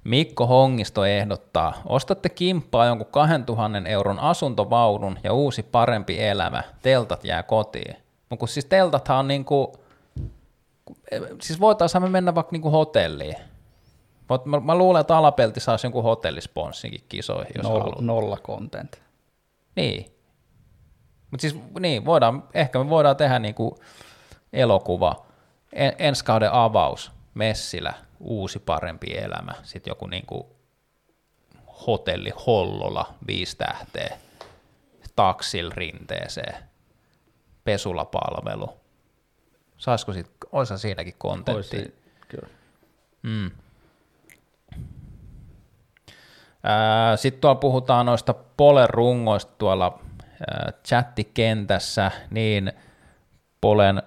Mikko 0.05 0.47
Hongisto 0.47 1.05
ehdottaa, 1.05 1.83
ostatte 1.87 2.29
kimppaa 2.29 2.87
jonkun 2.87 3.07
2000 3.11 3.89
euron 3.89 4.19
asuntovaunun 4.19 5.19
ja 5.25 5.33
uusi 5.33 5.63
parempi 5.63 6.23
elämä, 6.23 6.63
teltat 6.83 7.25
jää 7.25 7.43
kotiin. 7.43 7.97
Mutta 8.31 8.41
kun 8.41 8.49
siis 8.49 8.65
teltathan 8.65 9.19
on 9.19 9.29
niinku, 9.29 9.85
siis 11.43 11.61
voitaisiin 11.61 12.03
me 12.03 12.09
mennä 12.09 12.35
vaikka 12.35 12.53
niinku 12.53 12.71
hotelliin. 12.71 13.37
Mut 14.29 14.47
Mä, 14.47 14.61
mä 14.61 14.75
luulen, 14.75 15.01
että 15.01 15.17
Alapelti 15.17 15.61
saisi 15.61 15.87
jonkun 15.87 16.03
hotellisponssinkin 16.03 17.05
kisoihin, 17.09 17.53
jos 17.57 17.65
Nolla, 17.65 17.81
haluaa. 17.81 18.01
nolla 18.01 18.37
content. 18.37 19.03
Niin. 19.77 20.13
Mutta 21.31 21.41
siis 21.41 21.57
niin, 21.81 22.05
voidaan, 22.05 22.45
ehkä 22.55 22.79
me 22.79 22.89
voidaan 22.89 23.17
tehdä 23.17 23.39
niinku 23.39 23.79
elokuva, 24.53 25.27
en, 25.73 25.93
ensi 25.99 26.25
kauden 26.25 26.53
avaus, 26.53 27.13
Messilä, 27.35 27.95
uusi 28.21 28.59
parempi 28.59 29.07
elämä, 29.17 29.53
sitten 29.63 29.91
joku 29.91 30.07
niinku 30.07 30.57
hotelli 31.87 32.31
Hollola, 32.47 33.15
viisi 33.27 33.57
tähteä, 33.57 34.19
taksil 35.17 35.71
rinteeseen, 35.75 36.55
pesulapalvelu. 37.65 38.71
Saisiko 39.79 40.13
siitä, 40.13 40.31
olisi 40.53 40.79
siinäkin 40.79 41.15
kontentti? 41.19 41.77
Olisi, 41.77 41.95
kyllä. 42.29 42.49
Mm. 43.23 43.51
Sitten 47.17 47.41
tuolla 47.41 47.61
puhutaan 47.61 48.07
noista 48.07 48.35
Polen 48.35 48.91
rungoista 48.91 49.53
tuolla 49.59 49.99
chattikentässä, 50.87 52.11
niin 52.31 52.73
Polen 53.61 54.03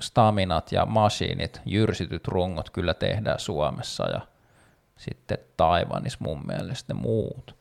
staminat 0.00 0.72
ja 0.72 0.86
masiinit, 0.86 1.60
jyrsityt 1.66 2.28
rungot 2.28 2.70
kyllä 2.70 2.94
tehdään 2.94 3.38
Suomessa 3.38 4.10
ja 4.10 4.20
sitten 4.96 5.38
Taiwanissa 5.56 6.18
mun 6.20 6.46
mielestä 6.46 6.94
ne 6.94 7.00
muut. 7.00 7.56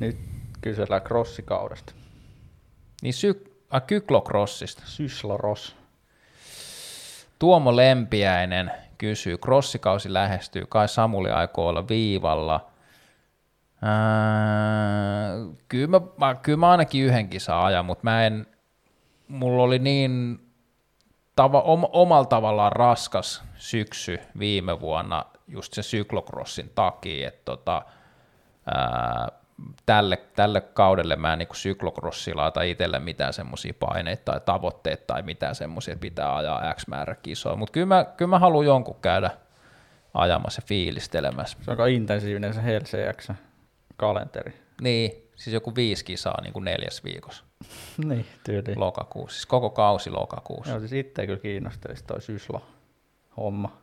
Nyt 0.00 0.18
kysellään 0.60 1.02
crossikaudesta. 1.02 1.92
Niin 3.02 3.14
sy- 3.14 3.60
äh, 3.74 3.82
kyklokrossista. 3.86 4.82
Sysloros. 4.84 5.76
Tuomo 7.38 7.76
Lempiäinen 7.76 8.72
kysyy, 8.98 9.38
crossikausi 9.38 10.12
lähestyy, 10.12 10.66
kai 10.68 10.88
Samuli 10.88 11.30
aikoo 11.30 11.68
olla 11.68 11.88
viivalla. 11.88 12.66
Ää, 13.82 15.30
kyllä, 15.68 16.00
mä, 16.18 16.34
kyllä 16.34 16.58
mä 16.58 16.70
ainakin 16.70 17.04
yhden 17.04 17.28
kisan 17.28 17.64
ajan, 17.64 17.84
mutta 17.84 18.04
mä 18.04 18.26
en, 18.26 18.46
mulla 19.28 19.62
oli 19.62 19.78
niin 19.78 20.40
tava, 21.36 21.60
om, 21.60 21.84
omalla 21.92 22.24
tavallaan 22.24 22.72
raskas 22.72 23.42
syksy 23.56 24.18
viime 24.38 24.80
vuonna 24.80 25.24
just 25.48 25.72
se 25.72 25.82
syklokrossin 25.82 26.72
takia, 26.74 27.28
että 27.28 27.42
tota, 27.44 27.82
ää, 28.66 29.28
tälle, 29.86 30.16
tälle 30.16 30.60
kaudelle 30.60 31.16
mä 31.16 31.32
en 31.32 31.38
niin 31.38 31.48
syklokrossilla 31.52 32.42
laita 32.42 32.62
itselle 32.62 32.98
mitään 32.98 33.32
semmoisia 33.32 33.74
paineita 33.80 34.32
tai 34.32 34.40
tavoitteita 34.40 35.04
tai 35.06 35.22
mitään 35.22 35.54
semmoisia, 35.54 35.92
että 35.92 36.00
pitää 36.00 36.36
ajaa 36.36 36.74
X 36.74 36.86
määrä 36.86 37.14
kisoa, 37.14 37.56
mutta 37.56 37.72
kyllä 37.72 37.86
mä, 37.86 38.04
kyllä 38.16 38.30
mä 38.30 38.38
haluan 38.38 38.66
jonkun 38.66 39.00
käydä 39.02 39.30
ajamassa 40.14 40.62
ja 40.62 40.66
fiilistelemässä. 40.66 41.58
Se 41.62 41.70
on 41.70 41.72
aika 41.72 41.86
intensiivinen 41.86 42.54
se 42.54 42.60
HLCX 42.62 43.30
kalenteri. 43.96 44.52
Niin, 44.80 45.12
siis 45.36 45.54
joku 45.54 45.74
viisi 45.74 46.04
kisaa 46.04 46.42
niin 46.42 46.52
kuin 46.52 46.64
neljäs 46.64 47.04
viikossa 47.04 47.44
niin, 48.08 48.26
tyyli. 48.44 48.76
lokakuussa, 48.76 49.34
siis 49.34 49.46
koko 49.46 49.70
kausi 49.70 50.10
lokakuussa. 50.10 50.72
Joo, 50.72 50.80
siis 50.80 50.92
itse 50.92 51.26
kyllä 51.26 51.40
kiinnostelisi 51.40 52.04
toi 52.04 52.20
Syslo 52.20 52.62
homma. 53.36 53.76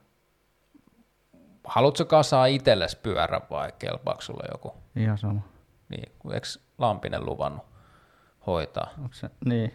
Haluatko 1.64 2.06
kasaa 2.06 2.46
itsellesi 2.46 2.98
pyörän 3.04 3.42
vai 3.50 3.72
kelpaako 3.80 4.22
sulle 4.22 4.44
joku? 4.52 4.74
Ihan 4.96 5.18
sama. 5.18 5.53
Niin, 5.98 6.12
eikö 6.34 6.48
Lampinen 6.78 7.26
luvannut 7.26 7.66
hoitaa 8.48 8.90
Onko 8.98 9.14
se, 9.14 9.30
niin. 9.46 9.74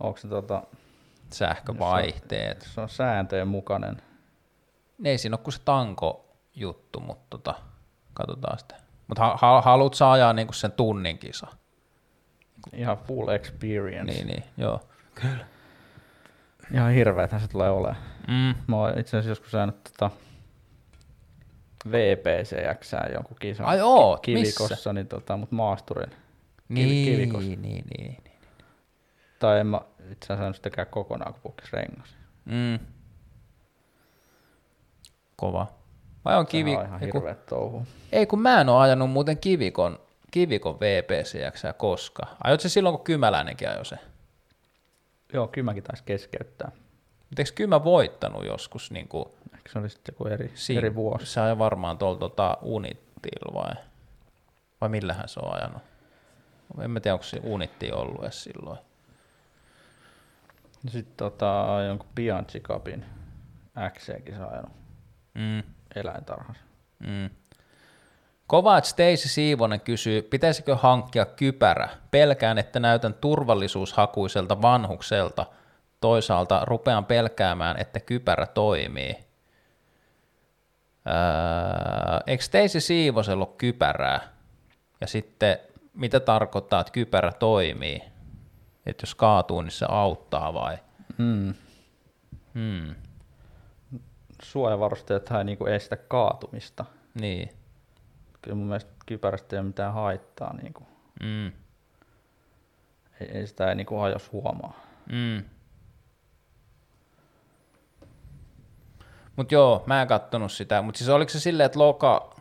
Onko 0.00 0.18
se 0.18 0.28
tota, 0.28 0.62
sähkövaihteet? 1.30 2.62
se 2.62 2.80
on 2.80 2.88
sääntöjen 2.88 3.48
mukainen. 3.48 4.02
Ne 4.98 5.10
ei 5.10 5.18
siinä 5.18 5.36
ole 5.36 5.44
kuin 5.44 5.54
se 5.54 5.60
tanko 5.64 6.36
juttu, 6.54 7.00
mutta 7.00 7.24
tota, 7.30 7.54
katsotaan 8.14 8.58
sitä. 8.58 8.74
Mutta 9.08 9.22
ha, 9.22 9.36
ha, 9.40 9.62
haluat 9.62 9.94
sä 9.94 10.10
ajaa 10.10 10.32
niinku 10.32 10.52
sen 10.52 10.72
tunnin 10.72 11.18
kisa? 11.18 11.46
Ihan 12.72 12.96
full 12.96 13.28
experience. 13.28 14.12
Niin, 14.12 14.26
niin, 14.26 14.44
joo. 14.56 14.80
Kyllä. 15.14 15.46
Ihan 16.74 16.92
hirveäthän 16.92 17.40
se 17.40 17.48
tulee 17.48 17.70
olemaan. 17.70 17.96
Mm. 18.28 18.54
Mä 18.66 18.76
oon 18.76 18.98
itse 18.98 19.16
asiassa 19.16 19.30
joskus 19.30 19.50
saanut 19.50 19.84
tota 19.84 20.10
VPCX 21.90 22.92
jonkun 23.14 23.36
kisan 23.40 23.66
Ai 23.66 23.80
oot, 23.82 24.20
kivikossa, 24.20 24.92
niin 24.92 25.06
tota, 25.06 25.36
mut 25.36 25.50
maasturin. 25.50 26.10
Niin, 26.68 27.04
kivikossa. 27.04 27.48
niin, 27.48 27.62
niin, 27.62 27.84
niin. 27.98 28.24
Tai 29.38 29.60
en 29.60 29.66
mä 29.66 29.80
itse 29.98 30.26
asiassa 30.26 30.36
saanut 30.36 30.56
sitäkään 30.56 30.86
kokonaan, 30.86 31.32
kun 31.32 31.42
pukkis 31.42 31.72
rengas. 31.72 32.16
Mm. 32.44 32.78
Kova. 35.36 35.66
Vai 36.24 36.36
on 36.38 36.46
kivi? 36.46 36.76
On 36.76 36.86
ihan 36.86 37.02
ei, 37.02 37.10
kun, 37.10 37.22
touhu. 37.48 37.86
ei 38.12 38.26
kun 38.26 38.40
mä 38.40 38.60
en 38.60 38.68
ole 38.68 38.82
ajanut 38.82 39.10
muuten 39.10 39.38
kivikon, 39.38 39.98
kivikon 40.30 40.80
VPCX 40.80 41.62
koska. 41.76 42.22
Ajoit 42.44 42.60
se 42.60 42.68
silloin, 42.68 42.96
kun 42.96 43.04
Kymäläinenkin 43.04 43.68
ajoi 43.68 43.86
se? 43.86 43.96
Joo, 45.32 45.48
kyllä 45.48 45.64
mäkin 45.64 45.82
taisi 45.82 46.02
keskeyttää. 46.06 46.70
Mutta 47.18 47.42
eikö 47.42 47.52
Kymä 47.54 47.84
voittanut 47.84 48.46
joskus 48.46 48.90
niin 48.90 49.08
kuin 49.08 49.28
Eikö 49.66 49.72
se 49.72 49.78
oli 49.78 49.90
sitten 49.90 50.12
joku 50.12 50.26
eri, 50.26 50.52
Siin, 50.54 50.78
eri 50.78 50.94
vuosi? 50.94 51.26
Se 51.26 51.40
ajoi 51.40 51.58
varmaan 51.58 51.98
tuolla 51.98 52.18
tota 52.18 52.58
Unittil 52.62 53.54
vai? 53.54 53.74
Vai 54.80 54.88
millähän 54.88 55.28
se 55.28 55.40
on 55.40 55.54
ajanut? 55.54 55.82
En 56.80 56.90
mä 56.90 57.00
tiedä, 57.00 57.14
onko 57.14 57.24
se 57.24 57.40
Unitti 57.42 57.92
ollut 57.92 58.22
edes 58.22 58.42
silloin. 58.44 58.78
Sitten 60.88 61.16
tota, 61.16 61.66
jonkun 61.88 62.08
Bianchi 62.14 62.60
Cupin 62.60 63.04
XCkin 63.98 64.36
saa 64.36 64.50
ajanut 64.50 64.72
Mm, 65.34 65.62
eläintarhassa. 65.96 66.62
mm. 66.98 67.30
Kova, 68.46 68.78
että 68.78 68.90
Stacy 68.90 69.28
Siivonen 69.28 69.80
kysyy, 69.80 70.22
pitäisikö 70.22 70.76
hankkia 70.76 71.26
kypärä? 71.26 71.88
Pelkään, 72.10 72.58
että 72.58 72.80
näytän 72.80 73.14
turvallisuushakuiselta 73.14 74.62
vanhukselta. 74.62 75.46
Toisaalta 76.00 76.64
rupean 76.64 77.04
pelkäämään, 77.04 77.76
että 77.80 78.00
kypärä 78.00 78.46
toimii. 78.46 79.16
Öö, 81.06 82.20
eikö 82.26 82.44
Stacy 82.44 82.80
Siivosella 82.80 83.44
ole 83.44 83.54
kypärää? 83.58 84.20
Ja 85.00 85.06
sitten, 85.06 85.58
mitä 85.94 86.20
tarkoittaa, 86.20 86.80
että 86.80 86.92
kypärä 86.92 87.32
toimii? 87.32 88.02
Että 88.86 89.02
jos 89.02 89.14
kaatuu, 89.14 89.62
niin 89.62 89.70
se 89.70 89.86
auttaa 89.88 90.54
vai? 90.54 90.78
Mm. 91.18 91.54
Hmm, 92.54 92.94
Suojavarusteet 94.42 95.30
ei 95.38 95.44
niinku 95.44 95.66
estä 95.66 95.96
kaatumista. 95.96 96.84
niin. 97.14 97.48
Kyllä 98.42 98.54
mun 98.56 98.66
mielestä 98.66 98.92
kypärästä 99.06 99.56
ei 99.56 99.60
ole 99.60 99.66
mitään 99.66 99.94
haittaa. 99.94 100.54
Niinku. 100.62 100.86
Mm. 101.22 101.46
Ei, 103.20 103.28
ei 103.32 103.46
sitä 103.46 103.68
ei 103.68 103.74
niinku 103.74 104.00
ajos 104.00 104.32
huomaa. 104.32 104.80
Mm. 105.12 105.44
Mut 109.36 109.52
joo, 109.52 109.84
mä 109.86 110.02
en 110.02 110.08
kattonut 110.08 110.52
sitä. 110.52 110.82
Mut 110.82 110.96
siis 110.96 111.10
oliko 111.10 111.28
se 111.28 111.40
silleen, 111.40 111.66
että 111.66 111.78
loka, 111.78 112.34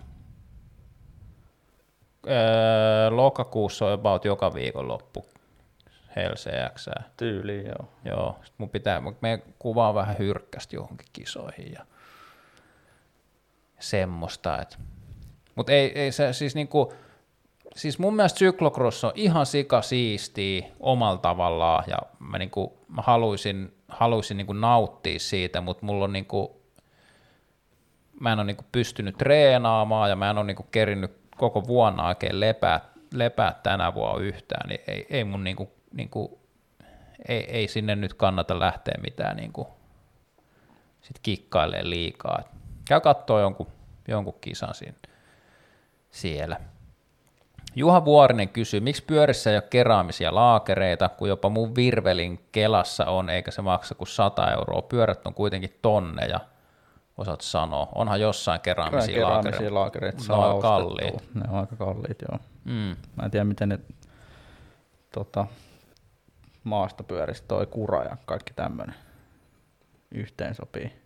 öö, 2.28 3.10
lokakuussa 3.10 3.86
on 3.86 3.92
about 3.94 4.26
joka 4.26 4.54
viikon 4.54 4.88
loppu 4.88 5.26
HLCX. 6.16 6.88
Tyyliin, 7.18 7.66
joo. 7.66 7.90
Joo, 8.06 8.40
sit 8.44 8.54
mun 8.58 8.70
pitää, 8.70 9.02
me 9.22 9.42
kuvaa 9.60 9.94
vähän 9.94 10.18
hyrkkästi 10.20 10.76
johonkin 10.76 11.08
kisoihin 11.14 11.74
ja 11.74 11.86
semmoista. 13.80 14.62
Et. 14.62 14.78
Mut 15.56 15.70
ei, 15.70 16.00
ei 16.00 16.12
se 16.12 16.34
siis 16.34 16.56
niinku, 16.56 16.94
siis 17.76 18.00
mun 18.00 18.16
mielestä 18.16 18.38
cyclocross 18.38 19.04
on 19.04 19.12
ihan 19.16 19.46
sika 19.46 19.82
siistiä 19.82 20.66
omalla 20.80 21.18
tavallaan 21.18 21.84
ja 21.88 21.98
mä, 22.20 22.38
niinku, 22.38 22.78
mä 22.88 23.02
haluaisin, 23.02 23.74
haluaisin 23.88 24.38
niinku 24.38 24.54
nauttia 24.54 25.20
siitä, 25.20 25.62
mutta 25.62 25.86
mulla 25.86 26.06
on 26.06 26.14
niinku, 26.14 26.63
mä 28.20 28.32
en 28.32 28.40
ole 28.40 28.46
niinku 28.46 28.66
pystynyt 28.72 29.18
treenaamaan 29.18 30.10
ja 30.10 30.16
mä 30.16 30.30
en 30.30 30.38
ole 30.38 30.46
niinku 30.46 30.64
kerinnyt 30.72 31.12
koko 31.38 31.68
vuonna 31.68 32.08
oikein 32.08 32.40
lepää, 32.40 32.82
lepää 33.14 33.60
tänä 33.64 33.94
vuonna 33.94 34.24
yhtään, 34.24 34.70
niin 34.70 34.82
ei, 34.88 35.06
ei 35.10 35.24
mun 35.24 35.44
niinku, 35.44 35.72
niinku, 35.94 36.40
ei, 37.28 37.44
ei, 37.44 37.68
sinne 37.68 37.96
nyt 37.96 38.14
kannata 38.14 38.60
lähteä 38.60 38.96
mitään 39.02 39.38
niinku, 39.38 39.68
sit 41.02 41.20
kikkailee 41.24 41.90
liikaa. 41.90 42.44
Käy 42.88 43.02
kattoo 43.02 43.40
jonkun, 43.40 43.68
jonkun 44.08 44.38
kisan 44.42 44.74
siinä, 44.74 44.98
siellä. 46.12 46.60
Juha 47.76 48.06
Vuorinen 48.06 48.50
kysyy, 48.50 48.80
miksi 48.80 49.04
pyörissä 49.04 49.50
ei 49.50 49.56
ole 49.56 49.64
keraamisia 49.70 50.36
laakereita, 50.36 51.10
kun 51.10 51.30
jopa 51.30 51.50
mun 51.50 51.76
virvelin 51.76 52.46
kelassa 52.52 53.06
on, 53.06 53.30
eikä 53.30 53.52
se 53.52 53.62
maksa 53.62 53.96
kuin 53.96 54.08
100 54.08 54.52
euroa. 54.52 54.82
Pyörät 54.82 55.28
on 55.28 55.34
kuitenkin 55.34 55.80
tonneja, 55.82 56.40
osaat 57.18 57.42
sanoa. 57.42 57.88
Onhan 57.96 58.22
jossain 58.22 58.62
keraamisia, 58.62 59.16
keraamisia 59.16 59.74
laakereita. 59.74 60.24
Ne 60.28 60.34
on 60.34 60.62
kalliit. 60.62 61.34
Ne 61.34 61.42
on 61.50 61.60
aika 61.60 61.76
kalliit, 61.76 62.22
joo. 62.32 62.40
Mm. 62.66 62.96
Mä 63.16 63.24
en 63.26 63.32
tiedä, 63.32 63.44
miten 63.44 63.70
ne 63.70 63.80
tota, 65.14 65.48
maastopyöristä 66.64 67.48
toi 67.48 67.66
kura 67.66 68.04
ja 68.04 68.18
kaikki 68.26 68.54
tämmönen 68.54 68.96
yhteen 70.12 70.56
sopii. 70.56 71.04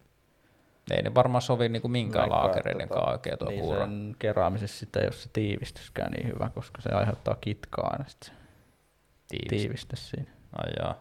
Ei 0.91 1.01
ne 1.01 1.15
varmaan 1.15 1.41
sovi 1.41 1.69
niinku 1.69 1.87
minkään 1.87 2.29
laakereiden 2.29 2.89
tota, 2.89 3.11
oikein 3.11 3.37
tuo 3.39 3.49
niin 3.49 3.61
kuura. 3.61 3.79
sen 3.79 4.15
keraamisessa 4.19 4.79
sitten 4.79 5.01
ei 5.01 5.07
ole 5.07 5.13
se 5.13 5.29
tiivistyskään 5.33 6.11
niin 6.11 6.27
hyvä, 6.27 6.49
koska 6.49 6.81
se 6.81 6.89
aiheuttaa 6.89 7.35
kitkaa 7.41 7.89
aina 7.91 8.05
sit 8.07 8.23
se 8.23 8.31
Tiivis. 9.27 9.61
tiivistys 9.61 10.09
siinä. 10.09 10.31
Ai 10.53 10.71
jaa. 10.79 10.95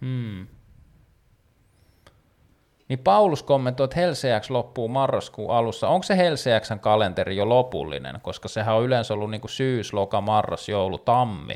Hmm. 0.00 0.46
Niin 2.92 2.98
Paulus 2.98 3.42
kommentoi, 3.42 3.84
että 3.84 4.00
Helseäks 4.00 4.50
loppuu 4.50 4.88
marraskuun 4.88 5.56
alussa. 5.56 5.88
Onko 5.88 6.02
se 6.02 6.16
Helseäksän 6.16 6.80
kalenteri 6.80 7.36
jo 7.36 7.48
lopullinen? 7.48 8.20
Koska 8.22 8.48
sehän 8.48 8.74
on 8.74 8.84
yleensä 8.84 9.14
ollut 9.14 9.30
niinku 9.30 9.48
syys, 9.48 9.92
loka, 9.92 10.20
marras, 10.20 10.68
joulu, 10.68 10.98
tammi. 10.98 11.54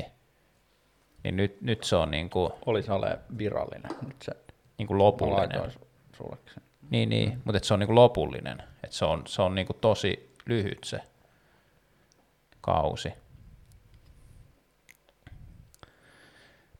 Niin 1.23 1.37
nyt, 1.37 1.61
nyt 1.61 1.83
se 1.83 1.95
on 1.95 2.11
niinku, 2.11 2.51
Oli 2.65 2.83
se 2.83 2.93
ole 2.93 3.19
virallinen. 3.37 3.91
Nyt 4.07 4.21
se 4.21 4.31
niinku 4.77 4.93
mä 4.93 4.97
lopullinen. 4.97 5.71
Niin, 6.89 7.09
niin, 7.09 7.41
mutta 7.45 7.59
se 7.63 7.73
on 7.73 7.79
niinku 7.79 7.95
lopullinen. 7.95 8.63
Et 8.83 8.91
se 8.91 9.05
on, 9.05 9.23
se 9.27 9.41
on 9.41 9.55
niinku 9.55 9.73
tosi 9.73 10.33
lyhyt 10.45 10.83
se 10.83 10.99
kausi. 12.61 13.13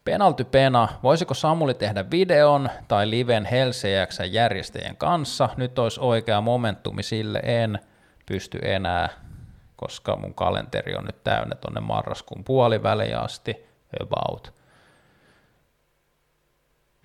Penalty 0.08 0.44
Pena, 0.44 0.88
voisiko 1.04 1.34
Samuli 1.34 1.74
tehdä 1.74 2.06
videon 2.12 2.70
tai 2.88 3.10
liven 3.10 3.46
Helsejäksän 3.46 4.34
järjestäjien 4.34 4.98
kanssa? 4.98 5.50
Nyt 5.58 5.80
olisi 5.80 6.00
oikea 6.00 6.42
momentumi 6.42 7.04
sille, 7.04 7.40
en 7.44 7.80
pysty 8.26 8.60
enää, 8.62 9.10
koska 9.76 10.16
mun 10.16 10.34
kalenteri 10.34 10.96
on 10.96 11.06
nyt 11.06 11.24
täynnä 11.24 11.56
tonne 11.56 11.82
marraskuun 11.82 12.44
puoliväliin 12.44 13.18
asti, 13.18 13.66
about. 14.02 14.54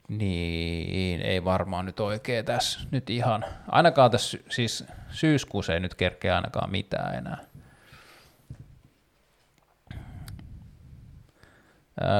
Niin, 0.08 1.20
ei 1.20 1.44
varmaan 1.44 1.86
nyt 1.86 2.00
oikein 2.00 2.44
tässä 2.44 2.80
nyt 2.90 3.10
ihan, 3.10 3.44
ainakaan 3.68 4.10
tässä 4.10 4.38
siis 4.48 4.84
syyskuussa 5.10 5.74
ei 5.74 5.80
nyt 5.80 5.94
kerkeä 5.94 6.36
ainakaan 6.36 6.70
mitään 6.70 7.14
enää. 7.14 7.38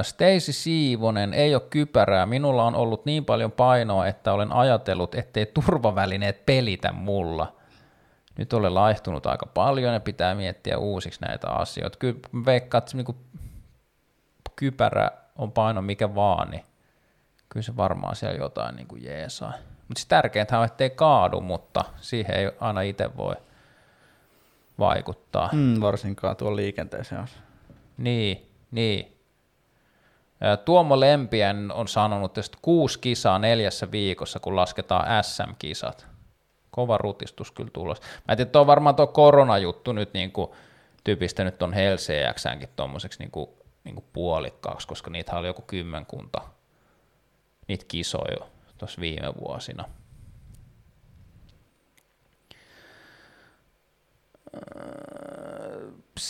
Stacy 0.03 0.53
Siivonen, 0.53 1.35
ei 1.35 1.55
ole 1.55 1.63
kypärää. 1.71 2.27
Minulla 2.27 2.65
on 2.65 2.75
ollut 2.75 3.05
niin 3.05 3.25
paljon 3.25 3.53
painoa, 3.53 4.07
että 4.07 4.33
olen 4.33 4.53
ajatellut, 4.53 5.15
ettei 5.15 5.47
turvavälineet 5.47 6.47
pelitä 6.47 6.93
mulla. 6.93 7.57
Nyt 8.39 8.53
olen 8.53 8.75
laihtunut 8.75 9.27
aika 9.27 9.47
paljon 9.47 9.95
ja 9.95 10.01
pitää 10.01 10.35
miettiä 10.35 10.79
uusiksi 10.79 11.21
näitä 11.21 11.51
asioita. 11.51 11.99
Kyllä 11.99 12.19
mä 12.33 12.45
veikkaan, 12.45 12.79
että 12.79 12.91
se 12.91 12.97
niinku 12.97 13.17
kypärä 14.57 15.11
on 15.39 15.53
paino 15.53 15.83
mikä 15.83 16.15
vaan, 16.15 16.51
niin 16.51 16.65
kyllä 17.49 17.65
se 17.65 17.77
varmaan 17.77 18.17
siellä 18.17 18.37
jotain 18.37 18.77
niin 18.77 18.87
kuin 18.87 19.05
jeesaa. 19.05 19.53
Mutta 19.89 19.99
siis 20.01 20.09
tärkeintä 20.09 20.59
on, 20.59 20.65
ettei 20.65 20.91
kaadu, 20.91 21.41
mutta 21.41 21.85
siihen 22.01 22.37
ei 22.37 22.51
aina 22.61 22.81
itse 22.81 23.17
voi 23.17 23.35
vaikuttaa. 24.79 25.49
Mm, 25.53 25.81
varsinkaan 25.81 26.37
tuon 26.37 26.57
liikenteeseen 26.57 27.21
on. 27.21 27.27
Niin, 27.97 28.51
niin. 28.71 29.17
Tuomo 30.65 31.01
Lempien 31.01 31.73
on 31.73 31.89
sanonut, 31.89 32.39
että 32.39 32.59
kuusi 32.63 32.99
kisaa 32.99 33.39
neljässä 33.39 33.91
viikossa, 33.91 34.41
kun 34.41 34.57
lasketaan 34.57 35.25
SM-kisat. 35.25 36.07
Kova 36.71 36.99
rutistus 36.99 37.51
kyllä 37.51 37.71
tulos. 37.73 38.01
Mä 38.01 38.33
en 38.33 38.37
tiedä, 38.37 38.61
on 38.61 38.67
varmaan 38.67 38.95
tuo 38.95 39.07
koronajuttu 39.07 39.93
nyt 39.93 40.15
niin 40.15 40.33
kuin 40.33 40.51
typistänyt 41.05 41.59
tuon 41.59 41.73
Helsejäksänkin 41.73 42.69
tuommoiseksi 42.77 43.19
niin 43.19 43.31
kuin, 43.31 43.51
niin 43.85 43.95
kuin 43.95 44.05
puolikkaaksi, 44.13 44.89
koska 44.89 45.11
niitä 45.11 45.37
oli 45.37 45.47
joku 45.47 45.63
kymmenkunta 45.63 46.41
niitä 47.69 47.85
kisoja 47.89 48.47
tuossa 48.79 49.01
viime 49.01 49.35
vuosina. 49.41 49.85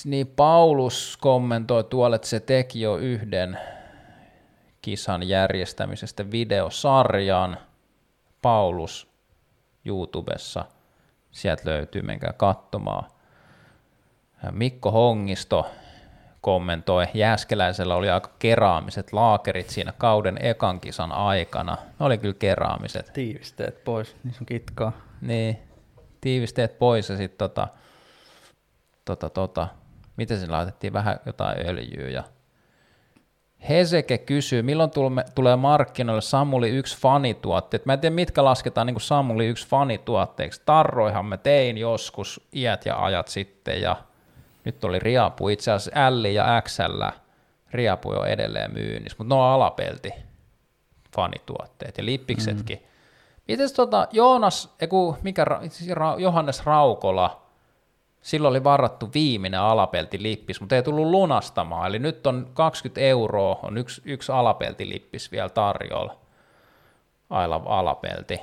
Niin 0.05 0.27
Paulus 0.27 1.19
kommentoi 1.21 1.85
tuolla, 1.85 2.17
että 2.17 2.29
se 2.29 2.41
teki 2.41 2.81
jo 2.81 2.97
yhden 2.97 3.59
kisan 4.83 5.29
järjestämisestä 5.29 6.31
videosarjan. 6.31 7.59
Paulus 8.43 9.13
YouTubessa. 9.85 10.65
Sieltä 11.31 11.63
löytyy, 11.65 12.03
menkää 12.03 12.33
katsomaan. 12.33 13.05
Mikko 14.51 14.91
Hongisto 14.91 15.67
kommentoi, 16.41 17.07
Jääskeläisellä 17.15 17.95
oli 17.95 18.11
aika 18.11 18.31
keraamiset 18.39 19.13
laakerit 19.13 19.71
siinä 19.71 19.93
kauden 19.99 20.39
ekan 20.41 20.81
kisan 20.81 21.13
aikana. 21.13 21.77
Ne 21.99 22.07
oli 22.07 22.19
kyllä 22.19 22.35
keraamiset. 22.35 23.11
Tiivisteet 23.13 23.85
pois, 23.85 24.17
niin 24.25 24.35
on 24.41 24.47
kitkaa. 24.47 24.93
Niin, 25.21 25.59
tiivisteet 26.21 26.79
pois 26.79 27.09
ja 27.09 27.17
sitten 27.17 27.39
tota, 27.39 27.69
tota, 29.05 29.31
tota, 29.31 29.69
miten 30.17 30.39
sinne 30.41 30.53
laitettiin 30.57 30.93
vähän 30.93 31.21
jotain 31.27 31.67
öljyä 31.67 32.09
ja 32.09 32.25
Heseke 33.69 34.19
kysyy, 34.19 34.63
milloin 34.63 34.91
tulee 35.35 35.57
markkinoille 35.57 36.23
Samuli 36.23 36.69
1 36.69 36.99
fanituotteet. 36.99 37.87
Mä 37.87 37.93
en 37.93 38.01
tiedä, 38.01 38.15
mitkä 38.15 38.45
lasketaan 38.45 38.87
niin 38.87 39.01
Samuli 39.01 39.47
1 39.47 39.69
fanituotteeksi. 39.69 40.63
Tarroihan 40.67 41.27
mä 41.27 41.37
tein 41.37 41.79
joskus 41.79 42.41
iät 42.55 42.87
ja 42.87 43.05
ajat 43.05 43.29
sitten 43.29 43.81
ja 43.81 43.97
nyt 44.65 44.85
oli 44.85 44.99
Riapu. 44.99 45.49
Itse 45.49 45.73
asiassa 45.73 46.11
L 46.11 46.25
ja 46.25 46.63
XL 46.65 47.03
Riapu 47.73 48.11
on 48.11 48.29
edelleen 48.29 48.73
myynnissä, 48.73 49.17
mutta 49.19 49.35
ne 49.35 49.41
on 49.41 49.47
alapelti 49.47 50.11
fanituotteet 51.17 51.99
ja 51.99 52.05
lippiksetkin. 52.05 52.79
Mm. 52.79 52.85
Mites 53.49 53.73
tota 53.73 54.09
Joonas, 54.13 54.75
eiku, 54.81 55.17
mikä, 55.23 55.47
siis 55.69 55.91
Johannes 56.19 56.67
Raukola, 56.67 57.42
silloin 58.23 58.51
oli 58.51 58.65
varattu 58.65 59.11
viimeinen 59.15 59.61
alapeltilippis, 59.61 60.61
mutta 60.61 60.77
ei 60.77 60.83
tullut 60.83 61.07
lunastamaan, 61.07 61.89
eli 61.89 61.99
nyt 61.99 62.27
on 62.27 62.51
20 62.55 63.01
euroa, 63.01 63.59
on 63.63 63.79
yksi, 63.79 64.03
yksi 64.05 64.33
alapeltilippis 64.33 65.33
vielä 65.33 65.49
tarjolla, 65.49 66.17
Aila 67.31 67.63
alapelti. 67.67 68.41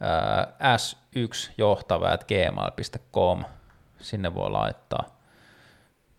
Ää, 0.00 0.76
S1 0.76 1.52
johtava 1.58 2.08
at 2.08 2.24
gmail.com, 2.24 3.44
sinne 4.00 4.34
voi 4.34 4.50
laittaa 4.50 5.04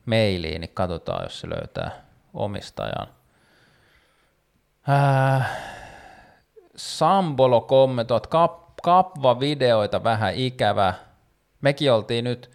mailiin, 0.05 0.61
niin 0.61 0.73
katsotaan, 0.73 1.23
jos 1.23 1.39
se 1.39 1.49
löytää 1.49 1.91
omistajan. 2.33 3.07
Ää, 4.87 5.45
Sambolo 6.75 7.61
kommentoi, 7.61 8.17
että 8.17 8.29
kap, 8.29 8.75
kapva-videoita 8.83 10.03
vähän 10.03 10.33
ikävä. 10.35 10.93
Mekin 11.61 11.91
oltiin 11.91 12.23
nyt, 12.23 12.51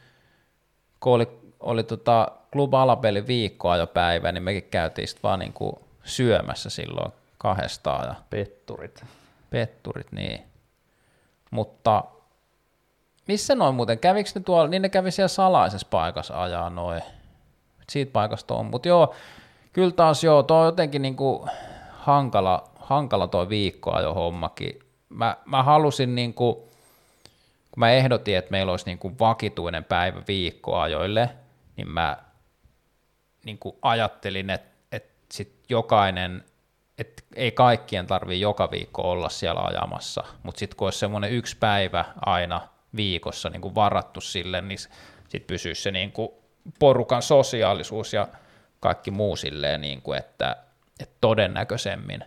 kun 1.01 1.13
oli, 1.13 1.29
oli 1.61 1.83
tota 1.83 2.29
Club 2.53 2.75
Alapeli 2.75 3.27
viikkoa 3.27 3.77
jo 3.77 3.87
päivä, 3.87 4.33
niin 4.33 4.43
mekin 4.43 4.71
käytiin 4.71 5.09
sitten 5.09 5.23
vaan 5.23 5.39
niinku 5.39 5.89
syömässä 6.05 6.71
silloin 6.71 7.13
kahdestaan 7.39 8.09
ja 8.09 8.15
Petturit. 8.31 9.05
petturit, 9.51 10.13
niin. 10.13 10.43
Mutta 11.51 12.05
missä 13.29 13.55
noin 13.55 13.75
muuten, 13.75 13.99
kävikö 13.99 14.31
ne 14.35 14.41
tuolla, 14.41 14.69
niin 14.69 14.83
ne 14.83 14.89
kävi 14.89 15.11
siellä 15.11 15.29
salaisessa 15.29 15.87
paikassa 15.91 16.43
ajaa 16.43 16.71
noin. 16.71 17.03
Siitä 17.91 18.13
paikasta 18.13 18.55
on, 18.55 18.67
mutta 18.67 18.89
joo, 18.89 19.15
kyllä 19.73 19.91
taas 19.91 20.25
joo, 20.25 20.43
tuo 20.43 20.57
on 20.57 20.67
jotenkin 20.67 21.03
niinku 21.03 21.49
hankala, 21.91 22.65
hankala 22.79 23.27
toi 23.27 23.49
viikkoajo 23.49 24.15
hommakin. 24.15 24.79
Mä, 25.09 25.37
mä 25.45 25.63
halusin 25.63 26.15
niinku, 26.15 26.71
kun 27.75 27.81
mä 27.81 27.91
ehdotin, 27.91 28.37
että 28.37 28.51
meillä 28.51 28.71
olisi 28.71 28.87
niinku 28.87 29.19
vakituinen 29.19 29.85
päivä 29.85 30.23
viikkoajoille, 30.29 31.31
niin 31.77 31.89
mä 31.89 32.17
niinku 33.45 33.79
ajattelin, 33.83 34.51
että, 34.51 34.77
että 34.93 35.25
sit 35.33 35.65
jokainen, 35.69 36.45
että 36.99 37.23
ei 37.37 37.53
kaikkien 37.53 38.07
tarvii 38.07 38.41
joka 38.41 38.71
viikko 38.71 39.11
olla 39.11 39.29
siellä 39.29 39.61
ajamassa, 39.61 40.25
mutta 40.43 40.59
sitten 40.59 40.77
kun 40.77 40.87
olisi 40.87 40.99
semmoinen 40.99 41.33
yksi 41.33 41.57
päivä 41.57 42.05
aina 42.27 42.69
viikossa 42.97 43.51
niinku 43.51 43.75
varattu 43.75 44.21
sille, 44.21 44.61
niin 44.61 44.79
sitten 44.79 45.47
pysyisi 45.47 45.83
se 45.83 45.91
niinku 45.91 46.43
porukan 46.79 47.23
sosiaalisuus 47.23 48.13
ja 48.13 48.29
kaikki 48.81 49.11
muu 49.11 49.37
silleen, 49.37 49.81
niinku, 49.81 50.13
että, 50.13 50.57
että 51.01 51.17
todennäköisemmin 51.21 52.25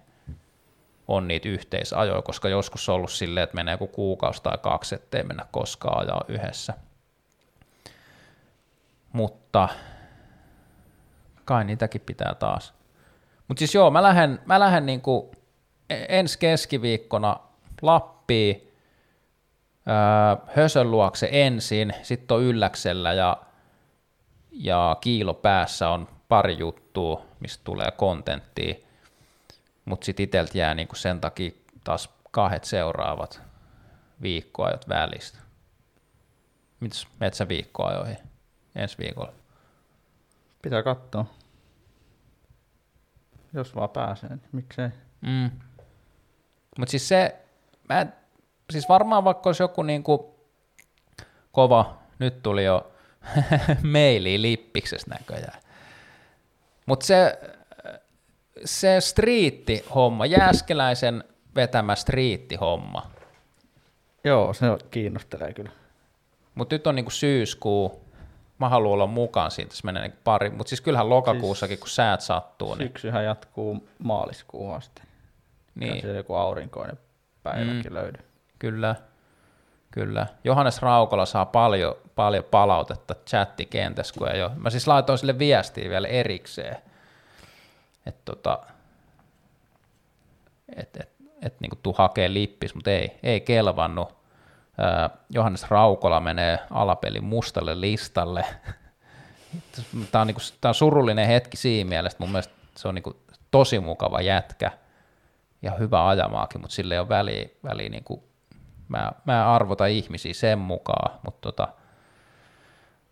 on 1.07 1.27
niitä 1.27 1.49
yhteisajoja, 1.49 2.21
koska 2.21 2.49
joskus 2.49 2.89
on 2.89 2.95
ollut 2.95 3.11
silleen, 3.11 3.43
että 3.43 3.55
menee 3.55 3.73
joku 3.73 3.88
kuukausi 3.88 4.43
tai 4.43 4.57
kaksi, 4.57 4.95
ettei 4.95 5.23
mennä 5.23 5.45
koskaan 5.51 5.99
ajaa 5.99 6.25
yhdessä. 6.27 6.73
Mutta 9.13 9.69
kai 11.45 11.65
niitäkin 11.65 12.01
pitää 12.01 12.35
taas. 12.35 12.73
Mutta 13.47 13.59
siis 13.59 13.75
joo, 13.75 13.91
mä 13.91 14.03
lähden, 14.03 14.39
mä 14.45 14.59
lähden 14.59 14.85
niinku 14.85 15.31
ensi 15.89 16.39
keskiviikkona 16.39 17.39
Lappiin, 17.81 18.73
öö, 19.88 20.53
Hösön 20.55 20.91
luokse 20.91 21.29
ensin, 21.31 21.93
sitten 22.01 22.38
on 22.38 22.43
Ylläksellä 22.43 23.13
ja, 23.13 23.38
ja 24.51 24.97
Kiilo 25.01 25.34
päässä 25.34 25.89
on 25.89 26.07
pari 26.29 26.57
juttua, 26.57 27.25
mistä 27.39 27.61
tulee 27.63 27.91
kontenttia, 27.91 28.86
mutta 29.88 30.05
sitten 30.05 30.23
itseltä 30.23 30.57
jää 30.57 30.73
niinku 30.73 30.95
sen 30.95 31.22
takia 31.22 31.51
taas 31.84 32.09
kahdet 32.31 32.64
seuraavat 32.64 33.41
viikkoajot 34.22 34.89
välistä. 34.89 35.39
Mitäs 36.80 37.07
metsäviikkoajoihin 37.19 38.18
ensi 38.76 38.97
viikolla? 38.97 39.34
Pitää 40.61 40.84
katsoa. 40.84 41.26
Jos 43.53 43.76
vaan 43.76 43.89
pääsee, 43.89 44.30
niin 44.30 44.41
miksei. 44.51 44.89
Mm. 45.22 45.51
Mutta 46.80 46.91
siis 46.91 47.07
se, 47.07 47.35
mä, 47.89 48.01
en- 48.01 48.14
siis 48.72 48.89
varmaan 48.89 49.23
vaikka 49.23 49.49
olisi 49.49 49.64
joku 49.64 49.84
niinku 49.84 50.39
kova, 51.51 51.97
nyt 52.19 52.43
tuli 52.43 52.65
jo 52.65 52.91
maili 53.93 54.41
lippiksestä 54.41 55.15
näköjään. 55.15 55.61
Mutta 56.85 57.05
se, 57.05 57.39
se 58.65 59.01
striitti-homma, 59.01 60.25
Jääskeläisen 60.25 61.23
vetämä 61.55 61.95
striitti-homma, 61.95 63.11
Joo, 64.23 64.53
se 64.53 64.65
kiinnostelee 64.91 65.53
kyllä. 65.53 65.71
mutta 66.55 66.75
nyt 66.75 66.88
on 66.88 66.95
niinku 66.95 67.11
syyskuu, 67.11 68.01
mä 68.59 68.69
haluan 68.69 68.93
olla 68.93 69.07
mukaan 69.07 69.51
siitä, 69.51 69.69
tässä 69.69 69.85
menee 69.85 70.01
niinku 70.01 70.17
pari, 70.23 70.49
mutta 70.49 70.69
siis 70.69 70.81
kyllähän 70.81 71.09
lokakuussakin, 71.09 71.79
kun 71.79 71.89
säät 71.89 72.21
sattuu, 72.21 72.75
niin, 72.75 72.88
Syksyhän 72.88 73.25
jatkuu 73.25 73.88
maaliskuun 74.03 74.75
asti. 74.75 75.01
Niin. 75.75 75.91
niin 75.91 76.01
Se 76.01 76.13
joku 76.13 76.34
aurinkoinen 76.34 76.97
päiväkin 77.43 77.91
mm. 77.91 77.93
löydy. 77.93 78.19
Kyllä, 78.59 78.95
kyllä. 79.91 80.27
Johannes 80.43 80.81
Raukola 80.81 81.25
saa 81.25 81.45
paljon, 81.45 81.95
paljon 82.15 82.43
palautetta 82.43 83.15
chattikentässä, 83.27 84.13
kun 84.17 84.31
ei 84.31 84.43
ole. 84.43 84.51
Mä 84.55 84.69
siis 84.69 84.88
laitoin 84.88 85.17
sille 85.17 85.39
viestiä 85.39 85.89
vielä 85.89 86.07
erikseen, 86.07 86.77
että 88.07 88.21
tota, 88.25 88.59
et, 90.75 90.97
et, 90.97 91.09
et, 91.41 91.61
niin 91.61 91.71
tuu 91.84 91.93
hakee 91.97 92.34
lippis, 92.34 92.75
mutta 92.75 92.91
ei, 92.91 93.19
ei 93.23 93.41
kelvannut. 93.41 94.17
Johannes 95.29 95.69
Raukola 95.69 96.19
menee 96.19 96.59
alapelin 96.71 97.23
mustalle 97.23 97.81
listalle. 97.81 98.45
Tämä 100.11 100.21
on, 100.21 100.27
niin 100.27 100.38
tää 100.61 100.69
on 100.69 100.75
surullinen 100.75 101.27
hetki 101.27 101.57
siinä 101.57 101.89
mielessä, 101.89 102.17
mun 102.19 102.29
mielestä 102.29 102.53
se 102.75 102.88
on 102.88 102.95
niin 102.95 103.03
tosi 103.51 103.79
mukava 103.79 104.21
jätkä 104.21 104.71
ja 105.61 105.71
hyvä 105.71 106.07
ajamaakin, 106.07 106.61
mutta 106.61 106.75
sille 106.75 106.93
ei 106.93 106.99
ole 106.99 107.09
väliä, 107.09 107.49
väliä 107.63 107.89
niin 107.89 108.03
kuin, 108.03 108.23
mä, 108.88 109.11
mä 109.25 109.53
arvota 109.55 109.85
ihmisiä 109.85 110.34
sen 110.34 110.59
mukaan, 110.59 111.19
mutta 111.23 111.41
tota, 111.41 111.67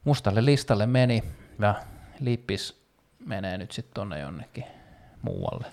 mustalle 0.03 0.45
listalle 0.45 0.85
meni 0.85 1.23
ja 1.59 1.75
lippis 2.19 2.85
menee 3.25 3.57
nyt 3.57 3.71
sitten 3.71 3.93
tonne 3.93 4.19
jonnekin 4.19 4.65
muualle. 5.25 5.65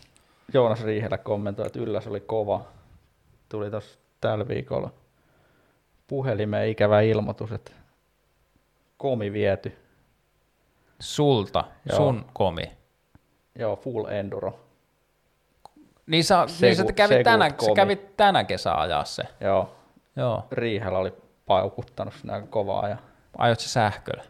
Joonas 0.54 0.84
Riihelä 0.84 1.18
kommentoi, 1.18 1.66
että 1.66 1.78
ylläs 1.80 2.06
oli 2.06 2.20
kova. 2.20 2.64
Tuli 3.48 3.70
tuossa 3.70 3.98
tällä 4.20 4.48
viikolla 4.48 4.90
puhelimeen 6.06 6.68
ikävä 6.68 7.00
ilmoitus, 7.00 7.52
että 7.52 7.72
komi 8.96 9.32
viety. 9.32 9.78
Sulta, 11.00 11.64
Joo. 11.88 11.96
sun 11.96 12.24
komi. 12.32 12.72
Joo, 13.58 13.76
full 13.76 14.06
enduro. 14.06 14.60
Niin 16.06 16.24
sä, 16.24 16.46
niin 16.60 16.76
sä 16.76 16.82
Segu- 16.82 16.92
kävit, 16.92 17.14
Segu 17.14 17.24
tänä, 17.24 17.48
sä 17.48 17.70
kävit 17.76 18.16
tänä 18.16 18.44
kesä 18.44 18.74
ajaa 18.74 19.04
se. 19.04 19.22
Joo, 19.40 19.76
Joo. 20.16 20.46
Riihelä 20.52 20.98
oli 20.98 21.12
paukuttanut 21.46 22.14
sinne 22.14 22.32
aika 22.32 22.46
kovaa. 22.46 22.88
Ja... 22.88 22.96
Ajot 23.38 23.60
se 23.60 23.68
sähköllä. 23.68 24.24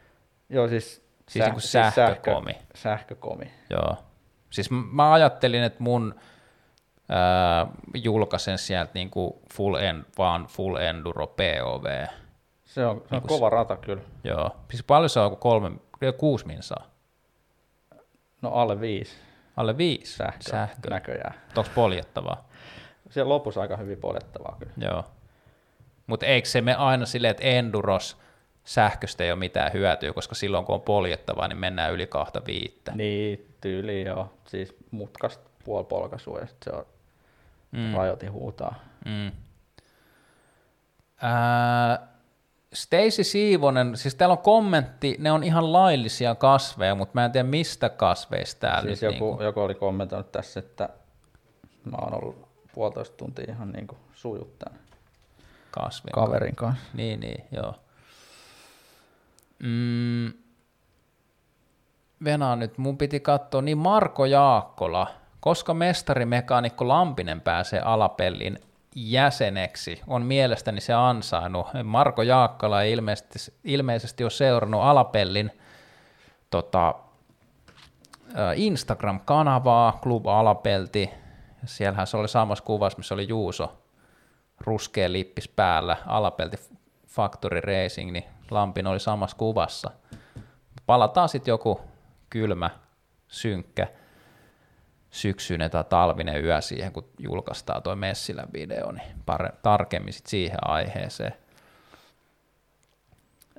Joo, 0.48 0.68
siis, 0.68 1.04
Siis 1.28 1.44
niinku 1.44 1.60
sähkökomi. 1.60 2.52
Sähkö, 2.52 2.78
sähkökomi. 2.78 3.50
Joo. 3.70 3.96
Siis 4.52 4.70
mä 4.70 5.12
ajattelin, 5.12 5.62
että 5.62 5.82
mun 5.82 6.14
ää, 7.08 7.66
julkaisen 7.94 8.58
sieltä 8.58 8.90
niinku 8.94 9.42
full 9.54 9.74
en, 9.74 10.06
vaan 10.18 10.46
full 10.46 10.76
enduro 10.76 11.26
POV. 11.26 12.06
Se 12.64 12.86
on, 12.86 12.96
se 12.96 13.00
on 13.00 13.02
Niinku 13.10 13.28
kova 13.28 13.50
rata 13.50 13.76
kyllä. 13.76 14.02
Joo. 14.24 14.56
Siis 14.70 14.82
paljon 14.82 15.10
se 15.10 15.20
on, 15.20 15.36
kolme, 15.36 15.70
kuusi 16.18 16.46
minsaa. 16.46 16.86
No 18.42 18.50
alle 18.50 18.80
viisi 18.80 19.16
Alle 19.56 19.78
viisi 19.78 20.16
sähkö, 20.16 20.50
sähkö. 20.50 20.90
näköjään. 20.90 21.34
Onko 21.56 21.70
poljettavaa? 21.74 22.48
Siellä 23.10 23.28
lopussa 23.28 23.60
aika 23.60 23.76
hyvin 23.76 23.98
poljettavaa 23.98 24.56
kyllä. 24.58 24.72
Joo. 24.78 25.04
Mutta 26.06 26.26
eikö 26.26 26.48
se 26.48 26.60
me 26.60 26.74
aina 26.74 27.06
silleen, 27.06 27.30
että 27.30 27.42
enduros 27.42 28.16
sähköstä 28.64 29.24
ei 29.24 29.30
ole 29.32 29.38
mitään 29.38 29.72
hyötyä, 29.72 30.12
koska 30.12 30.34
silloin 30.34 30.64
kun 30.64 30.74
on 30.74 30.80
poljettavaa, 30.80 31.48
niin 31.48 31.58
mennään 31.58 31.92
yli 31.92 32.06
kahta 32.06 32.42
viittä. 32.46 32.92
Niin, 32.94 33.51
tyyli 33.62 34.02
joo. 34.02 34.32
Siis 34.46 34.76
mutkasta 34.90 35.50
puolipolkaisua 35.64 36.38
ja 36.38 36.46
sitten 36.46 36.72
se 36.72 36.78
on 36.78 36.86
mm. 37.72 37.94
rajoitin 37.94 38.32
huutaa. 38.32 38.74
Mm. 39.04 39.32
Ää, 41.22 42.08
Stacy 42.74 43.24
Siivonen, 43.24 43.96
siis 43.96 44.14
täällä 44.14 44.32
on 44.32 44.38
kommentti, 44.38 45.16
ne 45.18 45.32
on 45.32 45.44
ihan 45.44 45.72
laillisia 45.72 46.34
kasveja, 46.34 46.94
mutta 46.94 47.12
mä 47.14 47.24
en 47.24 47.32
tiedä 47.32 47.48
mistä 47.48 47.88
kasveista 47.88 48.60
täällä 48.60 48.82
Siis 48.82 49.02
nyt 49.02 49.12
joku, 49.12 49.26
niinku 49.26 49.42
joku 49.42 49.60
oli 49.60 49.74
kommentoinut 49.74 50.32
tässä, 50.32 50.60
että 50.60 50.88
mä 51.90 51.96
oon 51.96 52.14
ollut 52.14 52.48
puolitoista 52.74 53.16
tuntia 53.16 53.44
ihan 53.48 53.72
niin 53.72 53.86
kuin 53.86 53.98
sujut 54.14 54.58
tämän 54.58 54.80
kasvien 55.70 56.12
kaverin 56.12 56.56
kanssa. 56.56 56.84
Niin, 56.94 57.20
niin, 57.20 57.44
joo. 57.52 57.74
Mm. 59.58 60.41
Venä 62.24 62.56
nyt, 62.56 62.78
mun 62.78 62.98
piti 62.98 63.20
katsoa, 63.20 63.62
niin 63.62 63.78
Marko 63.78 64.24
Jaakkola, 64.24 65.06
koska 65.40 65.74
mestarimekaanikko 65.74 66.88
Lampinen 66.88 67.40
pääsee 67.40 67.80
alapellin 67.80 68.58
jäseneksi, 68.96 70.00
on 70.06 70.22
mielestäni 70.22 70.80
se 70.80 70.92
ansainnut. 70.92 71.66
Marko 71.84 72.22
Jaakkola 72.22 72.82
ei 72.82 72.92
ilmeisesti, 72.92 73.52
ilmeisesti 73.64 74.24
ole 74.24 74.30
seurannut 74.30 74.82
alapellin 74.82 75.50
tota, 76.50 76.94
ä, 78.36 78.52
Instagram-kanavaa, 78.54 79.98
Club 80.02 80.26
Alapelti. 80.26 81.10
Siellähän 81.64 82.06
se 82.06 82.16
oli 82.16 82.28
samassa 82.28 82.64
kuvassa, 82.64 82.98
missä 82.98 83.14
oli 83.14 83.28
Juuso 83.28 83.78
ruskea 84.60 85.12
lippis 85.12 85.48
päällä, 85.48 85.96
alapelti 86.06 86.56
Factory 87.06 87.60
Racing, 87.60 88.12
niin 88.12 88.24
Lampin 88.50 88.86
oli 88.86 89.00
samassa 89.00 89.36
kuvassa. 89.36 89.90
Palataan 90.86 91.28
sitten 91.28 91.52
joku 91.52 91.80
kylmä, 92.32 92.70
synkkä, 93.28 93.88
syksyinen 95.10 95.70
tai 95.70 95.84
talvinen 95.84 96.44
yö 96.44 96.60
siihen, 96.60 96.92
kun 96.92 97.08
julkaistaan 97.18 97.82
toi 97.82 97.96
Messilän 97.96 98.48
video, 98.52 98.92
niin 98.92 99.16
pare- 99.26 99.56
tarkemmin 99.62 100.12
sit 100.12 100.26
siihen 100.26 100.68
aiheeseen. 100.68 101.34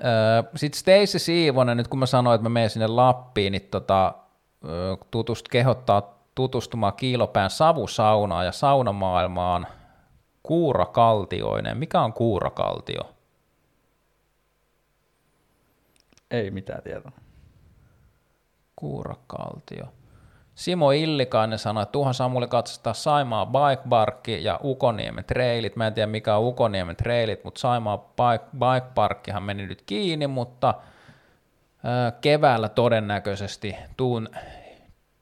Öö, 0.06 0.44
Sitten 0.56 0.80
Stacey 0.80 1.20
Siivonen, 1.20 1.78
nyt 1.78 1.88
kun 1.88 2.00
mä 2.00 2.06
sanoin, 2.06 2.36
että 2.36 2.44
mä 2.44 2.50
menen 2.50 2.70
sinne 2.70 2.88
Lappiin, 2.88 3.52
niin 3.52 3.68
tota, 3.72 4.14
öö, 4.66 4.95
tutust 5.12 5.48
kehottaa 5.48 6.14
tutustumaan 6.36 6.94
Kiilopään 6.94 7.50
savusaunaan 7.50 8.45
ja 8.45 8.52
saunamaailmaan 8.52 9.68
kuurakaltioinen. 10.44 11.78
Mikä 11.78 12.02
on 12.02 12.14
kuurakaltio? 12.14 13.16
Ei 16.32 16.52
mitään 16.52 16.84
tietoa. 16.84 17.23
Kuurakaltio. 18.84 19.85
Simo 20.55 20.91
Illikainen 20.91 21.60
sanoi, 21.60 21.84
että 21.84 21.91
tuohon 21.91 22.14
Samuli 22.14 22.47
katsastaa 22.47 22.93
Saimaa 22.93 23.45
Bike 23.45 23.84
Parkki 23.89 24.43
ja 24.43 24.60
Ukoniemen 24.64 25.23
trailit. 25.23 25.76
Mä 25.76 25.88
en 25.88 25.93
tiedä 25.93 26.07
mikä 26.07 26.35
on 26.35 26.43
Ukoniemen 26.43 26.95
trailit, 26.95 27.43
mutta 27.43 27.60
Saimaa 27.60 27.97
Bike, 27.97 28.91
Parkkihan 28.95 29.43
meni 29.43 29.68
nyt 29.68 29.81
kiinni, 29.85 30.27
mutta 30.27 30.73
ää, 31.84 32.11
keväällä 32.11 32.69
todennäköisesti 32.69 33.76
tuun 33.97 34.30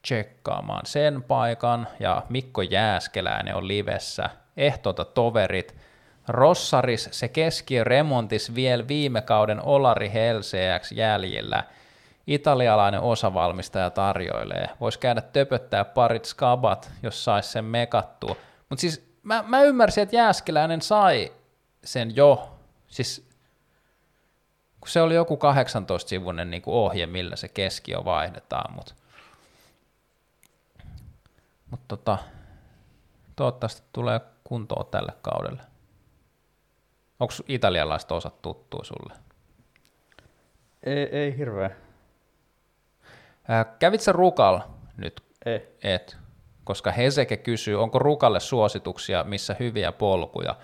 tsekkaamaan 0.02 0.86
sen 0.86 1.22
paikan 1.22 1.88
ja 2.00 2.22
Mikko 2.28 2.62
Jääskeläinen 2.62 3.54
on 3.54 3.68
livessä. 3.68 4.30
Ehtota 4.56 5.04
toverit. 5.04 5.76
Rossaris 6.28 7.08
se 7.12 7.28
keskiöremontis 7.28 8.54
vielä 8.54 8.88
viime 8.88 9.20
kauden 9.20 9.62
Olari 9.62 10.12
Helseäks 10.12 10.92
jäljellä. 10.92 11.64
Italialainen 12.26 13.00
osavalmistaja 13.00 13.90
tarjoilee. 13.90 14.68
Voisi 14.80 14.98
käydä 14.98 15.20
töpöttää 15.20 15.84
parit 15.84 16.24
skabat, 16.24 16.90
jos 17.02 17.24
saisi 17.24 17.48
sen 17.48 17.64
mekattua. 17.64 18.36
Mutta 18.68 18.80
siis 18.80 19.12
mä, 19.22 19.44
mä 19.46 19.62
ymmärsin, 19.62 20.02
että 20.02 20.16
Jääskeläinen 20.16 20.82
sai 20.82 21.32
sen 21.84 22.16
jo. 22.16 22.58
Siis 22.88 23.28
kun 24.80 24.88
se 24.88 25.02
oli 25.02 25.14
joku 25.14 25.36
18-sivuinen 25.36 26.50
niin 26.50 26.62
kuin 26.62 26.74
ohje, 26.74 27.06
millä 27.06 27.36
se 27.36 27.48
keskiö 27.48 28.04
vaihdetaan, 28.04 28.74
mutta 28.74 28.94
mut 31.70 31.80
tota, 31.88 32.18
toivottavasti 33.36 33.82
tulee 33.92 34.20
kuntoon 34.44 34.86
tälle 34.86 35.12
kaudelle. 35.22 35.62
Onko 37.20 37.34
italialaista 37.48 38.14
osat 38.14 38.42
tuttua 38.42 38.84
sulle? 38.84 39.14
Ei, 40.82 41.02
ei 41.02 41.36
hirveä. 41.38 41.70
Ää, 43.48 43.64
kävit 43.64 44.00
sä 44.00 44.12
Rukal 44.12 44.60
nyt? 44.96 45.22
Ei. 45.46 45.76
Et. 45.82 46.16
Koska 46.64 46.90
Heseke 46.90 47.36
kysyy, 47.36 47.82
onko 47.82 47.98
Rukalle 47.98 48.40
suosituksia, 48.40 49.24
missä 49.24 49.56
hyviä 49.60 49.92
polkuja. 49.92 50.56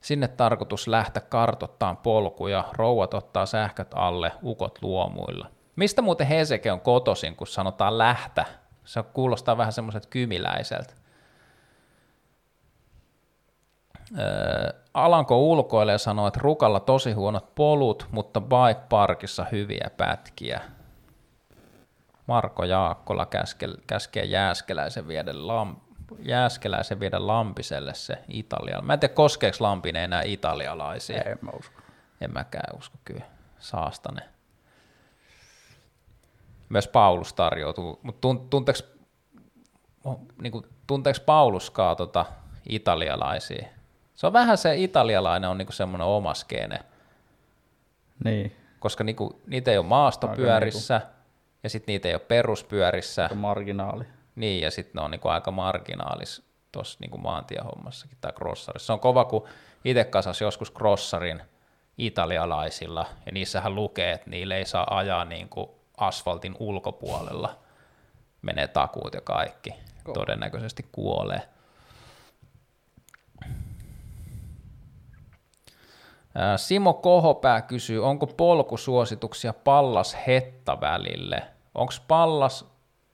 Sinne 0.00 0.28
tarkoitus 0.28 0.88
lähteä 0.88 1.22
kartottaan 1.28 1.96
polkuja, 1.96 2.64
rouvat 2.72 3.14
ottaa 3.14 3.46
sähköt 3.46 3.90
alle, 3.94 4.32
ukot 4.42 4.78
luomuilla. 4.82 5.50
Mistä 5.76 6.02
muuten 6.02 6.26
Heseke 6.26 6.72
on 6.72 6.80
kotosin, 6.80 7.36
kun 7.36 7.46
sanotaan 7.46 7.98
lähtä? 7.98 8.44
Se 8.84 9.02
kuulostaa 9.02 9.56
vähän 9.56 9.72
semmoiselta 9.72 10.08
kymiläiseltä. 10.08 10.94
Öö, 14.18 14.72
Alanko 14.94 15.38
ulkoilee 15.38 15.98
sanoo, 15.98 16.26
että 16.26 16.40
Rukalla 16.42 16.80
tosi 16.80 17.12
huonot 17.12 17.54
polut, 17.54 18.08
mutta 18.10 18.40
Bike 18.40 18.86
Parkissa 18.88 19.46
hyviä 19.52 19.90
pätkiä. 19.96 20.60
Marko 22.26 22.64
Jaakkola 22.64 23.26
käske, 23.26 23.68
käskee 23.86 24.24
Jääskeläisen 24.24 25.08
viedä, 25.08 25.30
lam, 25.34 25.76
Jääskeläisen 26.18 27.00
viedä 27.00 27.26
Lampiselle 27.26 27.94
se 27.94 28.18
Italialla. 28.28 28.82
Mä 28.82 28.92
en 28.92 29.00
tiedä, 29.00 29.14
koskeeko 29.14 29.56
Lampinen 29.60 30.02
enää 30.02 30.22
italialaisia. 30.22 31.22
En 31.22 31.38
mä 31.40 31.50
usko. 31.58 31.80
En 32.20 32.32
mäkään 32.32 32.78
usko 32.78 32.96
kyllä. 33.04 33.24
Saastane. 33.58 34.22
Myös 36.68 36.88
Paulus 36.88 37.32
tarjoutuu, 37.32 38.00
mutta 38.02 38.28
tunteeko, 38.50 38.80
niin 40.42 40.52
tunteeko 40.86 41.18
Pauluskaan 41.26 41.96
tota 41.96 42.26
italialaisia? 42.68 43.66
Se 44.14 44.26
on 44.26 44.32
vähän 44.32 44.58
se 44.58 44.76
italialainen 44.76 45.50
on 45.50 45.58
niinku 45.58 45.72
semmoinen 45.72 46.06
oma 46.06 46.34
skeene, 46.34 46.78
Niin. 48.24 48.56
koska 48.80 49.04
niinku, 49.04 49.40
niitä 49.46 49.70
ei 49.70 49.78
ole 49.78 49.86
maastopyörissä 49.86 51.00
ja 51.64 51.70
sitten 51.70 51.92
niitä 51.92 52.08
ei 52.08 52.14
ole 52.14 52.20
peruspyörissä. 52.20 53.28
Se 53.28 53.34
marginaali. 53.34 54.04
Niin, 54.36 54.60
ja 54.60 54.70
sitten 54.70 54.92
ne 54.94 55.04
on 55.04 55.10
niinku 55.10 55.28
aika 55.28 55.50
marginaalis 55.50 56.42
tuossa 56.72 56.98
niinku 57.00 57.18
maantiehommassakin 57.18 58.18
tai 58.20 58.32
crossarissa. 58.32 58.86
Se 58.86 58.92
on 58.92 59.00
kova, 59.00 59.24
kun 59.24 59.48
itse 59.84 60.04
kasas 60.04 60.40
joskus 60.40 60.72
crossarin 60.72 61.42
italialaisilla, 61.98 63.06
ja 63.26 63.32
niissähän 63.32 63.74
lukee, 63.74 64.12
että 64.12 64.30
niille 64.30 64.56
ei 64.56 64.66
saa 64.66 64.96
ajaa 64.96 65.24
niinku 65.24 65.78
asfaltin 65.96 66.56
ulkopuolella. 66.58 67.58
Menee 68.42 68.68
takuut 68.68 69.14
ja 69.14 69.20
kaikki. 69.20 69.74
Todennäköisesti 70.14 70.88
kuolee. 70.92 71.48
Simo 76.56 76.94
Kohopää 76.94 77.62
kysyy, 77.62 78.04
onko 78.04 78.26
polkusuosituksia 78.26 79.52
Pallas 79.52 80.16
Hetta 80.26 80.80
välille? 80.80 81.53
Onko 81.74 81.92
Pallas, 82.08 82.66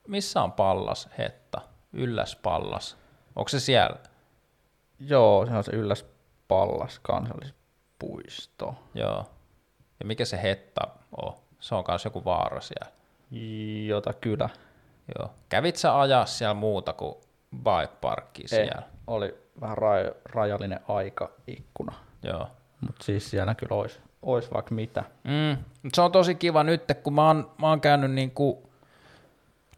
missä 0.09 0.43
on 0.43 0.53
Pallas 0.53 1.09
Hetta? 1.19 1.61
Ylläs 1.93 2.37
Pallas. 2.37 2.97
Onko 3.37 3.49
se 3.49 3.61
siellä? 3.61 3.97
Joo, 4.99 5.47
se 5.47 5.53
on 5.53 5.65
se 5.65 5.73
Ylläs 5.73 6.07
Pallas 6.49 6.99
kansallispuisto. 6.99 8.75
Joo. 8.95 9.31
Ja 10.01 10.07
mikä 10.07 10.25
se 10.25 10.43
Hetta 10.43 10.81
on? 11.23 11.35
Se 11.61 11.75
on 11.75 11.85
myös 11.89 12.05
joku 12.05 12.25
vaara 12.25 12.61
siellä. 12.61 12.93
Jota 13.87 14.13
kyllä. 14.13 14.49
Joo. 15.19 15.31
Kävit 15.49 15.77
sä 15.77 16.01
ajaa 16.01 16.27
siellä 16.27 16.55
muuta 16.55 16.93
kuin 16.93 17.15
bike 17.57 17.97
parkki 18.01 18.49
siellä? 18.49 18.83
Oli 19.07 19.35
vähän 19.61 19.79
raj- 19.79 20.15
rajallinen 20.25 20.81
aikaikkuna. 20.89 21.93
Joo. 22.23 22.49
Mutta 22.81 23.05
siis 23.05 23.31
siellä 23.31 23.55
kyllä 23.55 23.77
olisi, 23.77 24.01
olisi 24.23 24.51
vaikka 24.55 24.75
mitä. 24.75 25.05
Mm, 25.25 25.65
se 25.95 26.03
on 26.03 26.13
tosi 26.13 26.35
kiva 26.35 26.65
nyt, 26.65 26.83
kun 27.03 27.15
mä 27.15 27.27
oon, 27.27 27.51
mä 27.59 27.69
oon 27.69 27.81
käynyt 27.81 28.11
niinku 28.11 28.71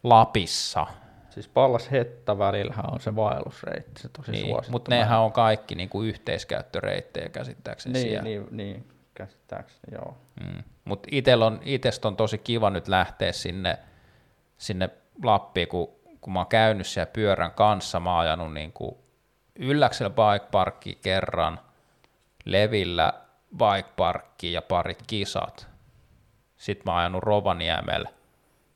Lapissa. 0.03 0.87
Siis 1.29 1.47
Pallas 1.47 1.91
Hetta 1.91 2.37
välillähän 2.37 2.93
on 2.93 2.99
se 2.99 3.15
vaellusreitti, 3.15 4.01
se 4.01 4.09
tosi 4.09 4.31
Niin, 4.31 4.47
suosittu. 4.47 4.71
mutta 4.71 4.91
nehän 4.91 5.19
on 5.19 5.31
kaikki 5.31 5.75
niinku 5.75 6.01
yhteiskäyttöreittejä 6.01 7.29
käsittääkseni 7.29 7.93
niin, 7.93 8.07
siellä. 8.07 8.21
niin, 8.23 8.47
niin, 8.51 8.87
käsittääkseni, 9.13 9.95
joo. 9.95 10.17
Mm. 10.43 10.63
Mutta 10.85 11.09
on, 11.45 11.59
itest 11.65 12.05
on 12.05 12.15
tosi 12.15 12.37
kiva 12.37 12.69
nyt 12.69 12.87
lähteä 12.87 13.31
sinne, 13.31 13.77
sinne 14.57 14.89
Lappiin, 15.23 15.67
kun, 15.67 15.89
kun 16.21 16.33
mä 16.33 16.39
oon 16.39 16.47
käynyt 16.47 16.87
siellä 16.87 17.11
pyörän 17.13 17.51
kanssa, 17.51 17.99
mä 17.99 18.11
oon 18.11 18.19
ajanut 18.19 18.53
niin 18.53 18.71
kuin 18.71 18.95
Ylläksellä 19.55 20.09
bike 20.09 20.47
parkki 20.51 20.99
kerran, 21.01 21.59
Levillä 22.45 23.13
bike 23.57 23.89
parkki 23.95 24.51
ja 24.51 24.61
parit 24.61 25.03
kisat. 25.07 25.67
Sitten 26.57 26.83
mä 26.85 26.91
oon 26.91 26.99
ajanut 26.99 27.23
Rovaniemellä, 27.23 28.09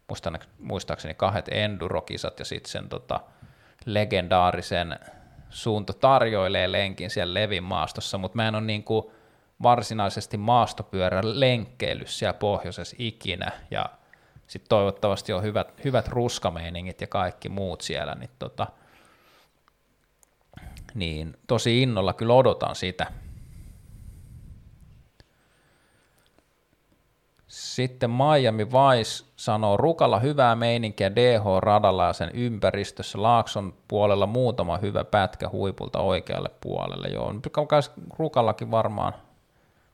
muistan- 0.07 0.47
muistaakseni 0.59 1.13
kahdet 1.13 1.49
endurokisat 1.51 2.39
ja 2.39 2.45
sitten 2.45 2.71
sen 2.71 2.89
tota, 2.89 3.19
legendaarisen 3.85 4.99
suunta 5.49 5.93
tarjoilee 5.93 6.71
lenkin 6.71 7.09
siellä 7.09 7.33
Levin 7.33 7.63
maastossa, 7.63 8.17
mutta 8.17 8.35
mä 8.35 8.47
en 8.47 8.55
ole 8.55 8.63
niin 8.63 8.83
kuin 8.83 9.05
varsinaisesti 9.63 10.37
maastopyörän 10.37 11.39
lenkkeily 11.39 12.07
siellä 12.07 12.33
pohjoisessa 12.33 12.95
ikinä, 12.99 13.51
ja 13.71 13.85
sitten 14.47 14.69
toivottavasti 14.69 15.33
on 15.33 15.43
hyvät, 15.43 15.83
hyvät 15.83 16.07
ruskameiningit 16.07 17.01
ja 17.01 17.07
kaikki 17.07 17.49
muut 17.49 17.81
siellä, 17.81 18.15
niin, 18.15 18.29
tota, 18.39 18.67
niin 20.93 21.37
tosi 21.47 21.81
innolla 21.81 22.13
kyllä 22.13 22.33
odotan 22.33 22.75
sitä. 22.75 23.11
Sitten 27.57 28.09
Miami 28.09 28.67
Vice 28.67 29.25
sanoo, 29.35 29.77
Rukalla 29.77 30.19
hyvää 30.19 30.55
meininkiä 30.55 31.15
DH-radalla 31.15 32.05
ja 32.05 32.13
sen 32.13 32.31
ympäristössä. 32.33 33.21
Laakson 33.21 33.73
puolella 33.87 34.27
muutama 34.27 34.77
hyvä 34.77 35.03
pätkä 35.03 35.49
huipulta 35.49 35.99
oikealle 35.99 36.49
puolelle. 36.61 37.07
Joo, 37.07 37.33
Rukallakin 38.19 38.71
varmaan. 38.71 39.13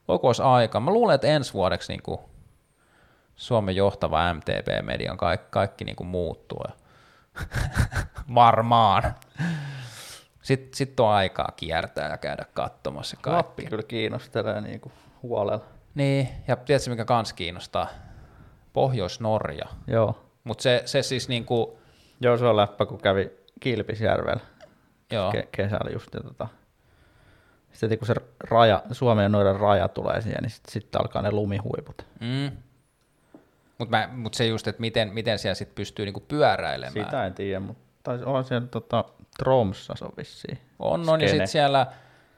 Olisi 0.07 0.41
aika? 0.41 0.79
Mä 0.79 0.91
luulen, 0.91 1.15
että 1.15 1.27
ensi 1.27 1.53
vuodeksi 1.53 1.91
niin 1.91 2.03
kuin 2.03 2.19
Suomen 3.35 3.75
johtava 3.75 4.33
MTB-median 4.33 5.17
kaikki, 5.17 5.47
kaikki 5.49 5.85
niin 5.85 5.95
kuin 5.95 6.07
muuttuu. 6.07 6.63
varmaan. 8.35 9.15
Sitten 10.41 10.73
sit 10.73 10.99
on 10.99 11.09
aikaa 11.09 11.53
kiertää 11.55 12.09
ja 12.09 12.17
käydä 12.17 12.45
katsomassa 12.53 13.17
Lappi 13.25 13.61
kaikki. 13.61 13.69
kyllä 13.69 13.83
kiinnostelee 13.83 14.61
niin 14.61 14.79
kuin 14.79 14.93
huolella. 15.21 15.72
Niin, 15.95 16.29
ja 16.47 16.55
tiedätkö 16.55 16.89
mikä 16.89 17.05
kans 17.05 17.33
kiinnostaa? 17.33 17.87
Pohjois-Norja. 18.73 19.65
Joo. 19.87 20.23
Mutta 20.43 20.61
se, 20.61 20.81
se 20.85 21.01
siis 21.01 21.29
niinku, 21.29 21.79
Joo, 22.21 22.37
se 22.37 22.45
on 22.45 22.57
läppä, 22.57 22.85
kun 22.85 23.01
kävi 23.01 23.31
Kilpisjärvellä 23.59 24.41
joo, 25.11 25.31
ke- 25.31 25.47
kesällä 25.51 25.91
just. 25.93 26.13
Ja 26.13 26.19
tota, 26.21 26.47
sitten 27.73 27.99
kun 27.99 28.07
se 28.07 28.15
raja, 28.39 28.83
Suomen 28.91 29.23
ja 29.23 29.29
Norjan 29.29 29.59
raja 29.59 29.87
tulee 29.87 30.21
siihen, 30.21 30.41
niin 30.41 30.49
sitten 30.49 30.71
sit 30.71 30.95
alkaa 30.95 31.21
ne 31.21 31.31
lumihuiput. 31.31 32.05
mm. 32.19 32.51
mutta 33.77 34.07
mut 34.11 34.33
se 34.33 34.45
just, 34.45 34.67
että 34.67 34.81
miten, 34.81 35.13
miten 35.13 35.39
siellä 35.39 35.55
sit 35.55 35.75
pystyy 35.75 36.05
niinku 36.05 36.19
pyöräilemään. 36.19 37.05
Sitä 37.05 37.25
en 37.25 37.33
tiedä, 37.33 37.59
mutta 37.59 38.11
on 38.25 38.43
siellä 38.43 38.67
tota, 38.67 39.05
Tromsas 39.37 40.01
on 40.01 40.11
vissiin. 40.17 40.57
On, 40.79 41.09
on 41.09 41.21
ja 41.21 41.27
skene. 41.27 41.29
sitten 41.29 41.47
siellä 41.47 41.87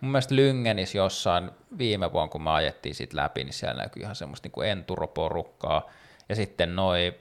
mun 0.02 0.12
mielestä 0.12 0.36
Lyngenissä 0.36 0.98
jossain 0.98 1.52
viime 1.78 2.14
vuonna, 2.14 2.32
kun 2.32 2.44
me 2.44 2.52
ajettiin 2.52 2.96
sit 2.96 3.14
läpi, 3.14 3.44
niin 3.44 3.54
siellä 3.54 3.82
näkyy 3.82 4.04
ihan 4.04 4.16
semmoista 4.16 4.46
niinku 4.46 4.62
enturoporukkaa. 4.62 5.90
Ja 6.30 6.36
sitten 6.36 6.76
noi, 6.76 7.14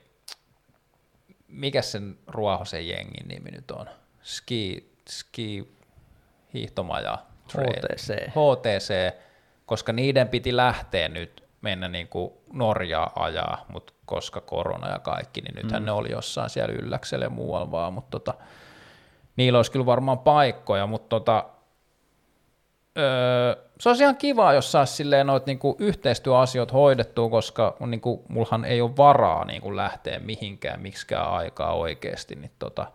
mikä 1.48 1.82
sen 1.82 2.18
Ruohosen 2.26 2.88
jengin 2.88 3.28
nimi 3.28 3.50
nyt 3.50 3.70
on? 3.70 3.86
Ski, 4.22 4.92
ski 5.08 5.74
hiihtomaja. 6.54 7.18
HTC. 7.48 8.28
HTC, 8.28 9.14
koska 9.66 9.92
niiden 9.92 10.28
piti 10.28 10.56
lähteä 10.56 11.08
nyt 11.08 11.44
mennä 11.60 11.88
niin 11.88 12.08
kuin 12.08 12.32
Norjaa 12.52 13.12
ajaa, 13.16 13.64
mutta 13.68 13.92
koska 14.06 14.40
korona 14.40 14.88
ja 14.88 14.98
kaikki, 14.98 15.40
niin 15.40 15.54
nythän 15.54 15.82
mm. 15.82 15.86
ne 15.86 15.92
oli 15.92 16.10
jossain 16.10 16.50
siellä 16.50 16.74
ylläksellä 16.74 17.24
ja 17.24 17.30
muualla 17.30 17.70
vaan, 17.70 17.92
mutta 17.92 18.10
tota, 18.10 18.34
niillä 19.36 19.58
olisi 19.58 19.72
kyllä 19.72 19.86
varmaan 19.86 20.18
paikkoja, 20.18 20.86
mutta 20.86 21.08
tota, 21.08 21.44
se 23.80 23.88
olisi 23.88 24.02
ihan 24.02 24.16
kiva, 24.16 24.52
jos 24.52 24.72
saisi 24.72 24.92
silleen 24.92 25.26
noita 25.26 25.46
niinku 25.46 25.76
yhteistyöasioita 25.78 26.72
hoidettua, 26.72 27.30
koska 27.30 27.76
niinku, 27.86 28.24
mullahan 28.28 28.64
ei 28.64 28.80
ole 28.80 28.96
varaa 28.96 29.44
niinku 29.44 29.76
lähteä 29.76 30.18
mihinkään, 30.18 30.80
miksikään 30.80 31.30
aikaa 31.30 31.72
oikeasti, 31.72 32.34
niin 32.34 32.50
tota, 32.58 32.86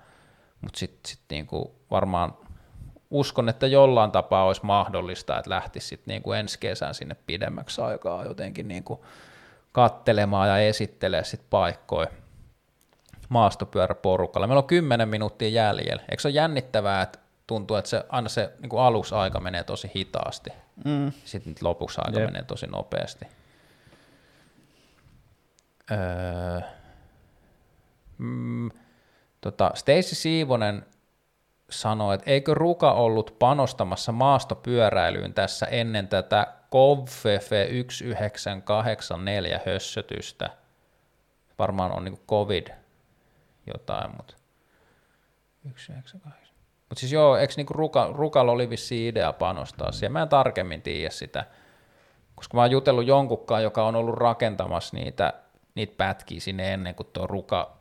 mutta 0.61 0.79
sitten 0.79 1.09
sit 1.11 1.21
niinku 1.29 1.75
varmaan 1.91 2.33
uskon, 3.09 3.49
että 3.49 3.67
jollain 3.67 4.11
tapaa 4.11 4.45
olisi 4.45 4.65
mahdollista, 4.65 5.37
että 5.37 5.49
lähtisi 5.49 5.87
sitten 5.87 6.11
niinku 6.11 6.31
ensi 6.31 6.59
kesän 6.59 6.93
sinne 6.93 7.15
pidemmäksi 7.25 7.81
aikaa 7.81 8.25
jotenkin 8.25 8.67
niinku 8.67 9.05
kattelemaan 9.71 10.49
ja 10.49 10.57
esittelee 10.57 11.23
sit 11.23 11.41
paikkoja 11.49 12.07
maastopyöräporukalla. 13.29 14.47
Meillä 14.47 14.59
on 14.59 14.67
10 14.67 15.09
minuuttia 15.09 15.49
jäljellä. 15.49 16.03
Eikö 16.11 16.21
se 16.21 16.27
ole 16.27 16.35
jännittävää, 16.35 17.01
että 17.01 17.19
tuntuu, 17.49 17.77
että 17.77 17.89
se, 17.89 18.05
aina 18.09 18.29
se 18.29 18.53
niin 18.59 18.69
kuin 18.69 18.81
aluksi 18.81 19.15
aika 19.15 19.39
menee 19.39 19.63
tosi 19.63 19.91
hitaasti, 19.95 20.49
Mm. 20.85 21.11
sitten 21.25 21.55
lopuksi 21.61 22.01
aika 22.05 22.19
Jep. 22.19 22.27
menee 22.29 22.43
tosi 22.43 22.67
nopeasti. 22.67 23.25
Öö, 25.91 26.61
mm, 28.17 28.69
tota, 29.41 29.71
Stacy 29.75 30.15
Siivonen 30.15 30.85
sanoi, 31.69 32.15
että 32.15 32.31
eikö 32.31 32.53
Ruka 32.53 32.91
ollut 32.91 33.35
panostamassa 33.39 34.11
maastopyöräilyyn 34.11 35.33
tässä 35.33 35.65
ennen 35.65 36.07
tätä 36.07 36.47
Kovfefe 36.69 37.67
1984 37.71 39.59
hössötystä. 39.65 40.49
Varmaan 41.59 41.91
on 41.91 42.05
niin 42.05 42.19
covid 42.29 42.67
jotain, 43.67 44.11
mutta 44.17 44.33
198. 45.63 46.38
Mutta 46.89 46.99
siis 46.99 47.11
joo, 47.11 47.37
eikö 47.37 47.53
niinku 47.57 47.73
Ruka, 47.73 48.09
Rukalla 48.13 48.51
oli 48.51 48.69
vissi 48.69 49.07
idea 49.07 49.33
panostaa 49.33 49.91
siihen? 49.91 50.11
Mä 50.11 50.21
en 50.21 50.29
tarkemmin 50.29 50.81
tiedä 50.81 51.09
sitä, 51.09 51.45
koska 52.35 52.57
mä 52.57 52.61
oon 52.61 52.71
jutellut 52.71 53.07
jonkunkaan, 53.07 53.63
joka 53.63 53.85
on 53.85 53.95
ollut 53.95 54.17
rakentamassa 54.17 54.97
niitä, 54.97 55.33
niitä 55.75 55.93
pätkiä 55.97 56.39
sinne 56.39 56.73
ennen 56.73 56.95
kuin 56.95 57.07
tuo 57.13 57.27
Ruka 57.27 57.77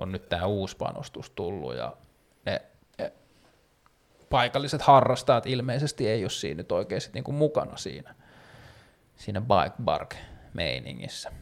on 0.00 0.12
nyt 0.12 0.28
tämä 0.28 0.46
uusi 0.46 0.76
panostus 0.76 1.30
tullut 1.30 1.74
ja 1.74 1.96
ne, 2.46 2.62
ne 2.98 3.12
paikalliset 4.30 4.82
harrastajat 4.82 5.46
ilmeisesti 5.46 6.08
ei 6.08 6.24
ole 6.24 6.30
siinä 6.30 6.56
nyt 6.56 6.72
oikein 6.72 7.00
sit 7.00 7.14
niinku 7.14 7.32
mukana 7.32 7.76
siinä, 7.76 8.14
siinä 9.16 9.40
bike 9.40 9.76
bark 9.84 10.14
meiningissä. 10.52 11.32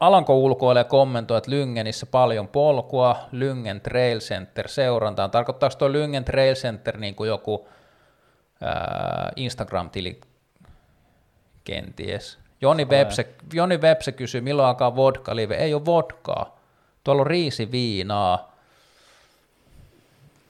Alanko 0.00 0.36
ulkoilee 0.38 0.84
kommentoi, 0.84 1.38
että 1.38 1.50
Lyngenissä 1.50 2.06
paljon 2.06 2.48
polkua, 2.48 3.16
Lyngen 3.32 3.80
Trail 3.80 4.18
Center 4.18 4.68
seurantaan. 4.68 5.30
Tarkoittaako 5.30 5.76
tuo 5.76 5.92
Lyngen 5.92 6.24
Trail 6.24 6.54
Center 6.54 6.96
niin 6.96 7.14
kuin 7.14 7.28
joku 7.28 7.68
ää, 8.60 9.32
Instagram-tili 9.36 10.20
kenties? 11.64 12.38
Joni 12.60 12.84
Webse, 12.84 13.34
Joni 13.52 13.76
Webse 13.76 14.12
kysyy, 14.12 14.40
milloin 14.40 14.68
alkaa 14.68 14.96
vodka 14.96 15.36
live. 15.36 15.54
Ei 15.54 15.74
ole 15.74 15.84
vodkaa. 15.84 16.56
Tuolla 17.04 17.20
on 17.20 17.26
riisiviinaa. 17.26 18.56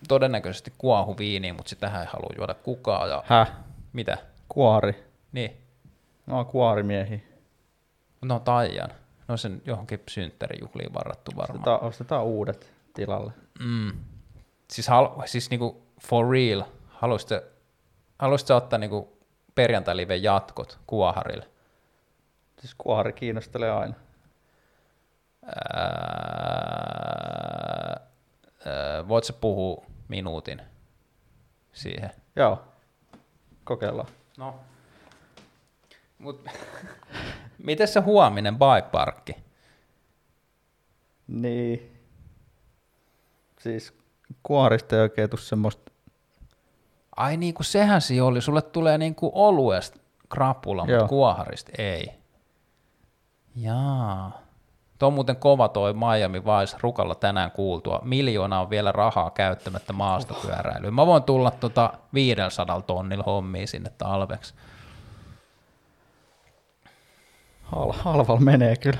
Todennäköisesti 0.08 0.72
kuohu 0.78 1.18
viiniä, 1.18 1.52
mutta 1.52 1.70
sitähän 1.70 2.00
ei 2.02 2.08
halua 2.12 2.30
juoda 2.36 2.54
kukaan. 2.54 3.10
Ja... 3.10 3.22
Häh? 3.26 3.52
Mitä? 3.92 4.18
Kuori. 4.48 5.04
Niin. 5.32 5.56
No 6.26 6.44
kuorimiehiä. 6.44 7.20
No 8.22 8.38
taian. 8.38 8.90
No 9.28 9.36
sen 9.36 9.62
johonkin 9.64 10.02
synttärijuhliin 10.08 10.94
varattu 10.94 11.30
varmaan. 11.36 11.58
Ostetaan, 11.58 11.82
ostetaan 11.82 12.24
uudet 12.24 12.72
tilalle. 12.94 13.32
Mm. 13.60 13.92
Siis, 14.70 14.88
hal, 14.88 15.08
siis 15.24 15.50
niinku 15.50 15.82
for 16.00 16.30
real, 16.30 16.62
haluaisitte 18.18 18.54
ottaa 18.54 18.78
niinku 18.78 19.18
perjantai-liven 19.54 20.22
jatkot 20.22 20.78
Kuoharille? 20.86 21.48
Siis 22.60 22.74
kuori 22.78 23.12
kiinnostelee 23.12 23.70
aina. 23.70 23.94
Ää, 25.46 25.52
ää, 28.66 29.08
voit 29.08 29.24
sä 29.24 29.32
puhua 29.32 29.84
minuutin 30.08 30.62
siihen? 31.72 32.10
Joo. 32.36 32.62
Kokeillaan. 33.64 34.08
No. 34.38 34.54
Mut, 36.18 36.44
miten 37.58 37.88
se 37.88 38.00
huominen 38.00 38.54
bike 38.54 38.88
parkki? 38.92 39.36
Niin. 41.26 41.92
Siis 43.60 43.98
kuorista 44.42 44.96
ei 44.96 45.02
oikein 45.02 45.30
tule 45.30 45.40
semmoista. 45.40 45.92
Ai 47.16 47.36
niin 47.36 47.54
kuin 47.54 47.66
sehän 47.66 48.00
se 48.00 48.22
oli, 48.22 48.40
sulle 48.40 48.62
tulee 48.62 48.98
niin 48.98 49.14
kuin 49.14 49.32
oluesta 49.34 50.00
krapula, 50.28 50.82
mutta 50.82 50.92
Joo. 50.92 51.08
kuoharista 51.08 51.72
ei. 51.78 52.10
Jaa. 53.56 54.46
Tuo 54.98 55.06
on 55.06 55.12
muuten 55.12 55.36
kova 55.36 55.68
toi 55.68 55.94
Miami 55.94 56.44
Vice 56.44 56.76
Rukalla 56.80 57.14
tänään 57.14 57.50
kuultua. 57.50 58.00
Miljoona 58.04 58.60
on 58.60 58.70
vielä 58.70 58.92
rahaa 58.92 59.30
käyttämättä 59.30 59.92
maastopyöräilyyn. 59.92 60.94
Mä 60.94 61.06
voin 61.06 61.22
tulla 61.22 61.50
tota 61.50 61.92
500 62.14 62.82
tonnilla 62.82 63.24
hommiin 63.26 63.68
sinne 63.68 63.90
talveksi. 63.98 64.54
Hal- 67.72 67.92
halvalla 67.92 68.40
menee 68.40 68.76
kyllä. 68.76 68.98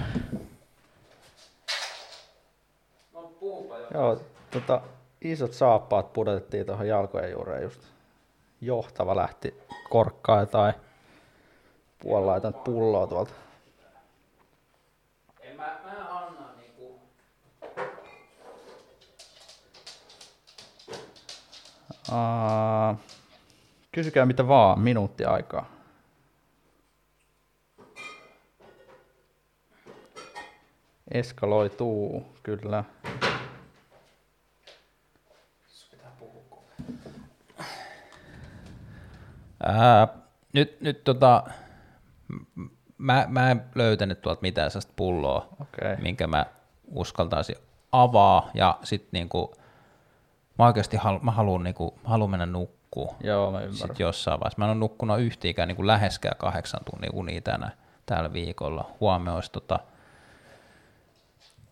Joo, 3.94 4.20
tota, 4.50 4.80
isot 5.20 5.52
saappaat 5.52 6.12
pudotettiin 6.12 6.66
tuohon 6.66 6.88
jalkojen 6.88 7.30
juureen 7.30 7.62
just. 7.62 7.80
Johtava 8.60 9.16
lähti 9.16 9.54
korkkaa 9.90 10.40
jotain 10.40 10.74
puolilaitonta 11.98 12.58
pulloa 12.58 13.06
tuolta. 13.06 13.34
En 15.40 15.56
mä, 15.56 15.78
mä 15.84 16.18
anna 16.18 16.48
niinku... 16.56 17.00
Uh, 22.08 22.96
kysykää 23.92 24.26
mitä 24.26 24.48
vaan, 24.48 24.80
minuutti 24.80 25.24
aikaa. 25.24 25.75
Eskaloituu, 31.10 32.26
kyllä. 32.42 32.84
Ää, 39.62 40.08
nyt, 40.52 40.80
nyt 40.80 41.04
tota, 41.04 41.44
mä, 42.98 43.26
mä 43.28 43.50
en 43.50 43.62
löytänyt 43.74 44.20
tuolta 44.22 44.42
mitään 44.42 44.70
sellaista 44.70 44.92
pulloa, 44.96 45.48
Okei. 45.60 45.96
minkä 45.96 46.26
mä 46.26 46.46
uskaltaisin 46.86 47.56
avaa 47.92 48.50
ja 48.54 48.78
sitten 48.82 49.08
niinku, 49.12 49.54
mä 50.58 50.66
oikeasti 50.66 50.96
halu, 50.96 51.18
mä 51.18 51.30
haluan 51.30 51.64
niinku, 51.64 51.98
mä 52.02 52.08
haluan 52.08 52.30
mennä 52.30 52.46
nukkuu 52.46 53.14
Joo, 53.20 53.50
mä 53.50 53.58
ymmärrän. 53.58 53.74
sitten 53.76 53.96
jossain 54.04 54.40
vaiheessa. 54.40 54.58
Mä 54.58 54.64
en 54.64 54.70
ole 54.70 54.78
nukkunut 54.78 55.20
yhtiikään 55.20 55.68
niinku 55.68 55.86
läheskään 55.86 56.36
kahdeksan 56.36 56.80
tunnin 56.90 57.10
unia 57.12 57.40
tänä, 57.40 57.70
tällä 58.06 58.32
viikolla. 58.32 58.90
Huomenna 59.00 59.34
olisi 59.34 59.52
tota, 59.52 59.80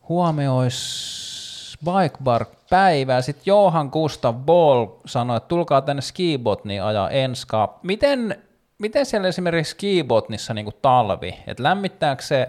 huomenna 0.08 0.54
olisi 0.54 1.78
Bike 1.84 2.18
Bar 2.24 2.46
päivää. 2.70 3.22
Sitten 3.22 3.42
Johan 3.46 3.88
Gustav 3.92 4.34
Ball 4.34 4.86
sanoi, 5.06 5.36
että 5.36 5.48
tulkaa 5.48 5.82
tänne 5.82 6.02
Skibotniin 6.02 6.82
ajaa 6.82 7.10
enskaa. 7.10 7.78
Miten, 7.82 8.42
miten 8.78 9.06
siellä 9.06 9.28
esimerkiksi 9.28 9.70
Skibotnissa 9.70 10.54
niin 10.54 10.72
talvi, 10.82 11.34
että 11.46 11.62
lämmittääkö 11.62 12.22
se 12.22 12.48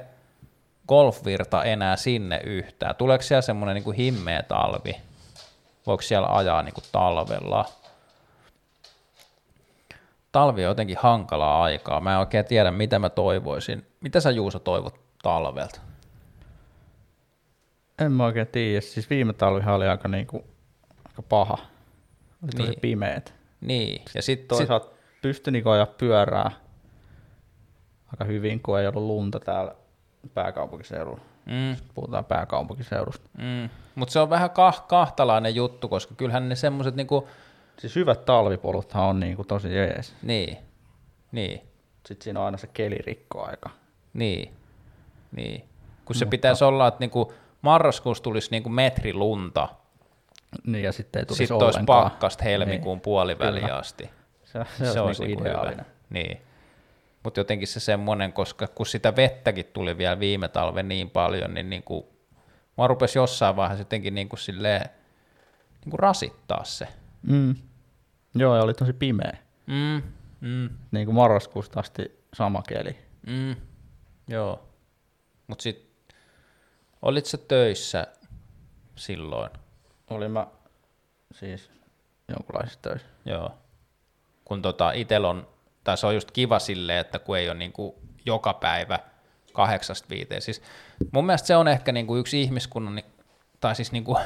golfvirta 0.88 1.64
enää 1.64 1.96
sinne 1.96 2.42
yhtään? 2.44 2.96
Tuleeko 2.96 3.22
siellä 3.22 3.42
semmoinen 3.42 3.84
niin 3.84 3.96
himmeä 3.96 4.44
talvi? 4.44 4.96
Voiko 5.88 6.02
siellä 6.02 6.28
ajaa 6.28 6.64
niin 6.64 6.74
talvella? 6.92 7.66
Talvi 10.32 10.66
on 10.66 10.70
jotenkin 10.70 10.98
hankalaa 11.00 11.64
aikaa. 11.64 12.02
Mä 12.02 12.14
en 12.14 12.20
oikein 12.20 12.46
tiedä, 12.46 12.72
mitä 12.72 13.00
mä 13.00 13.10
toivoisin. 13.10 13.88
Mitä 14.02 14.20
sä 14.20 14.32
Juuso 14.32 14.60
toivot 14.60 14.96
talvelta? 15.24 15.85
En 18.00 18.12
mä 18.12 18.26
oikein 18.26 18.48
tiedä. 18.48 18.82
Siis 18.82 19.10
viime 19.10 19.34
talvihan 19.34 19.76
oli 19.76 19.88
aika, 19.88 20.08
niinku, 20.08 20.46
aika 21.08 21.22
paha. 21.22 21.58
Oli 22.44 22.52
tosi 22.58 22.70
Niin. 22.70 22.82
pimeät. 22.82 23.34
Niin, 23.62 24.02
ja 24.16 24.22
sitten 24.22 24.58
Toisaalta 24.58 24.88
pystyi 25.22 25.52
niinku 25.52 25.70
ajaa 25.70 25.86
pyörää 25.86 26.52
aika 28.12 28.24
hyvin, 28.26 28.60
kun 28.60 28.80
ei 28.80 28.88
ollut 28.88 29.04
lunta 29.04 29.40
täällä 29.40 29.76
pääkaupunkiseudulla. 30.34 31.22
mm, 31.46 31.76
Puhutaan 31.96 32.26
pääkaupunkiseudusta. 32.26 33.30
mm, 33.38 33.70
mutta 33.96 34.12
se 34.12 34.20
on 34.20 34.30
vähän 34.30 34.50
kah, 34.50 34.88
kahtalainen 34.88 35.56
juttu, 35.56 35.88
koska 35.88 36.16
kyllähän 36.16 36.50
ne 36.50 36.56
semmoiset 36.56 36.96
niinku, 36.96 37.28
Siis 37.80 37.96
hyvät 37.96 38.26
talvipoluthan 38.26 39.04
on 39.04 39.20
niinku 39.20 39.44
tosi 39.44 39.74
jees. 39.76 40.16
niin, 40.22 40.58
niin, 41.32 41.60
Sitten 42.08 42.24
siinä 42.24 42.40
on 42.40 42.46
aina 42.46 42.58
se 42.58 42.68
kelirikkoaika. 42.68 43.70
niin, 44.14 44.54
niin. 45.32 45.64
Kun 46.06 46.16
se 46.16 46.26
pitäisi 46.26 46.64
olla, 46.64 46.88
että 46.88 47.00
niinku 47.00 47.34
marraskuussa 47.66 48.24
tulisi 48.24 48.52
niinku 48.52 48.70
metri 48.70 49.14
lunta, 49.14 49.70
Niin 50.66 50.84
ja 50.84 50.92
sitten 50.92 51.20
ei 51.20 51.26
tulisi 51.26 51.48
sitten 51.48 51.66
olisi 51.66 51.80
pakkasta 51.86 52.44
helmikuun 52.44 52.96
Niin. 52.98 53.02
puoliväliin 53.02 53.64
Kyllä. 53.66 53.78
asti. 53.78 54.10
Se, 54.44 54.60
se, 54.78 54.94
se 54.94 55.00
olisi 55.00 55.24
niinku 55.26 55.44
hyvä. 55.44 55.52
ideaalinen. 55.52 55.86
Niin. 56.10 56.42
Mutta 57.24 57.40
jotenkin 57.40 57.68
se 57.68 57.80
semmoinen, 57.80 58.34
koska 58.34 58.68
kun 58.68 58.86
sitä 58.86 59.16
vettäkin 59.16 59.66
tuli 59.66 59.98
vielä 59.98 60.20
viime 60.20 60.48
talven 60.48 60.88
niin 60.88 61.10
paljon, 61.10 61.54
niin 61.54 61.70
niinku, 61.70 62.10
mä 62.78 62.88
rupesi 62.88 63.20
jossain 63.20 63.56
vaiheessa 63.56 63.82
jotenkin 63.82 64.16
niinku 64.16 64.36
silleen, 64.36 64.90
niinku 65.86 65.98
rasittaa 65.98 66.64
se. 66.64 66.88
Mm. 67.22 67.56
Joo, 68.36 68.56
ja 68.56 68.64
oli 68.64 68.74
tosi 68.74 68.94
pimeä. 68.94 69.38
Mm, 69.68 70.02
mm, 70.42 70.70
Niin 70.92 71.06
kuin 71.06 71.16
marraskuusta 71.16 71.80
asti 71.80 72.20
sama 72.34 72.62
keli. 72.70 72.96
mm, 73.28 73.56
joo. 74.28 74.64
Mutta 75.48 75.64
sitten 75.64 75.85
olit 77.06 77.26
sä 77.26 77.38
töissä 77.38 78.08
silloin? 78.96 79.50
Olin 80.10 80.32
mä 80.32 80.48
siis 81.34 81.72
jonkunlaisissa 82.28 82.80
töissä. 82.82 83.08
Joo. 83.26 83.52
Kun 84.46 84.62
tota 84.62 84.92
itel 84.92 85.24
on, 85.24 85.48
tai 85.84 85.98
se 85.98 86.08
on 86.08 86.14
just 86.14 86.32
kiva 86.32 86.60
silleen, 86.60 87.00
että 87.00 87.20
kun 87.20 87.38
ei 87.38 87.50
ole 87.50 87.58
niinku 87.58 87.96
joka 88.26 88.54
päivä 88.54 89.00
kahdeksasta 89.54 90.10
viiteen. 90.10 90.42
Siis 90.42 90.62
mun 91.12 91.26
mielestä 91.26 91.48
se 91.48 91.56
on 91.56 91.68
ehkä 91.68 91.92
niinku 91.92 92.16
yksi 92.18 92.42
ihmiskunnan, 92.42 93.04
tai 93.60 93.76
siis 93.76 93.92
niinku 93.92 94.18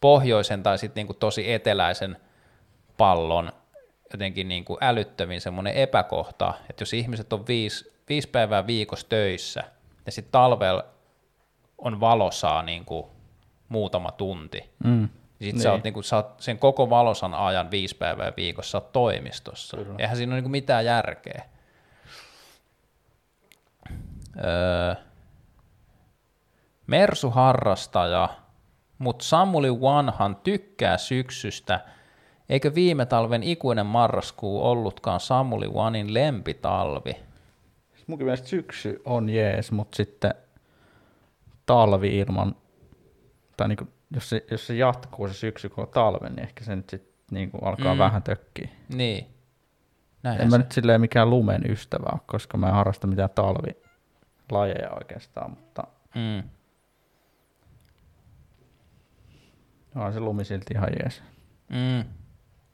pohjoisen 0.00 0.62
tai 0.62 0.78
sitten 0.78 1.00
niinku 1.00 1.14
tosi 1.14 1.52
eteläisen 1.52 2.16
pallon 2.96 3.52
jotenkin 4.12 4.48
niinku 4.48 4.78
älyttömin 4.80 5.40
semmoinen 5.40 5.74
epäkohta, 5.74 6.54
että 6.70 6.82
jos 6.82 6.92
ihmiset 6.92 7.32
on 7.32 7.46
viisi, 7.46 7.92
viisi 8.08 8.28
päivää 8.28 8.66
viikossa 8.66 9.08
töissä, 9.08 9.64
ja 10.06 10.12
sitten 10.12 10.32
talvella 10.32 10.84
on 11.78 12.00
valosaa 12.00 12.62
niinku 12.62 13.10
muutama 13.68 14.10
tunti, 14.12 14.70
Mm. 14.84 15.08
sitten 15.28 15.38
Niin. 15.54 15.60
sä, 15.60 15.72
oot, 15.72 15.84
niinku, 15.84 16.02
sä 16.02 16.16
oot 16.16 16.34
sen 16.40 16.58
koko 16.58 16.90
valosan 16.90 17.34
ajan 17.34 17.70
viisi 17.70 17.96
päivää 17.96 18.32
viikossa, 18.36 18.70
sä 18.70 18.78
oot 18.78 18.92
toimistossa. 18.92 19.76
Kyllä. 19.76 19.94
Eihän 19.98 20.16
siinä 20.16 20.30
ole 20.30 20.36
niinku 20.36 20.48
mitään 20.50 20.84
järkeä. 20.84 21.44
Öö, 24.44 24.94
Mersu-harrastaja, 26.86 28.28
mutta 28.98 29.24
Samuli 29.24 29.80
Vanhan 29.80 30.36
tykkää 30.36 30.98
syksystä. 30.98 31.80
Eikö 32.48 32.74
viime 32.74 33.06
talven 33.06 33.42
ikuinen 33.42 33.86
marraskuu 33.86 34.66
ollutkaan 34.66 35.20
Samuli 35.20 35.66
Onein 35.74 36.14
lempitalvi? 36.14 37.16
Munkin 38.06 38.24
mielestä 38.26 38.48
syksy 38.48 39.02
on 39.04 39.28
jees, 39.28 39.72
mutta 39.72 39.96
sitten 39.96 40.34
talvi 41.66 42.18
ilman, 42.18 42.56
tai 43.56 43.68
niinku, 43.68 43.84
jos, 44.14 44.28
se, 44.30 44.44
jos 44.50 44.66
se 44.66 44.74
jatkuu 44.74 45.28
se 45.28 45.34
syksy 45.34 45.68
koko 45.68 45.86
talven, 45.86 46.32
niin 46.32 46.42
ehkä 46.42 46.64
se 46.64 46.76
nyt 46.76 46.90
sitten 46.90 47.12
niinku 47.30 47.58
alkaa 47.62 47.94
Mm. 47.94 47.98
vähän 47.98 48.22
tökkiä. 48.22 48.68
Niin. 48.94 49.26
Näinhän 50.22 50.44
En 50.44 50.50
se- 50.50 50.56
mä 50.58 50.62
nyt 50.62 50.72
silleen 50.72 51.00
mikään 51.00 51.30
lumen 51.30 51.70
ystävä 51.70 52.06
ole, 52.12 52.20
koska 52.26 52.58
mä 52.58 52.66
en 52.68 52.74
harrasta 52.74 53.06
mitään 53.06 53.30
talvilajeja 53.34 54.90
oikeastaan, 54.90 55.50
mutta 55.50 55.84
Mm. 56.14 56.48
on 59.94 60.12
se 60.12 60.20
lumi 60.20 60.44
silti 60.44 60.74
ihan 60.74 60.88
jees. 61.02 61.22
Mm, 61.68 62.04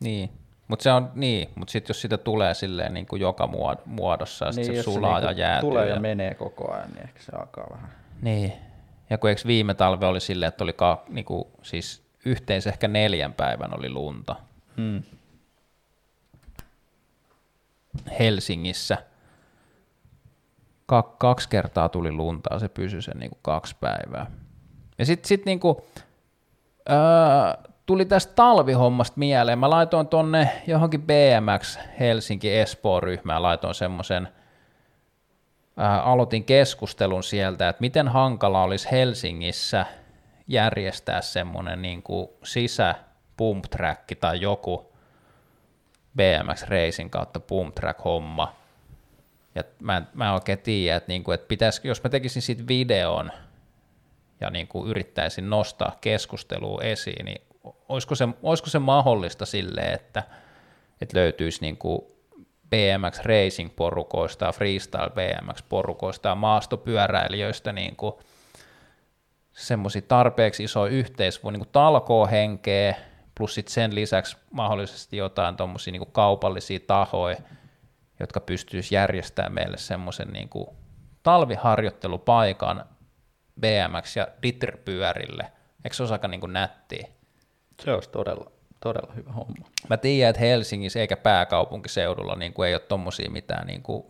niin, 0.00 0.30
mutta 0.68 0.82
se 0.82 0.92
on 0.92 1.10
niin, 1.14 1.48
mutta 1.54 1.72
sitten 1.72 1.90
jos 1.94 2.00
sitä 2.02 2.18
tulee 2.18 2.54
silleen 2.54 2.94
niin 2.94 3.06
kuin 3.06 3.22
joka 3.22 3.46
muod- 3.46 3.82
muodossa 3.86 4.44
ja 4.46 4.52
sit 4.52 4.64
se 4.64 4.82
sulaa 4.82 5.20
niinku 5.20 5.32
ja 5.40 5.46
jäätyy. 5.48 5.70
Tulee 5.70 5.88
ja, 5.88 5.94
ja, 5.94 6.00
menee 6.00 6.34
koko 6.34 6.72
ajan, 6.72 6.90
niin 6.90 7.02
ehkä 7.04 7.22
se 7.22 7.32
alkaa 7.36 7.66
vähän. 7.72 7.90
niin, 8.22 8.52
ja 9.12 9.18
kun 9.18 9.30
eikö 9.30 9.42
viime 9.46 9.74
talve 9.74 10.06
oli 10.06 10.20
silleen, 10.20 10.48
että 10.48 10.64
oli 10.64 10.72
ka, 10.72 11.02
niin 11.08 11.24
kuin, 11.24 11.44
siis 11.62 12.02
yhteensä 12.24 12.70
ehkä 12.70 12.88
neljän 12.88 13.32
päivän 13.32 13.78
oli 13.78 13.90
lunta 13.90 14.36
Mm. 14.76 15.02
Helsingissä. 18.18 18.98
Ka- 20.86 21.14
kaksi 21.18 21.48
kertaa 21.48 21.88
tuli 21.88 22.12
lunta 22.12 22.58
se 22.58 22.68
pysyi 22.68 23.02
sen 23.02 23.18
niin 23.18 23.30
kuin 23.30 23.38
kaksi 23.42 23.76
päivää. 23.80 24.30
Ja 24.98 25.06
sitten 25.06 25.28
sit 25.28 25.44
niin 25.44 25.60
kuin, 25.60 25.76
öö, 26.90 26.96
tuli 27.86 28.04
tästä 28.04 28.32
talvihommasta 28.34 29.18
mieleen. 29.18 29.58
Mä 29.58 29.70
laitoin 29.70 30.08
tonne 30.08 30.62
johonkin 30.66 31.02
BMX 31.02 31.78
Helsinki 32.00 32.58
Espoo-ryhmään, 32.58 33.42
laitoin 33.42 33.74
semmoisen, 33.74 34.28
aloitin 35.76 36.44
keskustelun 36.44 37.22
sieltä, 37.22 37.68
että 37.68 37.80
miten 37.80 38.08
hankala 38.08 38.62
olisi 38.62 38.88
Helsingissä 38.90 39.86
järjestää 40.48 41.20
semmoinen 41.20 41.82
niin 41.82 42.02
kuin 42.02 42.28
sisä 42.44 42.94
pump 43.36 43.64
track 43.64 44.18
tai 44.20 44.40
joku 44.40 44.92
BMX 46.16 46.62
Racing 46.62 47.10
kautta 47.10 47.40
pump 47.40 47.74
track 47.74 48.04
homma. 48.04 48.54
Ja 49.54 49.64
mä 49.80 49.96
en, 49.96 50.06
mä 50.14 50.26
en 50.26 50.34
oikein 50.34 50.58
tiedä, 50.58 50.96
että, 50.96 51.08
niin 51.08 51.24
kuin, 51.24 51.34
että 51.34 51.48
pitäisikö, 51.48 51.88
jos 51.88 52.02
mä 52.02 52.10
tekisin 52.10 52.42
siitä 52.42 52.62
videon 52.68 53.32
ja 54.40 54.50
niin 54.50 54.68
kuin 54.68 54.90
yrittäisin 54.90 55.50
nostaa 55.50 55.96
keskustelua 56.00 56.82
esiin, 56.82 57.24
niin 57.24 57.42
olisiko 57.88 58.14
se, 58.14 58.28
olisiko 58.42 58.70
se 58.70 58.78
mahdollista 58.78 59.46
silleen, 59.46 59.94
että, 59.94 60.22
että 61.00 61.18
löytyisi 61.18 61.60
niin 61.60 61.76
kuin 61.76 62.02
BMX 62.72 63.18
Racing-porukoista 63.18 64.52
Freestyle 64.52 65.10
BMX-porukoista 65.10 66.28
ja 66.28 66.34
maastopyöräilijöistä 66.34 67.72
niin 67.72 67.96
kuin 67.96 68.14
semmoisia 69.52 70.02
tarpeeksi 70.02 70.64
isoja 70.64 70.92
yhteisöjä, 70.92 71.50
niin 71.50 71.68
talkoohenkeä, 71.72 72.94
plus 73.34 73.54
sit 73.54 73.68
sen 73.68 73.94
lisäksi 73.94 74.36
mahdollisesti 74.50 75.16
jotain 75.16 75.56
tuommoisia 75.56 75.92
niin 75.92 76.12
kaupallisia 76.12 76.80
tahoja, 76.86 77.36
jotka 78.20 78.40
pystyisi 78.40 78.94
järjestämään 78.94 79.52
meille 79.52 79.76
semmoisen 79.78 80.28
niin 80.28 80.50
talviharjoittelupaikan 81.22 82.84
BMX- 83.60 84.16
ja 84.16 84.28
ditripyörille. 84.42 85.52
Eikö 85.84 85.96
se 85.96 86.02
olisi 86.02 86.14
aika 86.14 86.28
niin 86.28 86.52
nättiä? 86.52 87.08
Se 87.84 87.92
olisi 87.92 88.10
todella, 88.10 88.50
todella 88.82 89.12
hyvä 89.12 89.32
homma. 89.32 89.66
Mä 89.90 89.96
tiedän, 89.96 90.30
että 90.30 90.40
Helsingissä 90.40 91.00
eikä 91.00 91.16
pääkaupunkiseudulla 91.16 92.36
niin 92.36 92.52
kuin 92.52 92.68
ei 92.68 92.74
ole 92.74 92.80
tommosia 92.80 93.30
mitään 93.30 93.66
niin 93.66 93.82
kuin 93.82 94.04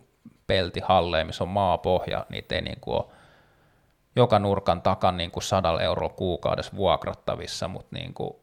peltihalleja, 0.47 1.25
missä 1.25 1.43
on 1.43 1.49
maapohja, 1.49 2.25
niitä 2.29 2.55
ei 2.55 2.61
niin 2.61 2.79
kuin 2.81 2.95
ole 2.95 3.05
joka 4.15 4.39
nurkan 4.39 4.81
takan 4.81 5.17
niin 5.17 5.31
kuin 5.31 5.43
sadalla 5.43 5.81
eurolla 5.81 6.13
kuukaudessa 6.13 6.75
vuokrattavissa, 6.75 7.67
mutta 7.67 7.95
niin 7.95 8.13
kuin, 8.13 8.33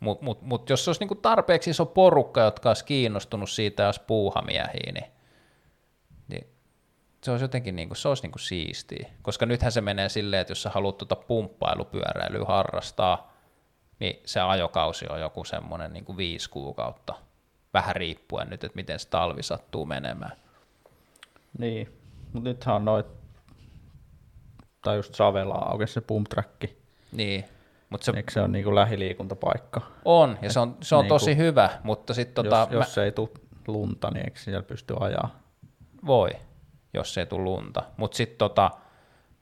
mut, 0.00 0.22
mut, 0.22 0.42
mut 0.42 0.70
jos 0.70 0.88
olisi 0.88 1.00
niin 1.00 1.08
kuin 1.08 1.22
tarpeeksi 1.22 1.70
iso 1.70 1.86
porukka, 1.86 2.40
jotka 2.40 2.70
olisi 2.70 2.84
kiinnostunut 2.84 3.50
siitä, 3.50 3.82
jos 3.82 3.98
puuhamiehiä, 3.98 4.92
niin, 4.92 5.12
niin 6.28 6.46
se 7.24 7.30
olisi 7.30 7.44
jotenkin 7.44 7.76
niin 7.76 7.88
kuin, 7.88 7.96
se 7.96 8.08
olisi 8.08 8.22
niin 8.22 8.32
kuin 8.32 8.40
siistiä. 8.40 9.08
Koska 9.22 9.46
nythän 9.46 9.72
se 9.72 9.80
menee 9.80 10.08
silleen, 10.08 10.40
että 10.40 10.50
jos 10.50 10.62
sä 10.62 10.70
haluat 10.70 10.98
tuota 10.98 11.16
pumppailupyöräilyä 11.16 12.44
harrastaa, 12.44 13.37
niin 14.00 14.20
se 14.24 14.40
ajokausi 14.40 15.06
on 15.10 15.20
joku 15.20 15.44
semmoinen 15.44 15.92
niin 15.92 16.16
viisi 16.16 16.50
kuukautta, 16.50 17.14
vähän 17.74 17.96
riippuen 17.96 18.50
nyt, 18.50 18.64
että 18.64 18.76
miten 18.76 18.98
se 18.98 19.08
talvi 19.08 19.42
sattuu 19.42 19.86
menemään. 19.86 20.32
Niin, 21.58 21.92
mutta 22.32 22.48
nythän 22.48 22.76
on 22.76 22.84
noit, 22.84 23.06
tai 24.82 24.96
just 24.96 25.14
Savelaa 25.14 25.70
auki 25.70 25.86
se 25.86 26.00
pump. 26.00 26.26
Niin, 27.12 27.44
mutta 27.90 28.04
se 28.04 28.12
Eikö 28.16 28.32
se 28.32 28.40
ole 28.40 28.48
niinku 28.48 28.74
lähiliikuntapaikka? 28.74 29.80
on, 30.04 30.38
ja 30.42 30.52
se 30.52 30.60
on, 30.60 30.76
se 30.82 30.94
on 30.94 31.02
Niinku- 31.02 31.14
tosi 31.14 31.36
hyvä, 31.36 31.70
mutta 31.82 32.14
sitten 32.14 32.44
tota, 32.44 32.68
jos, 32.70 32.86
jos 32.86 32.98
ei 32.98 33.12
tule 33.12 33.28
lunta, 33.66 34.10
niin 34.10 34.24
eikö 34.24 34.38
siellä 34.38 34.62
pysty 34.62 34.94
ajaa? 35.00 35.38
voi, 36.06 36.30
jos 36.94 37.18
ei 37.18 37.26
tule 37.26 37.44
lunta. 37.44 37.82
Mutta 37.96 38.16
sitten 38.16 38.38
tota, 38.38 38.70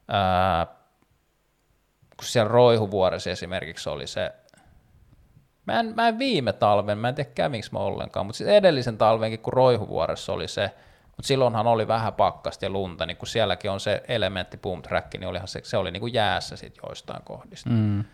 ää, 0.09 0.67
kun 2.17 2.25
siellä 2.25 2.49
Roihuvuoressa 2.49 3.31
esimerkiksi 3.31 3.91
oli 3.91 4.07
se, 4.07 4.33
mä 5.67 5.81
en, 5.81 5.93
mä 5.97 6.09
en 6.09 6.19
viime 6.19 6.53
talven, 6.53 6.99
mä 6.99 7.09
en 7.09 7.15
tiedä 7.15 7.31
kävinkö 7.35 7.67
mä 7.73 7.79
ollenkaan, 7.79 8.27
mutta 8.27 8.37
sitten 8.39 8.55
edellisen 8.57 8.99
talvenkin, 8.99 9.41
kun 9.41 9.53
Roihuvuoressa 9.53 10.33
oli 10.33 10.49
se 10.49 10.71
Mutta 11.17 11.27
silloinhan 11.29 11.67
oli 11.67 11.89
vähän 11.89 12.13
pakkasta 12.13 12.65
ja 12.65 12.71
lunta, 12.71 13.07
niin 13.07 13.17
kun 13.17 13.29
sielläkin 13.29 13.71
on 13.71 13.81
se 13.81 14.03
elementti 14.09 14.57
boom 14.57 14.83
track, 14.83 15.15
niin 15.15 15.29
olihan 15.29 15.49
se, 15.49 15.61
se 15.65 15.77
oli 15.77 15.91
niin 15.91 16.01
kuin 16.01 16.13
jäässä 16.15 16.57
sit 16.57 16.75
joistain 16.87 17.23
kohdista. 17.25 17.71
Mm. 17.71 18.05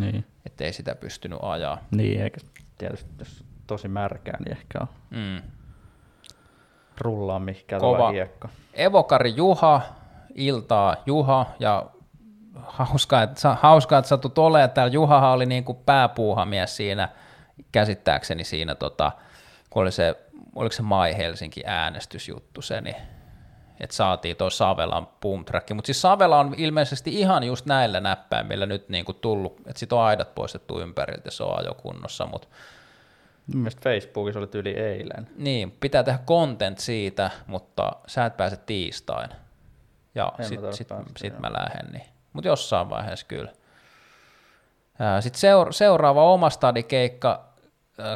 Niin. 0.00 0.24
Että 0.46 0.64
ei 0.64 0.72
sitä 0.72 0.94
pystynyt 0.94 1.38
ajaa. 1.42 1.78
Niin, 1.90 2.22
eikä 2.22 2.38
tietysti 2.78 3.10
jos 3.18 3.44
tosi 3.66 3.88
märkää, 3.88 4.36
niin 4.44 4.52
ehkä 4.56 4.78
on 4.80 4.88
Mm. 5.10 5.42
rullaa 7.00 7.38
mihinkään 7.38 7.80
Kova. 7.80 8.10
hiekka. 8.10 8.48
Evokari 8.74 9.32
Juha, 9.36 9.80
iltaa 10.34 10.96
Juha 11.06 11.46
ja 11.58 11.86
hauskaa, 12.54 13.22
että, 13.22 13.56
hauskaa, 13.60 13.98
että 13.98 14.08
satut 14.08 14.38
olemaan 14.38 14.70
täällä. 14.70 14.92
Juhahan 14.92 15.30
oli 15.30 15.46
niin 15.46 15.64
kuin 15.64 15.78
pääpuuhamies 15.86 16.76
siinä, 16.76 17.08
käsittääkseni 17.72 18.44
siinä, 18.44 18.74
tota, 18.74 19.12
kun 19.70 19.82
oli 19.82 19.92
se, 19.92 20.16
oliko 20.54 20.72
se 20.72 20.82
Mai 20.82 21.16
Helsinki 21.16 21.62
äänestysjuttu 21.66 22.62
se, 22.62 22.80
niin 22.80 22.96
että 23.80 23.96
saatiin 23.96 24.36
tuo 24.36 24.50
Savelan 24.50 25.06
boom 25.20 25.44
track. 25.44 25.70
Mutta 25.74 25.86
siis 25.86 26.00
Savela 26.00 26.40
on 26.40 26.54
ilmeisesti 26.56 27.20
ihan 27.20 27.44
just 27.44 27.66
näillä 27.66 28.00
näppäimillä 28.00 28.66
nyt 28.66 28.88
niin 28.88 29.04
kuin 29.04 29.18
tullut, 29.20 29.60
että 29.66 29.78
sit 29.78 29.92
on 29.92 30.00
aidat 30.00 30.34
poistettu 30.34 30.80
ympäriltä 30.80 31.30
se 31.30 31.42
on 31.42 31.58
ajokunnossa, 31.58 32.26
mutta 32.26 32.48
Mielestäni 33.54 34.00
Facebookissa 34.00 34.40
oli 34.40 34.48
yli 34.54 34.70
eilen. 34.70 35.28
niin, 35.36 35.70
pitää 35.70 36.02
tehdä 36.02 36.18
content 36.26 36.78
siitä, 36.78 37.30
mutta 37.46 37.92
sä 38.06 38.26
et 38.26 38.36
pääse 38.36 38.56
tiistain. 38.56 39.30
Ja 40.14 40.32
En 40.38 40.60
mä 40.60 40.72
sit, 40.72 40.88
sit, 41.16 41.38
mä 41.38 41.52
lähden, 41.52 41.92
niin. 41.92 42.11
Mutta 42.32 42.48
jossain 42.48 42.90
vaiheessa 42.90 43.26
kyllä. 43.26 43.52
Sitten 45.20 45.40
seura- 45.40 45.72
seuraava 45.72 46.32
oma 46.32 46.50
stadikeikka, 46.50 47.44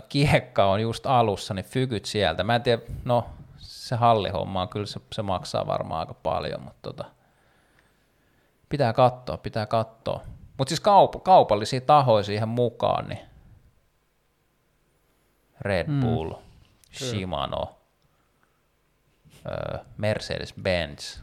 kiekka 0.09 0.65
on 0.65 0.81
just 0.81 1.07
alussa, 1.07 1.55
niin 1.55 1.65
fykyt 1.65 2.05
sieltä. 2.05 2.45
Mä 2.45 2.55
en 2.55 2.63
tiedä, 2.63 2.83
no 3.05 3.27
se 3.59 3.97
hallihomma 3.97 4.63
on 4.63 4.69
kyllä, 4.69 4.87
se, 4.87 5.01
se 5.13 5.23
maksaa 5.23 5.67
varmaan 5.67 6.01
aika 6.01 6.15
paljon, 6.15 6.63
mutta 6.63 6.79
tota, 6.83 7.05
pitää 8.69 8.93
katsoa, 8.93 9.37
pitää 9.37 9.67
katsoa. 9.67 10.21
Mutta 10.59 10.69
siis 10.69 10.81
kaup- 10.83 11.21
kaupallisia 11.23 11.81
tahoja 11.81 12.25
siihen 12.25 12.49
mukaan, 12.49 13.09
niin 13.09 13.21
Red 15.61 15.87
Bull, 16.01 16.33
Shimano, 16.93 17.77
öö, 19.47 19.79
Mercedes-Benz, 19.99 21.21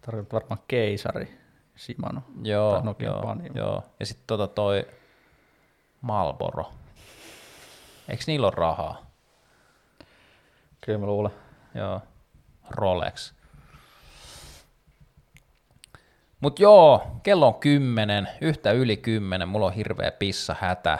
Tarkoitat 0.00 0.32
varmaan 0.32 0.60
keisari 0.68 1.38
Shimano. 1.76 2.20
joo, 2.42 2.72
Tai 2.72 2.82
Nokian 2.84 3.12
joo, 3.12 3.22
Panimo. 3.22 3.58
joo. 3.58 3.82
ja 4.00 4.06
sitten 4.06 4.26
tota 4.26 4.46
toi 4.46 4.86
Malboro. 6.00 6.72
Eikö 8.08 8.24
niillä 8.26 8.46
ole 8.46 8.54
rahaa? 8.56 9.06
Kyllä 10.80 10.98
mä 10.98 11.06
luulen. 11.06 11.32
Joo, 11.74 12.00
Rolex. 12.70 13.32
Mut 16.40 16.58
joo, 16.60 17.02
kello 17.22 17.46
on 17.46 17.54
kymmenen, 17.54 18.28
yhtä 18.40 18.72
yli 18.72 18.96
kymmenen, 18.96 19.48
mulla 19.48 19.66
on 19.66 19.72
hirveä 19.72 20.10
pissa 20.10 20.56
hätä. 20.60 20.98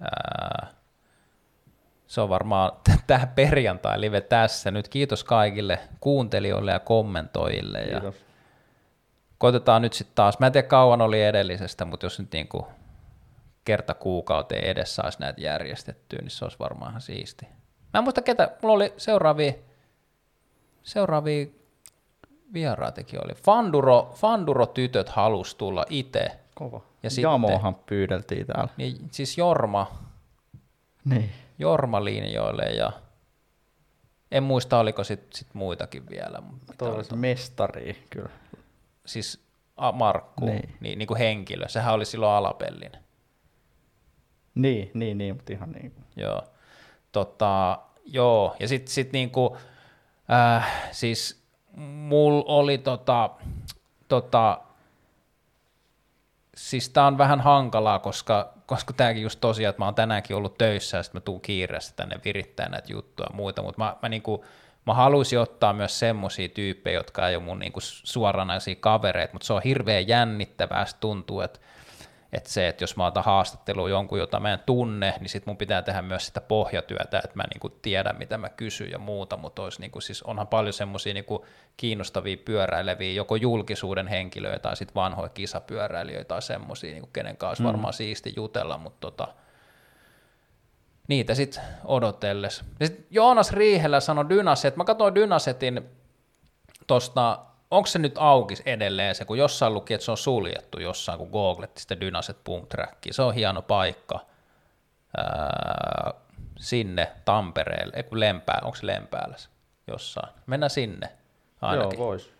Ää, 0.00 0.66
se 2.06 2.20
on 2.20 2.28
varmaan 2.28 2.72
tämä 3.06 3.26
perjantai 3.26 4.00
live 4.00 4.20
tässä. 4.20 4.70
Nyt 4.70 4.88
kiitos 4.88 5.24
kaikille 5.24 5.78
kuuntelijoille 6.00 6.72
ja 6.72 6.80
kommentoijille. 6.80 7.78
Ja 7.78 8.00
Kiitos. 8.00 8.27
Koitetaan 9.38 9.82
nyt 9.82 9.92
sitten 9.92 10.14
taas, 10.14 10.38
mä 10.38 10.46
en 10.46 10.52
tiedä 10.52 10.68
kauan 10.68 11.00
oli 11.02 11.22
edellisestä, 11.22 11.84
mutta 11.84 12.06
jos 12.06 12.18
nyt 12.18 12.32
niinku 12.32 12.66
kerta 13.64 13.94
kuukauteen 13.94 14.64
edessä 14.64 14.94
saisi 15.02 15.20
näitä 15.20 15.40
järjestettyä, 15.40 16.18
niin 16.22 16.30
se 16.30 16.44
olisi 16.44 16.58
varmaan 16.58 16.90
ihan 16.90 17.00
siisti. 17.00 17.46
Mä 17.92 17.98
en 17.98 18.04
muista 18.04 18.22
ketä, 18.22 18.50
mulla 18.62 18.74
oli 18.74 18.92
seuraavia, 18.96 19.52
seuraavia 20.82 21.46
vieraitakin 22.52 23.24
oli. 23.24 23.34
Fanduro, 23.34 24.12
Fanduro-tytöt 24.16 25.08
halus 25.08 25.54
tulla 25.54 25.84
itse, 25.90 26.30
Kova. 26.54 26.76
Ja 26.76 26.82
Ja 27.02 27.10
sitten- 27.10 27.30
Jamohan 27.30 27.74
pyydeltiin 27.74 28.46
täällä. 28.46 28.72
niin 28.76 28.96
siis 29.10 29.38
Jorma, 29.38 29.98
Niin. 31.04 31.30
Jorma 31.58 32.04
linjoille 32.04 32.62
ja 32.64 32.92
en 34.32 34.42
muista 34.42 34.78
oliko 34.78 35.04
sit, 35.04 35.32
sit 35.32 35.48
muitakin 35.54 36.08
vielä. 36.10 36.42
se 37.02 37.16
mestari 37.16 38.06
kyllä. 38.10 38.28
Siis 39.08 39.44
Markku, 39.92 40.44
niin. 40.44 40.56
Niin. 40.56 40.76
Niin, 40.80 40.98
niin 40.98 41.06
kuin 41.06 41.18
henkilö, 41.18 41.68
sehän 41.68 41.94
oli 41.94 42.04
silloin 42.04 42.32
alapellin. 42.32 42.92
Niin, 44.54 44.90
niin, 44.94 45.18
niin, 45.18 45.36
mutta 45.36 45.52
ihan 45.52 45.72
niin 45.72 45.90
kuin. 45.90 46.04
Joo. 46.16 46.42
Tota, 47.12 47.78
joo, 48.06 48.56
ja 48.60 48.68
sitten 48.68 48.92
sit 48.92 49.12
niinku, 49.12 49.56
äh, 50.30 50.72
siis 50.92 51.42
mulla 51.76 52.44
oli 52.46 52.78
tota, 52.78 53.30
tota, 54.08 54.60
siis 56.56 56.88
tää 56.88 57.06
on 57.06 57.18
vähän 57.18 57.40
hankalaa, 57.40 57.98
koska, 57.98 58.52
koska 58.66 58.92
tääkin 58.92 59.22
just 59.22 59.40
tosiaan, 59.40 59.70
että 59.70 59.80
mä 59.80 59.84
oon 59.84 59.94
tänäänkin 59.94 60.36
ollut 60.36 60.58
töissä 60.58 60.96
ja 60.96 61.02
sitten 61.02 61.18
mä 61.20 61.24
tuun 61.24 61.40
kiireessä 61.40 61.96
tänne 61.96 62.20
virittää 62.24 62.68
näitä 62.68 62.92
juttuja 62.92 63.28
ja 63.30 63.36
muita, 63.36 63.62
mutta 63.62 63.84
mä, 63.84 63.96
mä, 64.02 64.08
niinku, 64.08 64.44
mä 64.88 64.94
haluaisin 64.94 65.38
ottaa 65.38 65.72
myös 65.72 65.98
semmosia 65.98 66.48
tyyppejä, 66.48 66.98
jotka 66.98 67.28
ei 67.28 67.36
ole 67.36 67.44
mun 67.44 67.58
niinku 67.58 67.80
suoranaisia 67.82 68.74
kavereita, 68.80 69.32
mutta 69.32 69.46
se 69.46 69.52
on 69.52 69.62
hirveän 69.64 70.08
jännittävää, 70.08 70.84
se 70.84 70.96
tuntuu, 71.00 71.40
että 71.40 71.60
että 72.32 72.50
se, 72.50 72.68
että 72.68 72.82
jos 72.82 72.96
mä 72.96 73.06
otan 73.06 73.24
haastattelua 73.24 73.88
jonkun, 73.88 74.18
jota 74.18 74.40
mä 74.40 74.52
en 74.52 74.58
tunne, 74.66 75.14
niin 75.20 75.28
sit 75.28 75.46
mun 75.46 75.56
pitää 75.56 75.82
tehdä 75.82 76.02
myös 76.02 76.26
sitä 76.26 76.40
pohjatyötä, 76.40 77.18
että 77.24 77.36
mä 77.36 77.44
niinku 77.54 77.68
tiedän, 77.68 78.18
mitä 78.18 78.38
mä 78.38 78.48
kysyn 78.48 78.90
ja 78.90 78.98
muuta, 78.98 79.36
mutta 79.36 79.62
olisi 79.62 79.80
niinku, 79.80 80.00
siis 80.00 80.22
onhan 80.22 80.46
paljon 80.46 80.72
semmoisia 80.72 81.14
niinku 81.14 81.46
kiinnostavia 81.76 82.36
pyöräileviä, 82.44 83.12
joko 83.12 83.36
julkisuuden 83.36 84.06
henkilöitä 84.06 84.58
tai 84.58 84.76
sitten 84.76 84.94
vanhoja 84.94 85.28
kisapyöräilijöitä 85.28 86.28
tai 86.28 86.42
semmoisia, 86.42 86.92
niinku, 86.92 87.10
kenen 87.12 87.36
kanssa 87.36 87.64
mm. 87.64 87.68
varmaan 87.68 87.92
siisti 87.94 88.32
jutella, 88.36 88.78
mutta 88.78 89.00
tota, 89.00 89.28
niitä 91.08 91.34
sitten 91.34 91.62
odotelles. 91.84 92.64
Ja 92.80 92.86
sit 92.86 93.06
Joonas 93.10 93.52
Riihellä 93.52 94.00
sanoi 94.00 94.28
Dynaset, 94.28 94.76
mä 94.76 94.84
katsoin 94.84 95.14
Dynasetin 95.14 95.90
tosta, 96.86 97.38
onko 97.70 97.86
se 97.86 97.98
nyt 97.98 98.14
auki 98.18 98.54
edelleen 98.66 99.14
se, 99.14 99.24
kun 99.24 99.38
jossain 99.38 99.74
luki, 99.74 99.94
että 99.94 100.04
se 100.04 100.10
on 100.10 100.16
suljettu 100.16 100.80
jossain, 100.80 101.18
kun 101.18 101.30
googletti 101.30 101.80
sitä 101.80 102.00
Dynaset 102.00 102.44
Boom 102.44 102.66
Trackia. 102.66 103.12
Se 103.12 103.22
on 103.22 103.34
hieno 103.34 103.62
paikka 103.62 104.20
ää, 105.16 106.14
sinne 106.58 107.12
Tampereelle, 107.24 107.92
ei 107.96 108.02
kun 108.02 108.20
Lempää, 108.20 108.60
onko 108.62 108.76
se 108.76 108.86
Lempäällä 108.86 109.36
jossain? 109.86 110.28
Mennään 110.46 110.70
sinne 110.70 111.08
ainakin. 111.60 111.98
Joo, 111.98 112.06
vois. 112.06 112.32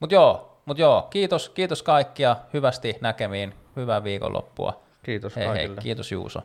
Mutta 0.00 0.14
joo, 0.14 0.62
mut 0.64 0.78
joo, 0.78 1.02
kiitos, 1.02 1.48
kiitos 1.48 1.82
kaikkia, 1.82 2.36
hyvästi 2.52 2.98
näkemiin, 3.00 3.54
hyvää 3.76 4.04
viikonloppua. 4.04 4.80
Kiitos 5.02 5.36
Hei 5.36 5.46
hei, 5.46 5.54
kaikille. 5.54 5.80
kiitos 5.80 6.12
Juuso. 6.12 6.42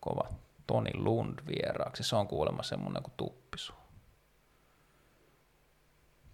Kova 0.00 0.28
Toni 0.66 0.90
Lund 0.94 1.38
vieraaksi, 1.46 2.02
se 2.02 2.16
on 2.16 2.28
kuulemma 2.28 2.62
semmonen 2.62 3.02
kuin 3.02 3.14
tuppisu. 3.16 3.72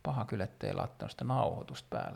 Paha 0.03 0.24
kyllä, 0.24 0.45
ettei 0.45 0.74
laittanut 0.74 1.11
sitä 1.11 1.24
nauhoitusta 1.24 1.86
päälle 1.91 2.12